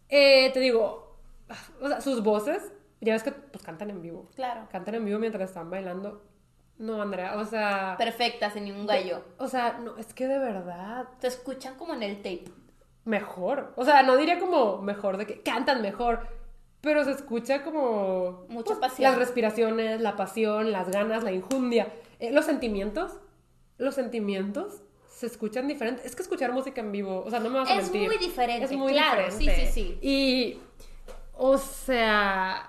eh, 0.08 0.50
te 0.52 0.58
digo, 0.58 1.16
o 1.80 1.88
sea, 1.88 2.00
sus 2.00 2.24
voces, 2.24 2.72
ya 3.00 3.12
ves 3.12 3.22
que 3.22 3.30
pues 3.30 3.62
cantan 3.62 3.90
en 3.90 4.02
vivo. 4.02 4.28
Claro. 4.34 4.66
Cantan 4.72 4.96
en 4.96 5.04
vivo 5.04 5.20
mientras 5.20 5.50
están 5.50 5.70
bailando. 5.70 6.24
No, 6.78 7.00
Andrea, 7.00 7.36
o 7.36 7.44
sea... 7.44 7.94
Perfecta, 7.96 8.50
sin 8.50 8.64
ningún 8.64 8.84
gallo. 8.84 9.22
O 9.38 9.46
sea, 9.46 9.78
no, 9.78 9.96
es 9.96 10.12
que 10.12 10.26
de 10.26 10.40
verdad, 10.40 11.06
Te 11.20 11.28
escuchan 11.28 11.76
como 11.76 11.94
en 11.94 12.02
el 12.02 12.16
tape. 12.16 12.50
mejor. 13.04 13.74
O 13.76 13.84
sea, 13.84 14.02
no 14.02 14.16
diría 14.16 14.40
como 14.40 14.82
mejor, 14.82 15.18
de 15.18 15.26
que 15.26 15.42
cantan 15.42 15.82
mejor, 15.82 16.26
pero 16.80 17.04
se 17.04 17.12
escucha 17.12 17.62
como... 17.62 18.44
Mucha 18.48 18.74
pues, 18.74 18.90
pasión. 18.90 19.10
Las 19.10 19.18
respiraciones, 19.20 20.00
la 20.00 20.16
pasión, 20.16 20.72
las 20.72 20.90
ganas, 20.90 21.22
la 21.22 21.30
injundia. 21.30 21.92
Eh, 22.18 22.32
los 22.32 22.44
sentimientos, 22.44 23.20
los 23.78 23.94
sentimientos 23.94 24.82
se 25.08 25.26
escuchan 25.26 25.66
diferentes. 25.68 26.04
Es 26.04 26.14
que 26.16 26.22
escuchar 26.22 26.52
música 26.52 26.80
en 26.80 26.92
vivo, 26.92 27.22
o 27.24 27.30
sea, 27.30 27.40
no 27.40 27.48
me 27.50 27.58
vas 27.58 27.70
a 27.70 27.76
Es 27.76 27.84
mentir. 27.84 28.08
muy 28.08 28.18
diferente, 28.18 28.64
Es 28.64 28.72
muy 28.72 28.92
claro, 28.92 29.24
diferente. 29.32 29.66
sí, 29.66 29.72
sí, 29.72 29.98
sí. 30.00 30.06
Y, 30.06 30.58
o 31.34 31.56
sea, 31.58 32.68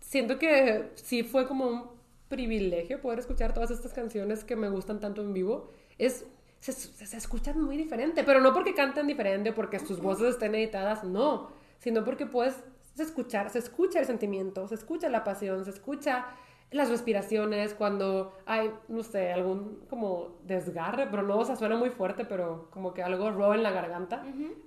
siento 0.00 0.38
que 0.38 0.90
sí 0.94 1.22
fue 1.22 1.46
como 1.46 1.66
un 1.66 1.90
privilegio 2.28 3.00
poder 3.00 3.18
escuchar 3.18 3.52
todas 3.52 3.70
estas 3.70 3.92
canciones 3.92 4.44
que 4.44 4.56
me 4.56 4.68
gustan 4.70 5.00
tanto 5.00 5.20
en 5.22 5.32
vivo. 5.34 5.70
Es, 5.98 6.24
se, 6.60 6.72
se- 6.72 7.06
se 7.06 7.16
escuchan 7.16 7.60
muy 7.60 7.76
diferente, 7.76 8.24
pero 8.24 8.40
no 8.40 8.52
porque 8.54 8.74
canten 8.74 9.06
diferente 9.06 9.52
porque 9.52 9.78
sus 9.78 10.00
voces 10.00 10.30
estén 10.34 10.54
editadas, 10.54 11.04
no, 11.04 11.50
sino 11.78 12.04
porque 12.04 12.24
puedes 12.26 12.54
escuchar, 12.98 13.50
se 13.50 13.58
escucha 13.58 13.98
el 14.00 14.06
sentimiento, 14.06 14.66
se 14.68 14.74
escucha 14.76 15.08
la 15.08 15.24
pasión, 15.24 15.64
se 15.64 15.70
escucha 15.70 16.26
las 16.72 16.88
respiraciones, 16.90 17.74
cuando 17.74 18.32
hay, 18.46 18.72
no 18.88 19.02
sé, 19.02 19.32
algún 19.32 19.84
como 19.88 20.38
desgarre, 20.44 21.06
pero 21.10 21.22
no, 21.22 21.38
o 21.38 21.44
sea, 21.44 21.56
suena 21.56 21.76
muy 21.76 21.90
fuerte, 21.90 22.24
pero 22.24 22.68
como 22.70 22.94
que 22.94 23.02
algo 23.02 23.30
raw 23.30 23.52
en 23.52 23.62
la 23.62 23.70
garganta. 23.70 24.24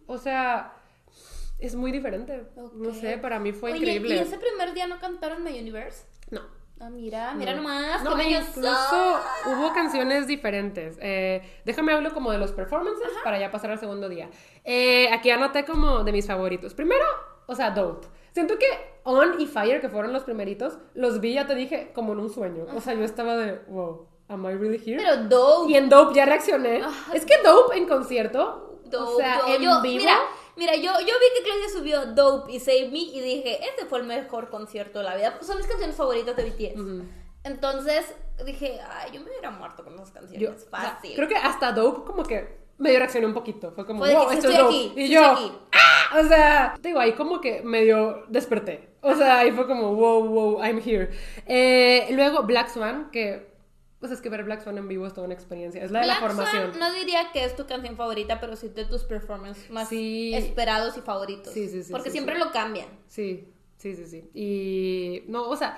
O 0.07 0.17
sea, 0.17 0.73
es 1.59 1.75
muy 1.75 1.91
diferente. 1.91 2.43
No 2.75 2.93
sé, 2.93 3.17
para 3.17 3.39
mí 3.39 3.51
fue 3.53 3.71
Oye, 3.71 3.79
increíble. 3.79 4.15
¿y 4.15 4.19
ese 4.19 4.37
primer 4.37 4.73
día 4.73 4.87
no 4.87 4.99
cantaron 4.99 5.43
My 5.43 5.57
Universe? 5.59 6.05
No. 6.31 6.41
Ah, 6.79 6.89
mira, 6.89 7.33
mira 7.33 7.53
No. 7.53 7.57
nomás. 7.61 8.03
No, 8.03 8.21
incluso 8.21 9.19
hubo 9.45 9.73
canciones 9.73 10.27
diferentes. 10.27 10.97
Eh, 11.01 11.41
déjame 11.63 11.93
hablo 11.93 12.13
como 12.13 12.31
de 12.31 12.37
los 12.37 12.51
performances 12.51 13.07
para 13.23 13.39
ya 13.39 13.49
pasar 13.49 13.71
al 13.71 13.79
segundo 13.79 14.09
día. 14.09 14.29
Eh, 14.65 15.09
aquí 15.13 15.31
anoté 15.31 15.63
como 15.63 16.03
de 16.03 16.11
mis 16.11 16.27
favoritos. 16.27 16.73
Primero, 16.73 17.05
o 17.47 17.55
sea, 17.55 17.71
Dope. 17.71 18.07
Siento 18.35 18.57
que 18.59 18.65
On 19.05 19.39
y 19.39 19.47
Fire, 19.47 19.79
que 19.81 19.87
fueron 19.89 20.11
los 20.13 20.23
primeritos, 20.23 20.77
los 20.93 21.21
vi, 21.21 21.33
ya 21.33 21.47
te 21.47 21.55
dije, 21.55 21.91
como 21.95 22.11
en 22.13 22.19
un 22.19 22.29
sueño. 22.29 22.67
O 22.75 22.81
sea, 22.81 22.93
yo 22.93 23.03
estaba 23.05 23.35
de, 23.37 23.59
wow, 23.69 24.07
am 24.27 24.45
I 24.45 24.53
really 24.55 24.81
here? 24.85 24.97
Pero 25.01 25.23
Dope. 25.29 25.71
y 25.71 25.75
en 25.77 25.87
Dope 25.89 26.13
ya 26.13 26.25
reaccioné. 26.25 26.81
Es 27.13 27.25
que 27.25 27.35
Dope 27.43 27.77
en 27.77 27.87
concierto, 27.87 28.81
Dope, 28.85 29.13
o 29.13 29.17
sea, 29.17 29.39
Dope. 29.39 29.55
en 29.55 29.61
Yo- 29.61 29.81
vivo... 29.81 29.99
Mira, 30.01 30.17
mira 30.57 30.75
yo, 30.75 30.91
yo 30.99 30.99
vi 30.99 31.37
que 31.37 31.43
Claudia 31.43 31.69
subió 31.71 32.05
Dope 32.13 32.51
y 32.51 32.59
Save 32.59 32.89
Me 32.91 32.99
y 32.99 33.21
dije, 33.21 33.59
este 33.69 33.85
fue 33.85 33.99
el 33.99 34.05
mejor 34.05 34.49
concierto 34.49 34.99
de 34.99 35.05
la 35.05 35.15
vida. 35.15 35.37
Son 35.41 35.55
mis 35.57 35.65
canciones 35.67 35.95
favoritas 35.95 36.35
de 36.35 36.43
BTS. 36.43 37.05
Entonces 37.45 38.13
dije, 38.45 38.79
ay, 38.89 39.11
yo 39.13 39.21
me 39.21 39.29
hubiera 39.29 39.51
muerto 39.51 39.83
con 39.83 39.93
esas 39.95 40.09
Yo, 40.09 40.19
canciones. 40.19 40.49
o 40.49 40.69
sea, 40.69 40.69
Fácil. 40.69 41.15
creo 41.15 41.27
que 41.29 41.35
hasta 41.37 41.71
Dope 41.71 42.03
como 42.05 42.23
que 42.23 42.64
medio 42.77 42.99
reaccioné 42.99 43.25
un 43.27 43.33
poquito. 43.33 43.71
Fue 43.71 43.85
como, 43.85 43.99
Fue 43.99 44.09
de 44.09 44.15
wow, 44.15 44.29
sí 44.29 44.35
esto 44.37 44.49
es 44.49 44.55
estoy 44.55 44.67
aquí, 44.67 44.93
y 45.01 45.07
sí 45.07 45.13
yo, 45.13 45.21
estoy 45.21 45.45
aquí. 45.45 45.57
¡ah! 45.73 46.19
O 46.19 46.27
sea, 46.27 46.73
te 46.81 46.87
digo, 46.89 46.99
ahí 46.99 47.13
como 47.13 47.41
que 47.41 47.61
medio 47.63 48.23
desperté. 48.27 48.89
O 49.01 49.13
sea, 49.15 49.39
ahí 49.39 49.51
fue 49.51 49.67
como, 49.67 49.93
wow, 49.95 50.27
wow, 50.27 50.63
I'm 50.63 50.79
here. 50.85 51.09
Eh, 51.45 52.07
luego 52.11 52.43
Black 52.43 52.69
Swan, 52.69 53.09
que, 53.11 53.53
pues 53.99 54.11
es 54.11 54.21
que 54.21 54.29
ver 54.29 54.43
Black 54.43 54.63
Swan 54.63 54.77
en 54.77 54.87
vivo 54.87 55.05
es 55.07 55.13
toda 55.13 55.25
una 55.25 55.33
experiencia. 55.35 55.83
Es 55.83 55.91
la 55.91 56.01
de 56.01 56.07
la 56.07 56.19
Black 56.19 56.27
formación. 56.31 56.67
Swan, 56.73 56.79
no 56.79 56.93
diría 56.93 57.31
que 57.31 57.43
es 57.43 57.55
tu 57.55 57.65
canción 57.67 57.95
favorita, 57.97 58.39
pero 58.39 58.55
sí 58.55 58.69
de 58.69 58.85
tus 58.85 59.03
performances 59.03 59.69
más 59.69 59.89
Sí. 59.89 60.33
esperados 60.33 60.97
y 60.97 61.01
favoritos. 61.01 61.53
Sí, 61.53 61.67
sí, 61.69 61.83
sí, 61.83 61.91
Porque 61.91 62.09
sí, 62.09 62.13
siempre 62.13 62.35
sí. 62.35 62.41
lo 62.43 62.51
cambian. 62.51 62.87
Sí, 63.07 63.47
sí, 63.77 63.95
sí, 63.95 64.05
sí. 64.07 64.29
Y, 64.33 65.23
no, 65.29 65.47
o 65.49 65.55
sea, 65.55 65.77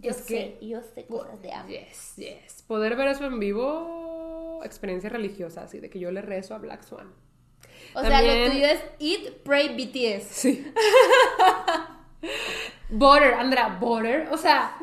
Yo 0.00 0.10
es 0.10 0.16
sé, 0.18 0.56
que... 0.60 0.66
yo 0.66 0.80
sé 0.82 1.06
cosas 1.06 1.40
de 1.42 1.52
amor. 1.52 1.70
Yes, 1.70 2.16
yes. 2.16 2.62
Poder 2.66 2.96
ver 2.96 3.08
eso 3.08 3.24
en 3.24 3.38
vivo, 3.38 4.60
experiencia 4.64 5.10
religiosa, 5.10 5.62
así, 5.62 5.80
de 5.80 5.90
que 5.90 5.98
yo 5.98 6.10
le 6.10 6.22
rezo 6.22 6.54
a 6.54 6.58
Black 6.58 6.82
Swan. 6.82 7.12
O 7.94 8.00
sea, 8.00 8.22
lo 8.22 8.50
tuyo 8.50 8.66
es 8.66 8.82
Eat, 8.98 9.42
Pray, 9.42 9.76
BTS. 9.76 10.24
Sí. 10.24 10.72
Butter, 12.90 13.34
Andra, 13.34 13.78
Butter, 13.80 14.28
o 14.30 14.36
sea, 14.36 14.76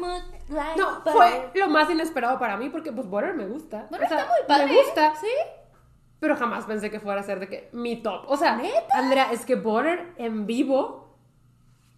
like 0.49 0.79
no, 0.79 0.99
butter. 0.99 1.13
fue 1.13 1.51
lo 1.55 1.67
más 1.67 1.89
inesperado 1.89 2.39
para 2.39 2.57
mí 2.57 2.69
porque 2.69 2.91
pues 2.91 3.07
Butter 3.07 3.33
me 3.33 3.45
gusta. 3.45 3.87
Bueno, 3.89 4.05
o 4.05 4.09
sea, 4.09 4.19
está 4.19 4.31
muy 4.31 4.47
padre. 4.47 4.65
Me 4.67 4.81
gusta, 4.81 5.15
¿Sí? 5.15 5.27
pero 6.19 6.35
jamás 6.35 6.65
pensé 6.65 6.89
que 6.89 6.99
fuera 6.99 7.21
a 7.21 7.23
ser 7.23 7.39
de 7.39 7.47
que 7.47 7.69
mi 7.73 8.01
top. 8.01 8.23
O 8.27 8.37
sea, 8.37 8.55
¿Neta? 8.55 8.97
Andrea, 8.97 9.31
es 9.31 9.45
que 9.45 9.55
Butter 9.55 10.13
en 10.17 10.47
vivo, 10.47 11.06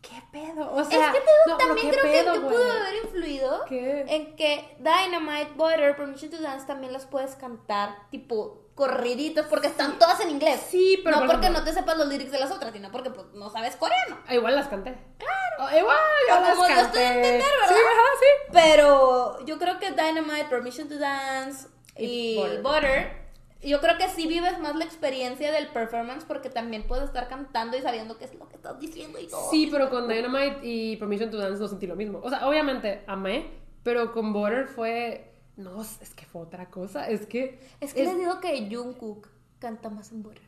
¿qué 0.02 0.22
pedo? 0.32 0.72
O 0.74 0.84
sea, 0.84 1.08
es 1.08 1.14
que 1.14 1.20
te 1.20 1.26
digo, 1.26 1.48
no, 1.48 1.58
también 1.58 1.90
¿qué 1.92 1.98
creo 1.98 2.12
pedo, 2.12 2.34
que, 2.34 2.40
que 2.40 2.46
pudo 2.46 2.72
haber 2.72 2.96
influido 3.04 3.66
¿Qué? 3.66 4.06
en 4.08 4.36
que 4.36 4.78
Dynamite, 4.80 5.52
Butter, 5.56 5.96
Permission 5.96 6.32
to 6.32 6.42
Dance 6.42 6.66
también 6.66 6.94
las 6.94 7.06
puedes 7.06 7.36
cantar 7.36 7.96
tipo 8.10 8.66
corriditos 8.76 9.46
porque 9.48 9.68
están 9.68 10.00
todas 10.00 10.22
en 10.22 10.30
inglés. 10.30 10.62
Sí, 10.70 11.02
pero 11.04 11.18
no 11.18 11.22
por 11.24 11.32
porque 11.32 11.48
ejemplo- 11.48 11.60
no 11.60 11.66
te 11.66 11.74
sepas 11.74 11.98
los 11.98 12.08
lyrics 12.08 12.32
de 12.32 12.40
las 12.40 12.50
otras, 12.52 12.72
sino 12.72 12.90
porque 12.92 13.10
pues, 13.10 13.28
no 13.34 13.50
sabes 13.50 13.76
coreano. 13.76 14.18
Ah, 14.26 14.34
igual 14.36 14.56
las 14.56 14.68
canté. 14.70 14.98
Claro. 15.18 15.78
igual, 15.78 15.98
yo 16.30 16.36
O 16.38 16.40
las 16.40 16.50
como 16.52 16.62
canté. 16.64 16.76
los 16.76 16.86
estoy 16.88 17.02
a 17.04 17.14
entender, 17.16 17.42
¿verdad? 17.60 17.68
Sí, 17.68 17.74
ajá, 17.74 18.06
sí. 18.20 18.52
Pero 18.54 19.46
yo 19.46 19.60
creo 19.60 19.80
que 19.80 19.92
Dynamite, 19.92 20.46
Permission 20.46 20.88
to 20.88 20.98
Dance 20.98 21.68
Y 21.98 22.06
y, 22.06 22.38
Butter. 22.38 22.62
Butter. 22.62 23.19
Yo 23.62 23.82
creo 23.82 23.98
que 23.98 24.08
sí 24.10 24.28
vives 24.28 24.58
más 24.60 24.76
la 24.76 24.86
experiencia 24.86 25.52
del 25.52 25.68
performance 25.68 26.24
porque 26.26 26.50
también 26.50 26.88
puedes 26.88 27.06
estar 27.06 27.28
cantando 27.28 27.78
y 27.78 27.82
sabiendo 27.82 28.18
qué 28.18 28.26
es 28.26 28.36
lo 28.36 28.48
que 28.48 28.56
estás 28.56 28.80
diciendo 28.80 29.20
y 29.20 29.28
todo. 29.28 29.50
Sí, 29.52 29.68
pero 29.72 29.90
con 29.90 30.08
Dynamite 30.08 30.60
y 30.64 30.96
Permission 30.98 31.30
to 31.30 31.38
Dance 31.38 31.60
no 31.60 31.68
sentí 31.68 31.86
lo 31.86 31.96
mismo. 31.96 32.22
O 32.24 32.30
sea, 32.30 32.48
obviamente 32.48 33.04
amé, 33.08 33.52
pero 33.84 34.12
con 34.14 34.32
Butter 34.32 34.68
fue. 34.68 35.34
No, 35.58 35.82
es 35.82 36.14
que 36.16 36.26
fue 36.26 36.44
otra 36.44 36.70
cosa. 36.70 37.10
Es 37.10 37.26
que. 37.26 37.60
Es 37.82 37.94
que 37.94 38.06
les 38.06 38.18
digo 38.18 38.40
que 38.40 38.70
Jungkook 38.72 39.28
canta 39.60 39.90
más 39.90 40.12
en 40.12 40.24
Butter. 40.24 40.44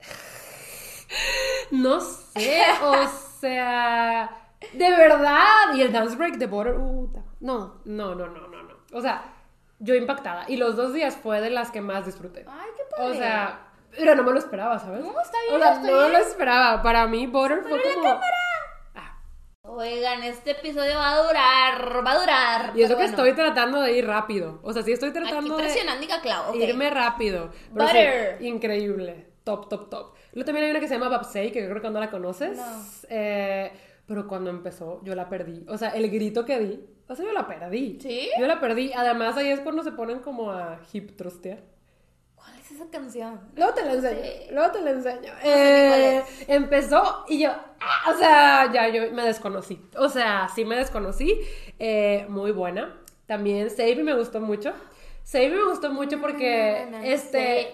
No 1.70 2.00
sé, 2.00 2.62
o 2.82 3.06
sea. 3.40 4.50
De 4.72 4.90
verdad. 4.90 5.74
Y 5.76 5.82
el 5.82 5.92
dance 5.92 6.16
break 6.16 6.36
de 6.36 6.46
Butter. 6.46 6.74
uh, 6.78 7.12
no, 7.40 7.80
no, 7.84 8.14
no, 8.14 8.26
no, 8.26 8.48
no, 8.48 8.62
no. 8.62 8.74
O 8.92 9.00
sea, 9.00 9.35
yo 9.78 9.94
impactada. 9.94 10.44
Y 10.48 10.56
los 10.56 10.76
dos 10.76 10.92
días 10.92 11.16
fue 11.16 11.40
de 11.40 11.50
las 11.50 11.70
que 11.70 11.80
más 11.80 12.06
disfruté. 12.06 12.44
Ay, 12.48 12.68
qué 12.76 12.82
padre. 12.90 13.10
O 13.10 13.14
sea, 13.14 13.68
pero 13.96 14.14
no 14.14 14.22
me 14.24 14.32
lo 14.32 14.38
esperaba, 14.38 14.78
¿sabes? 14.78 15.00
No, 15.04 15.20
está 15.20 15.38
bien, 15.48 15.54
O 15.54 15.58
sea, 15.58 15.72
está 15.74 15.86
no 15.86 15.96
me 15.96 16.00
bien. 16.08 16.12
lo 16.12 16.18
esperaba. 16.18 16.82
Para 16.82 17.06
mí, 17.06 17.26
Butter 17.26 17.62
fue 17.62 17.78
Pero 17.82 18.02
la 18.02 18.10
como. 18.10 18.20
Ah, 18.94 19.18
Oigan, 19.62 20.22
este 20.22 20.52
episodio 20.52 20.96
va 20.98 21.10
a 21.12 21.22
durar, 21.26 22.06
va 22.06 22.12
a 22.12 22.18
durar. 22.20 22.72
y 22.76 22.82
eso 22.82 22.90
que 22.90 23.02
bueno. 23.02 23.10
estoy 23.10 23.32
tratando 23.34 23.80
de 23.80 23.92
ir 23.92 24.06
rápido. 24.06 24.60
O 24.62 24.72
sea, 24.72 24.82
sí 24.82 24.92
estoy 24.92 25.10
Aquí 25.10 25.18
tratando 25.18 25.56
de. 25.56 25.62
presionando 25.64 26.04
y 26.04 26.06
Clau, 26.08 26.50
ok. 26.50 26.56
Irme 26.56 26.90
rápido. 26.90 27.50
Pero 27.74 27.86
Butter. 27.86 28.36
sí, 28.38 28.46
increíble. 28.48 29.26
Top, 29.44 29.68
top, 29.68 29.88
top. 29.90 30.14
Luego 30.32 30.44
también 30.46 30.64
hay 30.66 30.70
una 30.72 30.80
que 30.80 30.88
se 30.88 30.94
llama 30.94 31.08
Babsei, 31.08 31.52
que 31.52 31.62
yo 31.62 31.68
creo 31.70 31.80
que 31.82 31.90
no 31.90 32.00
la 32.00 32.10
conoces. 32.10 32.56
No. 32.56 32.64
Eh, 33.08 33.72
pero 34.06 34.26
cuando 34.26 34.50
empezó, 34.50 35.00
yo 35.04 35.14
la 35.14 35.28
perdí. 35.28 35.64
O 35.68 35.78
sea, 35.78 35.90
el 35.90 36.10
grito 36.10 36.44
que 36.44 36.58
di, 36.58 36.86
o 37.08 37.14
sea, 37.14 37.24
yo 37.24 37.32
la 37.32 37.46
perdí. 37.46 37.98
¿Sí? 38.00 38.28
Yo 38.38 38.46
la 38.46 38.60
perdí. 38.60 38.92
Además, 38.92 39.36
ahí 39.36 39.48
es 39.48 39.60
cuando 39.60 39.82
se 39.82 39.92
ponen 39.92 40.18
como 40.20 40.50
a 40.50 40.80
hip 40.92 41.16
trustear. 41.16 41.60
¿Cuál 42.34 42.58
es 42.58 42.70
esa 42.70 42.88
canción? 42.90 43.40
Luego 43.56 43.74
te 43.74 43.84
la 43.84 43.92
enseño, 43.94 44.20
Sí. 44.22 44.30
luego 44.52 44.72
te 44.72 44.82
la 44.82 44.90
enseño. 44.90 45.32
Eh, 45.42 46.22
empezó 46.48 47.24
y 47.28 47.40
yo, 47.40 47.50
ah, 47.80 48.10
o 48.14 48.18
sea, 48.18 48.72
ya 48.72 48.88
yo 48.88 49.10
me 49.12 49.22
desconocí. 49.24 49.80
O 49.96 50.08
sea, 50.08 50.48
sí 50.54 50.64
me 50.64 50.76
desconocí. 50.76 51.40
Eh, 51.78 52.26
muy 52.28 52.52
buena. 52.52 53.00
También 53.26 53.70
Save 53.70 54.02
Me 54.04 54.14
gustó 54.14 54.40
mucho. 54.40 54.72
Save 55.24 55.50
Me 55.50 55.64
gustó 55.64 55.90
mucho 55.92 56.20
porque 56.20 56.86
na, 56.90 57.04
este 57.04 57.72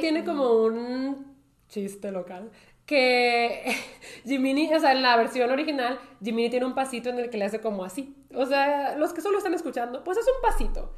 tiene 0.00 0.24
como 0.24 0.52
un 0.52 1.36
chiste 1.68 2.10
local 2.10 2.50
que 2.88 3.76
Jiminy, 4.24 4.74
o 4.74 4.80
sea, 4.80 4.92
en 4.92 5.02
la 5.02 5.14
versión 5.16 5.50
original, 5.50 6.00
Jiminy 6.24 6.48
tiene 6.48 6.66
un 6.66 6.74
pasito 6.74 7.10
en 7.10 7.18
el 7.18 7.28
que 7.28 7.36
le 7.36 7.44
hace 7.44 7.60
como 7.60 7.84
así. 7.84 8.16
O 8.34 8.46
sea, 8.46 8.96
los 8.96 9.12
que 9.12 9.20
solo 9.20 9.38
están 9.38 9.54
escuchando, 9.54 10.02
pues 10.02 10.16
es 10.16 10.26
un 10.26 10.42
pasito. 10.42 10.94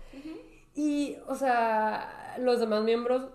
Y, 0.74 1.16
o 1.26 1.34
sea, 1.34 2.36
los 2.38 2.60
demás 2.60 2.84
miembros 2.84 3.28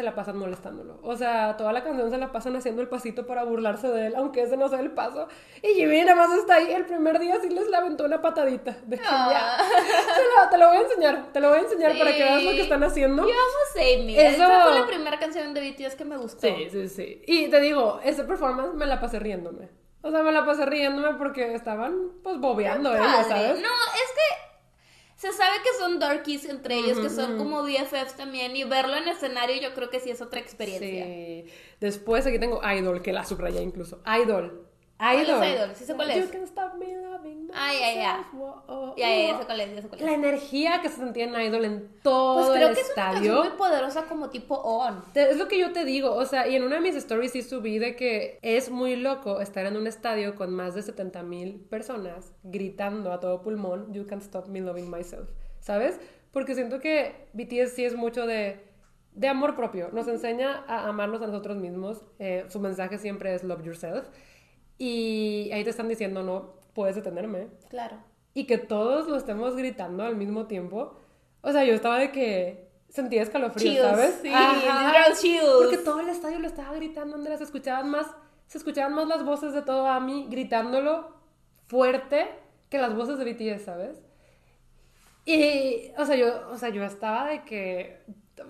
se 0.00 0.04
la 0.04 0.14
pasan 0.14 0.38
molestándolo. 0.38 0.98
O 1.02 1.14
sea, 1.14 1.56
toda 1.58 1.72
la 1.74 1.84
canción 1.84 2.10
se 2.10 2.16
la 2.16 2.32
pasan 2.32 2.56
haciendo 2.56 2.80
el 2.80 2.88
pasito 2.88 3.26
para 3.26 3.44
burlarse 3.44 3.88
de 3.88 4.06
él, 4.06 4.14
aunque 4.16 4.42
ese 4.42 4.56
no 4.56 4.68
sea 4.70 4.80
el 4.80 4.92
paso. 4.92 5.28
Y 5.62 5.74
Jimmy 5.74 6.00
nada 6.04 6.14
más 6.26 6.32
está 6.38 6.54
ahí. 6.54 6.72
El 6.72 6.86
primer 6.86 7.18
día 7.18 7.36
sí 7.42 7.50
les 7.50 7.70
aventó 7.72 8.04
una 8.04 8.22
patadita. 8.22 8.78
De 8.84 8.96
que 8.96 9.04
ya. 9.04 9.58
Se 10.16 10.22
la- 10.42 10.48
te 10.50 10.56
lo 10.56 10.68
voy 10.68 10.78
a 10.78 10.80
enseñar. 10.80 11.32
Te 11.32 11.40
lo 11.40 11.50
voy 11.50 11.58
a 11.58 11.60
enseñar 11.60 11.98
para 11.98 12.12
que 12.12 12.18
veas 12.24 12.42
lo 12.42 12.50
que 12.52 12.60
están 12.62 12.82
haciendo. 12.82 13.22
Yo 13.24 13.28
amo 13.28 13.58
Save. 13.74 14.26
Eso- 14.28 14.42
Esa 14.44 14.60
fue 14.62 14.80
la 14.80 14.86
primera 14.86 15.18
canción 15.18 15.52
de 15.52 15.60
BTS 15.70 15.96
que 15.96 16.04
me 16.06 16.16
gustó. 16.16 16.40
Sí, 16.40 16.68
sí, 16.70 16.88
sí. 16.88 17.22
Y 17.26 17.48
te 17.48 17.60
digo, 17.60 18.00
ese 18.02 18.24
performance 18.24 18.72
me 18.74 18.86
la 18.86 19.00
pasé 19.00 19.18
riéndome. 19.18 19.68
O 20.02 20.10
sea, 20.10 20.22
me 20.22 20.32
la 20.32 20.46
pasé 20.46 20.64
riéndome 20.64 21.14
porque 21.18 21.54
estaban, 21.54 21.94
pues, 22.22 22.38
bobeando 22.38 22.90
Padre. 22.90 23.24
¿sabes? 23.28 23.60
No, 23.60 23.68
es 23.68 24.12
que 24.14 24.49
se 25.20 25.34
sabe 25.34 25.58
que 25.62 25.68
son 25.78 25.98
darkies 25.98 26.46
entre 26.46 26.78
ellos, 26.78 26.98
que 26.98 27.10
son 27.10 27.36
como 27.36 27.62
BFFs 27.62 28.16
también, 28.16 28.56
y 28.56 28.64
verlo 28.64 28.96
en 28.96 29.06
escenario 29.06 29.60
yo 29.60 29.74
creo 29.74 29.90
que 29.90 30.00
sí 30.00 30.08
es 30.08 30.22
otra 30.22 30.40
experiencia. 30.40 31.04
Sí. 31.04 31.44
Después 31.78 32.26
aquí 32.26 32.38
tengo 32.38 32.62
Idol, 32.66 33.02
que 33.02 33.12
la 33.12 33.26
subrayé 33.26 33.60
incluso. 33.60 34.00
Idol. 34.06 34.66
¿Cuál 34.96 35.16
es 35.18 35.28
Idol. 35.28 35.44
Idol? 35.44 35.70
Sí 35.74 35.84
sé 35.84 35.94
cuál 35.94 36.14
You 36.14 36.22
es. 36.22 36.30
can 36.30 36.44
stop 36.44 36.74
me 36.76 36.86
loving 37.50 37.60
Ah, 37.62 37.72
ya, 37.72 37.94
ya. 37.94 38.24
oh, 38.68 38.94
Ya, 38.96 39.08
ya, 39.08 39.26
ya 39.28 39.34
oh. 39.34 39.38
sé 39.40 39.46
cuál 39.46 39.60
es, 39.60 39.74
ya 39.74 39.82
sé 39.82 39.88
cuál 39.88 40.00
es. 40.00 40.06
La 40.06 40.12
energía 40.14 40.80
que 40.82 40.88
se 40.88 40.96
sentía 40.96 41.24
en 41.24 41.40
Idol 41.40 41.64
en 41.64 41.88
todo 42.02 42.46
Pues 42.46 42.56
creo 42.58 42.68
el 42.68 42.74
que 42.74 42.80
es 42.80 42.86
una 42.86 43.02
estadio. 43.10 43.32
canción 43.34 43.48
muy 43.48 43.58
poderosa 43.58 44.02
como 44.04 44.30
tipo 44.30 44.54
On. 44.56 45.02
Es 45.14 45.36
lo 45.36 45.48
que 45.48 45.58
yo 45.58 45.72
te 45.72 45.84
digo, 45.84 46.12
o 46.14 46.24
sea, 46.24 46.48
y 46.48 46.56
en 46.56 46.62
una 46.64 46.76
de 46.76 46.82
mis 46.82 46.96
stories 46.96 47.32
sí 47.32 47.42
subí 47.42 47.78
de 47.78 47.96
que 47.96 48.38
es 48.42 48.70
muy 48.70 48.96
loco 48.96 49.40
estar 49.40 49.66
en 49.66 49.76
un 49.76 49.86
estadio 49.86 50.34
con 50.34 50.54
más 50.54 50.74
de 50.74 50.82
70 50.82 51.22
mil 51.22 51.60
personas 51.68 52.32
gritando 52.42 53.12
a 53.12 53.20
todo 53.20 53.42
pulmón, 53.42 53.92
You 53.92 54.06
can't 54.06 54.22
stop 54.22 54.48
me 54.48 54.60
loving 54.60 54.90
myself, 54.90 55.28
¿sabes? 55.60 55.98
Porque 56.32 56.54
siento 56.54 56.78
que 56.80 57.26
BTS 57.32 57.72
sí 57.74 57.84
es 57.84 57.96
mucho 57.96 58.24
de, 58.26 58.60
de 59.14 59.26
amor 59.28 59.56
propio, 59.56 59.88
nos 59.92 60.06
enseña 60.06 60.64
a 60.68 60.88
amarnos 60.88 61.20
a 61.22 61.26
nosotros 61.26 61.56
mismos, 61.56 62.02
eh, 62.20 62.44
su 62.48 62.60
mensaje 62.60 62.98
siempre 62.98 63.34
es 63.34 63.42
love 63.42 63.64
yourself, 63.64 64.06
y 64.78 65.50
ahí 65.52 65.64
te 65.64 65.70
están 65.70 65.88
diciendo, 65.88 66.22
no 66.22 66.54
puedes 66.74 66.96
detenerme, 66.96 67.48
Claro. 67.68 67.96
y 68.34 68.44
que 68.46 68.58
todos 68.58 69.08
lo 69.08 69.16
estemos 69.16 69.56
gritando 69.56 70.02
al 70.04 70.16
mismo 70.16 70.46
tiempo. 70.46 70.96
O 71.42 71.52
sea, 71.52 71.64
yo 71.64 71.74
estaba 71.74 71.98
de 71.98 72.12
que 72.12 72.68
sentía 72.88 73.22
escalofríos, 73.22 73.74
Chills, 73.76 73.88
¿sabes? 73.88 74.18
sí, 74.22 75.28
chills. 75.28 75.44
Porque 75.58 75.78
todo 75.78 76.00
el 76.00 76.08
estadio 76.08 76.38
lo 76.38 76.46
estaba 76.46 76.74
gritando, 76.74 77.16
Andrea, 77.16 77.36
se 77.38 77.44
escuchaban 77.44 77.88
más, 77.90 78.06
se 78.46 78.58
escuchaban 78.58 78.94
más 78.94 79.06
las 79.08 79.24
voces 79.24 79.52
de 79.52 79.62
todo 79.62 79.86
Ami 79.86 80.26
gritándolo 80.28 81.14
fuerte 81.66 82.26
que 82.68 82.78
las 82.78 82.94
voces 82.94 83.18
de 83.18 83.24
BTS, 83.32 83.64
¿sabes? 83.64 84.02
Y, 85.24 85.92
o 85.98 86.04
sea, 86.04 86.16
yo, 86.16 86.48
o 86.50 86.56
sea, 86.56 86.70
yo 86.70 86.82
estaba 86.82 87.26
de 87.28 87.44
que, 87.44 88.00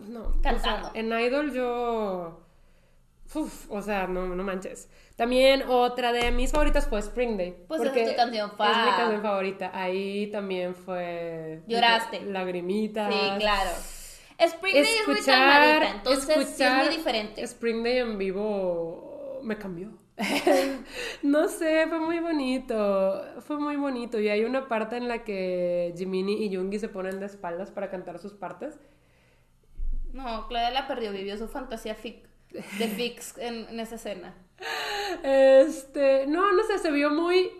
no, 0.08 0.28
o 0.28 0.32
sea, 0.42 0.52
Cantando. 0.54 0.90
en 0.94 1.06
Idol 1.20 1.52
yo, 1.52 2.40
uf, 3.34 3.70
o 3.70 3.82
sea, 3.82 4.06
no, 4.06 4.26
no 4.26 4.42
manches. 4.42 4.88
También 5.16 5.64
otra 5.68 6.12
de 6.12 6.30
mis 6.30 6.52
favoritas 6.52 6.86
fue 6.86 7.00
Spring 7.00 7.36
Day. 7.36 7.64
Pues 7.68 7.82
esa 7.82 7.94
es 7.94 8.10
tu 8.10 8.16
canción 8.16 8.50
Es 8.50 8.56
fa. 8.56 8.84
mi 8.86 8.90
canción 8.90 9.22
favorita. 9.22 9.70
Ahí 9.74 10.28
también 10.30 10.74
fue... 10.74 11.62
Lloraste. 11.66 12.22
Lagrimitas. 12.22 13.12
Sí, 13.12 13.20
claro. 13.38 13.70
Spring 14.38 14.74
Day 14.74 14.94
es 15.00 15.08
muy 15.08 15.20
calmadita, 15.20 15.90
entonces 15.90 16.48
sí 16.56 16.62
es 16.64 16.74
muy 16.74 16.88
diferente. 16.88 17.42
Spring 17.42 17.82
Day 17.82 17.98
en 17.98 18.16
vivo 18.16 19.40
me 19.42 19.58
cambió. 19.58 19.90
no 21.22 21.48
sé, 21.48 21.86
fue 21.88 21.98
muy 21.98 22.20
bonito. 22.20 23.22
Fue 23.40 23.58
muy 23.58 23.76
bonito. 23.76 24.18
Y 24.18 24.28
hay 24.28 24.44
una 24.44 24.68
parte 24.68 24.96
en 24.96 25.08
la 25.08 25.24
que 25.24 25.94
Jiminy 25.96 26.44
y 26.44 26.54
Jungi 26.54 26.78
se 26.78 26.88
ponen 26.88 27.20
de 27.20 27.26
espaldas 27.26 27.70
para 27.70 27.90
cantar 27.90 28.18
sus 28.18 28.32
partes. 28.32 28.78
No, 30.12 30.48
Claudia 30.48 30.70
la 30.70 30.88
perdió, 30.88 31.12
vivió 31.12 31.36
su 31.38 31.46
fantasía 31.46 31.94
fic, 31.94 32.26
de 32.52 32.88
fix 32.88 33.36
en, 33.38 33.68
en 33.68 33.80
esa 33.80 33.96
escena. 33.96 34.34
Este, 35.22 36.26
no, 36.26 36.52
no 36.52 36.64
sé, 36.64 36.78
se 36.78 36.90
vio 36.90 37.10
muy 37.10 37.50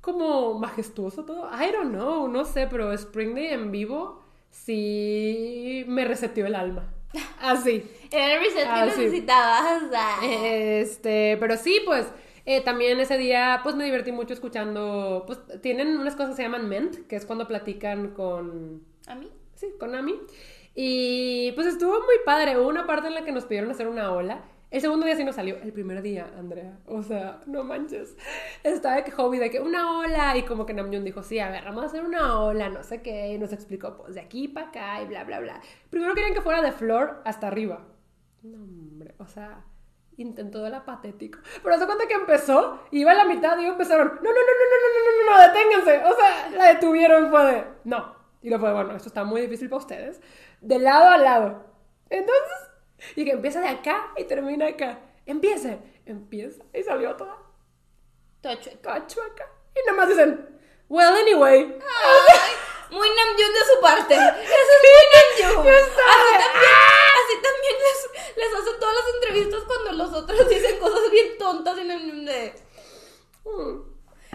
como 0.00 0.58
majestuoso 0.58 1.24
todo. 1.24 1.48
I 1.52 1.72
don't 1.72 1.92
know, 1.92 2.28
no 2.28 2.44
sé, 2.44 2.66
pero 2.66 2.92
Spring 2.92 3.34
Day 3.34 3.48
en 3.48 3.70
vivo 3.70 4.22
sí 4.50 5.84
me 5.88 6.04
reseteó 6.04 6.46
el 6.46 6.54
alma. 6.54 6.92
Así. 7.40 7.84
Era 8.10 8.34
el 8.34 8.40
reset 8.40 8.68
que 8.72 8.86
necesitabas. 8.86 9.82
Este, 10.22 11.36
pero 11.38 11.56
sí, 11.56 11.80
pues 11.84 12.06
eh, 12.44 12.60
también 12.62 12.98
ese 13.00 13.16
día 13.16 13.60
pues 13.62 13.76
me 13.76 13.84
divertí 13.84 14.12
mucho 14.12 14.34
escuchando, 14.34 15.24
pues 15.26 15.38
tienen 15.60 15.96
unas 15.98 16.14
cosas 16.14 16.30
que 16.30 16.36
se 16.36 16.42
llaman 16.42 16.68
ment, 16.68 17.06
que 17.06 17.16
es 17.16 17.24
cuando 17.24 17.46
platican 17.46 18.08
con, 18.08 18.82
¿A 19.06 19.14
mí? 19.14 19.30
sí, 19.54 19.68
con 19.78 19.94
Ami. 19.94 20.18
Y 20.74 21.52
pues 21.52 21.66
estuvo 21.66 21.92
muy 21.92 22.16
padre. 22.24 22.58
Hubo 22.58 22.68
una 22.68 22.86
parte 22.86 23.08
en 23.08 23.14
la 23.14 23.24
que 23.24 23.32
nos 23.32 23.44
pidieron 23.44 23.70
hacer 23.70 23.88
una 23.88 24.12
ola. 24.12 24.42
El 24.70 24.80
segundo 24.80 25.04
día 25.04 25.16
sí 25.16 25.24
nos 25.24 25.34
salió. 25.34 25.56
El 25.56 25.72
primer 25.72 26.00
día, 26.00 26.30
Andrea. 26.38 26.78
O 26.86 27.02
sea, 27.02 27.40
no 27.44 27.62
manches. 27.62 28.16
Estaba 28.64 28.96
de 28.96 29.04
que 29.04 29.10
hobby 29.10 29.38
de 29.38 29.50
que 29.50 29.60
una 29.60 29.98
ola. 29.98 30.34
Y 30.36 30.44
como 30.44 30.64
que 30.64 30.72
Namjoon 30.72 31.04
dijo, 31.04 31.22
sí, 31.22 31.38
a 31.38 31.50
ver, 31.50 31.64
vamos 31.64 31.82
a 31.82 31.86
hacer 31.86 32.02
una 32.02 32.40
ola, 32.40 32.70
no 32.70 32.82
sé 32.82 33.02
qué. 33.02 33.34
Y 33.34 33.38
nos 33.38 33.52
explicó, 33.52 33.98
pues 33.98 34.14
de 34.14 34.22
aquí 34.22 34.48
para 34.48 34.68
acá 34.68 35.02
y 35.02 35.06
bla, 35.06 35.24
bla, 35.24 35.40
bla. 35.40 35.60
Primero 35.90 36.14
querían 36.14 36.32
que 36.32 36.40
fuera 36.40 36.62
de 36.62 36.72
flor 36.72 37.20
hasta 37.26 37.48
arriba. 37.48 37.86
No, 38.42 38.62
hombre, 38.62 39.14
o 39.18 39.26
sea, 39.26 39.62
intentó 40.16 40.62
de 40.62 40.70
la 40.70 40.86
patético. 40.86 41.38
Pero 41.62 41.78
se 41.78 41.84
cuenta 41.84 42.06
que 42.08 42.14
empezó, 42.14 42.80
iba 42.92 43.12
a 43.12 43.14
la 43.14 43.26
mitad 43.26 43.58
y 43.58 43.66
empezaron, 43.66 44.08
no, 44.08 44.14
no, 44.14 44.20
no, 44.22 44.30
no, 44.30 44.64
no, 44.70 44.88
no, 44.88 45.02
no, 45.04 45.36
no, 45.36 45.36
no, 45.36 45.52
deténganse. 45.52 46.10
O 46.10 46.16
sea, 46.16 46.50
la 46.56 46.74
detuvieron, 46.74 47.30
fue 47.30 47.44
de, 47.44 47.64
no. 47.84 48.22
Y 48.40 48.50
lo 48.50 48.58
fue, 48.58 48.72
bueno, 48.72 48.96
esto 48.96 49.08
está 49.08 49.22
muy 49.22 49.42
difícil 49.42 49.68
para 49.68 49.78
ustedes. 49.78 50.20
De 50.62 50.78
lado 50.78 51.08
a 51.10 51.18
lado. 51.18 51.64
Entonces, 52.08 52.70
y 53.16 53.24
que 53.24 53.32
empieza 53.32 53.60
de 53.60 53.68
acá 53.68 54.12
y 54.16 54.24
termina 54.24 54.68
acá. 54.68 55.00
Empiece, 55.26 55.78
empieza. 56.06 56.62
Y 56.72 56.82
salió 56.84 57.16
toda, 57.16 57.36
toda 58.40 59.06
chueca. 59.06 59.46
Y 59.74 59.86
nada 59.86 59.98
más 59.98 60.08
dicen, 60.08 60.58
well, 60.88 61.14
anyway. 61.14 61.62
Ay, 61.62 62.52
muy 62.90 63.08
Namjoon 63.08 63.52
de 63.54 63.74
su 63.74 63.80
parte. 63.80 64.14
Eso 64.14 64.22
es 64.22 64.82
muy 64.86 65.50
Namjoon. 65.50 65.66
Así 65.66 65.90
también, 65.96 66.74
así 67.18 67.34
también 67.42 67.74
les, 67.82 68.36
les 68.36 68.54
hacen 68.54 68.80
todas 68.80 68.94
las 68.94 69.14
entrevistas 69.14 69.62
cuando 69.64 69.92
los 69.92 70.12
otros 70.12 70.48
dicen 70.48 70.78
cosas 70.78 71.10
bien 71.10 71.38
tontas 71.38 71.78
y 71.78 71.84
Namjoon 71.84 72.24
de... 72.24 72.54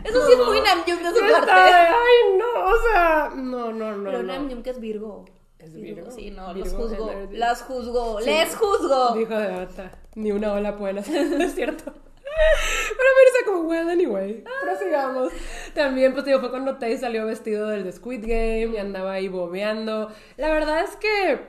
Eso 0.03 0.27
sí 0.27 0.33
es 0.33 0.39
muy 0.39 0.59
Namjoon 0.59 1.03
de 1.03 1.09
su 1.09 1.31
parte. 1.31 1.51
ay, 1.51 2.37
no, 2.37 2.65
o 2.65 2.81
sea, 2.81 3.31
no, 3.33 3.71
no, 3.71 3.95
no. 3.95 4.11
Pero 4.11 4.23
no. 4.23 4.33
Namjoon 4.33 4.61
que 4.61 4.71
es 4.71 4.79
Virgo. 4.79 5.25
Es 5.59 5.73
Virgo. 5.73 6.11
Sí, 6.11 6.31
no, 6.31 6.53
Virgo 6.53 6.69
los 6.69 6.89
juzgo. 6.89 7.11
Las 7.31 7.61
juzgo. 7.63 8.21
Sí. 8.21 8.29
Les 8.29 8.55
juzgo. 8.55 9.13
Dijo 9.15 9.35
de 9.35 9.51
bata. 9.51 9.91
Ni 10.15 10.31
una 10.31 10.53
ola 10.53 10.77
pueden 10.77 10.99
hacer, 10.99 11.25
¿no 11.29 11.43
es 11.43 11.55
cierto? 11.55 11.93
Pero 11.93 13.09
me 13.15 13.45
como, 13.51 13.67
well, 13.69 13.89
anyway, 13.89 14.43
prosigamos. 14.61 15.31
También, 15.73 16.13
pues, 16.13 16.25
digo, 16.25 16.39
fue 16.39 16.49
cuando 16.49 16.77
Tay 16.77 16.97
salió 16.97 17.25
vestido 17.25 17.67
del 17.67 17.83
de 17.83 17.91
Squid 17.91 18.21
Game 18.21 18.75
y 18.75 18.77
andaba 18.77 19.13
ahí 19.13 19.27
bobeando. 19.27 20.11
La 20.37 20.49
verdad 20.51 20.83
es 20.83 20.95
que, 20.97 21.39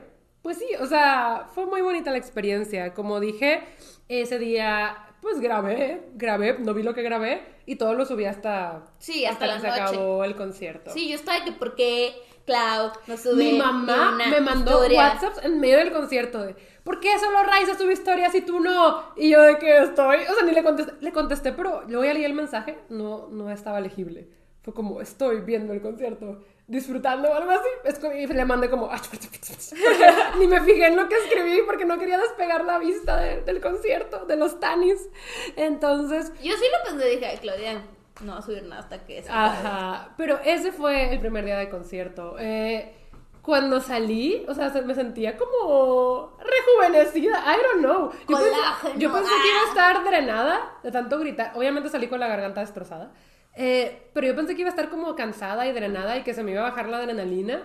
pues 0.41 0.57
sí, 0.57 0.67
o 0.79 0.85
sea, 0.87 1.47
fue 1.53 1.65
muy 1.65 1.81
bonita 1.81 2.11
la 2.11 2.17
experiencia. 2.17 2.93
Como 2.93 3.19
dije, 3.19 3.63
ese 4.07 4.39
día, 4.39 4.97
pues, 5.21 5.39
grabé, 5.39 6.09
grabé, 6.15 6.57
no 6.59 6.73
vi 6.73 6.83
lo 6.83 6.93
que 6.93 7.03
grabé 7.03 7.43
y 7.65 7.75
todo 7.75 7.93
lo 7.93 8.05
subí 8.05 8.25
hasta, 8.25 8.85
Sí, 8.97 9.25
hasta 9.25 9.45
que 9.45 9.59
se 9.61 9.67
noche. 9.67 9.81
acabó 9.81 10.23
el 10.23 10.35
concierto. 10.35 10.91
Sí, 10.91 11.09
yo 11.09 11.15
estaba 11.15 11.43
que 11.43 11.51
por 11.51 11.75
qué 11.75 12.13
Cloud 12.49 12.91
no 13.07 13.17
sube 13.17 13.35
Mi 13.35 13.57
mamá 13.57 14.11
una 14.15 14.27
me 14.27 14.41
mandó 14.41 14.71
historia? 14.71 14.99
WhatsApps 15.13 15.45
en 15.45 15.59
medio 15.59 15.77
del 15.77 15.91
concierto 15.91 16.41
de 16.41 16.55
¿Por 16.83 16.99
qué 16.99 17.19
solo 17.19 17.43
Raiza 17.43 17.77
sube 17.77 17.93
historias 17.93 18.33
y 18.33 18.41
tú 18.41 18.59
no? 18.59 19.13
Y 19.15 19.29
yo 19.29 19.41
de 19.43 19.59
que 19.59 19.77
estoy, 19.83 20.17
o 20.23 20.33
sea, 20.33 20.43
ni 20.43 20.51
le 20.53 20.63
contesté, 20.63 20.93
le 20.99 21.11
contesté, 21.11 21.51
pero 21.53 21.83
luego 21.87 22.03
ya 22.03 22.13
leí 22.13 22.23
el 22.25 22.33
mensaje, 22.33 22.79
no, 22.89 23.27
no 23.29 23.51
estaba 23.51 23.79
legible. 23.79 24.27
Fue 24.63 24.73
como, 24.73 24.99
estoy 24.99 25.41
viendo 25.41 25.71
el 25.73 25.81
concierto, 25.81 26.39
disfrutando 26.67 27.29
o 27.29 27.33
algo 27.35 27.51
así. 27.51 27.69
Es 27.83 27.99
como- 27.99 28.13
y 28.13 28.25
le 28.27 28.45
mandé 28.45 28.69
como, 28.69 28.91
"Ach, 28.91 29.03
porque 29.07 29.27
ni 30.39 30.47
me 30.47 30.59
fijé 30.61 30.87
en 30.87 30.95
lo 30.95 31.07
que 31.07 31.15
escribí 31.15 31.59
porque 31.65 31.85
no 31.85 31.97
quería 31.99 32.17
despegar 32.17 32.65
la 32.65 32.77
vista 32.79 33.17
de- 33.17 33.41
del 33.43 33.61
concierto, 33.61 34.25
de 34.25 34.35
los 34.35 34.59
tanis. 34.59 35.09
Entonces, 35.55 36.31
Yo 36.41 36.53
sí 36.55 36.65
lo 36.71 36.89
pensé, 36.91 37.07
dije, 37.09 37.37
Claudia, 37.41 37.83
no 38.21 38.33
va 38.33 38.39
a 38.39 38.41
subir 38.41 38.63
nada 38.63 38.81
hasta 38.81 39.05
que 39.05 39.19
acabe". 39.19 39.37
Ajá, 39.37 40.09
pero 40.17 40.39
ese 40.43 40.71
fue 40.71 41.13
el 41.13 41.19
primer 41.19 41.45
día 41.45 41.57
de 41.57 41.69
concierto. 41.69 42.35
Eh, 42.39 42.95
cuando 43.41 43.79
salí, 43.79 44.45
o 44.47 44.53
sea, 44.53 44.69
se- 44.69 44.81
me 44.83 44.93
sentía 44.93 45.37
como 45.37 46.37
rejuvenecida, 46.39 47.43
I 47.45 47.57
don't 47.71 47.79
know. 47.85 48.11
Yo 48.27 48.37
pensé, 48.37 48.51
Colágeno, 48.51 48.99
yo 48.99 49.11
pensé 49.13 49.29
que 49.41 49.49
iba 49.49 49.61
a 49.61 49.69
estar 49.69 50.03
drenada 50.03 50.73
de 50.83 50.91
tanto 50.91 51.19
gritar. 51.19 51.51
Obviamente 51.55 51.89
salí 51.89 52.07
con 52.07 52.19
la 52.19 52.27
garganta 52.27 52.61
destrozada. 52.61 53.11
Eh, 53.55 54.09
pero 54.13 54.27
yo 54.27 54.35
pensé 54.35 54.55
que 54.55 54.61
iba 54.61 54.69
a 54.69 54.75
estar 54.75 54.89
como 54.89 55.15
cansada 55.15 55.65
y 55.67 55.71
drenada 55.73 56.17
y 56.17 56.23
que 56.23 56.33
se 56.33 56.43
me 56.43 56.51
iba 56.51 56.61
a 56.61 56.69
bajar 56.69 56.87
la 56.89 56.97
adrenalina. 56.97 57.63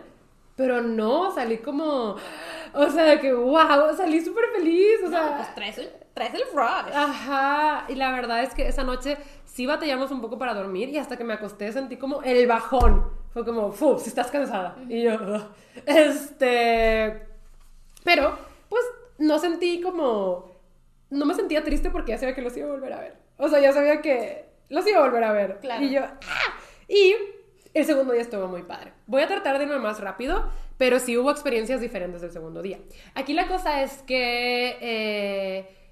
Pero 0.56 0.80
no, 0.80 1.32
salí 1.34 1.58
como... 1.58 2.16
O 2.72 2.90
sea, 2.90 3.20
que 3.20 3.32
wow, 3.32 3.94
salí 3.96 4.20
súper 4.24 4.44
feliz. 4.56 5.00
O 5.04 5.10
sea, 5.10 5.22
No, 5.30 5.36
pues 5.36 5.54
traes 5.54 5.78
el, 5.78 5.90
traes 6.14 6.34
el 6.34 6.42
rush. 6.52 6.92
Ajá, 6.94 7.84
y 7.88 7.94
la 7.96 8.12
verdad 8.12 8.42
es 8.42 8.54
que 8.54 8.66
esa 8.68 8.84
noche 8.84 9.16
sí 9.54 9.66
batallamos 9.66 10.10
un 10.10 10.20
poco 10.20 10.36
para 10.36 10.52
dormir 10.52 10.88
y 10.88 10.98
hasta 10.98 11.16
que 11.16 11.22
me 11.22 11.32
acosté 11.32 11.70
sentí 11.70 11.96
como 11.96 12.22
el 12.22 12.44
bajón. 12.48 13.08
Fue 13.32 13.44
como, 13.44 13.70
fu, 13.70 13.98
si 14.00 14.08
estás 14.08 14.28
cansada. 14.30 14.76
Y 14.88 15.02
yo, 15.02 15.16
este. 15.86 17.22
Pero, 18.02 18.36
pues 18.68 18.82
no 19.18 19.38
sentí 19.38 19.80
como, 19.80 20.50
no 21.10 21.24
me 21.24 21.34
sentía 21.34 21.62
triste 21.62 21.90
porque 21.90 22.12
ya 22.12 22.18
sabía 22.18 22.34
que 22.34 22.42
los 22.42 22.56
iba 22.56 22.68
a 22.68 22.72
volver 22.72 22.92
a 22.92 23.00
ver. 23.00 23.16
O 23.38 23.48
sea, 23.48 23.60
ya 23.60 23.72
sabía 23.72 24.02
que 24.02 24.44
los 24.70 24.86
iba 24.88 24.98
a 24.98 25.04
volver 25.04 25.22
a 25.22 25.32
ver. 25.32 25.58
Claro. 25.60 25.84
Y 25.84 25.90
yo, 25.90 26.02
¡ah! 26.02 26.58
Y 26.88 27.14
el 27.74 27.84
segundo 27.84 28.12
día 28.12 28.22
estuvo 28.22 28.48
muy 28.48 28.62
padre. 28.62 28.92
Voy 29.06 29.22
a 29.22 29.28
tratar 29.28 29.58
de 29.58 29.64
irme 29.64 29.78
más 29.78 30.00
rápido, 30.00 30.50
pero 30.78 30.98
sí 30.98 31.16
hubo 31.16 31.30
experiencias 31.30 31.80
diferentes 31.80 32.22
del 32.22 32.32
segundo 32.32 32.60
día. 32.60 32.80
Aquí 33.14 33.32
la 33.32 33.46
cosa 33.46 33.82
es 33.82 34.02
que 34.02 34.78
eh, 34.80 35.83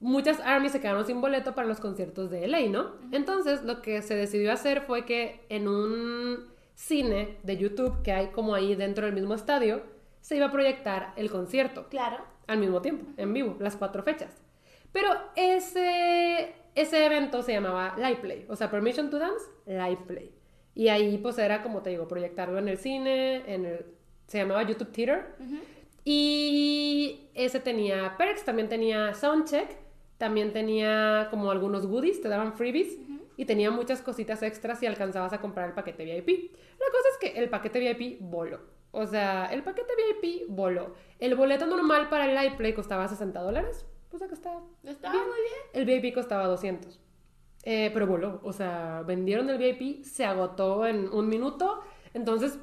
muchas 0.00 0.40
armies 0.40 0.72
se 0.72 0.80
quedaron 0.80 1.04
sin 1.06 1.20
boleto 1.20 1.54
para 1.54 1.68
los 1.68 1.78
conciertos 1.80 2.30
de 2.30 2.48
LA, 2.48 2.68
¿no? 2.68 2.92
Entonces, 3.12 3.62
lo 3.62 3.82
que 3.82 4.02
se 4.02 4.14
decidió 4.14 4.52
hacer 4.52 4.80
fue 4.82 5.04
que 5.04 5.44
en 5.48 5.68
un 5.68 6.46
cine 6.74 7.36
de 7.42 7.56
YouTube 7.58 8.02
que 8.02 8.12
hay 8.12 8.28
como 8.28 8.54
ahí 8.54 8.74
dentro 8.74 9.04
del 9.06 9.14
mismo 9.14 9.34
estadio, 9.34 9.82
se 10.22 10.36
iba 10.36 10.46
a 10.46 10.52
proyectar 10.52 11.12
el 11.16 11.30
concierto 11.30 11.86
Claro. 11.90 12.24
al 12.46 12.58
mismo 12.58 12.80
tiempo, 12.82 13.06
en 13.16 13.32
vivo, 13.32 13.56
las 13.60 13.76
cuatro 13.76 14.02
fechas. 14.02 14.34
Pero 14.92 15.10
ese, 15.36 16.54
ese 16.74 17.04
evento 17.06 17.42
se 17.42 17.52
llamaba 17.52 17.94
Live 17.96 18.16
Play, 18.22 18.46
o 18.48 18.56
sea, 18.56 18.70
Permission 18.70 19.10
to 19.10 19.18
Dance, 19.18 19.44
Live 19.66 20.00
Play. 20.06 20.32
Y 20.74 20.88
ahí 20.88 21.18
pues 21.18 21.36
era, 21.38 21.62
como 21.62 21.82
te 21.82 21.90
digo, 21.90 22.08
proyectarlo 22.08 22.58
en 22.58 22.68
el 22.68 22.78
cine, 22.78 23.42
en 23.52 23.66
el, 23.66 23.86
se 24.26 24.38
llamaba 24.38 24.62
YouTube 24.62 24.90
Theater. 24.92 25.34
Y 26.04 27.28
ese 27.34 27.60
tenía 27.60 28.16
perks, 28.16 28.44
también 28.44 28.68
tenía 28.68 29.12
soundcheck, 29.14 29.76
también 30.20 30.52
tenía 30.52 31.28
como 31.30 31.50
algunos 31.50 31.86
goodies, 31.86 32.20
te 32.20 32.28
daban 32.28 32.52
freebies. 32.52 32.98
Y 33.38 33.46
tenía 33.46 33.70
muchas 33.70 34.02
cositas 34.02 34.42
extras 34.42 34.78
si 34.78 34.84
alcanzabas 34.84 35.32
a 35.32 35.40
comprar 35.40 35.68
el 35.68 35.74
paquete 35.74 36.04
VIP. 36.04 36.52
La 36.78 36.86
cosa 36.92 37.08
es 37.12 37.18
que 37.18 37.40
el 37.40 37.48
paquete 37.48 37.80
VIP 37.80 38.20
voló. 38.20 38.60
O 38.90 39.06
sea, 39.06 39.46
el 39.46 39.62
paquete 39.62 39.94
VIP 39.96 40.44
voló. 40.50 40.94
El 41.18 41.36
boleto 41.36 41.64
normal 41.64 42.10
para 42.10 42.26
el 42.26 42.34
Live 42.36 42.58
Play 42.58 42.74
costaba 42.74 43.08
60 43.08 43.40
dólares. 43.40 43.86
Pues 44.10 44.22
acá 44.22 44.34
está. 44.34 44.60
Estaba 44.84 45.14
muy 45.14 45.24
bien. 45.24 45.62
El 45.72 45.86
VIP 45.86 46.14
costaba 46.14 46.46
200. 46.48 47.00
Eh, 47.62 47.90
pero 47.94 48.06
voló. 48.06 48.40
O 48.42 48.52
sea, 48.52 49.02
vendieron 49.06 49.48
el 49.48 49.56
VIP, 49.56 50.04
se 50.04 50.26
agotó 50.26 50.84
en 50.84 51.08
un 51.08 51.30
minuto. 51.30 51.80
Entonces, 52.12 52.58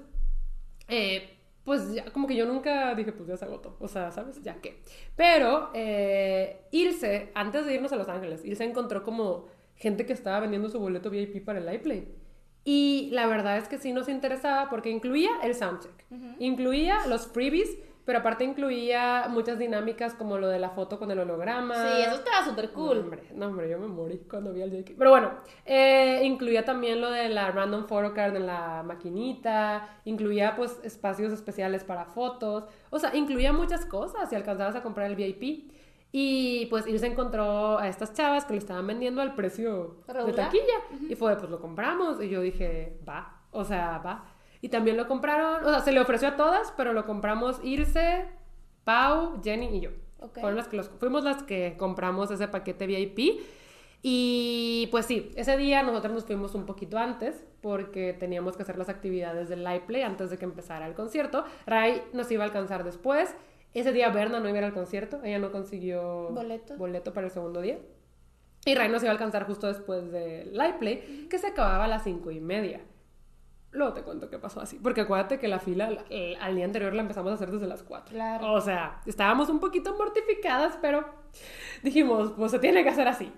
eh, 0.90 1.37
pues 1.68 1.94
ya, 1.94 2.06
como 2.14 2.28
que 2.28 2.36
yo 2.38 2.46
nunca 2.46 2.96
dije, 2.96 3.12
pues 3.12 3.28
ya 3.28 3.36
se 3.36 3.44
agotó. 3.44 3.76
O 3.82 3.90
sea, 3.90 4.10
¿sabes? 4.14 4.42
Ya 4.42 4.62
qué. 4.62 4.82
Pero 5.18 5.70
eh, 5.74 6.62
Ilse, 6.72 7.30
antes 7.36 7.66
de 7.66 7.74
irnos 7.74 7.92
a 7.92 7.98
Los 7.98 8.08
Ángeles, 8.08 8.46
Ilse 8.46 8.64
encontró 8.64 9.04
como 9.04 9.48
gente 9.76 10.06
que 10.06 10.14
estaba 10.14 10.40
vendiendo 10.40 10.70
su 10.70 10.80
boleto 10.80 11.10
VIP 11.10 11.44
para 11.44 11.60
el 11.60 11.74
iPlay. 11.74 12.08
Y 12.64 13.10
la 13.12 13.28
verdad 13.28 13.58
es 13.58 13.68
que 13.68 13.80
sí 13.80 13.92
nos 13.92 14.08
interesaba 14.08 14.70
porque 14.70 14.90
incluía 14.90 15.30
el 15.44 15.56
soundcheck, 15.56 16.06
incluía 16.40 17.06
los 17.08 17.28
freebies, 17.28 17.78
pero 18.08 18.20
aparte 18.20 18.46
incluía 18.46 19.28
muchas 19.30 19.60
dinámicas 19.60 20.14
como 20.16 20.38
lo 20.40 20.48
de 20.48 20.58
la 20.60 20.70
foto 20.70 20.98
con 20.98 21.12
el 21.12 21.20
holograma. 21.20 21.76
Sí, 21.76 22.02
eso 22.04 22.16
estaba 22.16 22.44
súper 22.46 22.66
No, 22.70 22.74
cool. 22.74 22.98
hombre, 23.00 23.24
no, 23.36 23.48
hombre, 23.48 23.70
yo 23.70 23.78
me 23.78 23.88
morí 23.88 24.18
cuando 24.30 24.54
vi 24.54 24.62
al 24.64 24.72
JK. 24.72 24.96
Pero 24.98 25.10
bueno, 25.12 25.32
eh, 25.66 26.22
incluía 26.24 26.64
también 26.64 27.02
lo 27.02 27.12
de 27.12 27.28
la 27.30 27.52
random 27.52 27.86
photocard 27.86 28.36
en 28.38 28.48
la 28.48 28.82
maquinita, 28.84 30.00
incluía 30.06 30.56
pues 30.56 30.80
espacios 30.84 31.32
especiales 31.34 31.84
para 31.84 32.06
fotos, 32.06 32.64
o 32.90 32.98
sea, 32.98 33.14
incluía 33.16 33.52
muchas 33.54 33.86
cosas 33.86 34.30
si 34.30 34.36
alcanzabas 34.36 34.76
a 34.76 34.82
comprar 34.82 35.08
el 35.08 35.16
VIP. 35.16 35.72
Y 36.14 36.68
pues 36.68 36.88
él 36.88 36.98
se 37.00 37.08
encontró 37.08 37.78
a 37.78 37.90
estas 37.90 38.14
chavas 38.14 38.46
que 38.46 38.54
lo 38.54 38.60
estaban 38.60 38.88
vendiendo 38.88 39.22
al 39.22 39.36
precio 39.36 39.98
de 40.08 40.14
Regular. 40.14 40.36
taquilla. 40.46 40.80
Y 41.10 41.16
fue, 41.16 41.36
pues 41.36 41.52
lo 41.52 41.60
compramos. 41.60 42.24
Y 42.24 42.30
yo 42.30 42.40
dije, 42.42 42.98
va, 43.08 43.42
o 43.52 43.66
sea, 43.66 43.98
va. 44.00 44.24
Y 44.68 44.70
también 44.70 44.98
lo 44.98 45.08
compraron, 45.08 45.64
o 45.64 45.70
sea, 45.70 45.80
se 45.80 45.94
le 45.94 46.02
ofreció 46.02 46.28
a 46.28 46.36
todas, 46.36 46.74
pero 46.76 46.92
lo 46.92 47.06
compramos 47.06 47.58
Irse, 47.64 48.26
Pau, 48.84 49.42
Jenny 49.42 49.78
y 49.78 49.80
yo. 49.80 49.92
Fueron 50.34 50.58
las 50.58 50.68
que 50.68 50.76
los, 50.76 50.90
fuimos 50.90 51.24
las 51.24 51.42
que 51.44 51.76
compramos 51.78 52.32
ese 52.32 52.50
paquete 52.50 52.86
VIP. 52.86 53.40
Y 54.02 54.90
pues 54.92 55.06
sí, 55.06 55.32
ese 55.38 55.56
día 55.56 55.84
nosotros 55.84 56.12
nos 56.12 56.26
fuimos 56.26 56.54
un 56.54 56.66
poquito 56.66 56.98
antes 56.98 57.46
porque 57.62 58.12
teníamos 58.12 58.58
que 58.58 58.64
hacer 58.64 58.78
las 58.78 58.90
actividades 58.90 59.48
del 59.48 59.64
live 59.64 59.84
play 59.88 60.02
antes 60.02 60.32
de 60.32 60.38
que 60.38 60.44
empezara 60.44 60.86
el 60.86 60.96
concierto. 60.96 61.46
Ray 61.66 62.02
nos 62.12 62.30
iba 62.30 62.44
a 62.44 62.48
alcanzar 62.48 62.84
después. 62.84 63.34
Ese 63.74 63.94
día 63.94 64.10
Berna 64.10 64.42
no 64.42 64.50
iba 64.50 64.58
a 64.58 64.60
ir 64.60 64.66
al 64.66 64.74
concierto, 64.74 65.22
ella 65.24 65.40
no 65.40 65.54
consiguió 65.54 66.32
Boleto. 66.32 66.76
boleto 66.76 67.14
para 67.14 67.28
el 67.28 67.32
segundo 67.32 67.62
día. 67.62 67.80
Y 68.66 68.76
Ray 68.76 68.90
nos 68.90 69.02
iba 69.02 69.12
a 69.12 69.14
alcanzar 69.14 69.46
justo 69.46 69.68
después 69.68 70.12
del 70.12 70.52
live 70.52 70.76
play, 70.78 71.28
que 71.30 71.38
se 71.38 71.48
acababa 71.48 71.86
a 71.86 71.88
las 71.88 72.04
cinco 72.04 72.32
y 72.32 72.42
media. 72.42 72.82
Luego 73.72 73.94
te 73.94 74.02
cuento 74.04 74.30
qué 74.30 74.40
pasó 74.40 74.62
así. 74.62 74.80
Porque 74.82 75.02
acuérdate 75.02 75.40
que 75.40 75.48
la 75.48 75.60
fila 75.60 75.90
la- 75.92 76.06
el- 76.10 76.36
al 76.38 76.56
día 76.56 76.66
anterior 76.66 76.94
la 76.94 77.02
empezamos 77.02 77.32
a 77.32 77.36
hacer 77.36 77.52
desde 77.52 77.68
las 77.68 77.84
4. 77.84 78.14
Claro. 78.14 78.54
O 78.54 78.62
sea, 78.62 79.02
estábamos 79.06 79.50
un 79.50 79.60
poquito 79.60 79.96
mortificadas, 79.98 80.78
pero 80.82 81.06
dijimos, 81.84 82.34
pues 82.38 82.52
se 82.52 82.60
tiene 82.60 82.84
que 82.84 82.90
hacer 82.90 83.08
así. 83.08 83.32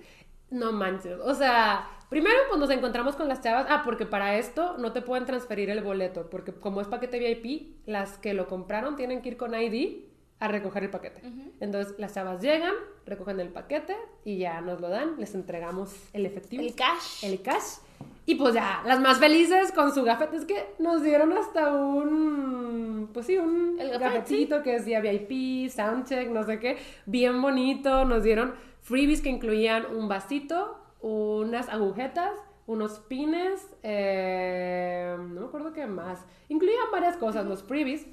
No 0.51 0.71
manches. 0.71 1.19
O 1.23 1.33
sea, 1.33 1.87
primero 2.09 2.35
pues 2.47 2.59
nos 2.59 2.69
encontramos 2.69 3.15
con 3.15 3.27
las 3.27 3.41
chavas. 3.41 3.67
Ah, 3.69 3.81
porque 3.83 4.05
para 4.05 4.35
esto 4.37 4.77
no 4.77 4.93
te 4.93 5.01
pueden 5.01 5.25
transferir 5.25 5.69
el 5.69 5.81
boleto. 5.83 6.29
Porque 6.29 6.53
como 6.53 6.81
es 6.81 6.87
paquete 6.87 7.19
VIP, 7.19 7.75
las 7.85 8.17
que 8.17 8.33
lo 8.33 8.47
compraron 8.47 8.95
tienen 8.95 9.21
que 9.21 9.29
ir 9.29 9.37
con 9.37 9.53
ID 9.53 10.08
a 10.39 10.47
recoger 10.47 10.83
el 10.85 10.89
paquete. 10.89 11.21
Entonces 11.59 11.95
las 11.97 12.13
chavas 12.13 12.41
llegan, 12.41 12.73
recogen 13.05 13.39
el 13.39 13.49
paquete 13.49 13.95
y 14.23 14.37
ya 14.37 14.61
nos 14.61 14.79
lo 14.79 14.89
dan. 14.89 15.15
Les 15.19 15.35
entregamos 15.35 15.93
el 16.13 16.25
efectivo 16.25 16.63
El 16.63 16.75
cash. 16.75 17.23
el 17.23 17.41
cash. 17.41 17.79
Y 18.25 18.35
pues 18.35 18.53
ya, 18.53 18.81
las 18.85 18.99
más 18.99 19.17
felices 19.17 19.71
con 19.71 19.93
su 19.93 20.03
gafete. 20.03 20.37
Es 20.37 20.45
que 20.45 20.67
nos 20.79 21.01
dieron 21.03 21.33
hasta 21.33 21.73
un. 21.73 23.09
Pues 23.13 23.25
sí, 23.25 23.37
un 23.37 23.77
El 23.79 23.97
gafetito 23.97 24.61
que 24.63 24.73
decía 24.73 25.01
VIP, 25.01 25.69
soundcheck, 25.69 26.29
no 26.29 26.43
sé 26.43 26.59
qué. 26.59 26.77
Bien 27.05 27.41
bonito. 27.41 28.05
Nos 28.05 28.23
dieron 28.23 28.53
freebies 28.81 29.21
que 29.21 29.29
incluían 29.29 29.87
un 29.93 30.07
vasito, 30.07 30.77
unas 31.01 31.69
agujetas, 31.69 32.31
unos 32.67 32.99
pines. 32.99 33.67
eh, 33.83 35.15
no 35.17 35.41
me 35.41 35.47
acuerdo 35.47 35.73
qué 35.73 35.87
más. 35.87 36.23
Incluían 36.49 36.91
varias 36.91 37.17
cosas 37.17 37.45
los 37.45 37.63
freebies. 37.63 38.05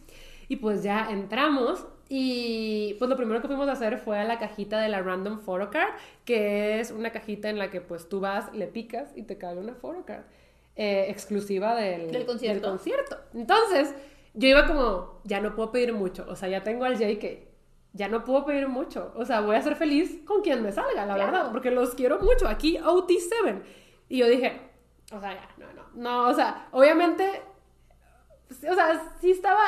Y 0.49 0.57
pues 0.57 0.83
ya 0.83 1.11
entramos. 1.11 1.87
Y 2.09 2.95
pues 2.99 3.09
lo 3.09 3.17
primero 3.17 3.41
que 3.43 3.49
fuimos 3.49 3.69
a 3.69 3.73
hacer 3.73 3.99
fue 3.99 4.19
a 4.19 4.25
la 4.25 4.39
cajita 4.39 4.79
de 4.81 4.89
la 4.89 5.03
Random 5.03 5.41
Photocard, 5.41 5.95
que 6.25 6.79
es 6.81 6.91
una 6.93 7.11
cajita 7.11 7.49
en 7.49 7.59
la 7.59 7.71
que 7.71 7.81
pues 7.81 8.09
tú 8.09 8.21
vas, 8.21 8.53
le 8.55 8.67
picas 8.69 9.13
y 9.17 9.23
te 9.23 9.39
cae 9.39 9.57
una 9.57 9.75
photocard 9.75 10.23
eh, 10.77 11.07
exclusiva 11.09 11.75
del, 11.75 12.13
Del 12.13 12.25
concierto. 12.27 12.69
concierto. 12.69 13.17
Entonces, 13.35 13.93
yo 14.35 14.49
iba 14.49 14.67
como, 14.67 15.21
ya 15.25 15.41
no 15.41 15.55
puedo 15.57 15.73
pedir 15.73 15.93
mucho, 15.95 16.25
o 16.29 16.37
sea, 16.37 16.49
ya 16.49 16.63
tengo 16.63 16.85
al 16.85 16.97
JK, 16.97 17.25
ya 17.95 18.09
no 18.09 18.23
puedo 18.25 18.45
pedir 18.45 18.69
mucho, 18.69 19.13
o 19.17 19.25
sea, 19.25 19.41
voy 19.41 19.57
a 19.57 19.63
ser 19.63 19.75
feliz 19.75 20.21
con 20.27 20.43
quien 20.43 20.63
me 20.63 20.71
salga, 20.71 21.07
la 21.07 21.15
Claro. 21.15 21.33
verdad, 21.33 21.51
porque 21.51 21.71
los 21.71 21.95
quiero 21.95 22.21
mucho, 22.21 22.47
aquí 22.47 22.77
OT7. 22.79 23.63
Y 24.11 24.19
yo 24.19 24.29
dije, 24.29 24.61
o 25.13 25.19
sea, 25.21 25.33
ya, 25.35 25.49
no, 25.57 25.73
no, 25.73 25.83
no, 25.95 26.29
o 26.29 26.35
sea, 26.35 26.69
obviamente, 26.73 27.43
o 28.51 28.75
sea, 28.75 29.13
sí 29.21 29.31
estaba, 29.31 29.63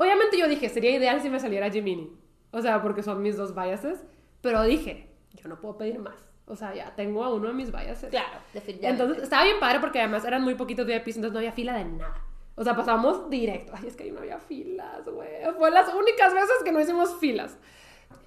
obviamente 0.00 0.38
yo 0.38 0.48
dije, 0.48 0.70
sería 0.70 0.92
ideal 0.92 1.20
si 1.20 1.28
me 1.28 1.38
saliera 1.38 1.70
Jiminy, 1.70 2.10
o 2.52 2.62
sea, 2.62 2.80
porque 2.80 3.02
son 3.02 3.20
mis 3.20 3.36
dos 3.36 3.54
biases, 3.54 4.02
pero 4.40 4.62
dije, 4.62 5.10
yo 5.34 5.48
no 5.48 5.60
puedo 5.60 5.76
pedir 5.76 5.98
más, 5.98 6.16
o 6.46 6.56
sea, 6.56 6.74
ya 6.74 6.94
tengo 6.96 7.22
a 7.22 7.34
uno 7.34 7.48
de 7.48 7.54
mis 7.54 7.70
biases. 7.70 8.08
Claro, 8.08 8.38
definitivamente. 8.54 9.02
Entonces 9.02 9.22
estaba 9.24 9.44
bien 9.44 9.60
padre 9.60 9.78
porque 9.80 10.00
además 10.00 10.24
eran 10.24 10.42
muy 10.42 10.54
poquitos 10.54 10.86
VIPs, 10.86 11.16
entonces 11.16 11.32
no 11.32 11.38
había 11.38 11.52
fila 11.52 11.76
de 11.76 11.84
nada. 11.84 12.24
O 12.54 12.64
sea, 12.64 12.74
pasamos 12.74 13.28
directo. 13.28 13.72
Ay, 13.74 13.86
es 13.88 13.96
que 13.96 14.04
ahí 14.04 14.10
no 14.10 14.20
había 14.20 14.38
filas, 14.38 15.04
güey. 15.06 15.28
Fue 15.56 15.70
las 15.70 15.92
únicas 15.94 16.32
veces 16.34 16.56
que 16.64 16.72
no 16.72 16.80
hicimos 16.80 17.18
filas. 17.18 17.58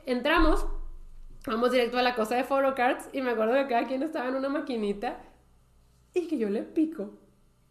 Entramos, 0.06 0.68
vamos 1.48 1.72
directo 1.72 1.98
a 1.98 2.04
la 2.04 2.16
cosa 2.16 2.36
de 2.36 2.44
photocards 2.44 3.10
y 3.14 3.22
me 3.22 3.32
acuerdo 3.32 3.54
que 3.54 3.68
cada 3.68 3.86
quien 3.88 4.04
estaba 4.04 4.30
en 4.30 4.36
una 4.36 4.50
maquinita 4.50 5.20
y 6.14 6.28
que 6.28 6.38
yo 6.38 6.50
le 6.50 6.62
pico 6.64 7.12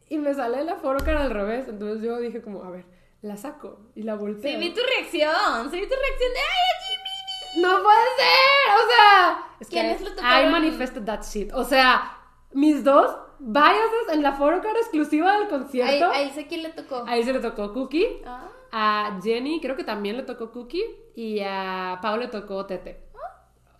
y 0.08 0.18
me 0.18 0.34
sale 0.34 0.64
la 0.64 0.76
photocard 0.76 1.22
al 1.22 1.30
revés. 1.30 1.68
Entonces 1.68 2.02
yo 2.02 2.18
dije 2.18 2.42
como, 2.42 2.62
a 2.64 2.70
ver, 2.70 2.84
la 3.22 3.36
saco 3.36 3.78
y 3.94 4.02
la 4.02 4.14
volteo. 4.16 4.50
Sí, 4.50 4.56
vi 4.58 4.70
tu 4.74 4.80
reacción. 4.80 5.70
Sí, 5.70 5.80
vi 5.80 5.86
tu 5.88 5.94
reacción 5.94 6.32
de 6.32 6.38
¡Ay, 6.40 6.86
Jimmy! 6.86 7.62
¡No 7.62 7.82
puede 7.82 7.98
ser! 8.16 8.76
O 8.76 8.90
sea, 8.90 9.46
es 9.60 9.68
¿Quiénes 9.68 9.98
que 9.98 10.04
lo 10.04 10.14
tocaron? 10.14 10.48
I 10.48 10.52
manifested 10.52 11.04
that 11.04 11.22
shit. 11.22 11.52
O 11.54 11.64
sea, 11.64 12.18
mis 12.52 12.82
dos 12.84 13.16
biases 13.38 14.08
en 14.12 14.22
la 14.22 14.32
photocard 14.32 14.76
exclusiva 14.76 15.32
del 15.34 15.42
Ahí, 15.44 15.48
concierto. 15.48 16.10
ahí 16.10 16.30
sé 16.30 16.46
quién 16.46 16.62
le 16.62 16.70
tocó. 16.70 17.04
Ahí 17.06 17.22
se 17.24 17.32
le 17.32 17.40
tocó 17.40 17.72
Cookie. 17.72 18.22
Ah, 18.26 18.48
A 18.72 19.20
Jenny, 19.22 19.60
creo 19.60 19.76
que 19.76 19.84
también 19.84 20.16
le 20.16 20.22
tocó 20.22 20.50
Cookie. 20.50 20.82
Y 21.14 21.40
a 21.40 21.98
Pau 22.02 22.16
le 22.18 22.28
tocó 22.28 22.64
Tete. 22.66 23.06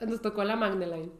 Nos 0.01 0.21
tocó 0.21 0.45
la 0.45 0.57
Magdalene. 0.57 1.11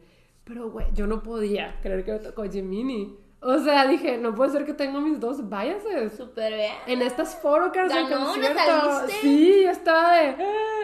Pero, 0.43 0.69
güey, 0.69 0.87
yo 0.93 1.07
no 1.07 1.23
podía 1.23 1.79
creer 1.81 2.03
que 2.03 2.11
me 2.11 2.19
tocó 2.19 2.43
Gemini. 2.43 3.17
O 3.43 3.59
sea, 3.59 3.87
dije, 3.87 4.17
no 4.17 4.33
puede 4.33 4.51
ser 4.51 4.65
que 4.65 4.73
tengo 4.73 5.01
mis 5.01 5.19
dos 5.19 5.49
biases. 5.49 6.13
súper 6.15 6.53
bien. 6.53 6.73
En 6.87 7.01
estas 7.01 7.35
photocards 7.35 7.93
del 7.93 8.07
Ganó, 8.07 8.19
¿no 8.19 8.25
concierto. 8.27 8.61
saliste? 8.61 9.21
Sí, 9.21 9.61
yo 9.63 9.69
estaba 9.69 10.13
de. 10.13 10.35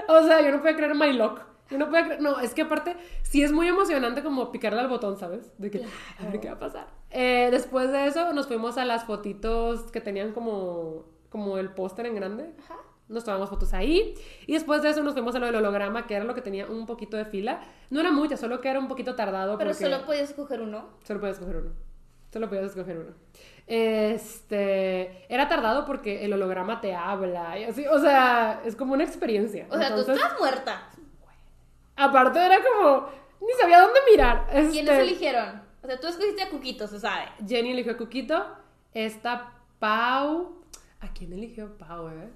O 0.08 0.24
sea, 0.24 0.42
yo 0.42 0.52
no 0.52 0.60
podía 0.60 0.76
creer 0.76 0.96
my 0.96 1.14
luck. 1.14 1.42
Yo 1.70 1.78
no 1.78 1.86
podía 1.86 2.06
creer. 2.06 2.22
No, 2.22 2.40
es 2.40 2.54
que 2.54 2.64
aparte, 2.64 2.96
sí 3.22 3.44
es 3.44 3.52
muy 3.52 3.68
emocionante 3.68 4.24
como 4.24 4.52
picarle 4.52 4.80
al 4.80 4.88
botón, 4.90 5.18
¿sabes? 5.18 5.52
De 5.58 5.72
que, 5.72 5.86
a 6.20 6.26
ver 6.30 6.40
qué 6.40 6.48
va 6.48 6.56
a 6.56 6.60
pasar. 6.60 6.88
Eh, 7.12 7.50
después 7.52 7.92
de 7.92 8.08
eso, 8.08 8.34
nos 8.34 8.48
fuimos 8.48 8.78
a 8.78 8.86
las 8.86 9.06
fotitos 9.06 9.92
que 9.92 10.02
tenían 10.02 10.34
como, 10.34 11.06
como 11.30 11.58
el 11.58 11.72
póster 11.72 12.08
en 12.08 12.16
grande. 12.16 12.54
Ajá. 12.66 12.76
nos 13.08 13.24
tomamos 13.24 13.50
fotos 13.50 13.74
ahí. 13.74 14.16
Y 14.48 14.54
después 14.54 14.82
de 14.82 14.90
eso 14.90 15.02
nos 15.04 15.14
fuimos 15.14 15.34
a 15.36 15.40
lo 15.40 15.46
del 15.46 15.56
holograma, 15.56 16.06
que 16.08 16.16
era 16.16 16.26
lo 16.26 16.36
que 16.36 16.42
tenía 16.42 16.66
un 16.68 16.86
poquito 16.86 17.18
de 17.18 17.26
fila. 17.26 17.62
No 17.90 18.00
era 18.00 18.12
mucha, 18.12 18.36
solo 18.36 18.62
que 18.62 18.70
era 18.70 18.80
un 18.80 18.88
poquito 18.88 19.16
tardado. 19.16 19.58
Pero 19.58 19.72
porque... 19.72 19.86
solo 19.86 20.06
podías 20.06 20.30
escoger 20.30 20.62
uno. 20.62 20.90
Solo 21.04 21.20
podías 21.20 21.38
escoger 21.38 21.56
uno. 21.58 21.89
Solo 22.32 22.48
podías 22.48 22.66
escoger 22.66 22.98
uno. 22.98 23.14
Este. 23.68 25.26
Era 25.34 25.48
tardado 25.48 25.86
porque 25.86 26.26
el 26.26 26.34
holograma 26.34 26.82
te 26.82 26.94
habla 26.96 27.58
y 27.58 27.64
así. 27.64 27.86
O 27.88 28.00
sea, 28.00 28.62
es 28.66 28.76
como 28.76 28.94
una 28.94 29.04
experiencia. 29.04 29.68
O 29.70 29.78
sea, 29.78 29.94
tú 29.94 30.02
estás 30.02 30.38
muerta. 30.40 30.90
Aparte, 31.96 32.40
era 32.44 32.58
como. 32.64 33.08
Ni 33.42 33.54
sabía 33.60 33.82
dónde 33.82 34.00
mirar. 34.12 34.48
¿Quiénes 34.50 34.76
Este, 34.76 35.02
eligieron? 35.02 35.62
O 35.82 35.88
sea, 35.88 36.00
tú 36.00 36.08
escogiste 36.08 36.44
a 36.44 36.50
Cuquito, 36.50 36.88
se 36.88 37.00
sabe. 37.00 37.26
Jenny 37.48 37.72
eligió 37.72 37.94
a 37.94 37.98
Cuquito. 37.98 38.46
Esta 38.94 39.54
Pau. 39.80 40.62
¿A 41.00 41.08
quién 41.14 41.32
eligió 41.34 41.78
Pau, 41.78 42.10
eh? 42.10 42.30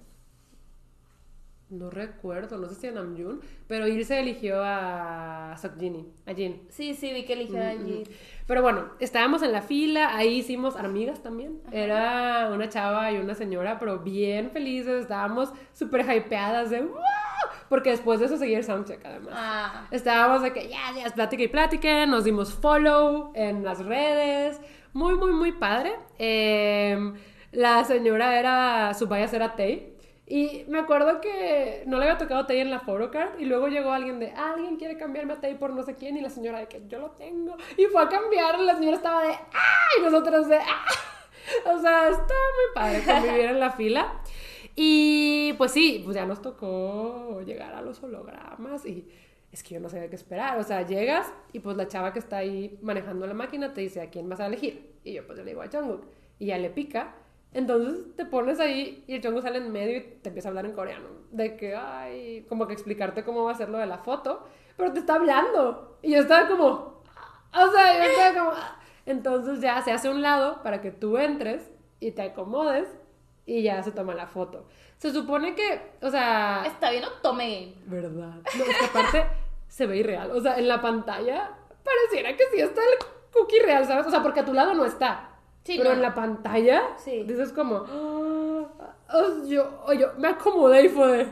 No 1.79 1.89
recuerdo, 1.89 2.57
no 2.57 2.67
sé 2.67 2.75
si 2.75 2.87
a 2.87 2.91
Namjoon, 2.91 3.41
pero 3.67 3.87
Ilse 3.87 4.19
eligió 4.19 4.61
a 4.63 5.55
Sokjini, 5.59 6.05
a 6.27 6.33
Jin. 6.33 6.61
Sí, 6.69 6.93
sí, 6.93 7.11
vi 7.11 7.25
que 7.25 7.33
eligió 7.33 7.59
a 7.61 7.73
Mm, 7.73 7.85
Jin. 7.85 7.99
mm. 8.01 8.03
Pero 8.45 8.61
bueno, 8.61 8.89
estábamos 8.99 9.41
en 9.41 9.51
la 9.53 9.61
fila, 9.61 10.15
ahí 10.15 10.35
hicimos 10.39 10.75
amigas 10.75 11.23
también. 11.23 11.61
Era 11.71 12.49
una 12.53 12.69
chava 12.69 13.11
y 13.11 13.17
una 13.17 13.33
señora, 13.33 13.79
pero 13.79 13.99
bien 13.99 14.51
felices, 14.51 15.01
estábamos 15.03 15.51
súper 15.73 16.01
hypeadas 16.01 16.69
de 16.69 16.81
¡wow! 16.81 16.97
Porque 17.69 17.89
después 17.89 18.19
de 18.19 18.27
eso 18.27 18.37
seguía 18.37 18.57
el 18.59 18.63
soundcheck 18.63 19.03
además. 19.05 19.33
Ah. 19.35 19.87
Estábamos 19.89 20.43
de 20.43 20.53
que 20.53 20.67
ya, 20.69 20.93
ya, 20.95 21.09
plática 21.13 21.41
y 21.43 21.47
plática, 21.47 22.05
nos 22.05 22.23
dimos 22.25 22.53
follow 22.53 23.31
en 23.33 23.63
las 23.63 23.83
redes, 23.83 24.59
muy, 24.93 25.15
muy, 25.15 25.31
muy 25.31 25.53
padre. 25.53 25.93
Em, 26.19 27.15
la 27.51 27.83
señora 27.85 28.37
era, 28.39 28.93
su 28.93 29.07
bias 29.07 29.33
era 29.33 29.55
Tay. 29.55 29.93
Y 30.25 30.63
me 30.69 30.79
acuerdo 30.79 31.19
que 31.19 31.83
no 31.85 31.97
le 31.97 32.05
había 32.05 32.17
tocado 32.17 32.45
Tay 32.45 32.59
en 32.59 32.69
la 32.71 32.79
photocard 32.79 33.39
y 33.39 33.45
luego 33.45 33.67
llegó 33.67 33.91
alguien 33.91 34.19
de, 34.19 34.31
"Ah, 34.35 34.53
alguien 34.55 34.77
quiere 34.77 34.97
cambiarme 34.97 35.33
a 35.33 35.41
Tay 35.41 35.55
por 35.55 35.71
no 35.71 35.83
sé 35.83 35.95
quién 35.95 36.15
y 36.15 36.21
la 36.21 36.29
señora 36.29 36.59
de 36.59 36.67
que 36.67 36.81
yo 36.87 36.99
lo 36.99 37.11
tengo. 37.11 37.57
Y 37.77 37.85
fue 37.85 38.01
a 38.03 38.07
cambiar, 38.07 38.57
la 38.59 38.75
señora 38.75 38.95
estaba 38.97 39.23
de, 39.23 39.33
¡ah! 39.33 39.87
Y 39.99 40.01
nosotros 40.01 40.47
de, 40.47 40.57
¡ah! 40.57 40.85
O 41.65 41.77
sea, 41.79 42.07
estaba 42.07 42.23
muy 42.29 42.73
padre 42.73 43.03
convivir 43.05 43.47
en 43.47 43.59
la 43.59 43.71
fila. 43.71 44.21
Y 44.75 45.53
pues 45.57 45.71
sí, 45.71 46.01
pues 46.03 46.15
ya 46.15 46.25
nos 46.25 46.41
tocó 46.41 47.41
llegar 47.45 47.73
a 47.75 47.81
los 47.81 48.01
hologramas 48.01 48.85
y 48.85 49.07
es 49.51 49.61
que 49.61 49.75
yo 49.75 49.79
no 49.81 49.89
sabía 49.89 50.09
qué 50.09 50.15
esperar. 50.15 50.57
O 50.57 50.63
sea, 50.63 50.81
llegas 50.83 51.31
y 51.51 51.59
pues 51.59 51.75
la 51.77 51.87
chava 51.87 52.13
que 52.13 52.19
está 52.19 52.37
ahí 52.37 52.79
manejando 52.81 53.27
la 53.27 53.33
máquina 53.33 53.73
te 53.73 53.81
dice 53.81 54.01
a 54.01 54.09
quién 54.09 54.29
vas 54.29 54.39
a 54.39 54.47
elegir. 54.47 54.93
Y 55.03 55.13
yo 55.13 55.27
pues 55.27 55.37
yo 55.37 55.43
le 55.43 55.51
digo 55.51 55.61
a 55.61 55.67
Jungkook. 55.67 56.05
Y 56.39 56.47
ya 56.47 56.57
le 56.57 56.69
pica. 56.69 57.13
Entonces 57.53 58.15
te 58.15 58.25
pones 58.25 58.59
ahí 58.59 59.03
y 59.07 59.15
el 59.15 59.21
Jungkook 59.21 59.43
sale 59.43 59.57
en 59.59 59.71
medio 59.71 59.97
y 59.97 60.01
te 60.21 60.30
empieza 60.30 60.47
a 60.47 60.51
hablar 60.51 60.65
en 60.65 60.73
coreano. 60.73 61.07
De 61.31 61.55
que, 61.55 61.75
ay, 61.75 62.45
como 62.49 62.65
que 62.67 62.73
explicarte 62.73 63.23
cómo 63.23 63.43
va 63.43 63.51
a 63.51 63.55
ser 63.55 63.69
lo 63.69 63.77
de 63.77 63.85
la 63.85 63.99
foto. 63.99 64.47
Pero 64.75 64.91
te 64.91 64.99
está 64.99 65.15
hablando. 65.15 65.97
Y 66.01 66.11
yo 66.13 66.19
estaba 66.21 66.47
como, 66.47 66.67
o 67.53 67.71
sea, 67.71 67.97
yo 67.97 68.03
estaba 68.11 68.39
como... 68.45 68.51
"Ah". 68.57 68.80
Entonces 69.05 69.59
ya 69.61 69.81
se 69.81 69.91
hace 69.91 70.09
un 70.09 70.21
lado 70.21 70.63
para 70.63 70.81
que 70.81 70.89
tú 70.91 71.17
entres 71.17 71.69
y 71.99 72.11
te 72.11 72.21
acomodes 72.21 72.88
y 73.45 73.61
ya 73.61 73.84
se 73.84 73.91
toma 73.91 74.13
la 74.15 74.27
foto. 74.27 74.65
Se 74.97 75.11
supone 75.11 75.53
que, 75.53 75.81
o 76.01 76.09
sea... 76.09 76.63
Está 76.65 76.89
bien, 76.89 77.03
no 77.03 77.09
tome 77.21 77.49
game. 77.49 77.73
Verdad. 77.85 78.35
No, 78.57 78.63
es 78.63 78.77
que 78.77 78.85
aparte 78.85 79.25
se 79.67 79.85
ve 79.85 79.97
irreal. 79.97 80.31
O 80.31 80.39
sea, 80.39 80.57
en 80.57 80.67
la 80.69 80.81
pantalla 80.81 81.51
pareciera 81.84 82.35
que 82.38 82.45
sí 82.53 82.61
está 82.61 82.80
el 82.81 83.05
cookie 83.34 83.59
real, 83.59 83.85
¿sabes? 83.85 84.07
O 84.07 84.09
sea, 84.09 84.23
porque 84.23 84.39
a 84.39 84.45
tu 84.45 84.53
lado 84.53 84.73
no 84.73 84.85
está. 84.85 85.30
Sí, 85.64 85.76
pero 85.77 85.90
no. 85.91 85.95
en 85.95 86.02
la 86.02 86.14
pantalla 86.14 86.81
Sí. 86.98 87.23
dices 87.23 87.53
como... 87.53 87.85
"Ah", 87.88 88.95
o 89.14 89.45
yo, 89.48 89.81
o 89.85 89.94
yo 89.94 90.07
me 90.18 90.27
acomodé 90.30 90.85
y 90.85 90.90
fue. 90.90 91.27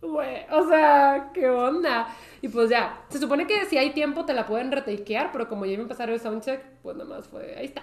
Güey, 0.00 0.44
o 0.50 0.66
sea, 0.68 1.30
¿qué 1.32 1.48
onda? 1.48 2.08
Y 2.40 2.48
pues 2.48 2.68
ya, 2.68 3.04
se 3.08 3.18
supone 3.18 3.46
que 3.46 3.66
si 3.66 3.78
hay 3.78 3.90
tiempo 3.90 4.24
te 4.24 4.34
la 4.34 4.46
pueden 4.46 4.72
retakear, 4.72 5.30
pero 5.30 5.48
como 5.48 5.64
ya 5.64 5.72
iba 5.72 5.80
a 5.80 5.84
empezar 5.84 6.10
el 6.10 6.18
soundcheck, 6.20 6.60
pues 6.82 6.96
nada 6.96 7.08
más 7.08 7.28
fue, 7.28 7.54
ahí 7.56 7.66
está. 7.66 7.82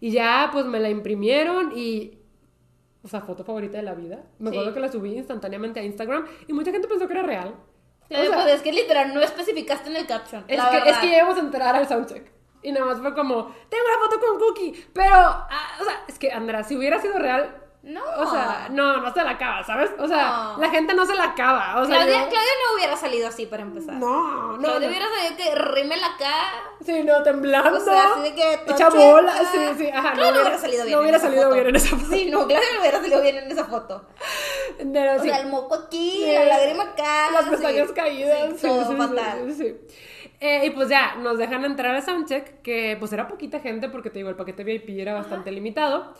Y 0.00 0.10
ya, 0.10 0.48
pues 0.52 0.66
me 0.66 0.80
la 0.80 0.90
imprimieron 0.90 1.72
y... 1.76 2.18
O 3.04 3.08
sea, 3.08 3.20
foto 3.20 3.44
favorita 3.44 3.76
de 3.76 3.82
la 3.84 3.94
vida. 3.94 4.24
Me 4.38 4.50
Sí. 4.50 4.56
acuerdo 4.56 4.74
que 4.74 4.80
la 4.80 4.90
subí 4.90 5.14
instantáneamente 5.16 5.78
a 5.78 5.84
Instagram 5.84 6.26
y 6.48 6.52
mucha 6.54 6.72
gente 6.72 6.88
pensó 6.88 7.06
que 7.06 7.12
era 7.12 7.22
real. 7.22 7.54
O 8.10 8.14
sea, 8.14 8.32
pues 8.32 8.46
es 8.56 8.62
que 8.62 8.72
literal 8.72 9.14
no 9.14 9.20
especificaste 9.20 9.90
en 9.90 9.96
el 9.96 10.06
caption. 10.06 10.44
Es 10.48 10.58
la 10.58 10.70
que, 10.70 10.76
verdad. 10.76 10.90
es 10.92 10.98
que 10.98 11.10
ya 11.10 11.18
íbamos 11.18 11.36
a 11.36 11.40
entrar 11.40 11.74
al 11.76 11.86
soundcheck. 11.86 12.30
Y 12.64 12.72
nada 12.72 12.86
más 12.86 12.98
fue 13.00 13.14
como, 13.14 13.54
tengo 13.68 13.84
una 13.86 13.98
foto 14.08 14.18
con 14.20 14.38
Cookie. 14.40 14.86
Pero, 14.92 15.14
ah, 15.14 15.76
o 15.80 15.84
sea, 15.84 16.02
es 16.08 16.18
que 16.18 16.32
Andra, 16.32 16.64
si 16.64 16.76
hubiera 16.76 17.00
sido 17.00 17.18
real, 17.18 17.60
No. 17.82 18.00
o 18.16 18.30
sea, 18.30 18.68
no, 18.70 18.96
no 19.02 19.12
se 19.12 19.22
la 19.22 19.32
acaba, 19.32 19.62
¿sabes? 19.62 19.90
O 19.98 20.08
sea, 20.08 20.54
No. 20.54 20.58
la 20.58 20.70
gente 20.70 20.94
no 20.94 21.04
se 21.04 21.14
la 21.14 21.24
acaba. 21.24 21.74
O 21.82 21.84
sea, 21.84 21.96
Claudia, 21.98 22.22
yo- 22.22 22.28
Claudia 22.30 22.50
no 22.66 22.74
hubiera 22.76 22.96
salido 22.96 23.28
así 23.28 23.44
para 23.44 23.62
empezar. 23.62 23.96
no, 23.96 24.52
no. 24.52 24.58
Claudia 24.58 24.80
no. 24.80 24.86
hubiera 24.88 25.06
salido 25.14 25.36
que 25.36 25.54
rime 25.56 25.96
la 25.98 26.16
cara. 26.18 26.62
Sí, 26.82 27.02
no, 27.04 27.22
temblando. 27.22 27.76
O 27.76 27.80
sea, 27.80 28.12
así 28.12 28.22
de 28.22 28.34
que 28.34 28.56
tocheta. 28.66 28.88
bola, 28.88 29.34
sí, 29.52 29.58
sí, 29.76 29.88
ajá. 29.90 30.12
Claudia 30.14 30.32
no 30.32 30.40
hubiera 30.40 30.58
salido 30.58 30.84
bien. 30.86 30.96
No 30.96 31.02
hubiera 31.02 31.18
salido 31.18 31.52
bien 31.52 31.66
en 31.66 31.76
esa 31.76 31.88
foto. 31.96 32.08
Sí, 32.10 32.30
no, 32.30 32.38
Claudia 32.46 32.68
no 32.72 32.80
hubiera 32.80 32.98
salido 33.00 33.20
bien 33.20 33.36
en 33.36 33.52
esa 33.52 33.64
foto. 33.66 34.06
Pero 34.78 35.12
O 35.16 35.22
sí, 35.22 35.28
sea, 35.28 35.38
el 35.40 35.48
moco 35.48 35.74
aquí, 35.74 36.10
Sí. 36.24 36.32
la 36.32 36.44
lágrima 36.46 36.84
acá. 36.84 37.30
las 37.32 37.44
pestañas 37.50 37.92
caídas. 37.92 38.48
Sí, 38.52 38.56
sí, 38.60 38.66
todo 38.66 38.96
fatal. 38.96 39.54
sí. 39.54 39.76
Eh, 40.46 40.66
y 40.66 40.70
pues 40.70 40.90
ya, 40.90 41.14
nos 41.14 41.38
dejan 41.38 41.64
entrar 41.64 41.94
al 41.94 42.02
soundcheck, 42.02 42.60
que 42.60 42.96
pues 43.00 43.10
era 43.14 43.26
poquita 43.28 43.60
gente, 43.60 43.88
porque 43.88 44.10
te 44.10 44.18
digo, 44.18 44.28
el 44.28 44.36
paquete 44.36 44.62
VIP 44.62 44.90
era 45.00 45.14
bastante 45.14 45.50
limitado. 45.50 46.12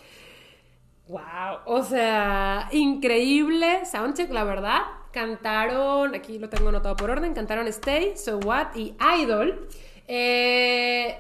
Wow, 1.09 1.59
o 1.66 1.82
sea, 1.82 2.68
increíble 2.72 3.84
soundcheck, 3.84 4.30
la 4.32 4.44
verdad. 4.44 4.80
Cantaron, 5.12 6.14
aquí 6.14 6.38
lo 6.38 6.48
tengo 6.48 6.70
anotado 6.70 6.96
por 6.96 7.10
orden, 7.10 7.34
cantaron 7.34 7.68
Stay, 7.68 8.16
So 8.16 8.38
What 8.38 8.68
y 8.76 8.96
Idol. 9.20 9.68
Eh, 10.09 11.18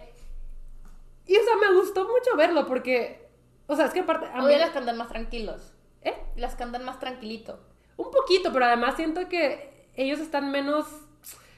y 1.26 1.36
o 1.36 1.42
sea, 1.42 1.56
me 1.56 1.76
gustó 1.78 2.04
mucho 2.04 2.34
verlo 2.38 2.66
porque, 2.66 3.28
o 3.66 3.76
sea, 3.76 3.84
es 3.84 3.92
que 3.92 4.00
aparte... 4.00 4.26
a 4.32 4.38
mí- 4.38 4.46
Hoy 4.46 4.56
las 4.58 4.70
cantan 4.70 4.96
más 4.96 5.08
tranquilos. 5.08 5.74
¿Eh? 6.00 6.14
Las 6.36 6.54
cantan 6.54 6.84
más 6.86 6.98
tranquilito. 6.98 7.60
Un 7.98 8.10
poquito, 8.10 8.50
pero 8.50 8.64
además 8.64 8.96
siento 8.96 9.28
que 9.28 9.88
ellos 9.94 10.20
están 10.20 10.50
menos, 10.50 10.86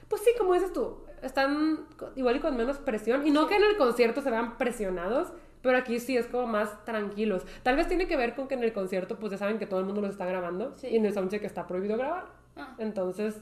pues 0.08 0.22
sí, 0.22 0.30
como 0.36 0.54
dices 0.54 0.72
tú, 0.72 1.05
están 1.22 1.86
igual 2.14 2.36
y 2.36 2.40
con 2.40 2.56
menos 2.56 2.78
presión. 2.78 3.26
Y 3.26 3.30
no 3.30 3.46
que 3.48 3.56
en 3.56 3.64
el 3.64 3.76
concierto 3.76 4.20
se 4.20 4.30
vean 4.30 4.56
presionados, 4.58 5.32
pero 5.62 5.78
aquí 5.78 5.98
sí 6.00 6.16
es 6.16 6.26
como 6.26 6.46
más 6.46 6.84
tranquilos. 6.84 7.44
Tal 7.62 7.76
vez 7.76 7.88
tiene 7.88 8.06
que 8.06 8.16
ver 8.16 8.34
con 8.34 8.48
que 8.48 8.54
en 8.54 8.62
el 8.64 8.72
concierto, 8.72 9.18
pues 9.18 9.32
ya 9.32 9.38
saben 9.38 9.58
que 9.58 9.66
todo 9.66 9.80
el 9.80 9.86
mundo 9.86 10.00
los 10.00 10.10
está 10.10 10.26
grabando 10.26 10.74
Sí. 10.76 10.88
y 10.88 10.96
en 10.96 11.06
el 11.06 11.12
soundcheck 11.12 11.42
está 11.44 11.66
prohibido 11.66 11.96
grabar. 11.96 12.26
Ah. 12.56 12.74
Entonces, 12.78 13.40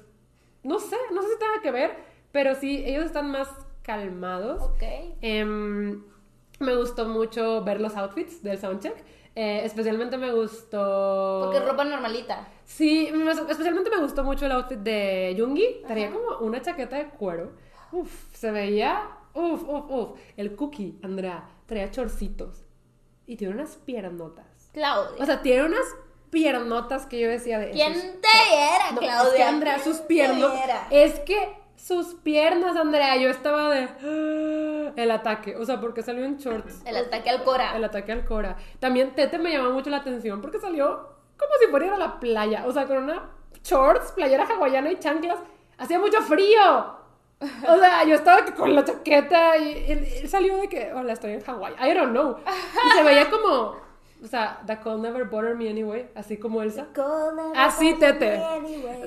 no 0.63 0.79
sé, 0.79 0.97
no 1.13 1.23
sé 1.23 1.29
si 1.29 1.39
tenga 1.39 1.61
que 1.63 1.71
ver, 1.71 1.91
pero 2.33 2.55
sí, 2.55 2.83
ellos 2.87 3.05
están 3.05 3.31
más 3.31 3.49
calmados. 3.83 4.63
Ok. 4.63 4.83
Em, 5.21 6.03
me 6.61 6.75
gustó 6.77 7.07
mucho 7.07 7.63
ver 7.63 7.81
los 7.81 7.95
outfits 7.97 8.43
del 8.43 8.59
soundcheck. 8.59 8.97
Eh, 9.36 9.62
especialmente 9.65 10.16
me 10.16 10.32
gustó. 10.32 11.40
Porque 11.44 11.59
es 11.59 11.65
ropa 11.65 11.85
normalita. 11.85 12.47
Sí, 12.65 13.11
me- 13.12 13.31
especialmente 13.32 13.90
me 13.90 13.97
gustó 13.98 14.23
mucho 14.23 14.47
el 14.47 14.52
outfit 14.52 14.78
de 14.78 15.35
Jungi. 15.39 15.82
Traía 15.86 16.11
como 16.12 16.39
una 16.39 16.62
chaqueta 16.62 16.97
de 16.97 17.09
cuero. 17.09 17.52
Uf, 17.93 18.11
se 18.32 18.51
veía. 18.51 19.02
Uf, 19.35 19.62
uf, 19.69 19.90
uf. 19.90 20.19
El 20.36 20.55
cookie, 20.55 20.98
Andrea, 21.02 21.48
traía 21.66 21.90
chorcitos. 21.90 22.65
Y 23.27 23.36
tiene 23.36 23.55
unas 23.55 23.77
piernotas. 23.77 24.70
Claudia. 24.73 25.23
O 25.23 25.27
sea, 25.27 25.43
tiene 25.43 25.65
unas 25.65 25.85
piernotas 26.31 27.06
que 27.06 27.19
yo 27.20 27.28
decía 27.28 27.59
de. 27.59 27.70
¿Quién 27.70 27.93
te 28.20 28.55
era, 28.55 28.93
no, 28.93 29.01
Claudia? 29.01 29.31
Es 29.31 29.35
que 29.36 29.43
Andrea, 29.43 29.74
¿Quién 29.82 29.85
sus 29.97 30.02
piernas. 30.02 30.52
Es 30.90 31.19
que 31.20 31.56
sus 31.77 32.15
piernas, 32.15 32.77
Andrea. 32.77 33.17
Yo 33.17 33.29
estaba 33.31 33.71
de. 33.71 33.85
"Ah", 33.85 34.93
El 34.97 35.11
ataque. 35.11 35.57
O 35.57 35.65
sea, 35.65 35.81
porque 35.81 36.03
salió 36.03 36.25
en 36.25 36.37
shorts. 36.37 36.83
El 36.87 36.97
ataque 36.97 37.31
al 37.31 37.43
Cora. 37.45 37.77
El 37.77 37.85
ataque 37.85 38.13
al 38.13 38.25
Cora. 38.25 38.57
También 38.81 39.15
Tete 39.15 39.39
me 39.39 39.51
llamó 39.53 39.71
mucho 39.71 39.91
la 39.91 39.99
atención 39.99 40.41
porque 40.41 40.59
salió 40.59 41.09
como 41.39 41.51
si 41.61 41.67
fuera 41.69 41.87
a 41.87 41.89
ir 41.89 41.95
a 41.95 41.99
la 41.99 42.21
playa. 42.21 42.65
O 42.67 42.73
sea, 42.73 42.87
con 42.87 42.99
una 42.99 43.31
shorts, 43.63 44.13
playera 44.13 44.45
hawaiana 44.47 44.91
y 44.93 44.99
chanclas. 44.99 45.39
Hacía 45.79 45.99
mucho 45.99 46.21
frío. 46.23 47.03
O 47.69 47.77
sea, 47.79 48.05
yo 48.05 48.15
estaba 48.15 48.45
que 48.45 48.53
con 48.55 48.75
la 48.75 48.85
chaqueta 48.85 49.57
y 49.59 49.85
él, 49.91 50.07
él 50.23 50.29
salió 50.29 50.57
de 50.57 50.69
que, 50.69 50.93
hola, 50.95 51.13
estoy 51.13 51.33
en 51.33 51.43
Hawái. 51.43 51.75
I 51.81 51.93
don't 51.93 52.11
know. 52.13 52.37
Y 52.39 52.97
se 52.97 53.03
veía 53.03 53.29
como, 53.29 53.77
o 54.25 54.27
sea, 54.27 54.61
The 54.67 54.79
cold 54.81 55.03
never 55.03 55.25
bothered 55.29 55.57
me 55.59 55.69
anyway. 55.69 56.09
Así 56.15 56.39
como 56.39 56.63
Elsa. 56.63 56.87
Así, 57.55 57.95
Tete. 58.01 58.41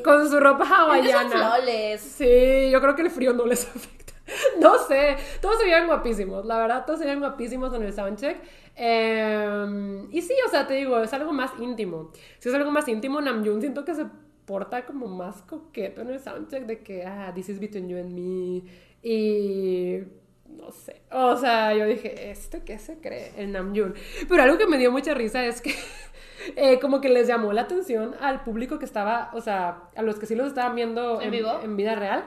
Con 0.04 0.30
su 0.30 0.40
ropa 0.40 0.64
hawaiana. 0.66 1.30
flawless. 1.30 2.02
Sí, 2.02 2.70
yo 2.72 2.80
creo 2.80 2.96
que 2.96 3.02
el 3.02 3.10
frío 3.10 3.34
no 3.34 3.46
les 3.46 3.68
afecta. 3.76 4.14
No 4.60 4.78
sé, 4.78 5.16
todos 5.42 5.58
se 5.58 5.64
veían 5.64 5.88
guapísimos, 5.88 6.46
la 6.46 6.58
verdad, 6.60 6.86
todos 6.86 7.00
se 7.00 7.06
veían 7.06 7.22
guapísimos 7.22 7.74
en 7.74 7.84
el 7.84 7.94
soundcheck. 7.94 8.38
Eh, 8.76 10.06
y 10.12 10.22
sí, 10.22 10.34
o 10.46 10.50
sea, 10.50 10.68
te 10.68 10.74
digo, 10.76 11.00
es 11.02 11.14
algo 11.14 11.32
más 11.32 11.52
íntimo. 11.60 12.12
Si 12.40 12.50
es 12.50 12.56
algo 12.56 12.70
más 12.70 12.88
íntimo, 12.90 13.22
Namjoon 13.22 13.62
siento 13.62 13.86
que 13.86 13.96
se 13.96 14.06
porta 14.46 14.86
como 14.86 15.08
más 15.08 15.42
coqueto 15.44 16.02
en 16.02 16.10
el 16.10 16.20
soundcheck 16.20 16.66
de 16.66 16.84
que, 16.84 17.06
ah, 17.06 17.32
this 17.34 17.50
is 17.50 17.60
between 17.60 17.88
you 17.88 17.98
and 17.98 18.14
me. 18.14 18.64
Y 19.02 20.04
no 20.50 20.72
sé, 20.72 21.02
o 21.12 21.36
sea, 21.38 21.74
yo 21.74 21.86
dije, 21.86 22.32
¿este 22.32 22.64
qué 22.64 22.80
se 22.80 23.00
cree? 23.00 23.32
El 23.38 23.52
Namjoon. 23.52 23.96
Pero 24.28 24.44
algo 24.44 24.58
que 24.58 24.68
me 24.68 24.78
dio 24.78 24.92
mucha 24.92 25.14
risa 25.14 25.46
es 25.46 25.62
que 25.62 25.76
eh, 26.56 26.80
como 26.80 27.02
que 27.02 27.10
les 27.10 27.28
llamó 27.28 27.54
la 27.54 27.62
atención 27.62 28.16
al 28.20 28.44
público 28.44 28.80
que 28.80 28.86
estaba, 28.86 29.32
o 29.34 29.42
sea, 29.42 29.90
a 29.96 30.02
los 30.02 30.20
que 30.20 30.26
sí 30.26 30.36
los 30.36 30.48
estaban 30.48 30.76
viendo 30.76 31.22
¿En 31.22 31.32
vivo? 31.32 31.60
en 31.62 31.78
vida 31.78 31.96
real, 31.96 32.26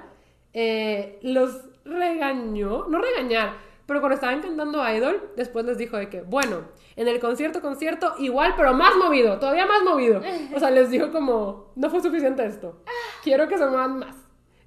eh, 0.53 1.19
los 1.23 1.63
regañó, 1.85 2.87
no 2.89 3.01
regañar, 3.01 3.55
pero 3.87 4.01
cuando 4.01 4.15
estaban 4.15 4.41
cantando 4.41 4.89
Idol, 4.89 5.33
después 5.37 5.65
les 5.65 5.77
dijo 5.77 5.97
de 5.97 6.09
que, 6.09 6.23
bueno, 6.23 6.63
en 6.97 7.09
el 7.09 7.19
concierto, 7.19 7.61
concierto, 7.61 8.15
igual, 8.19 8.55
pero 8.57 8.73
más 8.73 8.95
movido, 8.97 9.39
todavía 9.39 9.67
más 9.67 9.83
movido. 9.83 10.23
O 10.55 10.61
sea, 10.61 10.71
les 10.71 10.91
dijo 10.91 11.11
como, 11.11 11.73
no 11.75 11.91
fue 11.91 12.01
suficiente 12.01 12.45
esto, 12.47 12.83
quiero 13.25 13.49
que 13.49 13.59
se 13.59 13.67
muevan 13.67 13.99
más. 13.99 14.17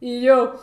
Y 0.02 0.22
yo, 0.22 0.56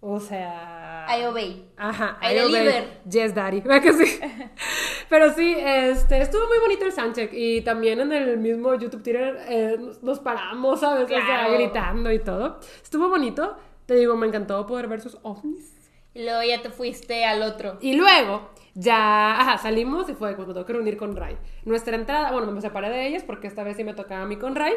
o 0.00 0.20
sea... 0.20 0.91
I 1.08 1.24
obey. 1.24 1.64
Ajá, 1.76 2.18
I 2.22 2.34
I 2.34 2.38
obey. 2.40 2.52
deliver. 2.52 3.00
Yes, 3.10 3.34
daddy. 3.34 3.60
¿Verdad 3.62 3.82
que 3.82 3.92
sí? 3.92 4.20
Pero 5.08 5.32
sí, 5.34 5.54
este, 5.58 6.20
estuvo 6.22 6.46
muy 6.48 6.58
bonito 6.58 6.84
el 6.84 6.92
soundcheck. 6.92 7.30
Y 7.32 7.60
también 7.62 8.00
en 8.00 8.12
el 8.12 8.38
mismo 8.38 8.74
YouTube 8.74 9.02
Twitter 9.02 9.38
eh, 9.48 9.76
nos, 10.02 10.20
paramos, 10.20 10.80
¿sabes? 10.80 11.04
O 11.04 11.08
sea, 11.08 11.24
Claro. 11.24 11.54
gritando 11.54 12.10
y 12.12 12.18
todo. 12.18 12.60
Estuvo 12.82 13.08
bonito. 13.08 13.56
Te 13.86 13.94
digo, 13.94 14.16
me 14.16 14.26
encantó 14.26 14.66
poder 14.66 14.88
ver 14.88 15.00
sus 15.00 15.18
ovnis. 15.22 15.76
Y 16.14 16.24
luego 16.24 16.42
ya 16.42 16.60
te 16.62 16.70
fuiste 16.70 17.24
al 17.24 17.42
otro. 17.42 17.78
Y 17.80 17.94
luego, 17.94 18.50
ya, 18.74 19.40
ajá, 19.40 19.58
salimos 19.58 20.08
y 20.10 20.14
fue 20.14 20.34
cuando 20.36 20.52
tengo 20.54 20.66
que 20.66 20.72
reunir 20.74 20.96
con 20.96 21.16
Ray. 21.16 21.36
Nuestra 21.64 21.96
entrada, 21.96 22.32
bueno, 22.32 22.50
me 22.52 22.60
separé 22.60 22.90
de 22.90 23.06
ellas 23.06 23.22
porque 23.24 23.46
esta 23.46 23.64
vez 23.64 23.76
sí 23.76 23.84
me 23.84 23.94
tocaba 23.94 24.22
a 24.22 24.26
mí 24.26 24.36
con 24.36 24.54
Ray. 24.54 24.74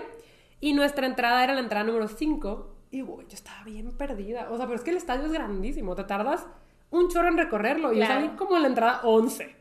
Y 0.61 0.73
nuestra 0.73 1.05
entrada 1.05 1.43
era 1.43 1.53
la 1.53 1.59
entrada 1.59 1.83
número 1.85 2.07
5. 2.07 2.74
Y, 2.95 3.01
güey, 3.01 3.27
yo 3.27 3.33
estaba 3.33 3.61
bien 3.65 3.91
perdida. 3.91 4.47
O 4.51 4.55
sea, 4.55 4.67
pero 4.67 4.77
es 4.77 4.81
que 4.81 4.91
el 4.91 4.95
estadio 4.95 5.25
es 5.25 5.31
grandísimo. 5.33 5.95
Te 5.95 6.05
tardas 6.05 6.47
un 6.91 7.09
chorro 7.09 7.27
en 7.27 7.37
recorrerlo. 7.37 7.91
Y 7.91 7.97
yo 7.99 8.05
salí 8.05 8.29
como 8.37 8.55
en 8.55 8.61
la 8.61 8.67
entrada 8.69 9.01
11. 9.03 9.53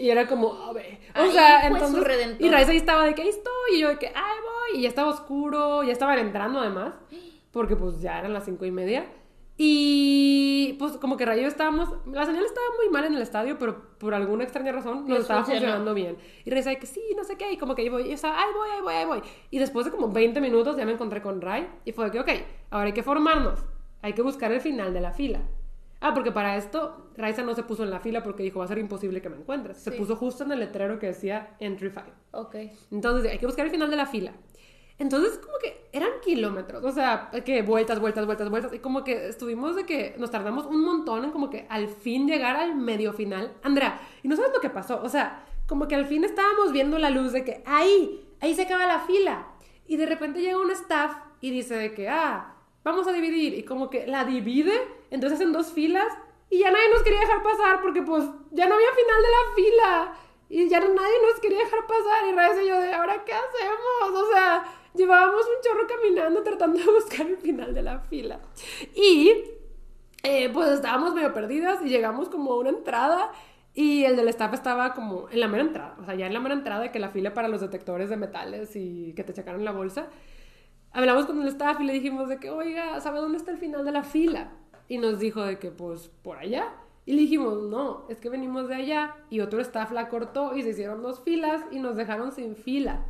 Y 0.00 0.08
era 0.08 0.28
como, 0.28 0.52
a 0.54 0.72
ver. 0.72 1.00
O 1.16 1.18
Ahí 1.18 1.32
sea, 1.32 1.62
su 1.62 1.74
entonces. 1.74 2.36
Y 2.38 2.48
Ray 2.48 2.64
ahí 2.64 2.76
estaba 2.76 3.04
de 3.04 3.16
que 3.16 3.22
ahí 3.22 3.28
estoy. 3.28 3.74
Y 3.74 3.80
yo 3.80 3.88
de 3.88 3.98
que, 3.98 4.06
ay, 4.06 4.12
voy. 4.14 4.78
Y 4.78 4.82
ya 4.82 4.88
estaba 4.88 5.10
oscuro. 5.10 5.82
Ya 5.82 5.90
estaban 5.90 6.20
entrando 6.20 6.60
además. 6.60 6.94
Porque 7.50 7.74
pues 7.74 8.00
ya 8.00 8.20
eran 8.20 8.32
las 8.32 8.44
cinco 8.44 8.64
y 8.64 8.70
media. 8.70 9.04
Y 9.58 10.74
pues 10.78 10.92
como 10.98 11.16
que 11.16 11.24
Ray 11.24 11.38
y 11.40 11.42
yo 11.42 11.48
estábamos. 11.48 11.88
La 12.06 12.26
señal 12.26 12.44
estaba 12.44 12.66
muy 12.76 12.90
mal 12.92 13.04
en 13.04 13.14
el 13.14 13.22
estadio, 13.22 13.58
pero 13.58 13.96
por 13.98 14.12
alguna 14.14 14.44
extraña 14.44 14.72
razón 14.72 15.00
nos 15.00 15.08
Les 15.08 15.20
estaba 15.20 15.40
funcionó. 15.40 15.60
funcionando 15.60 15.94
bien. 15.94 16.16
Y 16.44 16.50
Ray 16.50 16.60
decía 16.62 16.78
que 16.78 16.86
sí, 16.86 17.00
no 17.16 17.24
sé 17.24 17.36
qué. 17.36 17.52
Y 17.52 17.56
como 17.56 17.74
que 17.74 17.84
yo 17.84 17.92
voy, 17.92 18.02
y 18.02 18.08
yo 18.08 18.14
estaba, 18.14 18.38
ay, 18.38 18.50
voy, 18.54 18.68
ay, 18.74 18.82
voy, 18.82 18.94
ay, 18.94 19.06
voy. 19.06 19.22
Y 19.50 19.58
después 19.58 19.86
de 19.86 19.92
como 19.92 20.08
20 20.10 20.40
minutos 20.40 20.76
ya 20.76 20.84
me 20.84 20.92
encontré 20.92 21.22
con 21.22 21.40
Ray. 21.40 21.68
Y 21.84 21.92
fue 21.92 22.10
que, 22.10 22.20
ok, 22.20 22.28
ahora 22.70 22.86
hay 22.86 22.92
que 22.92 23.02
formarnos. 23.02 23.64
Hay 24.02 24.12
que 24.12 24.22
buscar 24.22 24.52
el 24.52 24.60
final 24.60 24.92
de 24.92 25.00
la 25.00 25.12
fila. 25.12 25.40
Ah, 26.00 26.12
porque 26.12 26.30
para 26.30 26.56
esto 26.56 27.08
Raiza 27.16 27.42
no 27.42 27.54
se 27.54 27.62
puso 27.62 27.82
en 27.82 27.90
la 27.90 28.00
fila 28.00 28.22
porque 28.22 28.42
dijo, 28.42 28.58
va 28.58 28.66
a 28.66 28.68
ser 28.68 28.78
imposible 28.78 29.22
que 29.22 29.30
me 29.30 29.36
encuentres. 29.36 29.78
Se 29.78 29.90
puso 29.92 30.14
justo 30.14 30.44
en 30.44 30.52
el 30.52 30.60
letrero 30.60 30.98
que 30.98 31.06
decía 31.06 31.56
Entry 31.58 31.88
5. 31.88 32.02
Ok. 32.32 32.54
Entonces 32.92 33.30
hay 33.32 33.38
que 33.38 33.46
buscar 33.46 33.64
el 33.64 33.72
final 33.72 33.90
de 33.90 33.96
la 33.96 34.04
fila. 34.04 34.32
Entonces 34.98 35.38
como 35.38 35.58
que 35.58 35.88
eran 35.92 36.10
kilómetros, 36.22 36.84
o 36.84 36.90
sea, 36.90 37.30
que 37.44 37.62
vueltas, 37.62 38.00
vueltas, 38.00 38.24
vueltas, 38.24 38.48
vueltas. 38.48 38.72
Y 38.72 38.78
como 38.78 39.04
que 39.04 39.28
estuvimos 39.28 39.76
de 39.76 39.84
que 39.84 40.14
nos 40.18 40.30
tardamos 40.30 40.66
un 40.66 40.82
montón 40.84 41.24
en 41.24 41.30
como 41.30 41.50
que 41.50 41.66
al 41.68 41.88
fin 41.88 42.26
llegar 42.26 42.56
al 42.56 42.74
medio 42.74 43.12
final. 43.12 43.52
Andrea, 43.62 44.00
y 44.22 44.28
no 44.28 44.36
sabes 44.36 44.52
lo 44.54 44.60
que 44.60 44.70
pasó, 44.70 45.00
o 45.02 45.08
sea, 45.08 45.44
como 45.66 45.88
que 45.88 45.94
al 45.96 46.06
fin 46.06 46.24
estábamos 46.24 46.72
viendo 46.72 46.98
la 46.98 47.10
luz 47.10 47.32
de 47.32 47.44
que 47.44 47.62
ahí, 47.66 48.26
ahí 48.40 48.54
se 48.54 48.62
acaba 48.62 48.86
la 48.86 49.00
fila. 49.00 49.46
Y 49.86 49.96
de 49.96 50.06
repente 50.06 50.40
llega 50.40 50.58
un 50.58 50.70
staff 50.70 51.16
y 51.40 51.50
dice 51.50 51.76
de 51.76 51.94
que, 51.94 52.08
ah, 52.08 52.54
vamos 52.84 53.06
a 53.06 53.12
dividir. 53.12 53.54
Y 53.54 53.64
como 53.64 53.90
que 53.90 54.06
la 54.06 54.24
divide, 54.24 54.74
entonces 55.10 55.40
en 55.40 55.52
dos 55.52 55.72
filas. 55.72 56.12
Y 56.48 56.58
ya 56.60 56.70
nadie 56.70 56.88
nos 56.92 57.02
quería 57.02 57.20
dejar 57.20 57.42
pasar 57.42 57.82
porque 57.82 58.02
pues 58.02 58.24
ya 58.52 58.66
no 58.68 58.74
había 58.74 58.88
final 58.92 59.22
de 59.22 59.28
la 59.28 59.54
fila. 59.54 60.14
Y 60.48 60.68
ya 60.68 60.78
nadie 60.78 61.16
nos 61.28 61.40
quería 61.40 61.58
dejar 61.58 61.86
pasar. 61.86 62.28
Y 62.28 62.32
Reyes 62.32 62.64
y 62.64 62.68
yo 62.68 62.80
de, 62.80 62.92
¿ahora 62.92 63.24
qué 63.24 63.32
hacemos? 63.32 64.22
O 64.22 64.32
sea, 64.32 64.64
llevábamos 64.96 65.42
un 65.42 65.62
chorro 65.62 65.86
caminando 65.86 66.42
tratando 66.42 66.78
de 66.78 66.84
buscar 66.92 67.26
el 67.26 67.36
final 67.36 67.74
de 67.74 67.82
la 67.82 68.00
fila. 68.00 68.40
Y 68.94 69.32
eh, 70.22 70.50
pues 70.52 70.70
estábamos 70.70 71.14
medio 71.14 71.32
perdidas 71.32 71.80
y 71.84 71.88
llegamos 71.88 72.28
como 72.28 72.52
a 72.52 72.58
una 72.58 72.70
entrada 72.70 73.30
y 73.74 74.04
el 74.04 74.16
del 74.16 74.28
staff 74.28 74.54
estaba 74.54 74.94
como 74.94 75.28
en 75.28 75.38
la 75.38 75.48
mera 75.48 75.62
entrada, 75.62 75.96
o 76.00 76.04
sea, 76.06 76.14
ya 76.14 76.26
en 76.26 76.32
la 76.32 76.40
mera 76.40 76.54
entrada 76.54 76.90
que 76.90 76.98
la 76.98 77.10
fila 77.10 77.34
para 77.34 77.48
los 77.48 77.60
detectores 77.60 78.08
de 78.08 78.16
metales 78.16 78.74
y 78.74 79.12
que 79.12 79.22
te 79.22 79.34
checaron 79.34 79.66
la 79.66 79.72
bolsa. 79.72 80.08
Hablamos 80.92 81.26
con 81.26 81.42
el 81.42 81.48
staff 81.48 81.78
y 81.80 81.84
le 81.84 81.92
dijimos 81.92 82.30
de 82.30 82.38
que, 82.38 82.48
oiga, 82.48 82.98
¿sabe 83.02 83.20
dónde 83.20 83.36
está 83.36 83.50
el 83.50 83.58
final 83.58 83.84
de 83.84 83.92
la 83.92 84.02
fila? 84.02 84.50
Y 84.88 84.96
nos 84.96 85.18
dijo 85.18 85.42
de 85.42 85.58
que, 85.58 85.70
pues, 85.70 86.10
por 86.22 86.38
allá. 86.38 86.72
Y 87.04 87.12
le 87.12 87.20
dijimos, 87.20 87.64
no, 87.64 88.06
es 88.08 88.18
que 88.18 88.30
venimos 88.30 88.66
de 88.68 88.76
allá. 88.76 89.14
Y 89.28 89.40
otro 89.40 89.60
staff 89.60 89.92
la 89.92 90.08
cortó 90.08 90.56
y 90.56 90.62
se 90.62 90.70
hicieron 90.70 91.02
dos 91.02 91.20
filas 91.20 91.62
y 91.70 91.80
nos 91.80 91.96
dejaron 91.96 92.32
sin 92.32 92.56
fila. 92.56 93.04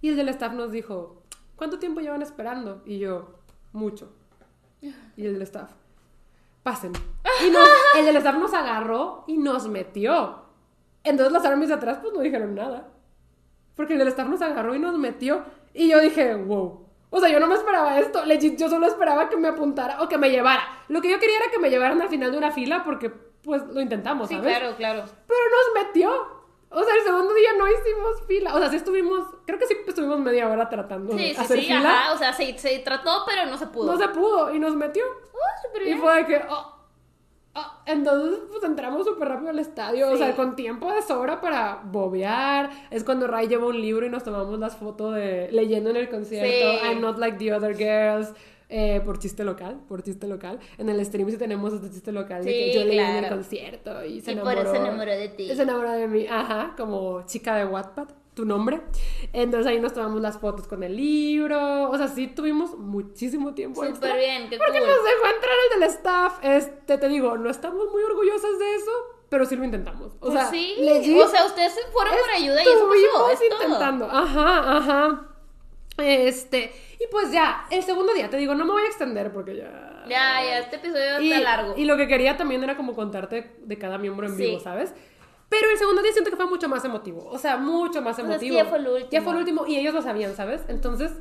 Y 0.00 0.08
el 0.08 0.16
del 0.16 0.30
staff 0.30 0.54
nos 0.54 0.72
dijo, 0.72 1.22
¿cuánto 1.56 1.78
tiempo 1.78 2.00
llevan 2.00 2.22
esperando? 2.22 2.82
Y 2.86 2.98
yo, 2.98 3.34
mucho. 3.72 4.12
Y 4.80 5.26
el 5.26 5.32
del 5.34 5.42
staff, 5.42 5.70
pasen. 6.62 6.92
Y 7.46 7.50
nos- 7.50 7.68
el 7.98 8.04
del 8.06 8.16
staff 8.16 8.36
nos 8.36 8.54
agarró 8.54 9.24
y 9.26 9.36
nos 9.38 9.68
metió. 9.68 10.42
Entonces 11.02 11.32
las 11.32 11.44
armies 11.44 11.68
de 11.68 11.74
atrás 11.74 11.98
pues 12.00 12.12
no 12.12 12.20
dijeron 12.20 12.54
nada. 12.54 12.88
Porque 13.74 13.92
el 13.94 13.98
del 13.98 14.08
staff 14.08 14.28
nos 14.28 14.42
agarró 14.42 14.74
y 14.74 14.78
nos 14.78 14.96
metió. 14.98 15.42
Y 15.74 15.88
yo 15.88 16.00
dije, 16.00 16.34
wow. 16.34 16.86
O 17.10 17.20
sea, 17.20 17.28
yo 17.28 17.38
no 17.40 17.46
me 17.46 17.54
esperaba 17.54 17.98
esto. 17.98 18.24
Legit, 18.24 18.58
yo 18.58 18.68
solo 18.68 18.86
esperaba 18.86 19.28
que 19.28 19.36
me 19.36 19.48
apuntara 19.48 20.02
o 20.02 20.08
que 20.08 20.18
me 20.18 20.30
llevara. 20.30 20.62
Lo 20.88 21.00
que 21.00 21.10
yo 21.10 21.18
quería 21.18 21.36
era 21.36 21.50
que 21.50 21.58
me 21.58 21.70
llevaran 21.70 22.00
al 22.02 22.08
final 22.08 22.32
de 22.32 22.38
una 22.38 22.50
fila 22.52 22.82
porque 22.84 23.10
pues 23.10 23.62
lo 23.68 23.80
intentamos, 23.80 24.28
Sí, 24.28 24.34
¿sabes? 24.34 24.56
claro, 24.58 24.76
claro. 24.76 25.04
Pero 25.26 25.40
nos 25.50 25.84
metió. 25.86 26.35
O 26.78 26.84
sea, 26.84 26.94
el 26.94 27.00
segundo 27.04 27.32
día 27.32 27.50
no 27.56 27.66
hicimos 27.66 28.22
fila. 28.28 28.54
O 28.54 28.58
sea, 28.58 28.68
sí 28.68 28.76
estuvimos, 28.76 29.24
creo 29.46 29.58
que 29.58 29.66
sí 29.66 29.74
estuvimos 29.86 30.18
media 30.20 30.46
hora 30.46 30.68
tratando 30.68 31.16
Sí, 31.16 31.28
de 31.28 31.34
sí, 31.34 31.40
hacer 31.40 31.58
sí, 31.60 31.66
fila. 31.68 31.78
ajá. 32.02 32.12
O 32.12 32.18
sea, 32.18 32.34
se, 32.34 32.58
se 32.58 32.78
trató, 32.80 33.22
pero 33.26 33.46
no 33.46 33.56
se 33.56 33.66
pudo. 33.68 33.92
No 33.92 33.98
se 33.98 34.08
pudo 34.08 34.54
y 34.54 34.58
nos 34.58 34.76
metió. 34.76 35.02
Oh, 35.32 35.66
súper 35.66 35.82
Y 35.82 35.84
bien. 35.86 36.00
fue 36.00 36.16
de 36.16 36.26
que, 36.26 36.42
oh, 36.50 36.72
oh. 37.54 37.72
entonces 37.86 38.40
pues 38.50 38.62
entramos 38.64 39.06
súper 39.06 39.26
rápido 39.28 39.48
al 39.50 39.58
estadio, 39.58 40.10
o 40.10 40.16
sea, 40.18 40.36
con 40.36 40.54
tiempo 40.54 40.92
de 40.92 41.00
sobra 41.00 41.40
para 41.40 41.80
bobear. 41.84 42.68
Es 42.90 43.04
cuando 43.04 43.26
Ray 43.26 43.48
lleva 43.48 43.66
un 43.68 43.80
libro 43.80 44.04
y 44.04 44.10
nos 44.10 44.22
tomamos 44.24 44.58
las 44.58 44.76
fotos 44.76 45.14
de 45.14 45.48
leyendo 45.52 45.88
en 45.90 45.96
el 45.96 46.10
concierto. 46.10 46.84
I'm 46.86 47.00
not 47.00 47.16
like 47.18 47.38
the 47.38 47.54
other 47.54 47.74
girls. 47.74 48.34
Eh, 48.68 49.00
por 49.04 49.18
chiste 49.18 49.44
local, 49.44 49.80
por 49.88 50.02
chiste 50.02 50.26
local. 50.26 50.58
En 50.78 50.88
el 50.88 51.04
stream 51.04 51.30
sí 51.30 51.36
tenemos 51.36 51.72
este 51.72 51.90
chiste 51.90 52.12
local 52.12 52.44
de 52.44 52.50
que 52.52 52.72
Sí, 52.72 52.78
yo 52.78 52.84
leí 52.84 52.98
en 52.98 53.24
el 53.24 53.28
concierto 53.28 54.04
y 54.04 54.20
se 54.20 54.32
Y 54.32 54.36
por 54.36 54.52
enamoró. 54.52 54.60
eso 54.62 54.70
se 54.72 54.76
enamoró 54.88 55.10
de 55.12 55.28
ti. 55.28 55.54
Se 55.54 55.62
enamoró 55.62 55.90
de 55.92 56.08
mí, 56.08 56.26
ajá, 56.28 56.74
como 56.76 57.22
chica 57.26 57.56
de 57.56 57.64
Wattpad, 57.64 58.08
tu 58.34 58.44
nombre. 58.44 58.80
Entonces 59.32 59.66
ahí 59.70 59.80
nos 59.80 59.92
tomamos 59.94 60.20
las 60.20 60.38
fotos 60.38 60.66
con 60.66 60.82
el 60.82 60.96
libro. 60.96 61.90
O 61.90 61.96
sea, 61.96 62.08
sí 62.08 62.26
tuvimos 62.26 62.76
muchísimo 62.76 63.54
tiempo 63.54 63.84
Súper 63.84 64.18
bien, 64.18 64.48
qué 64.50 64.58
Porque 64.58 64.78
cool. 64.78 64.88
nos 64.88 64.98
dejó 65.04 65.34
entrar 65.34 65.54
el 65.74 65.80
del 65.80 65.88
staff. 65.90 66.38
Este, 66.42 66.98
te 66.98 67.08
digo, 67.08 67.36
no 67.38 67.48
estamos 67.50 67.90
muy 67.92 68.02
orgullosas 68.02 68.58
de 68.58 68.74
eso, 68.74 68.90
pero 69.30 69.46
sí 69.46 69.56
lo 69.56 69.64
intentamos. 69.64 70.12
O 70.16 70.18
Pues 70.18 70.34
sea, 70.34 70.50
sí. 70.50 70.74
legit, 70.80 71.18
o 71.22 71.28
sea, 71.28 71.46
ustedes 71.46 71.72
fueron 71.92 72.14
por 72.20 72.30
ayuda 72.34 72.62
y 72.62 72.66
eso 72.66 72.72
pasó. 72.72 72.94
estuvimos 72.94 73.32
Es 73.32 73.48
todo. 73.48 73.62
intentando. 73.62 74.04
Ajá, 74.10 74.76
ajá. 74.76 75.28
Este, 75.98 76.72
y 77.00 77.06
pues 77.10 77.32
ya, 77.32 77.66
el 77.70 77.82
segundo 77.82 78.12
día, 78.12 78.28
te 78.28 78.36
digo, 78.36 78.54
no 78.54 78.64
me 78.64 78.72
voy 78.72 78.82
a 78.82 78.86
extender 78.86 79.32
porque 79.32 79.56
ya. 79.56 80.04
Ya, 80.08 80.42
ya, 80.44 80.58
este 80.58 80.76
episodio 80.76 81.20
Y, 81.20 81.32
está 81.32 81.42
largo. 81.56 81.74
y 81.76 81.84
lo 81.84 81.96
que 81.96 82.06
quería 82.06 82.36
también 82.36 82.62
era 82.62 82.76
como 82.76 82.94
contarte 82.94 83.56
de 83.60 83.78
cada 83.78 83.98
miembro 83.98 84.26
en 84.26 84.36
Sí. 84.36 84.44
vivo, 84.46 84.60
¿sabes? 84.60 84.94
Pero 85.48 85.70
el 85.70 85.78
segundo 85.78 86.02
día 86.02 86.12
siento 86.12 86.30
que 86.30 86.36
fue 86.36 86.46
mucho 86.46 86.68
más 86.68 86.84
emotivo. 86.84 87.24
O 87.30 87.38
sea, 87.38 87.56
mucho 87.56 88.02
más 88.02 88.16
Pues 88.16 88.18
es 88.18 88.40
que 88.40 88.46
emotivo. 88.48 88.56
ya 88.56 88.64
fue 88.66 88.78
el 88.78 88.88
último. 88.88 89.10
Ya 89.10 89.22
fue 89.22 89.32
el 89.32 89.38
último 89.38 89.66
y 89.66 89.76
ellos 89.76 89.94
lo 89.94 90.02
sabían, 90.02 90.34
¿sabes? 90.34 90.62
Entonces, 90.68 91.12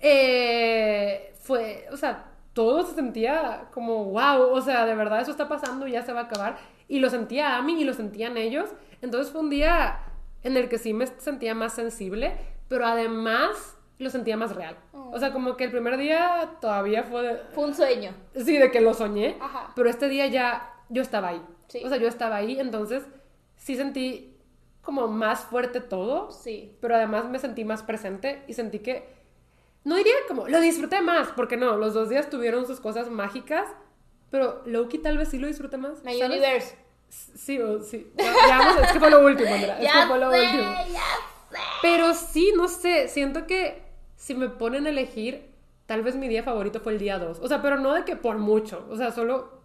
eh, 0.00 1.32
fue, 1.40 1.86
o 1.92 1.96
sea, 1.96 2.30
todo 2.52 2.82
se 2.84 2.94
sentía 2.94 3.66
como, 3.72 4.04
wow, 4.06 4.42
o 4.52 4.60
sea, 4.60 4.84
de 4.86 4.94
verdad 4.94 5.20
eso 5.20 5.30
está 5.30 5.48
pasando 5.48 5.86
y 5.86 5.92
ya 5.92 6.02
se 6.02 6.12
va 6.12 6.20
a 6.20 6.24
acabar. 6.24 6.56
Y 6.88 6.98
lo 6.98 7.08
sentía 7.08 7.56
a 7.56 7.62
mí 7.62 7.80
y 7.80 7.84
lo 7.84 7.94
sentían 7.94 8.36
ellos. 8.36 8.68
Entonces 9.00 9.32
fue 9.32 9.40
un 9.40 9.50
día 9.50 10.00
en 10.42 10.56
el 10.56 10.68
que 10.68 10.78
sí 10.78 10.92
me 10.92 11.06
sentía 11.06 11.54
más 11.54 11.72
sensible, 11.74 12.36
pero 12.68 12.84
además 12.86 13.76
lo 14.02 14.10
sentía 14.10 14.36
más 14.36 14.54
real. 14.54 14.76
O 14.92 15.18
sea, 15.18 15.32
como 15.32 15.56
que 15.56 15.64
el 15.64 15.70
primer 15.70 15.96
día 15.96 16.56
todavía 16.60 17.02
fue... 17.04 17.22
de- 17.22 17.36
Fue 17.54 17.64
un 17.64 17.74
sueño. 17.74 18.14
Sí, 18.34 18.56
de 18.58 18.70
que 18.70 18.80
lo 18.80 18.94
soñé. 18.94 19.36
Ajá. 19.40 19.72
Pero 19.74 19.88
este 19.88 20.08
día 20.08 20.26
ya 20.26 20.72
yo 20.88 21.02
estaba 21.02 21.28
ahí. 21.28 21.42
Sí. 21.68 21.82
O 21.84 21.88
sea, 21.88 21.98
yo 21.98 22.08
estaba 22.08 22.36
ahí, 22.36 22.58
entonces 22.60 23.04
sí 23.56 23.76
sentí 23.76 24.36
como 24.82 25.06
más 25.08 25.40
fuerte 25.44 25.80
todo. 25.80 26.30
Sí. 26.32 26.76
Pero 26.80 26.94
además 26.96 27.26
me 27.26 27.38
sentí 27.38 27.64
más 27.64 27.82
presente 27.82 28.42
y 28.48 28.52
sentí 28.54 28.80
que. 28.80 29.08
No 29.84 29.96
diría 29.96 30.14
como. 30.28 30.48
Lo 30.48 30.60
disfruté 30.60 31.00
más, 31.00 31.28
porque 31.28 31.56
no, 31.56 31.76
los 31.76 31.94
dos 31.94 32.08
días 32.08 32.28
tuvieron 32.30 32.66
sus 32.66 32.80
cosas 32.80 33.10
mágicas. 33.10 33.68
Pero 34.30 34.62
Loki 34.64 34.98
tal 34.98 35.18
vez 35.18 35.28
sí 35.28 35.38
lo 35.38 35.46
disfruté 35.46 35.76
más. 35.76 36.02
My 36.04 36.18
¿sabes? 36.18 36.30
Universe. 36.30 36.76
Sí, 37.08 37.60
o- 37.60 37.80
sí. 37.82 38.10
Ya, 38.16 38.32
ya 38.48 38.58
vamos, 38.58 38.82
es 38.82 38.92
que 38.92 38.98
fue 39.00 39.10
lo 39.10 39.24
último, 39.24 39.52
Andrea. 39.54 39.78
Es 39.80 39.92
que 39.92 40.06
fue 40.08 40.18
lo 40.18 40.30
sé, 40.30 40.40
último. 40.40 40.62
ya 40.72 40.84
sé. 41.50 41.58
Pero 41.82 42.14
sí, 42.14 42.52
no 42.56 42.66
sé, 42.68 43.08
siento 43.08 43.46
que 43.46 43.81
si 44.22 44.36
me 44.36 44.48
ponen 44.48 44.86
a 44.86 44.90
elegir, 44.90 45.50
tal 45.86 46.02
vez 46.02 46.14
mi 46.14 46.28
día 46.28 46.44
favorito 46.44 46.78
fue 46.78 46.92
el 46.92 47.00
día 47.00 47.18
2. 47.18 47.40
O 47.40 47.48
sea, 47.48 47.60
pero 47.60 47.78
no 47.78 47.92
de 47.92 48.04
que 48.04 48.14
por 48.14 48.38
mucho, 48.38 48.86
o 48.88 48.96
sea, 48.96 49.10
solo 49.10 49.60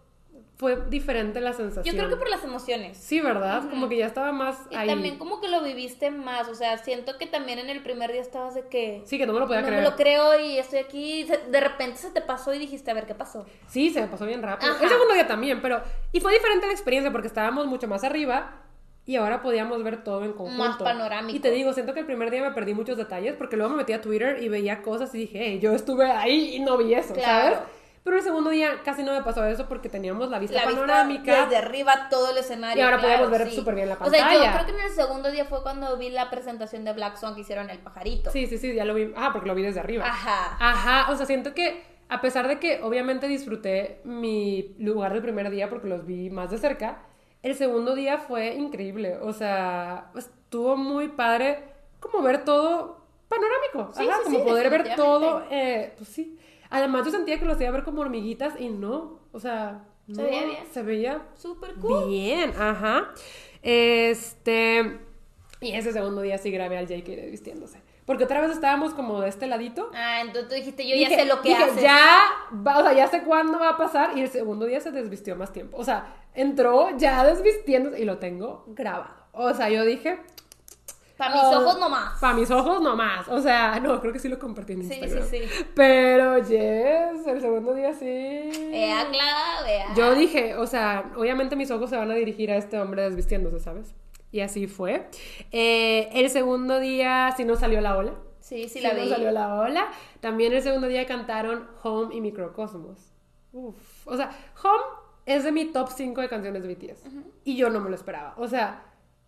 fue 0.55 0.81
diferente 0.89 1.39
la 1.41 1.53
sensación. 1.53 1.85
Yo 1.85 1.95
creo 1.95 2.09
que 2.09 2.15
por 2.15 2.27
las 2.27 2.43
emociones. 2.43 2.97
Sí, 2.97 3.21
¿verdad? 3.21 3.69
Como 3.69 3.88
que 3.88 3.97
ya 3.97 4.07
estaba 4.07 4.31
más 4.31 4.57
Y 4.71 4.75
ahí. 4.75 4.88
también 4.88 5.19
como 5.19 5.39
que 5.41 5.47
lo 5.47 5.61
viviste 5.61 6.09
más, 6.09 6.47
o 6.49 6.55
sea, 6.55 6.79
siento 6.79 7.19
que 7.19 7.27
también 7.27 7.59
en 7.59 7.69
el 7.69 7.84
primer 7.84 8.11
día 8.11 8.21
estabas 8.21 8.55
de 8.55 8.67
que... 8.67 9.03
Sí, 9.05 9.19
que 9.19 9.27
no 9.27 9.34
me 9.34 9.41
lo 9.41 9.45
podía 9.45 9.61
no 9.61 9.67
creer. 9.67 9.84
me 9.84 9.89
lo 9.91 9.95
creo 9.95 10.39
y 10.39 10.57
estoy 10.57 10.79
aquí, 10.79 11.25
de 11.25 11.59
repente 11.59 11.97
se 11.97 12.09
te 12.09 12.21
pasó 12.21 12.51
y 12.51 12.57
dijiste, 12.57 12.89
a 12.89 12.95
ver, 12.95 13.05
¿qué 13.05 13.13
pasó? 13.13 13.45
Sí, 13.67 13.91
se 13.91 14.01
me 14.01 14.07
pasó 14.07 14.25
bien 14.25 14.41
rápido. 14.41 14.71
Ajá. 14.71 14.84
El 14.84 14.89
segundo 14.89 15.13
día 15.13 15.27
también, 15.27 15.61
pero... 15.61 15.84
Y 16.11 16.19
fue 16.19 16.34
diferente 16.34 16.65
la 16.65 16.73
experiencia 16.73 17.11
porque 17.11 17.27
estábamos 17.27 17.67
mucho 17.67 17.88
más 17.88 18.03
arriba 18.03 18.63
y 19.07 19.15
ahora 19.15 19.41
podíamos 19.41 19.81
ver 19.84 20.03
todo 20.03 20.23
en 20.23 20.34
conjunto. 20.34 20.63
Más 20.63 20.77
panorámico. 20.77 21.35
Y 21.35 21.39
te 21.39 21.49
digo, 21.49 21.73
siento 21.73 21.93
que 21.95 22.01
el 22.01 22.05
primer 22.05 22.29
día 22.29 22.41
me 22.43 22.51
perdí 22.51 22.75
muchos 22.75 22.97
detalles 22.97 23.35
porque 23.35 23.55
luego 23.57 23.71
me 23.71 23.77
metí 23.77 23.93
a 23.93 24.01
Twitter 24.01 24.43
y 24.43 24.49
veía 24.49 24.84
cosas 24.84 25.15
y 25.15 25.19
dije, 25.19 25.39
hey, 25.41 25.59
yo 25.59 25.71
estuve 25.71 26.11
ahí 26.11 26.55
y 26.55 26.59
no 26.59 26.77
vi 26.77 26.93
eso, 26.93 27.15
Claro. 27.15 27.55
¿sabes? 27.55 27.59
Pero 28.03 28.15
el 28.17 28.23
segundo 28.23 28.49
día 28.51 28.81
casi 28.85 29.03
no 29.03 29.13
me 29.13 29.21
pasó 29.21 29.43
eso 29.43 29.67
porque 29.67 29.89
teníamos 29.89 30.29
la 30.29 30.39
vista 30.39 30.55
La 30.61 30.65
vista 30.65 30.79
panorámica. 30.81 31.41
desde 31.43 31.57
arriba 31.57 32.07
todo 32.09 32.31
el 32.31 32.38
escenario. 32.38 32.81
Y 32.81 32.85
ahora 32.85 32.99
claro, 32.99 33.23
podemos 33.23 33.38
ver 33.39 33.49
sí. 33.49 33.55
súper 33.57 33.75
bien 33.75 33.89
la 33.89 33.95
O 33.95 34.09
sea, 34.09 34.19
yo 34.19 34.39
pantalla. 34.39 34.53
creo 34.53 34.65
que 34.65 34.71
en 34.81 34.88
el 34.88 34.91
segundo 34.93 35.29
día 35.31 35.43
fue 35.43 35.61
cuando 35.61 35.97
vi 35.97 36.09
la 36.09 36.29
presentación 36.29 36.85
de 36.85 36.93
Black 36.93 37.17
Song 37.17 37.35
que 37.35 37.41
hicieron 37.41 37.69
el 37.69 37.79
pajarito. 37.79 38.31
Sí, 38.31 38.47
sí, 38.47 38.57
sí, 38.57 38.73
ya 38.73 38.85
lo 38.85 38.93
vi. 38.93 39.11
Ah, 39.17 39.31
porque 39.34 39.49
lo 39.49 39.55
vi 39.55 39.61
desde 39.63 39.81
arriba. 39.81 40.05
Ajá. 40.05 40.55
Ajá, 40.57 41.11
o 41.11 41.17
sea, 41.17 41.25
siento 41.25 41.53
que 41.53 41.84
a 42.07 42.21
pesar 42.21 42.47
de 42.47 42.59
que 42.59 42.79
obviamente 42.81 43.27
disfruté 43.27 43.99
mi 44.05 44.73
lugar 44.79 45.11
del 45.11 45.21
primer 45.21 45.49
día 45.49 45.69
porque 45.69 45.89
los 45.89 46.05
vi 46.05 46.29
más 46.29 46.49
de 46.49 46.59
cerca, 46.59 46.99
el 47.47 47.55
segundo 47.55 47.95
día 47.95 48.17
fue 48.19 48.53
increíble. 48.55 49.17
O 49.21 49.33
sea, 49.33 50.11
estuvo 50.15 50.75
muy 50.77 51.07
padre 51.09 51.59
como 51.99 52.21
ver 52.21 52.43
todo 52.45 53.01
panorámico. 53.27 53.93
Sí, 53.93 54.07
Ajá, 54.07 54.17
sí, 54.19 54.23
como 54.25 54.39
sí, 54.39 54.45
poder 54.45 54.69
ver 54.69 54.95
todo. 54.95 55.43
eh, 55.49 55.93
pues 55.97 56.09
sí. 56.09 56.37
Además, 56.69 57.05
yo 57.05 57.11
sentía 57.11 57.39
que 57.39 57.45
los 57.45 57.59
iba 57.59 57.69
a 57.69 57.73
ver 57.73 57.83
como 57.83 58.01
hormiguitas 58.01 58.59
y 58.59 58.69
no. 58.69 59.19
O 59.31 59.39
sea, 59.39 59.85
Se 60.07 60.13
no, 60.13 60.23
veía 60.23 60.45
bien. 60.45 60.57
Se 60.71 60.83
veía 60.83 61.27
Súper 61.35 61.75
cool. 61.75 62.07
Bien, 62.09 62.53
ajá. 62.57 63.13
Este. 63.61 64.99
Y 65.61 65.71
ese 65.71 65.91
segundo 65.91 66.21
día 66.21 66.37
sí 66.37 66.51
grabé 66.51 66.77
al 66.77 66.87
JK 66.87 67.05
desvistiéndose. 67.07 67.79
Porque 68.07 68.23
otra 68.23 68.41
vez 68.41 68.49
estábamos 68.51 68.93
como 68.95 69.21
de 69.21 69.29
este 69.29 69.45
ladito. 69.45 69.91
Ah, 69.93 70.21
entonces 70.21 70.47
tú 70.47 70.55
dijiste, 70.55 70.88
yo 70.88 70.95
ya 70.95 71.09
Dije- 71.09 71.19
sé 71.19 71.25
lo 71.25 71.41
que 71.41 71.49
dije, 71.49 71.63
haces. 71.63 71.81
Ya, 71.84 72.19
va, 72.65 72.79
o 72.79 72.81
sea, 72.81 72.93
ya 72.93 73.07
sé 73.07 73.21
cuándo 73.21 73.59
va 73.59 73.69
a 73.71 73.77
pasar. 73.77 74.17
Y 74.17 74.21
el 74.21 74.29
segundo 74.29 74.65
día 74.65 74.79
se 74.79 74.91
desvistió 74.91 75.35
más 75.35 75.51
tiempo. 75.53 75.77
O 75.77 75.84
sea, 75.84 76.15
entró 76.34 76.97
ya 76.97 77.23
desvistiéndose 77.25 78.01
y 78.01 78.05
lo 78.05 78.17
tengo 78.17 78.63
grabado. 78.67 79.13
O 79.34 79.53
sea, 79.53 79.69
yo 79.69 79.84
dije. 79.85 80.19
Para 81.17 81.34
mis 81.34 81.43
Oh, 81.45 81.59
ojos 81.61 81.79
nomás. 81.79 82.19
Para 82.21 82.34
mis 82.35 82.51
ojos 82.51 82.79
nomás. 82.81 83.27
O 83.27 83.41
sea, 83.41 83.79
no, 83.79 83.99
creo 83.99 84.13
que 84.13 84.19
sí 84.19 84.29
lo 84.29 84.38
compartí 84.38 84.73
en 84.73 84.84
Sí, 84.88 84.93
Instagram. 84.99 85.27
sí, 85.27 85.39
sí. 85.47 85.65
Pero, 85.75 86.38
yes, 86.38 87.25
el 87.27 87.41
segundo 87.41 87.73
día 87.73 87.91
sí. 87.93 88.51
Vea, 88.71 89.07
Clara, 89.09 89.63
vea. 89.65 89.88
Yo 89.95 90.13
dije, 90.13 90.55
o 90.55 90.67
sea, 90.67 91.11
obviamente 91.17 91.55
mis 91.55 91.71
ojos 91.71 91.89
se 91.89 91.97
van 91.97 92.11
a 92.11 92.13
dirigir 92.13 92.51
a 92.51 92.55
este 92.57 92.79
hombre 92.79 93.01
desvistiéndose, 93.01 93.59
¿sabes? 93.59 93.93
Y 94.31 94.41
así 94.41 94.67
fue. 94.67 95.07
Eh, 95.51 96.09
el 96.13 96.29
segundo 96.29 96.79
día 96.79 97.33
sí 97.37 97.45
nos 97.45 97.59
salió 97.59 97.81
la 97.81 97.97
ola. 97.97 98.13
Sí, 98.39 98.63
sí, 98.63 98.79
Sí 98.79 98.81
la 98.81 98.93
vi. 98.93 99.09
salió 99.09 99.31
la 99.31 99.59
ola. 99.59 99.87
También 100.19 100.53
el 100.53 100.61
segundo 100.61 100.87
día 100.87 101.05
cantaron 101.05 101.67
Home 101.83 102.15
y 102.15 102.21
Microcosmos. 102.21 103.13
Uf. 103.53 104.07
O 104.07 104.15
sea, 104.15 104.31
Home 104.63 104.83
es 105.25 105.43
de 105.43 105.51
mi 105.51 105.65
top 105.65 105.89
5 105.89 106.21
de 106.21 106.29
canciones 106.29 106.63
de 106.63 106.73
BTS. 106.73 107.03
Y 107.43 107.57
yo 107.57 107.69
no 107.69 107.79
me 107.79 107.89
lo 107.89 107.95
esperaba. 107.95 108.33
O 108.37 108.47
sea, 108.47 108.85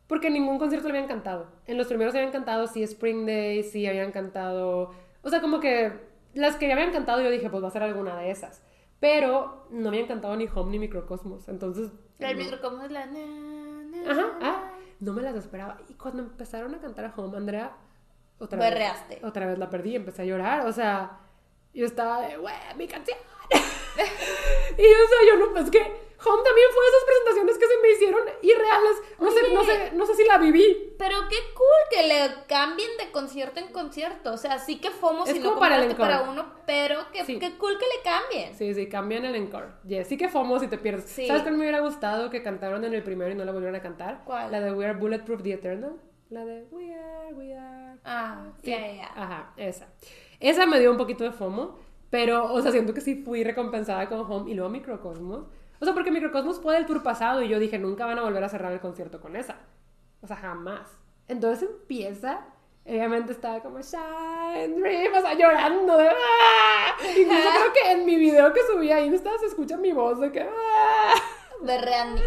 porque 0.07 0.27
en 0.27 0.34
ningún 0.34 0.57
concierto 0.57 0.88
le 0.88 0.93
habían 0.95 1.07
cantado. 1.07 1.47
En 1.65 1.77
los 1.77 1.88
primeros 1.88 2.15
habían 2.15 2.31
cantado, 2.31 2.67
sí, 2.67 2.81
Spring 2.84 3.26
Day, 3.26 3.63
sí, 3.63 3.85
habían 3.88 4.11
cantado. 4.11 4.91
O 5.21 5.30
sea, 5.30 5.41
como 5.41 5.59
que 5.59 5.91
las 6.34 6.55
que 6.55 6.67
ya 6.67 6.73
habían 6.73 6.91
cantado, 6.91 7.21
yo 7.21 7.30
dije, 7.30 7.49
pues 7.49 7.63
va 7.63 7.67
a 7.67 7.71
ser 7.71 7.84
alguna 7.84 8.17
de 8.17 8.31
esas. 8.31 8.61
Pero 8.99 9.67
no 9.69 9.89
habían 9.89 10.07
cantado 10.07 10.35
ni 10.35 10.47
Home 10.53 10.71
ni 10.71 10.80
Microcosmos. 10.80 11.47
Entonces. 11.47 11.91
El 12.19 12.38
no. 12.38 12.43
microcosmos 12.43 12.85
es 12.85 12.91
la... 12.91 13.05
na, 13.05 13.19
na, 13.19 14.11
Ajá, 14.11 14.26
ah, 14.41 14.71
no 14.99 15.13
me 15.13 15.21
las 15.21 15.35
esperaba. 15.35 15.77
Y 15.88 15.93
cuando 15.93 16.23
empezaron 16.23 16.76
a 16.76 16.80
cantar 16.80 17.05
a 17.05 17.13
Home, 17.15 17.38
Andrea, 17.38 17.76
otra 18.39 18.59
Berreaste. 18.59 19.15
vez. 19.15 19.23
Otra 19.23 19.45
vez 19.45 19.57
la 19.57 19.69
perdí 19.69 19.91
y 19.91 19.95
empecé 19.95 20.23
a 20.23 20.26
llorar. 20.26 20.65
O 20.65 20.71
sea, 20.71 21.19
yo 21.73 21.85
estaba 21.85 22.21
de, 22.21 22.38
güey, 22.38 22.55
mi 22.77 22.88
canción. 22.88 23.17
y 23.51 23.55
o 23.55 25.07
sea, 25.07 25.19
yo 25.27 25.45
no, 25.45 25.53
pues 25.53 25.69
que 25.71 26.09
Home 26.25 26.43
también 26.43 26.67
fue 26.73 26.83
de 26.83 26.89
esas 26.89 27.03
presentaciones 27.05 27.57
que 27.57 27.65
se 27.67 27.81
me 27.81 27.89
hicieron 27.91 28.21
irreales. 28.41 28.95
No 29.19 29.31
sé, 29.31 29.53
no 29.53 29.63
sé, 29.63 29.91
no 29.95 30.05
sé 30.05 30.15
si 30.15 30.25
la 30.25 30.37
viví. 30.37 30.93
Pero 30.97 31.15
qué 31.29 31.37
cool 31.53 31.81
que 31.89 32.07
le 32.07 32.45
cambien 32.47 32.89
de 32.97 33.09
concierto 33.11 33.59
en 33.61 33.71
concierto. 33.71 34.33
O 34.33 34.37
sea, 34.37 34.59
sí 34.59 34.79
que 34.81 34.91
FOMO 34.91 35.23
Es 35.25 35.31
si 35.31 35.39
no 35.39 35.49
como 35.49 35.59
para 35.61 35.81
el 35.83 35.95
para 35.95 36.29
uno, 36.29 36.53
pero 36.65 36.99
qué, 37.13 37.23
Sí. 37.23 37.39
qué 37.39 37.57
cool 37.57 37.77
que 37.79 37.85
le 37.85 38.03
cambien. 38.03 38.53
Sí, 38.55 38.73
sí, 38.73 38.89
cambian 38.89 39.23
el 39.23 39.35
encore. 39.35 39.67
Yes, 39.85 40.07
sí 40.07 40.17
que 40.17 40.27
FOMO 40.27 40.59
si 40.59 40.67
te 40.67 40.77
pierdes. 40.77 41.05
Sí. 41.05 41.25
¿Sabes 41.25 41.43
cuál 41.43 41.55
me 41.55 41.61
hubiera 41.61 41.79
gustado 41.79 42.29
que 42.29 42.43
cantaron 42.43 42.83
en 42.83 42.93
el 42.93 43.03
primero 43.03 43.31
y 43.31 43.35
no 43.35 43.45
la 43.45 43.51
volvieron 43.53 43.75
a 43.77 43.81
cantar? 43.81 44.23
¿Cuál? 44.25 44.51
La 44.51 44.59
de 44.59 44.73
We 44.73 44.85
Are 44.85 44.97
Bulletproof 44.99 45.41
The 45.41 45.53
Eternal. 45.53 45.95
La 46.29 46.43
de 46.45 46.63
We 46.71 46.93
Are, 46.93 47.33
We 47.33 47.55
Are. 47.57 47.97
Ah, 48.03 48.51
Sí. 48.61 48.71
ya, 48.71 48.79
ya, 48.79 48.93
ya. 48.93 49.11
Ajá, 49.15 49.53
esa. 49.57 49.87
Esa 50.41 50.65
me 50.65 50.79
dio 50.79 50.91
un 50.91 50.97
poquito 50.97 51.23
de 51.23 51.31
FOMO, 51.31 51.79
pero, 52.09 52.51
o 52.53 52.61
sea, 52.61 52.71
siento 52.71 52.93
que 52.93 53.01
sí 53.01 53.15
fui 53.23 53.43
recompensada 53.43 54.07
con 54.09 54.19
Home 54.19 54.51
y 54.51 54.53
luego 54.53 54.69
Microcosmos. 54.69 55.47
O 55.80 55.85
sea, 55.85 55.93
porque 55.93 56.11
Microcosmos 56.11 56.60
fue 56.60 56.76
del 56.76 56.85
tour 56.85 57.03
pasado 57.03 57.41
y 57.41 57.47
yo 57.47 57.60
dije, 57.60 57.80
nunca 57.80 58.06
van 58.06 58.19
a 58.19 58.23
volver 58.23 58.43
a 58.43 58.49
cerrar 58.49 58.72
el 58.73 58.80
concierto 58.80 59.22
con 59.22 59.35
esa. 59.35 59.56
O 60.22 60.27
sea, 60.27 60.35
jamás. 60.35 60.97
Entonces 61.27 61.69
empieza, 61.69 62.45
obviamente 62.85 63.31
estaba 63.31 63.61
como 63.61 63.80
Shine 63.80 64.80
Dream, 64.80 65.14
o 65.14 65.22
sea, 65.22 65.34
llorando 65.35 65.97
de 65.97 66.10
¡ah! 66.10 66.95
Incluso 67.18 67.49
creo 67.56 67.73
que 67.73 67.91
en 67.91 68.06
mi 68.06 68.15
video 68.15 68.51
que 68.51 68.61
subí 68.72 68.91
a 68.91 68.99
Insta 68.99 69.30
se 69.39 69.45
escucha 69.45 69.77
mi 69.77 69.93
voz 69.93 70.19
de 70.19 70.31
que 70.31 70.41
¡ah! 70.41 71.14
Berreani. 71.61 72.22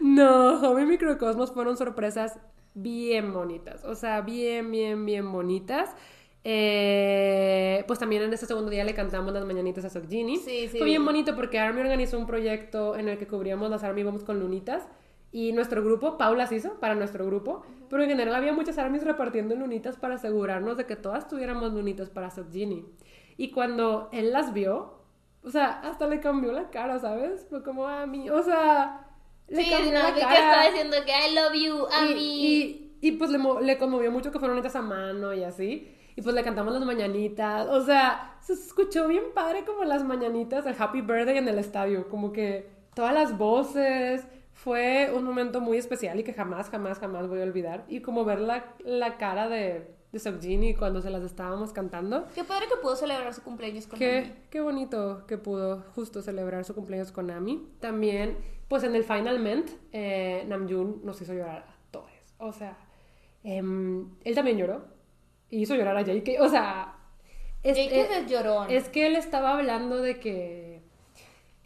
No, 0.00 0.60
Home 0.60 0.82
y 0.82 0.86
Microcosmos 0.86 1.52
fueron 1.52 1.76
sorpresas 1.76 2.38
bien 2.74 3.32
bonitas. 3.32 3.84
O 3.84 3.94
sea, 3.94 4.20
bien, 4.20 4.70
bien, 4.70 5.04
bien 5.04 5.30
bonitas. 5.30 5.90
Eh, 6.44 7.84
pues 7.86 7.98
también 7.98 8.22
en 8.22 8.32
ese 8.32 8.46
segundo 8.46 8.70
día 8.70 8.84
le 8.84 8.94
cantamos 8.94 9.32
las 9.32 9.44
mañanitas 9.44 9.84
a 9.84 9.90
Sokjini. 9.90 10.36
Sí, 10.38 10.68
sí, 10.68 10.78
Fue 10.78 10.86
bien 10.86 11.04
bonito 11.04 11.34
porque 11.36 11.58
Army 11.58 11.80
organizó 11.80 12.18
un 12.18 12.26
proyecto 12.26 12.96
en 12.96 13.08
el 13.08 13.18
que 13.18 13.26
cubríamos 13.26 13.70
las 13.70 13.84
Army 13.84 14.02
Bombs 14.02 14.24
con 14.24 14.40
lunitas. 14.40 14.88
Y 15.30 15.52
nuestro 15.52 15.82
grupo, 15.82 16.18
Paula 16.18 16.46
se 16.46 16.56
hizo 16.56 16.78
para 16.78 16.94
nuestro 16.94 17.24
grupo, 17.24 17.64
pero 17.88 18.02
en 18.02 18.10
general 18.10 18.34
había 18.34 18.52
muchas 18.52 18.76
armies 18.76 19.02
repartiendo 19.02 19.54
lunitas 19.54 19.96
para 19.96 20.16
asegurarnos 20.16 20.76
de 20.76 20.84
que 20.84 20.94
todas 20.94 21.26
tuviéramos 21.26 21.72
lunitas 21.72 22.10
para 22.10 22.30
Sokjini. 22.30 22.84
Y 23.38 23.50
cuando 23.50 24.10
él 24.12 24.30
las 24.30 24.52
vio, 24.52 24.98
o 25.42 25.50
sea, 25.50 25.80
hasta 25.80 26.06
le 26.06 26.20
cambió 26.20 26.52
la 26.52 26.68
cara, 26.68 26.98
¿sabes? 26.98 27.46
Fue 27.48 27.62
como 27.62 27.88
a 27.88 28.04
mí, 28.06 28.28
o 28.28 28.42
sea, 28.42 29.06
le 29.48 29.64
Sí, 29.64 29.70
cambió 29.70 29.92
no, 29.92 29.98
la 30.02 30.14
que 30.14 30.20
cara. 30.20 30.34
estaba 30.34 30.66
diciendo 30.66 30.96
que 31.06 31.12
I 31.12 31.34
love 31.34 31.54
you, 31.54 31.86
a 31.90 32.04
Y- 32.10 32.14
mí. 32.14 32.46
Y, 32.46 33.08
y, 33.08 33.12
pues 33.12 33.30
le, 33.30 33.38
le 33.62 33.78
conmovió 33.78 34.10
mucho 34.12 34.30
que 34.32 34.38
fueron 34.38 34.58
hechas 34.58 34.76
a 34.76 34.82
mano 34.82 35.32
y 35.32 35.44
así. 35.44 35.91
Y 36.16 36.22
pues 36.22 36.34
le 36.34 36.42
cantamos 36.42 36.72
las 36.72 36.84
mañanitas. 36.84 37.68
O 37.68 37.84
sea, 37.84 38.36
se 38.40 38.52
escuchó 38.52 39.08
bien 39.08 39.24
padre 39.34 39.64
como 39.64 39.84
las 39.84 40.04
mañanitas 40.04 40.64
del 40.64 40.76
Happy 40.78 41.00
Birthday 41.00 41.38
en 41.38 41.48
el 41.48 41.58
estadio. 41.58 42.08
Como 42.08 42.32
que 42.32 42.68
todas 42.94 43.14
las 43.14 43.36
voces. 43.36 44.26
Fue 44.54 45.10
un 45.12 45.24
momento 45.24 45.60
muy 45.60 45.78
especial 45.78 46.20
y 46.20 46.24
que 46.24 46.34
jamás, 46.34 46.68
jamás, 46.68 46.98
jamás 46.98 47.26
voy 47.26 47.40
a 47.40 47.44
olvidar. 47.44 47.84
Y 47.88 48.00
como 48.00 48.24
ver 48.24 48.38
la, 48.38 48.76
la 48.84 49.16
cara 49.16 49.48
de, 49.48 49.96
de 50.12 50.18
Sokjini 50.18 50.74
cuando 50.74 51.00
se 51.00 51.10
las 51.10 51.22
estábamos 51.22 51.72
cantando. 51.72 52.26
Qué 52.34 52.44
padre 52.44 52.66
que 52.68 52.76
pudo 52.80 52.94
celebrar 52.94 53.32
su 53.32 53.42
cumpleaños 53.42 53.86
con 53.86 53.96
Ami. 53.96 54.04
Qué, 54.04 54.32
qué 54.50 54.60
bonito 54.60 55.26
que 55.26 55.38
pudo 55.38 55.84
justo 55.94 56.20
celebrar 56.20 56.64
su 56.64 56.74
cumpleaños 56.74 57.10
con 57.10 57.30
Ami. 57.30 57.66
También, 57.80 58.36
pues 58.68 58.84
en 58.84 58.94
el 58.94 59.04
Final 59.04 59.40
Ment, 59.40 59.70
eh, 59.92 60.44
Namjoon 60.46 61.00
nos 61.02 61.20
hizo 61.22 61.32
llorar 61.32 61.64
a 61.66 61.90
todos. 61.90 62.10
O 62.38 62.52
sea, 62.52 62.76
em, 63.42 64.10
él 64.22 64.34
también 64.34 64.58
lloró. 64.58 64.84
Y 65.52 65.60
hizo 65.60 65.74
llorar 65.74 65.98
a 65.98 66.00
Jake. 66.00 66.40
O 66.40 66.48
sea, 66.48 66.96
es, 67.62 67.76
Jake 67.76 68.00
eh, 68.00 68.08
es 68.20 68.30
llorón. 68.30 68.70
es 68.70 68.88
que 68.88 69.06
él 69.06 69.16
estaba 69.16 69.52
hablando 69.52 70.00
de 70.00 70.18
que 70.18 70.80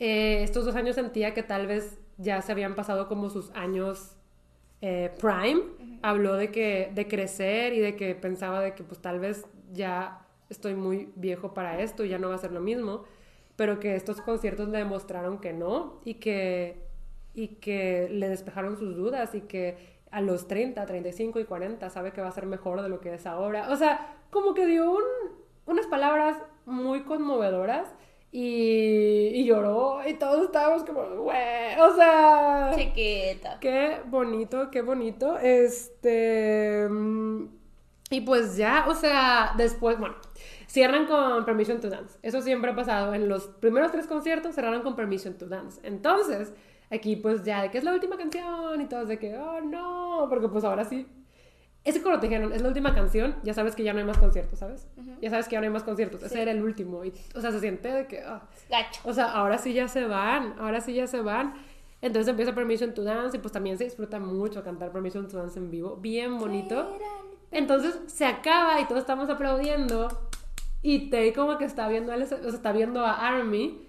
eh, 0.01 0.43
estos 0.43 0.65
dos 0.65 0.75
años 0.75 0.97
sentía 0.97 1.35
que 1.35 1.45
tal 1.45 1.69
vez 1.69 1.97
ya 2.19 2.43
se 2.43 2.51
habían 2.51 2.75
pasado 2.75 3.07
como 3.07 3.31
sus 3.31 3.53
años 3.55 4.17
eh, 4.81 5.13
prime. 5.21 5.63
Habló 6.03 6.35
de 6.35 6.51
que 6.51 6.91
de 6.97 7.07
crecer 7.07 7.75
y 7.75 7.79
de 7.79 7.95
que 7.95 8.17
pensaba 8.17 8.61
de 8.61 8.75
que 8.75 8.83
pues 8.83 9.01
tal 9.01 9.21
vez 9.21 9.47
ya 9.73 10.27
estoy 10.51 10.75
muy 10.75 11.13
viejo 11.15 11.55
para 11.55 11.81
esto 11.81 12.05
y 12.05 12.09
ya 12.09 12.19
no 12.19 12.31
va 12.31 12.35
a 12.35 12.39
ser 12.39 12.51
lo 12.51 12.61
mismo. 12.61 13.05
Pero 13.55 13.79
que 13.79 13.95
estos 13.95 14.21
conciertos 14.21 14.69
le 14.69 14.79
demostraron 14.79 15.39
que 15.39 15.53
no 15.53 16.01
y 16.05 16.15
que, 16.15 16.83
y 17.35 17.49
que 17.61 18.09
le 18.11 18.29
despejaron 18.29 18.77
sus 18.77 18.97
dudas 18.97 19.33
y 19.37 19.43
que 19.43 19.96
a 20.11 20.21
los 20.21 20.47
30, 20.49 20.85
35 20.87 21.41
y 21.41 21.45
40 21.45 21.91
sabe 21.91 22.13
que 22.13 22.21
va 22.21 22.29
a 22.29 22.33
ser 22.33 22.47
mejor 22.47 22.83
de 22.83 22.89
lo 22.89 23.01
que 23.01 23.15
es 23.15 23.27
ahora. 23.27 23.69
O 23.71 23.77
sea, 23.77 24.15
como 24.31 24.55
que 24.55 24.67
dio 24.67 24.91
un- 24.91 25.03
unas 25.67 25.87
palabras 25.87 26.37
muy 26.65 27.03
conmovedoras 27.03 27.89
y, 28.33 29.31
y 29.35 29.45
lloró 29.47 30.01
y 30.07 30.15
todos 30.15 30.45
estábamos 30.47 30.85
como, 30.85 31.03
güey, 31.23 31.79
o 31.81 31.95
sea... 31.95 32.73
Chiquita. 32.77 33.59
Qué 33.61 33.99
bonito, 34.07 34.71
qué 34.71 34.83
bonito. 34.83 35.39
Este. 35.39 36.89
Y 38.11 38.21
pues 38.21 38.57
ya, 38.57 38.85
o 38.89 38.95
sea, 38.95 39.53
después, 39.57 39.99
bueno, 39.99 40.15
cierran 40.69 41.07
con 41.07 41.45
Permission 41.45 41.81
to 41.81 41.89
Dance. 41.91 42.19
Eso 42.23 42.41
siempre 42.41 42.71
ha 42.71 42.77
pasado. 42.77 43.15
En 43.15 43.29
los 43.29 43.49
primeros 43.49 43.91
tres 43.91 44.07
conciertos 44.07 44.55
cerraron 44.55 44.83
con 44.83 44.95
Permission 44.95 45.35
to 45.35 45.47
Dance. 45.47 45.81
Entonces, 45.83 46.53
aquí 46.91 47.17
pues 47.17 47.43
ya 47.45 47.63
de 47.63 47.71
que 47.71 47.79
es 47.79 47.85
la 47.85 47.93
última 47.93 48.17
canción 48.17 48.81
y 48.81 48.87
todos 48.87 49.09
de 49.09 49.19
que, 49.19 49.37
oh 49.37 49.61
no, 49.61 50.27
porque 50.29 50.49
pues 50.49 50.65
ahora 50.65 50.85
sí. 50.85 51.07
Ese 51.85 52.03
coro 52.03 52.19
te 52.19 52.27
dijeron, 52.27 52.53
es 52.53 52.63
la 52.63 52.69
última 52.69 52.93
canción, 52.97 53.37
ya 53.45 53.55
sabes 53.55 53.77
que 53.77 53.85
ya 53.85 53.93
no 53.93 54.01
hay 54.01 54.05
más 54.05 54.19
conciertos, 54.19 54.59
¿sabes? 54.59 54.89
Ya 55.23 55.31
sabes 55.31 55.47
que 55.47 55.53
ya 55.53 55.61
no 55.61 55.67
hay 55.67 55.73
más 55.73 55.85
conciertos, 55.85 56.21
ese 56.21 56.43
era 56.43 56.51
el 56.51 56.61
último. 56.61 57.05
Y, 57.05 57.13
o 57.33 57.41
sea, 57.41 57.53
se 57.53 57.61
siente 57.61 57.93
de 57.93 58.07
que, 58.09 58.23
ah. 58.23 58.43
Gacho. 58.69 59.01
o 59.05 59.13
sea, 59.13 59.31
ahora 59.31 59.57
sí 59.59 59.73
ya 59.73 59.87
se 59.87 60.05
van, 60.05 60.57
ahora 60.59 60.81
sí 60.81 60.95
ya 60.95 61.07
se 61.07 61.21
van. 61.21 61.55
Entonces 62.03 62.29
empieza 62.29 62.55
Permission 62.55 62.93
to 62.93 63.05
Dance 63.05 63.37
y 63.37 63.41
pues 63.41 63.53
también 63.53 63.79
se 63.79 63.85
disfruta 63.85 64.19
mucho 64.19 64.65
cantar 64.65 64.91
Permission 64.91 65.29
to 65.29 65.37
Dance 65.39 65.59
en 65.61 65.71
vivo, 65.71 65.97
bien 65.97 66.39
bonito. 66.39 66.99
Entonces 67.53 68.01
se 68.07 68.27
acaba 68.27 68.81
y 68.81 68.87
todos 68.87 69.03
estamos 69.03 69.31
aplaudiendo 69.31 70.09
y 70.83 71.09
Tay 71.09 71.33
como 71.33 71.57
que 71.57 71.65
está 71.65 71.89
viendo, 71.89 72.13
a, 72.13 72.17
o 72.17 72.27
sea, 72.27 72.39
está 72.39 72.73
viendo 72.73 73.05
a 73.05 73.13
Army 73.29 73.86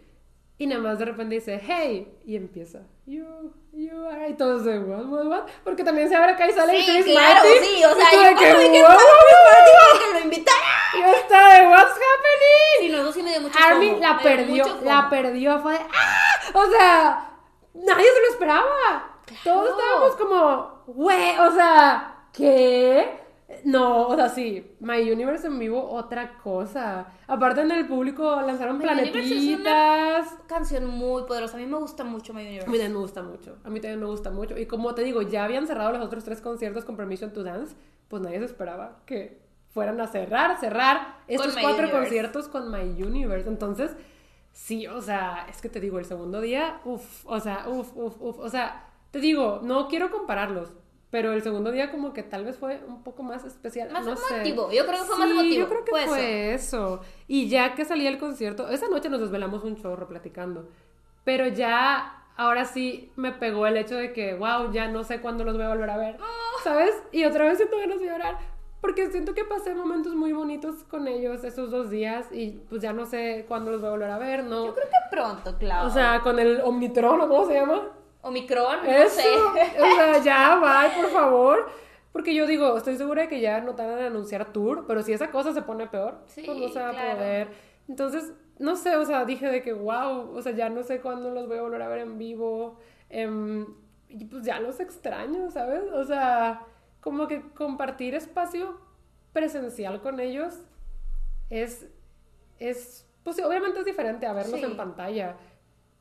y 0.60 0.66
nada 0.68 0.82
más 0.82 0.98
de 1.00 1.06
repente 1.06 1.36
dice, 1.36 1.62
hey, 1.66 2.12
y 2.26 2.36
empieza, 2.36 2.80
you, 3.06 3.54
you 3.74 4.06
are, 4.08 4.30
y 4.30 4.34
todos 4.34 4.66
de, 4.66 4.80
what, 4.80 5.06
what, 5.06 5.26
what, 5.28 5.44
porque 5.64 5.84
también 5.84 6.10
se 6.10 6.16
abre 6.16 6.32
acá 6.32 6.48
y 6.50 6.54
sale 6.54 6.82
Sí, 6.82 6.92
Chris 6.92 7.06
claro, 7.06 7.36
Martin, 7.36 7.64
sí, 7.64 7.84
o 7.86 7.96
sea, 7.96 8.08
y 8.12 8.16
yo 8.16 8.30
de 8.30 8.72
que 8.72 8.82
"Wow". 8.82 8.92
Chris 8.92 9.38
Martin, 9.46 10.00
que 10.00 10.14
lo 10.14 10.24
invitara. 10.24 10.58
Yo 10.94 11.06
estaba 11.16 11.54
de, 11.54 11.68
what's 11.68 11.92
happening? 11.92 12.80
Sí, 12.80 12.90
luego 12.90 13.12
sí 13.12 13.24
me 13.24 13.30
dio 13.32 13.42
mucho 13.42 13.60
Army 13.64 13.90
fomo, 13.90 14.02
la 14.02 14.18
perdió, 14.18 14.66
la 14.84 15.10
perdió, 15.10 15.60
fue 15.60 15.74
de, 15.74 15.80
¡ah! 15.80 16.50
O 16.54 16.66
sea, 16.72 17.30
nadie 17.74 18.06
se 18.06 18.22
lo 18.22 18.28
esperaba. 18.32 19.22
Todos 19.44 19.70
estábamos 19.70 20.16
como, 20.16 20.84
güey, 20.88 21.38
o 21.38 21.52
sea, 21.52 22.16
¿qué? 22.34 23.27
No, 23.64 24.08
o 24.08 24.16
sea, 24.16 24.28
sí, 24.28 24.76
My 24.82 25.10
Universe 25.10 25.48
en 25.48 25.58
vivo, 25.58 25.82
otra 25.90 26.38
cosa. 26.40 27.14
Aparte 27.28 27.62
en 27.62 27.72
el 27.72 27.88
público 27.88 28.42
lanzaron 28.42 28.78
My 28.78 28.84
Universe 28.86 29.20
es 29.20 29.26
planetitas. 29.28 30.36
Canción 30.48 30.86
muy 30.88 31.24
poderosa, 31.24 31.56
a 31.56 31.60
mí 31.60 31.66
me 31.66 31.78
gusta 31.78 32.04
mucho 32.04 32.34
My 32.34 32.42
A 32.42 32.44
mí 32.44 32.50
Universe. 32.50 32.72
también 32.72 32.94
me 32.94 33.00
gusta 33.00 33.24
mucho, 33.24 33.58
a 33.64 33.70
mí 33.70 33.80
también 33.80 34.00
me 34.02 34.06
gusta 34.06 34.32
mucho. 34.32 34.58
Y 34.58 34.66
como 34.66 34.94
te 34.96 35.04
digo, 35.04 35.22
ya 35.22 35.46
habían 35.46 35.66
cerrado 35.66 35.94
los 35.94 36.02
otros 36.02 36.26
tres 36.26 36.42
conciertos 36.42 36.84
con 36.84 36.98
Permission 36.98 37.32
to 37.32 37.44
Dance, 37.44 37.76
pues 38.10 38.22
nadie 38.22 38.40
se 38.40 38.46
esperaba 38.46 39.00
que 39.06 39.40
fueran 39.70 40.02
a 40.02 40.08
cerrar, 40.08 40.60
cerrar 40.60 41.20
estos 41.28 41.54
cuatro 41.54 41.84
Universe. 41.84 41.98
conciertos 42.00 42.48
con 42.50 42.70
My 42.70 43.02
Universe. 43.02 43.48
Entonces, 43.48 43.96
sí, 44.52 44.88
o 44.88 45.02
sea, 45.02 45.46
es 45.50 45.62
que 45.62 45.70
te 45.70 45.80
digo, 45.80 46.00
el 46.00 46.06
segundo 46.06 46.42
día, 46.42 46.82
uff, 46.84 47.26
o 47.26 47.40
sea, 47.40 47.66
uff, 47.70 47.96
uff, 47.96 48.16
uff, 48.20 48.40
o 48.40 48.50
sea, 48.50 48.90
te 49.12 49.20
digo, 49.20 49.62
no 49.64 49.88
quiero 49.88 50.12
compararlos. 50.12 50.74
Pero 51.10 51.32
el 51.32 51.42
segundo 51.42 51.72
día 51.72 51.90
como 51.90 52.12
que 52.12 52.22
tal 52.22 52.44
vez 52.44 52.58
fue 52.58 52.82
un 52.86 53.02
poco 53.02 53.24
más 53.24 53.46
especial. 53.46 53.90
Más 53.92 54.06
no 54.06 54.16
sé. 54.18 54.36
emotivo, 54.36 54.72
yo 54.72 54.86
creo 54.86 55.00
que 55.00 55.06
fue 55.06 55.18
más 55.18 55.28
Sí, 55.28 55.34
emotivo, 55.34 55.60
Yo 55.62 55.70
creo 55.70 55.86
que 55.86 55.92
fue 55.92 56.06
fue, 56.06 56.54
eso. 56.54 57.02
Y 57.28 57.48
ya 57.48 57.76
que 57.76 57.86
salía 57.86 58.10
el 58.10 58.18
concierto, 58.18 58.68
esa 58.70 58.90
noche 58.90 59.10
nos 59.10 59.22
desvelamos 59.22 59.64
un 59.64 59.78
chorro 59.78 60.08
platicando. 60.08 60.70
Pero 61.24 61.48
ya, 61.48 62.26
ahora 62.36 62.66
sí 62.66 63.12
me 63.16 63.32
pegó 63.32 63.68
el 63.68 63.78
hecho 63.78 63.96
de 63.96 64.12
que, 64.12 64.34
wow, 64.34 64.72
ya 64.72 64.90
no 64.90 65.06
sé 65.06 65.22
cuándo 65.22 65.46
los 65.46 65.56
voy 65.56 65.66
a 65.66 65.70
volver 65.70 65.90
a 65.90 65.98
ver. 65.98 66.18
Ah. 66.20 66.62
¿Sabes? 66.64 66.94
Y 67.14 67.24
otra 67.24 67.46
vez 67.46 67.58
siento 67.58 67.78
ganas 67.78 68.00
de 68.02 68.08
llorar. 68.08 68.38
Porque 68.82 69.10
siento 69.10 69.34
que 69.34 69.44
pasé 69.44 69.74
momentos 69.74 70.14
muy 70.14 70.34
bonitos 70.34 70.84
con 70.84 71.08
ellos 71.08 71.44
esos 71.44 71.72
dos 71.72 71.90
días 71.90 72.28
y 72.32 72.62
pues 72.70 72.82
ya 72.82 72.94
no 72.94 73.06
sé 73.06 73.46
cuándo 73.48 73.72
los 73.72 73.82
voy 73.82 73.88
a 73.88 73.92
volver 73.92 74.12
a 74.12 74.18
ver, 74.20 74.44
¿no? 74.44 74.68
Yo 74.68 74.74
creo 74.76 74.88
que 74.88 75.16
pronto, 75.16 75.58
claro. 75.58 75.88
O 75.88 75.90
sea, 75.90 76.22
con 76.22 76.38
el 76.38 76.62
Omnitron, 76.62 77.20
¿o 77.22 77.28
cómo 77.28 77.48
se 77.48 77.56
llama? 77.56 77.90
Omicron, 78.22 78.84
no 78.84 78.90
Eso, 78.92 79.22
sé. 79.22 79.36
o 79.82 79.96
sea, 79.96 80.18
ya, 80.24 80.56
va, 80.56 80.90
por 80.96 81.10
favor. 81.12 81.70
Porque 82.12 82.34
yo 82.34 82.48
digo, 82.48 82.76
estoy 82.78 82.98
segura 82.98 83.24
de 83.24 83.28
que 83.28 83.40
ya 83.42 83.62
no 83.62 83.76
tardan 83.76 84.00
en 84.00 84.06
anunciar 84.08 84.52
tour, 84.52 84.86
pero 84.88 85.04
si 85.04 85.14
esa 85.14 85.30
cosa 85.30 85.54
se 85.54 85.62
pone 85.62 85.88
peor, 85.88 86.20
Sí, 86.26 86.44
pues 86.46 86.58
no 86.58 86.68
se 86.70 86.80
va 86.80 86.92
claro. 86.92 87.12
a 87.12 87.16
poder. 87.16 87.48
Entonces, 87.88 88.34
no 88.58 88.76
sé, 88.76 88.96
o 88.96 89.06
sea, 89.06 89.24
dije 89.24 89.48
de 89.48 89.62
que, 89.62 89.72
wow, 89.74 90.32
o 90.36 90.42
sea, 90.42 90.52
ya 90.54 90.70
no 90.70 90.84
sé 90.84 91.00
cuándo 91.00 91.30
los 91.30 91.48
voy 91.48 91.60
a 91.60 91.62
volver 91.62 91.82
a 91.82 91.88
ver 91.88 92.00
en 92.00 92.18
vivo. 92.18 92.80
em, 93.10 93.66
y 94.10 94.26
pues 94.26 94.44
ya 94.44 94.60
los 94.60 94.80
extraño, 94.80 95.50
¿sabes? 95.52 95.84
O 95.94 96.04
sea, 96.04 96.62
como 97.02 97.28
que 97.28 97.42
compartir 97.52 98.16
espacio 98.16 98.80
presencial 99.32 100.02
con 100.02 100.20
ellos 100.20 100.56
es, 101.50 101.88
es, 102.60 103.06
pues 103.24 103.42
obviamente 103.44 103.80
es 103.80 103.86
diferente 103.86 104.26
a 104.26 104.34
verlos 104.34 104.60
Sí. 104.60 104.66
en 104.66 104.76
pantalla. 104.76 105.36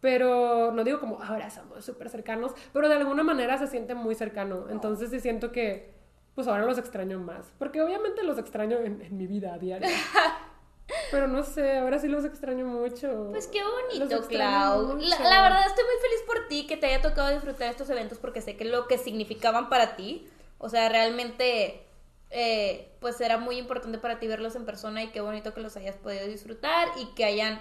Pero 0.06 0.70
no 0.70 0.84
digo 0.84 1.00
como 1.00 1.20
ahora 1.20 1.50
somos 1.50 1.84
súper 1.84 2.08
cercanos, 2.10 2.52
pero 2.72 2.88
de 2.88 2.94
alguna 2.94 3.24
manera 3.24 3.58
se 3.58 3.66
siente 3.66 3.96
muy 3.96 4.14
cercano. 4.14 4.66
Entonces 4.70 5.10
sí 5.10 5.18
siento 5.18 5.50
que, 5.50 5.96
pues 6.36 6.46
ahora 6.46 6.64
los 6.64 6.78
extraño 6.78 7.18
más. 7.18 7.52
Porque 7.58 7.82
obviamente 7.82 8.22
los 8.22 8.38
extraño 8.38 8.78
en, 8.78 9.02
en 9.02 9.16
mi 9.16 9.26
vida 9.26 9.58
diaria. 9.58 9.88
pero 11.10 11.26
no 11.26 11.42
sé, 11.42 11.78
ahora 11.78 11.98
sí 11.98 12.06
los 12.06 12.24
extraño 12.24 12.66
mucho. 12.66 13.30
Pues 13.32 13.48
qué 13.48 13.60
bonito, 13.64 14.28
Clau. 14.28 14.96
la 14.96 15.42
verdad 15.42 15.66
estoy 15.66 15.84
muy 15.84 16.00
feliz 16.00 16.22
por 16.24 16.46
ti 16.46 16.68
que 16.68 16.76
te 16.76 16.86
haya 16.86 17.02
tocado 17.02 17.30
disfrutar 17.30 17.68
estos 17.68 17.90
eventos 17.90 18.18
porque 18.18 18.40
sé 18.40 18.56
que 18.56 18.64
lo 18.64 18.86
que 18.86 18.98
significaban 18.98 19.68
para 19.68 19.96
ti, 19.96 20.28
o 20.58 20.68
sea, 20.68 20.88
realmente, 20.88 21.84
eh, 22.30 22.92
pues 23.00 23.20
era 23.20 23.38
muy 23.38 23.58
importante 23.58 23.98
para 23.98 24.20
ti 24.20 24.28
verlos 24.28 24.54
en 24.54 24.66
persona 24.66 25.02
y 25.02 25.08
qué 25.08 25.20
bonito 25.20 25.52
que 25.52 25.62
los 25.62 25.76
hayas 25.76 25.96
podido 25.96 26.28
disfrutar 26.28 26.86
y 26.96 27.06
que 27.16 27.24
hayan 27.24 27.58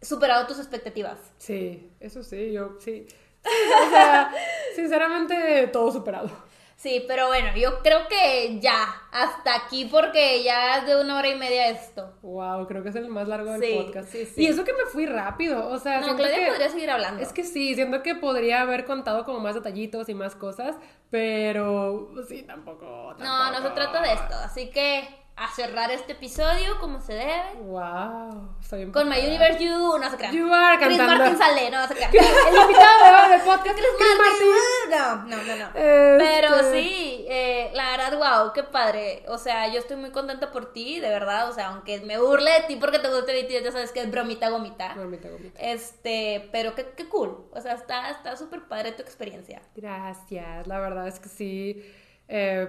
superado 0.00 0.46
tus 0.46 0.58
expectativas. 0.58 1.18
Sí, 1.38 1.90
eso 2.00 2.22
sí, 2.22 2.52
yo 2.52 2.76
sí. 2.80 3.06
O 3.44 3.90
sea, 3.90 4.32
sinceramente, 4.76 5.68
todo 5.72 5.90
superado. 5.92 6.30
Sí, 6.76 7.04
pero 7.08 7.26
bueno, 7.26 7.48
yo 7.56 7.80
creo 7.82 8.06
que 8.06 8.60
ya, 8.60 8.86
hasta 9.10 9.56
aquí 9.56 9.86
porque 9.86 10.44
ya 10.44 10.78
es 10.78 10.86
de 10.86 11.00
una 11.00 11.18
hora 11.18 11.26
y 11.28 11.34
media 11.34 11.70
esto. 11.70 12.12
Wow, 12.22 12.68
creo 12.68 12.84
que 12.84 12.90
es 12.90 12.94
el 12.94 13.08
más 13.08 13.26
largo 13.26 13.50
del 13.50 13.60
Sí, 13.60 13.74
podcast. 13.82 14.08
sí, 14.12 14.26
sí. 14.26 14.42
Y 14.44 14.46
eso 14.46 14.62
que 14.64 14.72
me 14.72 14.84
fui 14.86 15.04
rápido, 15.06 15.68
o 15.70 15.78
sea, 15.80 16.00
No, 16.00 16.14
Claudia 16.14 16.36
que- 16.36 16.46
podría 16.46 16.68
seguir 16.68 16.88
hablando. 16.90 17.20
Es 17.20 17.32
que 17.32 17.42
sí, 17.42 17.74
siento 17.74 18.04
que 18.04 18.14
podría 18.14 18.60
haber 18.60 18.84
contado 18.84 19.24
como 19.24 19.40
más 19.40 19.56
detallitos 19.56 20.08
y 20.08 20.14
más 20.14 20.36
cosas, 20.36 20.76
pero 21.10 22.12
sí, 22.28 22.44
tampoco, 22.44 23.14
No, 23.18 23.46
no 23.46 23.46
se 23.48 23.52
tampoco. 23.54 23.74
trata 23.74 24.00
de 24.02 24.12
esto, 24.12 24.34
así 24.36 24.70
que 24.70 25.08
a 25.40 25.48
cerrar 25.54 25.90
este 25.90 26.12
episodio 26.12 26.78
como 26.80 27.00
se 27.00 27.14
debe. 27.14 27.42
Wow, 27.60 28.56
estoy 28.60 28.90
Con 28.90 29.08
My. 29.08 29.18
Universe 29.18 29.62
You, 29.64 29.98
no 29.98 30.10
se 30.10 30.16
crean. 30.16 30.34
You 30.34 30.52
are 30.52 30.76
Chris 30.78 30.98
cantando. 30.98 31.24
Martin 31.24 31.38
sale, 31.38 31.70
no 31.70 31.86
se 31.88 31.94
crean. 31.94 32.10
El 32.14 32.60
invitado 32.60 33.30
del 33.30 33.40
podcast, 33.42 33.76
Chris 33.76 33.86
Chris 33.98 34.18
Martin. 34.18 34.48
Martin. 34.48 35.30
No, 35.30 35.36
no, 35.36 35.42
no, 35.44 35.56
no. 35.56 35.66
Este- 35.68 36.18
Pero 36.18 36.72
sí, 36.72 37.26
eh, 37.28 37.70
la 37.74 37.90
verdad, 37.96 38.18
wow, 38.42 38.52
qué 38.52 38.62
padre. 38.64 39.24
O 39.28 39.38
sea, 39.38 39.68
yo 39.72 39.78
estoy 39.78 39.96
muy 39.96 40.10
contenta 40.10 40.50
por 40.50 40.72
ti, 40.72 40.98
de 41.00 41.08
verdad. 41.08 41.48
O 41.50 41.52
sea, 41.52 41.68
aunque 41.68 42.00
me 42.00 42.18
burle 42.18 42.50
de 42.50 42.60
ti 42.66 42.76
porque 42.76 42.98
te 42.98 43.08
gusta 43.08 43.32
BTS, 43.32 43.64
ya 43.64 43.72
sabes 43.72 43.92
que 43.92 44.00
es 44.00 44.10
bromita 44.10 44.48
gomita. 44.48 44.94
Gomita, 44.94 45.28
gomita. 45.28 45.60
Este, 45.60 46.48
pero 46.52 46.74
qué, 46.74 46.90
qué 46.96 47.08
cool. 47.08 47.48
O 47.52 47.60
sea, 47.60 47.74
está 47.74 48.10
está 48.10 48.36
súper 48.36 48.66
padre 48.66 48.92
tu 48.92 49.02
experiencia. 49.02 49.62
Gracias, 49.76 50.66
la 50.66 50.78
verdad 50.80 51.06
es 51.06 51.20
que 51.20 51.28
sí. 51.28 51.82
eh, 52.28 52.68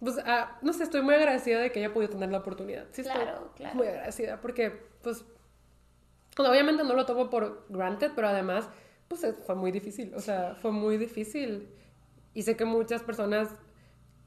pues, 0.00 0.16
ah, 0.24 0.58
no 0.62 0.72
sé, 0.72 0.82
estoy 0.84 1.02
muy 1.02 1.14
agradecida 1.14 1.60
de 1.60 1.70
que 1.72 1.78
haya 1.80 1.92
podido 1.92 2.10
tener 2.10 2.30
la 2.30 2.38
oportunidad. 2.38 2.86
Sí, 2.92 3.02
estoy 3.02 3.22
Claro, 3.22 3.52
muy 3.74 3.86
agradecida 3.86 4.40
porque, 4.40 4.70
pues, 5.02 5.24
pues, 6.34 6.48
obviamente 6.48 6.84
no 6.84 6.94
lo 6.94 7.06
tomo 7.06 7.28
por 7.30 7.66
granted, 7.68 8.12
pero 8.14 8.28
además, 8.28 8.68
pues 9.08 9.24
es- 9.24 9.36
fue 9.44 9.54
muy 9.54 9.70
difícil. 9.72 10.14
O 10.14 10.20
sea, 10.20 10.54
fue 10.60 10.70
muy 10.72 10.96
difícil. 10.96 11.68
Y 12.34 12.42
sé 12.42 12.56
que 12.56 12.64
muchas 12.64 13.02
personas, 13.02 13.48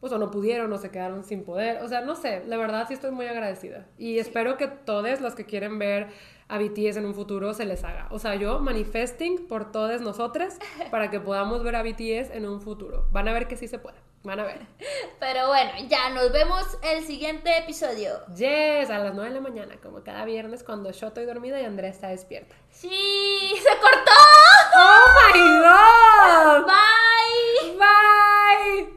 pues 0.03 0.11
o 0.11 0.17
no 0.17 0.31
pudieron 0.31 0.73
o 0.73 0.77
se 0.77 0.91
quedaron 0.91 1.23
sin 1.23 1.45
poder. 1.45 1.81
O 1.81 1.87
sea, 1.87 2.01
no 2.01 2.15
sé, 2.15 2.43
la 2.45 2.57
verdad 2.57 2.85
sí 2.89 2.93
estoy 2.93 3.11
muy 3.11 3.25
agradecida. 3.25 3.85
Y 3.97 4.19
espero 4.19 4.57
que 4.57 4.67
todas 4.67 5.21
las 5.21 5.33
que 5.33 5.45
quieren 5.45 5.79
ver 5.79 6.07
a 6.49 6.57
BTS 6.57 6.97
en 6.97 7.05
un 7.05 7.15
futuro 7.15 7.53
se 7.53 7.63
les 7.63 7.85
haga. 7.85 8.09
O 8.11 8.19
sea, 8.19 8.35
yo 8.35 8.59
manifesting 8.59 9.47
por 9.47 9.71
todas 9.71 10.01
nosotras 10.01 10.59
para 10.91 11.09
que 11.09 11.21
podamos 11.21 11.63
ver 11.63 11.77
a 11.77 11.83
BTS 11.83 12.31
en 12.31 12.45
un 12.45 12.59
futuro. 12.59 13.07
Van 13.13 13.29
a 13.29 13.31
ver 13.31 13.47
que 13.47 13.55
sí 13.55 13.69
se 13.69 13.79
puede. 13.79 13.95
Van 14.23 14.41
a 14.41 14.43
ver. 14.43 14.65
Pero 15.21 15.47
bueno, 15.47 15.71
ya 15.87 16.09
nos 16.09 16.33
vemos 16.33 16.65
el 16.83 17.05
siguiente 17.05 17.57
episodio. 17.59 18.25
Yes, 18.35 18.89
a 18.89 18.99
las 18.99 19.13
9 19.13 19.29
de 19.29 19.35
la 19.35 19.41
mañana, 19.41 19.77
como 19.81 20.03
cada 20.03 20.25
viernes 20.25 20.65
cuando 20.65 20.91
yo 20.91 21.07
estoy 21.07 21.23
dormida 21.23 21.61
y 21.61 21.63
Andrea 21.63 21.89
está 21.89 22.09
despierta. 22.09 22.57
Sí, 22.71 23.53
se 23.55 23.79
cortó. 23.79 24.11
Oh 24.75 25.33
my 25.33 25.39
god. 25.61 26.65
Bye. 26.67 27.77
Bye. 27.77 28.93